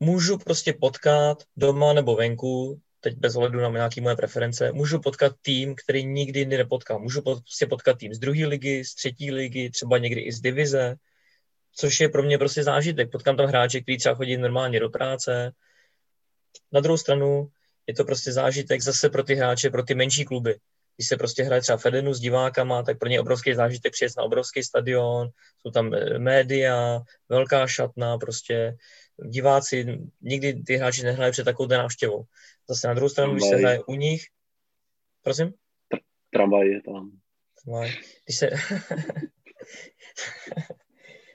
můžu 0.00 0.38
prostě 0.38 0.72
potkat 0.72 1.42
doma 1.56 1.92
nebo 1.92 2.16
venku, 2.16 2.80
teď 3.00 3.16
bez 3.16 3.36
ohledu 3.36 3.60
na 3.60 3.68
nějaké 3.68 4.00
moje 4.00 4.16
preference, 4.16 4.72
můžu 4.72 5.00
potkat 5.00 5.32
tým, 5.42 5.74
který 5.84 6.04
nikdy 6.04 6.38
jindy 6.38 6.56
nepotkám. 6.56 7.02
Můžu 7.02 7.22
prostě 7.22 7.66
potkat 7.66 7.98
tým 7.98 8.14
z 8.14 8.18
druhé 8.18 8.46
ligy, 8.46 8.84
z 8.84 8.94
třetí 8.94 9.32
ligy, 9.32 9.70
třeba 9.70 9.98
někdy 9.98 10.20
i 10.20 10.32
z 10.32 10.40
divize, 10.40 10.96
což 11.74 12.00
je 12.00 12.08
pro 12.08 12.22
mě 12.22 12.38
prostě 12.38 12.62
zážitek. 12.62 13.10
Potkám 13.10 13.36
tam 13.36 13.46
hráče, 13.46 13.80
kteří 13.80 13.98
třeba 13.98 14.14
chodí 14.14 14.36
normálně 14.36 14.80
do 14.80 14.88
práce. 14.88 15.52
Na 16.72 16.80
druhou 16.80 16.96
stranu 16.96 17.48
je 17.86 17.94
to 17.94 18.04
prostě 18.04 18.32
zážitek 18.32 18.80
zase 18.80 19.08
pro 19.08 19.22
ty 19.22 19.34
hráče, 19.34 19.70
pro 19.70 19.82
ty 19.82 19.94
menší 19.94 20.24
kluby 20.24 20.58
když 21.02 21.08
se 21.08 21.16
prostě 21.16 21.42
hraje 21.42 21.60
třeba 21.60 21.78
Fedenu 21.78 22.14
s 22.14 22.20
divákama, 22.20 22.82
tak 22.82 22.98
pro 22.98 23.08
ně 23.08 23.20
obrovský 23.20 23.54
zážitek 23.54 23.92
přijet 23.92 24.12
na 24.16 24.22
obrovský 24.22 24.62
stadion, 24.62 25.28
jsou 25.58 25.70
tam 25.70 25.94
eh, 25.94 26.18
média, 26.18 27.00
velká 27.28 27.66
šatna, 27.66 28.18
prostě 28.18 28.76
diváci, 29.24 29.98
nikdy 30.20 30.62
ty 30.62 30.76
hráči 30.76 31.02
nehrají 31.02 31.32
před 31.32 31.44
takovou 31.44 31.68
návštěvou. 31.68 32.24
Zase 32.68 32.88
na 32.88 32.94
druhou 32.94 33.08
stranu, 33.08 33.32
když 33.32 33.48
se 33.48 33.56
hraje 33.56 33.80
u 33.86 33.94
nich, 33.94 34.22
prosím? 35.22 35.54
Tramvaj 36.32 36.68
je 36.68 36.82
tam. 36.82 37.10
Tramvaj. 37.64 37.90
Když 38.24 38.38
se... 38.38 38.50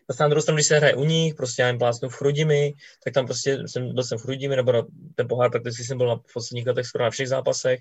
Zase 0.10 0.24
na 0.24 0.30
druhou 0.30 0.42
stranu, 0.42 0.56
když 0.56 0.68
se 0.68 0.78
hraje 0.78 0.96
u 0.96 1.04
nich, 1.04 1.36
prostě 1.36 1.62
já 1.62 1.68
jim 1.68 1.78
plácnu 1.78 2.10
v 2.10 2.16
Chrudimi, 2.16 2.74
tak 3.04 3.14
tam 3.14 3.26
prostě 3.26 3.68
jsem, 3.68 3.94
byl 3.94 4.04
jsem 4.04 4.18
v 4.18 4.22
Chrudimi, 4.22 4.56
nebo 4.56 4.72
na 4.72 4.88
ten 5.16 5.28
pohár 5.28 5.52
prakticky 5.52 5.84
jsem 5.84 5.98
byl 5.98 6.08
na 6.08 6.16
posledních 6.34 6.68
letech 6.68 6.86
skoro 6.86 7.04
na 7.04 7.10
všech 7.10 7.28
zápasech, 7.28 7.80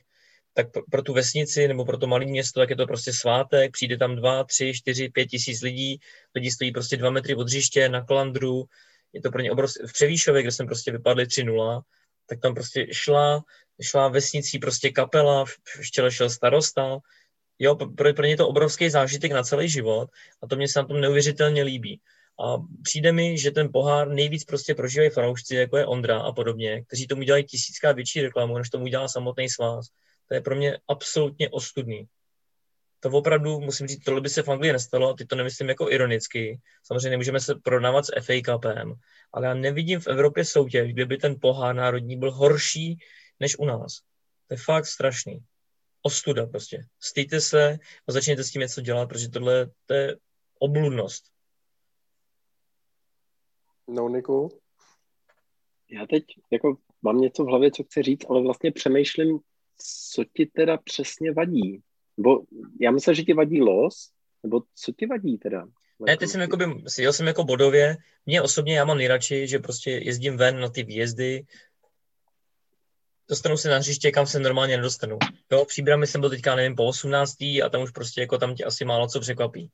tak 0.56 0.66
pro 0.90 1.02
tu 1.02 1.12
vesnici 1.12 1.68
nebo 1.68 1.84
pro 1.84 1.98
to 1.98 2.06
malé 2.06 2.24
město, 2.24 2.60
tak 2.60 2.70
je 2.70 2.76
to 2.76 2.86
prostě 2.86 3.12
svátek, 3.12 3.72
přijde 3.72 3.96
tam 3.96 4.16
dva, 4.16 4.44
tři, 4.44 4.72
čtyři, 4.74 5.08
pět 5.08 5.26
tisíc 5.26 5.62
lidí, 5.62 6.00
lidi 6.34 6.50
stojí 6.50 6.72
prostě 6.72 6.96
dva 6.96 7.10
metry 7.10 7.34
od 7.34 7.46
hřiště 7.46 7.88
na 7.88 8.04
Klandru, 8.04 8.64
je 9.12 9.22
to 9.22 9.30
pro 9.30 9.40
ně 9.40 9.52
obrovské, 9.52 9.86
v 9.86 9.92
Převýšově, 9.92 10.42
kde 10.42 10.52
jsem 10.52 10.66
prostě 10.66 10.92
vypadli 10.92 11.24
3-0, 11.24 11.80
tak 12.26 12.40
tam 12.40 12.54
prostě 12.54 12.86
šla, 12.92 13.44
šla 13.82 14.08
vesnicí 14.08 14.58
prostě 14.58 14.90
kapela, 14.90 15.44
v 15.44 15.90
čele 15.92 16.10
šel 16.10 16.30
starosta, 16.30 16.98
jo, 17.58 17.74
pro, 17.74 18.14
pro 18.14 18.24
ně 18.24 18.32
je 18.32 18.36
to 18.36 18.48
obrovský 18.48 18.90
zážitek 18.90 19.32
na 19.32 19.42
celý 19.42 19.68
život 19.68 20.10
a 20.42 20.46
to 20.46 20.56
mě 20.56 20.68
se 20.68 20.78
na 20.78 20.86
tom 20.86 21.00
neuvěřitelně 21.00 21.62
líbí. 21.62 22.00
A 22.40 22.56
přijde 22.82 23.12
mi, 23.12 23.38
že 23.38 23.50
ten 23.50 23.68
pohár 23.72 24.08
nejvíc 24.08 24.44
prostě 24.44 24.74
prožívají 24.74 25.10
fanoušci, 25.10 25.54
jako 25.54 25.76
je 25.76 25.86
Ondra 25.86 26.20
a 26.20 26.32
podobně, 26.32 26.84
kteří 26.84 27.06
tomu 27.06 27.22
dělají 27.22 27.44
tisícká 27.44 27.92
větší 27.92 28.22
reklamu, 28.22 28.58
než 28.58 28.70
tomu 28.70 28.86
dělá 28.86 29.08
samotný 29.08 29.48
svaz. 29.48 29.86
To 30.28 30.34
je 30.34 30.40
pro 30.40 30.56
mě 30.56 30.78
absolutně 30.88 31.50
ostudný. 31.50 32.08
To 33.00 33.10
opravdu, 33.10 33.60
musím 33.60 33.86
říct, 33.86 34.04
tohle 34.04 34.20
by 34.20 34.28
se 34.28 34.42
v 34.42 34.48
Anglii 34.48 34.72
nestalo, 34.72 35.08
a 35.10 35.14
ty 35.16 35.26
to 35.26 35.36
nemyslím 35.36 35.68
jako 35.68 35.90
ironicky. 35.90 36.60
Samozřejmě 36.82 37.10
nemůžeme 37.10 37.40
se 37.40 37.54
prodávat 37.54 38.06
s 38.06 38.12
FA 38.20 38.32
Cupem, 38.44 38.94
ale 39.32 39.46
já 39.46 39.54
nevidím 39.54 40.00
v 40.00 40.06
Evropě 40.06 40.44
soutěž, 40.44 40.92
kde 40.92 41.06
by 41.06 41.16
ten 41.16 41.36
pohár 41.40 41.74
národní 41.74 42.16
byl 42.16 42.32
horší 42.32 42.98
než 43.40 43.58
u 43.58 43.64
nás. 43.64 44.00
To 44.48 44.54
je 44.54 44.58
fakt 44.58 44.86
strašný. 44.86 45.38
Ostuda 46.02 46.46
prostě. 46.46 46.86
Stýjte 47.00 47.40
se 47.40 47.78
a 48.08 48.12
začněte 48.12 48.44
s 48.44 48.50
tím 48.50 48.60
něco 48.60 48.80
dělat, 48.80 49.08
protože 49.08 49.28
tohle 49.28 49.70
to 49.86 49.94
je 49.94 50.16
obludnost. 50.58 51.24
No, 53.88 54.08
Niku? 54.08 54.60
Já 55.90 56.06
teď 56.06 56.24
jako 56.52 56.76
mám 57.02 57.20
něco 57.20 57.44
v 57.44 57.46
hlavě, 57.46 57.70
co 57.70 57.84
chci 57.84 58.02
říct, 58.02 58.24
ale 58.30 58.42
vlastně 58.42 58.72
přemýšlím, 58.72 59.40
co 59.78 60.24
ti 60.24 60.46
teda 60.46 60.76
přesně 60.76 61.32
vadí? 61.32 61.80
Nebo 62.16 62.40
já 62.80 62.90
myslím, 62.90 63.14
že 63.14 63.22
ti 63.22 63.32
vadí 63.32 63.62
los, 63.62 64.10
nebo 64.42 64.62
co 64.74 64.92
ti 64.92 65.06
vadí 65.06 65.38
teda? 65.38 65.66
Ne, 66.06 66.16
teď 66.16 66.28
jsem 66.28 66.40
jakoby, 66.40 66.64
jel 66.98 67.12
jsem 67.12 67.26
jako 67.26 67.44
bodově. 67.44 67.96
Mně 68.26 68.42
osobně, 68.42 68.76
já 68.76 68.84
mám 68.84 68.96
nejradši, 68.96 69.46
že 69.46 69.58
prostě 69.58 69.90
jezdím 69.90 70.36
ven 70.36 70.60
na 70.60 70.68
ty 70.68 70.82
výjezdy, 70.82 71.46
dostanu 73.28 73.56
se 73.56 73.68
na 73.68 73.78
hřiště, 73.78 74.10
kam 74.10 74.26
se 74.26 74.40
normálně 74.40 74.76
nedostanu. 74.76 75.18
Jo, 75.52 75.64
příbrami 75.64 76.06
jsem 76.06 76.20
byl 76.20 76.30
teďka, 76.30 76.56
nevím, 76.56 76.76
po 76.76 76.84
18. 76.84 77.40
a 77.40 77.68
tam 77.70 77.82
už 77.82 77.90
prostě 77.90 78.20
jako 78.20 78.38
tam 78.38 78.54
tě 78.54 78.64
asi 78.64 78.84
málo 78.84 79.08
co 79.08 79.20
překvapí. 79.20 79.70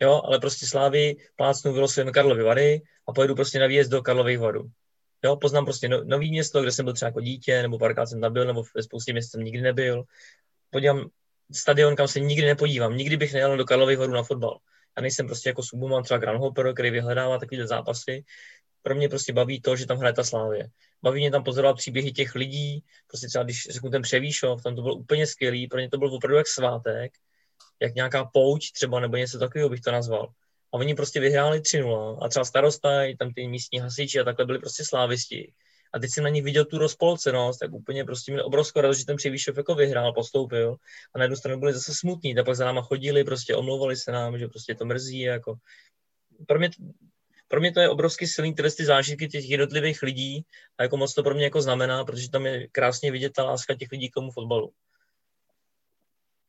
Jo, 0.00 0.20
ale 0.24 0.38
prostě 0.38 0.66
Slávy 0.66 1.16
plácnu 1.36 1.72
vylosujeme 1.72 2.12
Karlovy 2.12 2.42
Vary 2.42 2.82
a 3.08 3.12
pojedu 3.12 3.34
prostě 3.34 3.58
na 3.58 3.66
výjezd 3.66 3.90
do 3.90 4.02
Karlových 4.02 4.38
Varů. 4.38 4.70
Jo, 5.24 5.36
poznám 5.36 5.64
prostě 5.64 5.88
no, 5.88 6.04
nový 6.04 6.30
město, 6.30 6.62
kde 6.62 6.72
jsem 6.72 6.84
byl 6.84 6.94
třeba 6.94 7.08
jako 7.08 7.20
dítě, 7.20 7.62
nebo 7.62 7.78
párkrát 7.78 8.06
jsem 8.06 8.20
tam 8.20 8.32
byl, 8.32 8.46
nebo 8.46 8.64
ve 8.74 8.82
spoustě 8.82 9.12
měst 9.12 9.30
jsem 9.30 9.44
nikdy 9.44 9.60
nebyl. 9.60 10.04
Podívám 10.70 11.08
stadion, 11.52 11.96
kam 11.96 12.08
se 12.08 12.20
nikdy 12.20 12.46
nepodívám. 12.46 12.96
Nikdy 12.96 13.16
bych 13.16 13.32
nejel 13.32 13.56
do 13.56 13.64
Karlových 13.64 13.98
horů 13.98 14.12
na 14.12 14.22
fotbal. 14.22 14.58
Já 14.96 15.02
nejsem 15.02 15.26
prostě 15.26 15.48
jako 15.48 15.62
subumán 15.62 16.02
třeba 16.02 16.18
Granhopper, 16.18 16.74
který 16.74 16.90
vyhledává 16.90 17.38
takové 17.38 17.66
zápasy. 17.66 18.24
Pro 18.82 18.94
mě 18.94 19.08
prostě 19.08 19.32
baví 19.32 19.60
to, 19.60 19.76
že 19.76 19.86
tam 19.86 19.98
hraje 19.98 20.12
ta 20.12 20.24
Slávě. 20.24 20.68
Baví 21.02 21.20
mě 21.20 21.30
tam 21.30 21.44
pozorovat 21.44 21.76
příběhy 21.76 22.12
těch 22.12 22.34
lidí, 22.34 22.84
prostě 23.06 23.26
třeba 23.28 23.44
když 23.44 23.68
řeknu 23.70 23.90
ten 23.90 24.02
Převýšov, 24.02 24.62
tam 24.62 24.76
to 24.76 24.82
bylo 24.82 24.94
úplně 24.94 25.26
skvělý, 25.26 25.68
pro 25.68 25.78
mě 25.78 25.90
to 25.90 25.98
byl 25.98 26.14
opravdu 26.14 26.36
jak 26.36 26.46
svátek, 26.46 27.12
jak 27.80 27.94
nějaká 27.94 28.24
pouť 28.24 28.72
třeba, 28.72 29.00
nebo 29.00 29.16
něco 29.16 29.38
takového 29.38 29.68
bych 29.68 29.80
to 29.80 29.92
nazval 29.92 30.32
oni 30.76 30.94
prostě 30.94 31.20
vyhráli 31.20 31.60
3-0 31.60 32.18
a 32.22 32.28
třeba 32.28 32.44
starosta, 32.44 33.04
i 33.04 33.16
tam 33.16 33.32
ty 33.32 33.48
místní 33.48 33.78
hasiči 33.78 34.20
a 34.20 34.24
takhle 34.24 34.46
byli 34.46 34.58
prostě 34.58 34.84
slávisti. 34.84 35.52
A 35.92 35.98
teď 35.98 36.10
jsem 36.10 36.24
na 36.24 36.30
nich 36.30 36.44
viděl 36.44 36.64
tu 36.64 36.78
rozpolcenost, 36.78 37.60
tak 37.60 37.72
úplně 37.72 38.04
prostě 38.04 38.32
měl 38.32 38.46
obrovskou 38.46 38.80
radost, 38.80 38.98
že 38.98 39.06
ten 39.06 39.16
Převýšov 39.16 39.56
jako 39.56 39.74
vyhrál, 39.74 40.12
postoupil 40.12 40.76
a 41.14 41.18
na 41.18 41.24
jednu 41.24 41.36
stranu 41.36 41.60
byli 41.60 41.72
zase 41.72 41.94
smutní, 41.94 42.34
tak 42.34 42.44
pak 42.44 42.56
za 42.56 42.64
náma 42.64 42.82
chodili, 42.82 43.24
prostě 43.24 43.56
omlouvali 43.56 43.96
se 43.96 44.12
nám, 44.12 44.38
že 44.38 44.48
prostě 44.48 44.74
to 44.74 44.84
mrzí, 44.84 45.20
jako 45.20 45.54
pro 46.46 46.58
mě, 46.58 46.70
pro 47.48 47.60
mě 47.60 47.72
to 47.72 47.80
je 47.80 47.88
obrovský 47.88 48.26
silný 48.26 48.54
ty 48.54 48.84
zážitky 48.84 49.28
těch 49.28 49.50
jednotlivých 49.50 50.02
lidí 50.02 50.44
a 50.78 50.82
jako 50.82 50.96
moc 50.96 51.14
to 51.14 51.22
pro 51.22 51.34
mě 51.34 51.44
jako 51.44 51.62
znamená, 51.62 52.04
protože 52.04 52.30
tam 52.30 52.46
je 52.46 52.68
krásně 52.68 53.12
vidět 53.12 53.32
ta 53.32 53.44
láska 53.44 53.74
těch 53.74 53.88
lidí 53.92 54.10
k 54.10 54.14
tomu 54.14 54.30
fotbalu. 54.30 54.72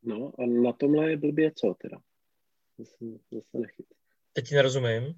No 0.03 0.31
a 0.39 0.45
na 0.45 0.73
tomhle 0.73 1.09
je 1.09 1.17
blbě 1.17 1.51
co 1.51 1.75
teda? 1.81 1.97
Zase, 2.77 3.05
zase 3.31 3.57
nechyt. 3.57 3.96
Teď 4.37 4.47
ti 4.47 4.55
nerozumím. 4.55 5.13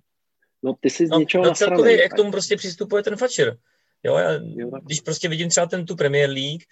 No 0.63 0.73
ty 0.79 0.89
jsi 0.89 1.07
z 1.07 1.09
no, 1.09 1.19
něčeho 1.19 1.43
no, 1.43 1.53
celkově, 1.53 2.01
jak 2.01 2.11
k 2.11 2.15
tomu 2.15 2.31
prostě 2.31 2.57
přistupuje 2.57 3.03
ten 3.03 3.15
Fatcher. 3.15 3.57
Jo, 4.03 4.17
já, 4.17 4.31
jo, 4.31 4.69
když 4.83 5.01
prostě 5.01 5.29
vidím 5.29 5.49
třeba 5.49 5.65
ten 5.65 5.85
tu 5.85 5.95
Premier 5.95 6.29
League, 6.29 6.63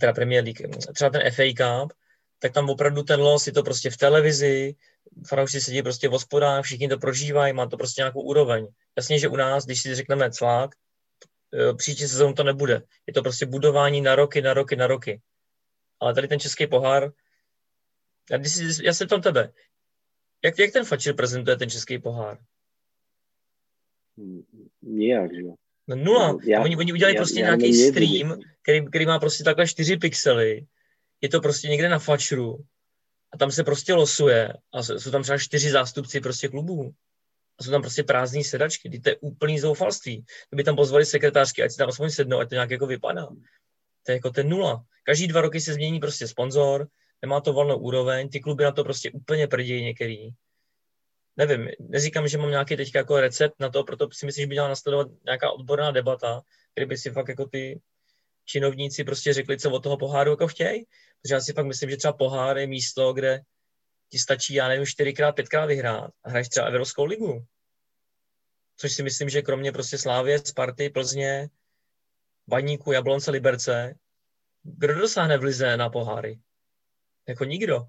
teda 0.00 0.12
Premier 0.12 0.44
League, 0.44 0.76
třeba 0.94 1.10
ten 1.10 1.30
FA 1.30 1.42
Cup, 1.42 1.92
tak 2.38 2.52
tam 2.52 2.70
opravdu 2.70 3.02
ten 3.02 3.20
los 3.20 3.46
je 3.46 3.52
to 3.52 3.62
prostě 3.62 3.90
v 3.90 3.96
televizi, 3.96 4.74
fanoušci 5.26 5.60
sedí 5.60 5.82
prostě 5.82 6.08
v 6.08 6.12
hospodách, 6.12 6.64
všichni 6.64 6.88
to 6.88 6.98
prožívají, 6.98 7.52
má 7.52 7.66
to 7.66 7.76
prostě 7.76 8.00
nějakou 8.00 8.22
úroveň. 8.22 8.66
Jasně, 8.96 9.18
že 9.18 9.28
u 9.28 9.36
nás, 9.36 9.64
když 9.64 9.82
si 9.82 9.94
řekneme 9.94 10.30
clák, 10.30 10.70
e, 11.54 11.74
příští 11.74 12.08
sezónu 12.08 12.34
to 12.34 12.44
nebude. 12.44 12.82
Je 13.06 13.12
to 13.12 13.22
prostě 13.22 13.46
budování 13.46 14.00
na 14.00 14.14
roky, 14.14 14.42
na 14.42 14.54
roky, 14.54 14.76
na 14.76 14.86
roky. 14.86 15.20
Ale 16.00 16.14
tady 16.14 16.28
ten 16.28 16.40
český 16.40 16.66
pohár, 16.66 17.12
já, 18.30 18.38
když 18.38 18.52
si, 18.52 18.86
já 18.86 18.94
se 18.94 19.06
tam 19.06 19.22
tebe, 19.22 19.52
jak, 20.44 20.58
jak 20.58 20.72
ten 20.72 20.84
Fatcher 20.84 21.14
prezentuje 21.14 21.56
ten 21.56 21.70
český 21.70 21.98
pohár? 21.98 22.38
Nijak, 24.82 25.34
že 25.34 25.40
jo. 25.40 25.54
No 25.86 25.96
nula. 25.96 26.38
Já, 26.44 26.62
oni, 26.62 26.76
oni 26.76 26.92
udělali 26.92 27.14
já, 27.14 27.20
prostě 27.20 27.40
já 27.40 27.46
nějaký 27.46 27.74
stream, 27.74 28.40
který, 28.62 28.86
který 28.86 29.06
má 29.06 29.18
prostě 29.18 29.44
takhle 29.44 29.68
4 29.68 29.96
pixely. 29.96 30.66
Je 31.20 31.28
to 31.28 31.40
prostě 31.40 31.68
někde 31.68 31.88
na 31.88 31.98
Fatcheru. 31.98 32.58
A 33.32 33.38
tam 33.38 33.50
se 33.50 33.64
prostě 33.64 33.94
losuje. 33.94 34.52
A 34.72 34.82
jsou 34.82 35.10
tam 35.10 35.22
třeba 35.22 35.38
čtyři 35.38 35.70
zástupci 35.70 36.20
prostě 36.20 36.48
klubů. 36.48 36.92
A 37.58 37.62
jsou 37.62 37.70
tam 37.70 37.80
prostě 37.82 38.02
prázdné 38.02 38.44
sedačky. 38.44 39.00
To 39.00 39.08
je 39.08 39.16
úplný 39.16 39.58
zoufalství. 39.58 40.24
Kdyby 40.50 40.64
tam 40.64 40.76
pozvali 40.76 41.06
sekretářky, 41.06 41.62
ať 41.62 41.70
si 41.70 41.76
tam 41.76 41.88
aspoň 41.88 42.10
sednou, 42.10 42.38
ať 42.38 42.48
to 42.48 42.54
nějak 42.54 42.70
jako 42.70 42.86
vypadá. 42.86 43.26
To 44.06 44.12
je 44.12 44.14
jako 44.14 44.30
ten 44.30 44.48
nula. 44.48 44.84
Každý 45.04 45.26
dva 45.26 45.40
roky 45.40 45.60
se 45.60 45.74
změní 45.74 46.00
prostě 46.00 46.28
sponzor, 46.28 46.88
nemá 47.22 47.40
to 47.40 47.52
volnou 47.52 47.78
úroveň, 47.78 48.28
ty 48.28 48.40
kluby 48.40 48.64
na 48.64 48.72
to 48.72 48.84
prostě 48.84 49.10
úplně 49.10 49.46
prdí 49.46 49.82
některý. 49.82 50.30
Nevím, 51.36 51.68
neříkám, 51.80 52.28
že 52.28 52.38
mám 52.38 52.50
nějaký 52.50 52.76
teď 52.76 52.94
jako 52.94 53.20
recept 53.20 53.54
na 53.60 53.70
to, 53.70 53.84
proto 53.84 54.08
si 54.12 54.26
myslím, 54.26 54.42
že 54.42 54.46
by 54.46 54.54
měla 54.54 54.68
nasledovat 54.68 55.08
nějaká 55.24 55.50
odborná 55.50 55.90
debata, 55.90 56.42
kde 56.74 56.86
by 56.86 56.98
si 56.98 57.10
fakt 57.10 57.28
jako 57.28 57.46
ty 57.46 57.80
činovníci 58.44 59.04
prostě 59.04 59.32
řekli, 59.32 59.58
co 59.58 59.70
od 59.70 59.82
toho 59.82 59.96
poháru 59.96 60.30
jako 60.30 60.48
chtějí. 60.48 60.84
Protože 61.22 61.34
já 61.34 61.40
si 61.40 61.52
fakt 61.52 61.66
myslím, 61.66 61.90
že 61.90 61.96
třeba 61.96 62.12
pohár 62.12 62.58
je 62.58 62.66
místo, 62.66 63.12
kde 63.12 63.40
ti 64.08 64.18
stačí, 64.18 64.54
já 64.54 64.68
nevím, 64.68 64.86
čtyřikrát, 64.86 65.32
pětkrát 65.32 65.68
vyhrát 65.68 66.10
a 66.24 66.30
hraješ 66.30 66.48
třeba 66.48 66.66
Evropskou 66.66 67.04
ligu. 67.04 67.44
Což 68.76 68.92
si 68.92 69.02
myslím, 69.02 69.28
že 69.28 69.42
kromě 69.42 69.72
prostě 69.72 69.98
Slávě, 69.98 70.38
Sparty, 70.38 70.90
Plzně, 70.90 71.48
Baníku, 72.48 72.92
Jablonce, 72.92 73.30
Liberce, 73.30 73.94
kdo 74.62 74.94
dosáhne 74.94 75.38
v 75.38 75.42
lize 75.42 75.76
na 75.76 75.90
poháry? 75.90 76.38
Jako 77.28 77.44
nikdo. 77.44 77.86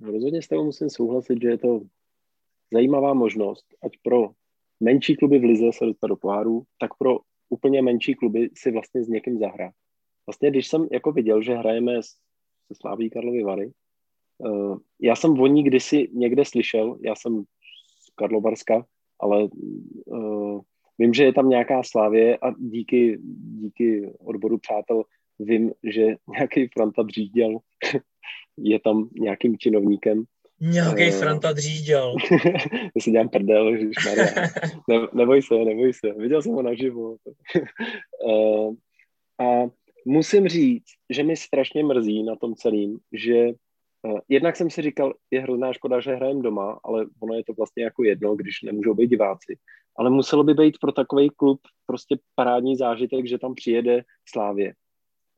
No, 0.00 0.10
rozhodně 0.10 0.42
s 0.42 0.48
tebou 0.48 0.64
musím 0.64 0.90
souhlasit, 0.90 1.42
že 1.42 1.48
je 1.48 1.58
to 1.58 1.80
zajímavá 2.72 3.14
možnost, 3.14 3.66
ať 3.82 3.92
pro 4.02 4.30
menší 4.80 5.16
kluby 5.16 5.38
v 5.38 5.44
lize 5.44 5.72
se 5.72 5.84
dostat 5.84 6.06
do 6.06 6.16
poháru, 6.16 6.62
tak 6.78 6.90
pro 6.98 7.18
úplně 7.48 7.82
menší 7.82 8.14
kluby 8.14 8.50
si 8.54 8.70
vlastně 8.70 9.04
s 9.04 9.08
někým 9.08 9.38
zahrát. 9.38 9.74
Vlastně, 10.26 10.50
když 10.50 10.68
jsem 10.68 10.88
jako 10.92 11.12
viděl, 11.12 11.42
že 11.42 11.54
hrajeme 11.54 12.02
se 12.02 12.74
Sláví 12.80 13.10
Karlovy 13.10 13.42
Vary, 13.42 13.72
uh, 14.38 14.78
já 15.00 15.16
jsem 15.16 15.40
o 15.40 15.46
ní 15.46 15.62
kdysi 15.62 16.10
někde 16.12 16.44
slyšel, 16.44 16.98
já 17.00 17.14
jsem 17.14 17.44
z 18.00 18.10
Karlovarska, 18.14 18.86
ale 19.20 19.48
uh, 20.06 20.60
vím, 20.98 21.14
že 21.14 21.24
je 21.24 21.32
tam 21.32 21.48
nějaká 21.48 21.82
Slávě 21.82 22.36
a 22.36 22.50
díky, 22.58 23.18
díky 23.60 24.12
odboru 24.18 24.58
přátel 24.58 25.04
vím, 25.38 25.72
že 25.82 26.06
nějaký 26.28 26.68
Franta 26.68 27.02
Dříděl 27.02 27.58
je 28.56 28.80
tam 28.80 29.08
nějakým 29.20 29.58
činovníkem. 29.58 30.24
Nějaký 30.60 31.04
uh, 31.04 31.18
Franta 31.18 31.52
Dříděl. 31.52 32.14
Já 32.72 33.00
si 33.00 33.10
dělám 33.10 33.28
prdel, 33.28 33.72
ne, 34.88 35.08
neboj 35.12 35.42
se, 35.42 35.54
neboj 35.54 35.92
se. 35.92 36.12
Viděl 36.12 36.42
jsem 36.42 36.52
ho 36.52 36.62
naživo. 36.62 37.16
uh, 38.24 38.74
a 39.40 39.70
musím 40.06 40.48
říct, 40.48 40.92
že 41.10 41.22
mi 41.22 41.36
strašně 41.36 41.84
mrzí 41.84 42.22
na 42.22 42.36
tom 42.36 42.54
celým, 42.54 42.98
že 43.12 43.46
uh, 44.02 44.18
jednak 44.28 44.56
jsem 44.56 44.70
si 44.70 44.82
říkal, 44.82 45.14
je 45.30 45.40
hrozná 45.40 45.72
škoda, 45.72 46.00
že 46.00 46.14
hrajeme 46.14 46.42
doma, 46.42 46.80
ale 46.84 47.06
ono 47.22 47.34
je 47.34 47.44
to 47.44 47.52
vlastně 47.52 47.84
jako 47.84 48.04
jedno, 48.04 48.36
když 48.36 48.62
nemůžou 48.62 48.94
být 48.94 49.10
diváci. 49.10 49.56
Ale 49.98 50.10
muselo 50.10 50.44
by 50.44 50.54
být 50.54 50.78
pro 50.78 50.92
takový 50.92 51.30
klub 51.30 51.60
prostě 51.86 52.18
parádní 52.34 52.76
zážitek, 52.76 53.26
že 53.26 53.38
tam 53.38 53.54
přijede 53.54 54.02
Slávě. 54.28 54.74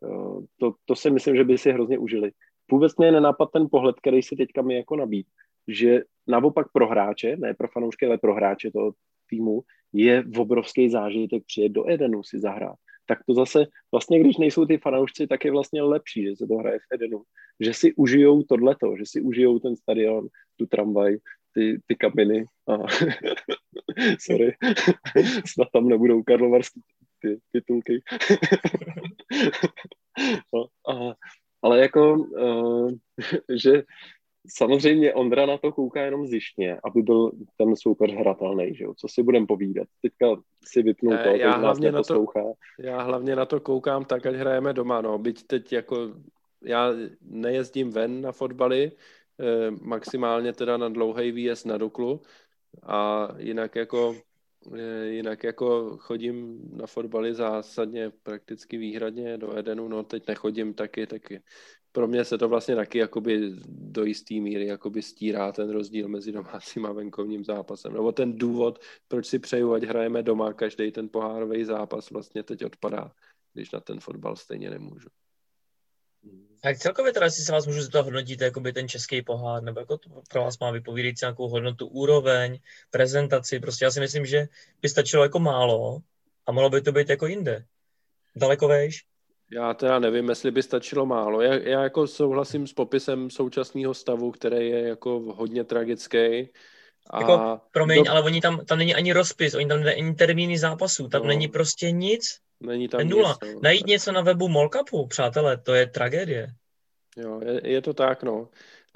Uh, 0.01 0.45
to, 0.61 0.75
to 0.85 0.97
si 0.97 1.11
myslím, 1.11 1.37
že 1.37 1.45
by 1.45 1.59
si 1.59 1.73
hrozně 1.73 1.99
užili. 1.99 2.31
Vůbec 2.71 2.97
mě 2.97 3.13
nenapad 3.13 3.49
ten 3.53 3.67
pohled, 3.71 3.97
který 4.01 4.23
si 4.23 4.37
teďka 4.37 4.63
mi 4.63 4.77
jako 4.77 4.97
nabít, 4.97 5.27
že 5.69 6.03
naopak 6.27 6.67
pro 6.73 6.89
hráče, 6.89 7.37
ne 7.37 7.55
pro 7.55 7.69
fanoušky, 7.69 8.07
ale 8.07 8.19
pro 8.19 8.35
hráče 8.35 8.71
toho 8.71 8.93
týmu, 9.31 9.63
je 9.93 10.25
obrovský 10.39 10.91
zážitek 10.91 11.45
přijet 11.47 11.73
do 11.73 11.91
Edenu 11.91 12.23
si 12.23 12.39
zahrát 12.39 12.77
tak 13.07 13.19
to 13.27 13.35
zase 13.35 13.67
vlastně, 13.93 14.21
když 14.21 14.37
nejsou 14.37 14.67
ty 14.67 14.79
fanoušci, 14.79 15.27
tak 15.27 15.45
je 15.45 15.51
vlastně 15.51 15.83
lepší, 15.83 16.25
že 16.25 16.37
se 16.37 16.47
to 16.47 16.55
hraje 16.55 16.79
v 16.79 16.95
Edenu. 16.95 17.23
Že 17.61 17.75
si 17.75 17.95
užijou 17.95 18.43
tohleto, 18.43 18.97
že 18.97 19.05
si 19.07 19.21
užijou 19.21 19.59
ten 19.59 19.77
stadion, 19.77 20.29
tu 20.57 20.67
tramvaj, 20.67 21.17
ty, 21.57 21.81
ty 21.87 21.97
kabiny. 21.97 22.45
A... 22.69 22.73
Sorry, 24.21 24.57
snad 25.47 25.69
tam 25.73 25.89
nebudou 25.89 26.23
karlovarský 26.23 26.81
ty 27.23 27.39
titulky. 27.53 28.03
no, 30.55 30.67
a, 30.89 31.15
ale 31.63 31.81
jako, 31.81 32.15
uh, 32.15 32.91
že 33.63 33.83
samozřejmě 34.49 35.15
Ondra 35.15 35.47
na 35.47 35.59
to 35.59 35.73
kouká 35.73 36.03
jenom 36.03 36.27
zjištně, 36.27 36.79
aby 36.85 37.03
byl 37.03 37.33
ten 37.57 37.77
soupeř 37.77 38.13
hratelný, 38.13 38.75
že 38.75 38.85
jo? 38.85 38.95
co 38.97 39.09
si 39.09 39.23
budeme 39.23 39.47
povídat. 39.47 39.89
Teďka 40.03 40.27
si 40.65 40.83
vypnu 40.83 41.11
to, 41.11 41.37
já 41.37 41.57
hlavně 41.57 41.93
na 41.93 42.03
to, 42.03 42.27
já 42.81 43.03
hlavně 43.03 43.37
na 43.37 43.47
to 43.47 43.61
koukám 43.61 44.05
tak, 44.05 44.27
ať 44.27 44.35
hrajeme 44.35 44.73
doma, 44.73 45.01
no. 45.01 45.19
byť 45.19 45.47
teď 45.47 45.73
jako 45.73 46.13
já 46.65 46.93
nejezdím 47.23 47.91
ven 47.91 48.21
na 48.21 48.33
fotbaly, 48.33 48.93
eh, 48.93 49.26
maximálně 49.81 50.53
teda 50.53 50.77
na 50.77 50.89
dlouhý 50.89 51.33
výjezd 51.33 51.67
na 51.67 51.79
Duklu 51.79 52.23
a 52.83 53.29
jinak 53.39 53.77
jako 53.77 54.17
eh, 54.75 55.07
jinak 55.07 55.45
jako 55.45 55.97
chodím 55.97 56.61
na 56.77 56.87
fotbaly 56.87 57.35
zásadně 57.35 58.11
prakticky 58.23 58.77
výhradně 58.77 59.39
do 59.39 59.59
Edenu, 59.59 59.89
no 59.89 60.03
teď 60.03 60.29
nechodím 60.29 60.75
taky, 60.75 61.07
taky 61.07 61.43
pro 61.97 62.09
mě 62.09 62.25
se 62.25 62.39
to 62.39 62.49
vlastně 62.49 62.77
taky 62.77 62.99
jakoby 62.99 63.53
do 63.69 64.05
jistý 64.05 64.41
míry 64.41 64.67
jakoby 64.67 65.03
stírá 65.03 65.53
ten 65.53 65.71
rozdíl 65.71 66.09
mezi 66.09 66.33
domácím 66.33 66.87
a 66.87 66.93
venkovním 66.93 67.45
zápasem. 67.45 67.93
Nebo 67.93 68.13
ten 68.13 68.39
důvod, 68.39 68.79
proč 69.09 69.27
si 69.27 69.39
přeju, 69.39 69.73
ať 69.73 69.83
hrajeme 69.83 70.23
doma 70.23 70.53
každý 70.53 70.93
ten 70.93 71.09
pohárový 71.09 71.65
zápas 71.65 72.11
vlastně 72.11 72.43
teď 72.43 72.65
odpadá, 72.65 73.13
když 73.53 73.71
na 73.71 73.81
ten 73.81 74.01
fotbal 74.01 74.37
stejně 74.37 74.71
nemůžu. 74.71 75.09
Tak 76.63 76.79
celkově 76.79 77.13
teda, 77.13 77.27
jestli 77.27 77.43
se 77.43 77.53
vás 77.53 77.67
můžu 77.67 77.83
zeptat, 77.83 78.05
hodnotíte 78.05 78.45
jakoby 78.45 78.73
ten 78.73 78.89
český 78.89 79.23
pohár, 79.23 79.63
nebo 79.63 79.81
jako 79.81 79.99
to 79.99 80.11
pro 80.31 80.43
vás 80.43 80.59
má 80.59 80.71
vypovídat 80.71 81.15
nějakou 81.23 81.49
hodnotu, 81.49 81.87
úroveň, 81.87 82.59
prezentaci, 82.91 83.61
prostě 83.61 83.85
já 83.85 83.91
si 83.91 84.01
myslím, 84.01 84.27
že 84.27 84.49
by 84.83 84.89
stačilo 84.89 85.23
jako 85.23 85.39
málo 85.39 85.99
a 86.47 86.53
mohlo 86.53 86.71
by 86.71 86.81
to 86.81 86.93
být 86.93 87.11
jako 87.11 87.27
jinde. 87.27 87.65
Daleko 88.37 88.69
vejš, 88.69 89.05
já 89.53 89.75
teda 89.75 89.99
nevím, 89.99 90.29
jestli 90.29 90.51
by 90.51 90.63
stačilo 90.63 91.07
málo. 91.07 91.41
Já, 91.43 91.55
já 91.55 91.83
jako 91.83 92.07
souhlasím 92.07 92.67
s 92.67 92.73
popisem 92.73 93.31
současného 93.31 93.95
stavu, 93.95 94.31
který 94.31 94.69
je 94.69 94.89
jako 94.89 95.21
hodně 95.21 95.65
tragický. 95.65 96.49
A 97.11 97.21
jako, 97.21 97.61
promiň, 97.73 98.05
do... 98.05 98.11
ale 98.11 98.23
oni 98.23 98.41
tam, 98.41 98.65
tam 98.65 98.79
není 98.79 98.95
ani 98.95 99.13
rozpis, 99.13 99.55
oni 99.55 99.67
tam 99.67 99.81
není 99.81 100.03
ani 100.03 100.15
termíny 100.15 100.59
zápasů, 100.59 101.09
tam 101.09 101.23
no. 101.23 101.29
není 101.29 101.49
prostě 101.49 101.91
nic. 101.91 102.41
Není 102.61 102.89
tam 102.89 103.09
nula. 103.09 103.39
Nic, 103.43 103.55
no. 103.55 103.61
Najít 103.63 103.87
něco 103.87 104.13
na 104.13 104.21
webu 104.21 104.49
Molkapu, 104.49 105.07
přátelé, 105.07 105.57
to 105.57 105.75
je 105.75 105.87
tragédie. 105.87 106.49
Jo, 107.17 107.41
je, 107.45 107.71
je 107.71 107.83
to 107.83 107.95
tak, 107.95 108.23
no. 108.23 108.49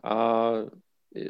A 0.05 0.51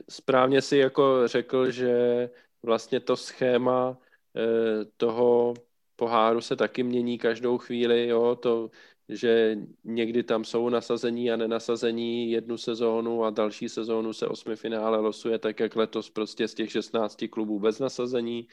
správně 0.08 0.62
si 0.62 0.76
jako 0.76 1.28
řekl, 1.28 1.70
že 1.70 2.28
vlastně 2.62 3.00
to 3.00 3.16
schéma 3.16 3.98
eh, 4.36 4.84
toho 4.96 5.54
poháru 5.96 6.40
se 6.40 6.56
taky 6.56 6.82
mění 6.82 7.18
každou 7.18 7.58
chvíli, 7.58 8.06
jo, 8.06 8.36
to 8.36 8.70
že 9.10 9.56
někdy 9.84 10.22
tam 10.22 10.44
jsou 10.44 10.68
nasazení 10.68 11.30
a 11.30 11.36
nenasazení 11.36 12.30
jednu 12.30 12.58
sezónu 12.58 13.24
a 13.24 13.30
další 13.30 13.68
sezónu 13.68 14.12
se 14.12 14.26
osmi 14.26 14.56
finále 14.56 14.98
losuje 14.98 15.38
tak, 15.38 15.60
jak 15.60 15.76
letos 15.76 16.10
prostě 16.10 16.48
z 16.48 16.54
těch 16.54 16.70
16 16.70 17.24
klubů 17.30 17.58
bez 17.58 17.78
nasazení 17.78 18.48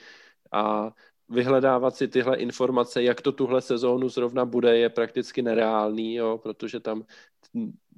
a 0.52 0.92
vyhledávat 1.30 1.96
si 1.96 2.08
tyhle 2.08 2.38
informace, 2.38 3.04
jak 3.04 3.22
to 3.22 3.32
tuhle 3.32 3.62
sezónu 3.62 4.10
zrovna 4.10 4.46
bude, 4.46 4.78
je 4.78 4.90
prakticky 4.90 5.42
nereálný, 5.42 6.16
jo, 6.16 6.38
protože 6.38 6.80
tam 6.80 7.06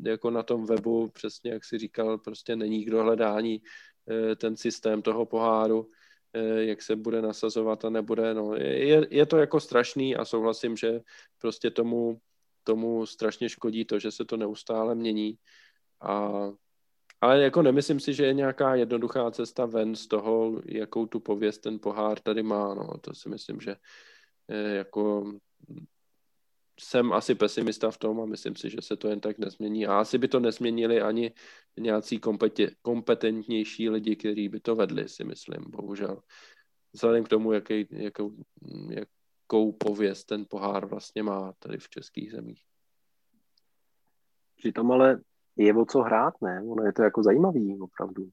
jako 0.05 0.31
na 0.31 0.43
tom 0.43 0.65
webu, 0.65 1.09
přesně 1.09 1.51
jak 1.51 1.65
si 1.65 1.77
říkal, 1.77 2.17
prostě 2.17 2.55
není 2.55 2.85
kdo 2.85 3.03
hledání 3.03 3.61
eh, 4.09 4.35
ten 4.35 4.57
systém 4.57 5.01
toho 5.01 5.25
poháru, 5.25 5.89
eh, 6.33 6.63
jak 6.63 6.81
se 6.81 6.95
bude 6.95 7.21
nasazovat 7.21 7.85
a 7.85 7.89
nebude. 7.89 8.33
No. 8.33 8.55
Je, 8.55 9.07
je 9.09 9.25
to 9.25 9.37
jako 9.37 9.59
strašný 9.59 10.15
a 10.15 10.25
souhlasím, 10.25 10.77
že 10.77 11.01
prostě 11.37 11.69
tomu 11.71 12.21
tomu 12.63 13.05
strašně 13.05 13.49
škodí 13.49 13.85
to, 13.85 13.99
že 13.99 14.11
se 14.11 14.25
to 14.25 14.37
neustále 14.37 14.95
mění. 14.95 15.37
A, 16.01 16.31
ale 17.21 17.41
jako 17.41 17.61
nemyslím 17.61 17.99
si, 17.99 18.13
že 18.13 18.25
je 18.25 18.33
nějaká 18.33 18.75
jednoduchá 18.75 19.31
cesta 19.31 19.65
ven 19.65 19.95
z 19.95 20.07
toho, 20.07 20.61
jakou 20.65 21.05
tu 21.05 21.19
pověst 21.19 21.57
ten 21.57 21.79
pohár 21.79 22.19
tady 22.19 22.43
má. 22.43 22.73
No. 22.73 22.97
To 22.97 23.13
si 23.13 23.29
myslím, 23.29 23.59
že 23.59 23.75
je 24.49 24.75
jako 24.75 25.33
jsem 26.79 27.13
asi 27.13 27.35
pesimista 27.35 27.91
v 27.91 27.97
tom 27.97 28.21
a 28.21 28.25
myslím 28.25 28.55
si, 28.55 28.69
že 28.69 28.77
se 28.81 28.95
to 28.95 29.07
jen 29.07 29.19
tak 29.19 29.37
nezmění. 29.37 29.87
A 29.87 29.99
asi 29.99 30.17
by 30.17 30.27
to 30.27 30.39
nezměnili 30.39 31.01
ani 31.01 31.33
nějací 31.79 32.19
kompetentnější 32.81 33.89
lidi, 33.89 34.15
kteří 34.15 34.49
by 34.49 34.59
to 34.59 34.75
vedli, 34.75 35.09
si 35.09 35.23
myslím, 35.23 35.65
bohužel. 35.67 36.21
Vzhledem 36.93 37.23
k 37.23 37.29
tomu, 37.29 37.51
jaký, 37.51 37.87
jakou, 37.91 38.31
jak, 38.89 39.07
jakou 39.49 39.71
pověst 39.71 40.25
ten 40.25 40.45
pohár 40.49 40.85
vlastně 40.85 41.23
má 41.23 41.53
tady 41.59 41.77
v 41.77 41.89
českých 41.89 42.31
zemích. 42.31 42.61
Přitom 44.55 44.91
ale 44.91 45.21
je 45.59 45.73
o 45.73 45.85
co 45.85 46.01
hrát, 46.01 46.33
ne? 46.41 46.61
Ono 46.67 46.83
je 46.83 46.93
to 46.93 47.03
jako 47.03 47.23
zajímavý, 47.23 47.79
opravdu. 47.79 48.29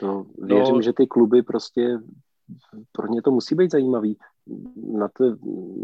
To 0.00 0.26
věřím, 0.38 0.74
no. 0.74 0.82
že 0.82 0.92
ty 0.92 1.06
kluby 1.06 1.42
prostě 1.42 1.98
pro 2.92 3.06
ně 3.06 3.22
to 3.22 3.30
musí 3.30 3.54
být 3.54 3.70
zajímavý. 3.70 4.18
Na 4.76 5.08
ty, 5.08 5.24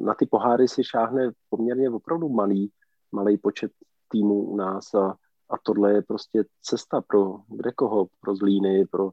na 0.03 0.15
ty 0.15 0.27
poháry 0.27 0.69
si 0.69 0.85
šáhne 0.85 1.31
poměrně 1.49 1.91
opravdu 1.91 2.29
malý, 2.29 2.73
malý 3.13 3.39
počet 3.39 3.73
týmů 4.09 4.43
u 4.43 4.57
nás 4.57 4.95
a, 4.95 5.17
a 5.51 5.55
tohle 5.63 5.93
je 5.93 6.03
prostě 6.03 6.45
cesta 6.63 7.01
pro 7.01 7.37
kde 7.49 7.73
koho, 7.73 8.07
pro 8.21 8.37
Zlíny, 8.37 8.87
pro 8.87 9.11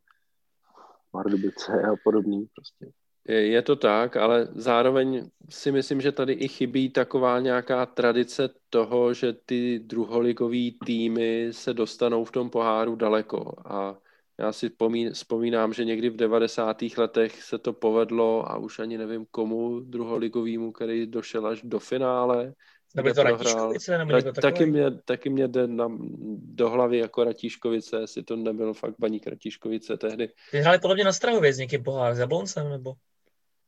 Pardubice 1.11 1.81
a 1.81 1.95
podobný 2.03 2.47
prostě. 2.55 2.93
Je, 3.27 3.61
to 3.61 3.75
tak, 3.75 4.17
ale 4.17 4.47
zároveň 4.55 5.29
si 5.49 5.71
myslím, 5.71 6.01
že 6.01 6.11
tady 6.11 6.33
i 6.33 6.47
chybí 6.47 6.89
taková 6.89 7.39
nějaká 7.39 7.85
tradice 7.85 8.49
toho, 8.69 9.13
že 9.13 9.33
ty 9.33 9.79
druholigové 9.79 10.71
týmy 10.85 11.47
se 11.51 11.73
dostanou 11.73 12.25
v 12.25 12.31
tom 12.31 12.49
poháru 12.49 12.95
daleko. 12.95 13.53
A 13.65 13.97
já 14.39 14.51
si 14.51 14.71
vzpomínám, 15.13 15.73
že 15.73 15.85
někdy 15.85 16.09
v 16.09 16.15
90. 16.15 16.77
letech 16.97 17.43
se 17.43 17.57
to 17.57 17.73
povedlo 17.73 18.51
a 18.51 18.57
už 18.57 18.79
ani 18.79 18.97
nevím 18.97 19.25
komu 19.31 19.79
druholigovému, 19.79 20.71
který 20.71 21.07
došel 21.07 21.47
až 21.47 21.61
do 21.63 21.79
finále. 21.79 22.53
Je 23.05 23.13
to 23.13 23.23
Ratíškovice? 23.23 23.97
Nebo 23.97 24.21
Ta, 24.21 24.31
taky, 24.31 24.65
mě, 24.65 24.91
taky 24.91 25.29
mě 25.29 25.47
jde 25.47 25.67
na, 25.67 25.87
do 26.39 26.69
hlavy 26.69 26.97
jako 26.97 27.23
Ratíškovice, 27.23 27.99
jestli 27.99 28.23
to 28.23 28.35
nebylo 28.35 28.73
fakt 28.73 28.95
baník 28.99 29.27
Ratíškovice 29.27 29.97
tehdy. 29.97 30.29
Ty 30.51 30.57
hráli 30.57 30.79
podle 30.79 30.95
mě 30.95 31.03
na 31.03 31.13
Strahově 31.13 31.53
s 31.53 31.57
někým 31.57 31.83
pohár, 31.83 32.15
s 32.15 32.19
Jabloncem, 32.19 32.69
nebo 32.69 32.93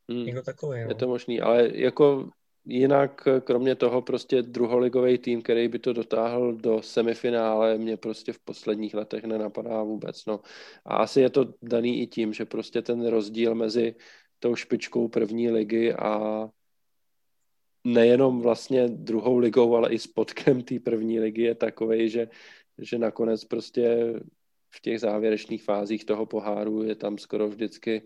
hmm. 0.10 0.26
někdo 0.26 0.41
takový. 0.41 0.81
No. 0.84 0.90
Je 0.90 0.95
to 0.95 1.07
možný, 1.07 1.41
ale 1.41 1.69
jako 1.73 2.30
jinak, 2.65 3.27
kromě 3.44 3.76
toho 3.76 4.02
prostě 4.02 4.41
druholigový 4.41 5.18
tým, 5.18 5.41
který 5.41 5.68
by 5.68 5.80
to 5.80 5.94
dotáhl 5.94 6.53
do 6.53 6.81
semifinále, 6.81 7.77
mě 7.77 7.98
prostě 7.98 8.34
v 8.34 8.40
posledních 8.40 8.94
letech 8.94 9.23
nenapadá 9.23 9.84
vůbec. 9.84 10.26
No. 10.26 10.40
A 10.86 10.95
asi 10.95 11.22
je 11.22 11.30
to 11.30 11.53
daný 11.61 12.02
i 12.02 12.07
tím, 12.07 12.34
že 12.34 12.45
prostě 12.45 12.81
ten 12.81 13.07
rozdíl 13.07 13.56
mezi 13.56 13.95
tou 14.40 14.56
špičkou 14.56 15.07
první 15.07 15.52
ligy 15.52 15.94
a 15.94 16.45
nejenom 17.84 18.41
vlastně 18.41 18.88
druhou 18.88 19.38
ligou, 19.38 19.76
ale 19.76 19.94
i 19.94 19.99
spodkem 19.99 20.64
té 20.64 20.80
první 20.80 21.19
ligy 21.19 21.41
je 21.41 21.56
takový, 21.56 22.10
že, 22.10 22.27
že 22.77 22.98
nakonec 22.98 23.45
prostě 23.45 24.14
v 24.69 24.81
těch 24.81 24.99
závěrečných 24.99 25.64
fázích 25.64 26.06
toho 26.06 26.26
poháru 26.26 26.84
je 26.84 26.95
tam 26.95 27.18
skoro 27.18 27.48
vždycky 27.48 28.02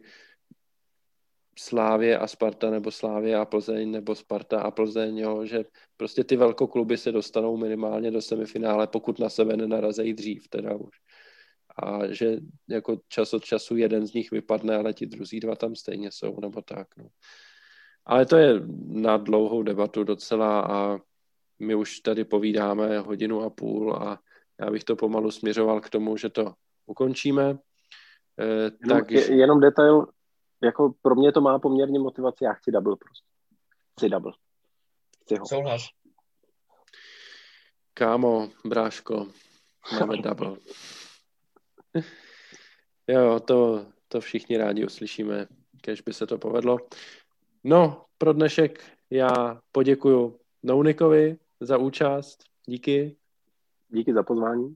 Slávě 1.57 2.17
a 2.17 2.27
Sparta 2.27 2.69
nebo 2.69 2.91
Slávě 2.91 3.35
a 3.35 3.45
Plzeň 3.45 3.91
nebo 3.91 4.15
Sparta 4.15 4.61
a 4.61 4.71
Plzeň, 4.71 5.17
jo, 5.17 5.45
že 5.45 5.65
prostě 5.97 6.23
ty 6.23 6.35
velkokluby 6.35 6.97
se 6.97 7.11
dostanou 7.11 7.57
minimálně 7.57 8.11
do 8.11 8.21
semifinále, 8.21 8.87
pokud 8.87 9.19
na 9.19 9.29
sebe 9.29 9.57
nenarazejí 9.57 10.13
dřív 10.13 10.47
teda 10.47 10.75
už. 10.75 10.97
A 11.83 12.07
že 12.07 12.37
jako 12.69 12.97
čas 13.07 13.33
od 13.33 13.43
času 13.43 13.75
jeden 13.75 14.07
z 14.07 14.13
nich 14.13 14.31
vypadne, 14.31 14.75
ale 14.75 14.93
ti 14.93 15.05
druzí 15.05 15.39
dva 15.39 15.55
tam 15.55 15.75
stejně 15.75 16.11
jsou, 16.11 16.39
nebo 16.41 16.61
tak. 16.61 16.87
No. 16.97 17.07
Ale 18.05 18.25
to 18.25 18.37
je 18.37 18.61
na 18.87 19.17
dlouhou 19.17 19.63
debatu 19.63 20.03
docela 20.03 20.61
a 20.61 20.99
my 21.59 21.75
už 21.75 21.99
tady 21.99 22.25
povídáme 22.25 22.99
hodinu 22.99 23.41
a 23.41 23.49
půl 23.49 23.93
a 23.93 24.19
já 24.59 24.71
bych 24.71 24.83
to 24.83 24.95
pomalu 24.95 25.31
směřoval 25.31 25.81
k 25.81 25.89
tomu, 25.89 26.17
že 26.17 26.29
to 26.29 26.53
ukončíme. 26.85 27.57
E, 28.39 28.45
jenom, 28.45 28.71
tak... 28.89 29.11
Je, 29.11 29.33
jenom 29.33 29.59
detail, 29.59 30.07
jako 30.63 30.93
pro 31.01 31.15
mě 31.15 31.31
to 31.31 31.41
má 31.41 31.59
poměrně 31.59 31.99
motivaci, 31.99 32.43
já 32.43 32.53
chci 32.53 32.71
double 32.71 32.95
prostě. 32.95 33.25
Chci 33.91 34.09
double. 34.09 34.33
Chci 35.21 35.35
ho. 35.35 35.45
Souhlas. 35.45 35.81
Kámo, 37.93 38.49
bráško, 38.65 39.27
máme 39.99 40.17
double. 40.17 40.57
jo, 43.07 43.39
to, 43.39 43.85
to 44.07 44.21
všichni 44.21 44.57
rádi 44.57 44.85
uslyšíme, 44.85 45.47
když 45.83 46.01
by 46.01 46.13
se 46.13 46.27
to 46.27 46.37
povedlo. 46.37 46.77
No, 47.63 48.05
pro 48.17 48.33
dnešek 48.33 48.83
já 49.09 49.61
poděkuju 49.71 50.39
Nounikovi 50.63 51.37
za 51.59 51.77
účast. 51.77 52.43
Díky. 52.65 53.17
Díky 53.89 54.13
za 54.13 54.23
pozvání. 54.23 54.75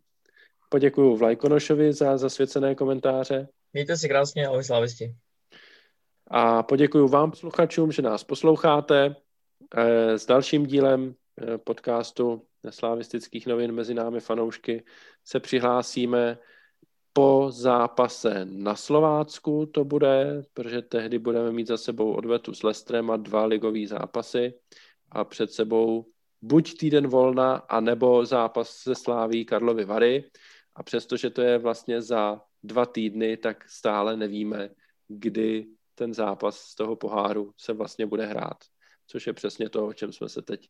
Poděkuju 0.69 1.15
Vlajkonošovi 1.15 1.93
za 1.93 2.17
zasvěcené 2.17 2.75
komentáře. 2.75 3.47
Mějte 3.73 3.97
si 3.97 4.07
krásně, 4.07 4.47
ahoj 4.47 4.63
slávisti. 4.63 5.15
A 6.27 6.63
poděkuju 6.63 7.07
vám, 7.07 7.31
posluchačům, 7.31 7.91
že 7.91 8.01
nás 8.01 8.23
posloucháte. 8.23 9.15
Eh, 9.75 10.19
s 10.19 10.25
dalším 10.25 10.65
dílem 10.65 11.15
eh, 11.41 11.57
podcastu 11.57 12.45
slávistických 12.69 13.47
novin 13.47 13.71
mezi 13.71 13.93
námi 13.93 14.19
fanoušky 14.19 14.83
se 15.25 15.39
přihlásíme 15.39 16.37
po 17.13 17.47
zápase 17.49 18.45
na 18.45 18.75
Slovácku 18.75 19.65
to 19.65 19.85
bude, 19.85 20.43
protože 20.53 20.81
tehdy 20.81 21.19
budeme 21.19 21.51
mít 21.51 21.67
za 21.67 21.77
sebou 21.77 22.13
odvetu 22.13 22.53
s 22.53 22.63
Lestrem 22.63 23.11
a 23.11 23.17
dva 23.17 23.45
ligové 23.45 23.87
zápasy 23.87 24.53
a 25.11 25.23
před 25.23 25.51
sebou 25.51 26.05
buď 26.41 26.77
týden 26.77 27.07
volna, 27.07 27.55
anebo 27.55 28.25
zápas 28.25 28.69
se 28.69 28.95
Sláví 28.95 29.45
Karlovy 29.45 29.85
Vary. 29.85 30.29
A 30.75 30.83
přestože 30.83 31.29
to 31.29 31.41
je 31.41 31.57
vlastně 31.57 32.01
za 32.01 32.41
dva 32.63 32.85
týdny, 32.85 33.37
tak 33.37 33.69
stále 33.69 34.17
nevíme, 34.17 34.69
kdy 35.07 35.67
ten 35.97 36.13
zápas 36.13 36.57
z 36.57 36.75
toho 36.75 36.95
poháru 36.95 37.53
se 37.57 37.73
vlastně 37.73 38.05
bude 38.05 38.25
hrát. 38.25 38.57
Což 39.07 39.27
je 39.27 39.33
přesně 39.33 39.69
to, 39.69 39.87
o 39.87 39.93
čem 39.93 40.13
jsme 40.13 40.29
se 40.29 40.41
teď 40.41 40.69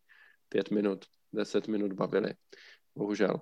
pět 0.50 0.72
minut, 0.72 1.06
deset 1.34 1.68
minut 1.68 1.94
bavili. 1.94 2.34
Bohužel. 2.96 3.42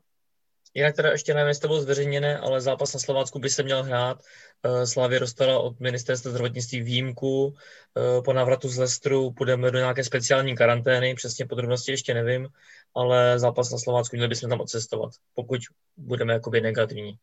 Jinak 0.74 0.95
teda 0.95 1.12
ještě 1.12 1.34
nevím, 1.34 1.48
jestli 1.48 1.62
to 1.62 1.68
bylo 1.68 1.82
zveřejněné, 1.82 2.38
ale 2.40 2.62
zápas 2.62 2.94
na 2.94 2.99
Slovácku 2.99 3.40
by 3.40 3.49
se 3.49 3.64
měl 3.64 3.84
hrát. 3.84 4.22
Eh, 4.64 4.88
Slávě 4.88 5.20
dostala 5.20 5.60
od 5.60 5.80
ministerstva 5.80 6.32
zdravotnictví 6.32 6.82
výjimku. 6.82 7.56
Eh, 7.98 8.22
po 8.22 8.34
návratu 8.34 8.70
z 8.70 8.78
Lestru 8.78 9.32
půjdeme 9.32 9.72
do 9.72 9.78
nějaké 9.78 10.03
speciální 10.03 10.56
karantény, 10.56 11.16
přesně 11.16 11.45
podrobnosti 11.45 11.91
ještě 11.91 12.14
nevím, 12.14 12.48
ale 12.95 13.40
zápas 13.40 13.72
na 13.72 13.78
Slovácku 13.78 14.16
měli 14.16 14.30
bychom 14.30 14.49
tam 14.49 14.62
odcestovat, 14.62 15.12
pokud 15.34 15.62
budeme 15.98 16.34
jakoby 16.34 16.62
negativní. 16.62 17.20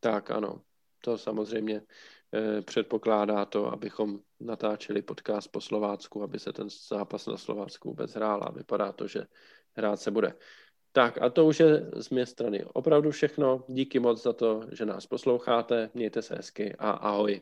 Tak 0.00 0.30
ano, 0.30 0.60
to 1.00 1.18
samozřejmě 1.18 1.80
předpokládá 2.62 3.44
to, 3.44 3.72
abychom 3.72 4.18
natáčeli 4.40 5.02
podcast 5.02 5.52
po 5.52 5.60
Slovácku, 5.60 6.22
aby 6.22 6.38
se 6.38 6.52
ten 6.52 6.68
zápas 6.88 7.26
na 7.26 7.36
Slovácku 7.36 7.88
vůbec 7.88 8.14
hrál 8.14 8.40
a 8.42 8.52
vypadá 8.52 8.92
to, 8.92 9.08
že 9.08 9.26
hrát 9.76 10.00
se 10.00 10.10
bude. 10.10 10.34
Tak 10.92 11.22
a 11.22 11.30
to 11.30 11.46
už 11.46 11.60
je 11.60 11.90
z 11.96 12.10
mé 12.10 12.26
strany 12.26 12.64
opravdu 12.64 13.10
všechno. 13.10 13.64
Díky 13.68 13.98
moc 13.98 14.22
za 14.22 14.32
to, 14.32 14.62
že 14.72 14.86
nás 14.86 15.06
posloucháte. 15.06 15.90
Mějte 15.94 16.22
se 16.22 16.34
hezky 16.34 16.74
a 16.78 16.90
ahoj. 16.90 17.40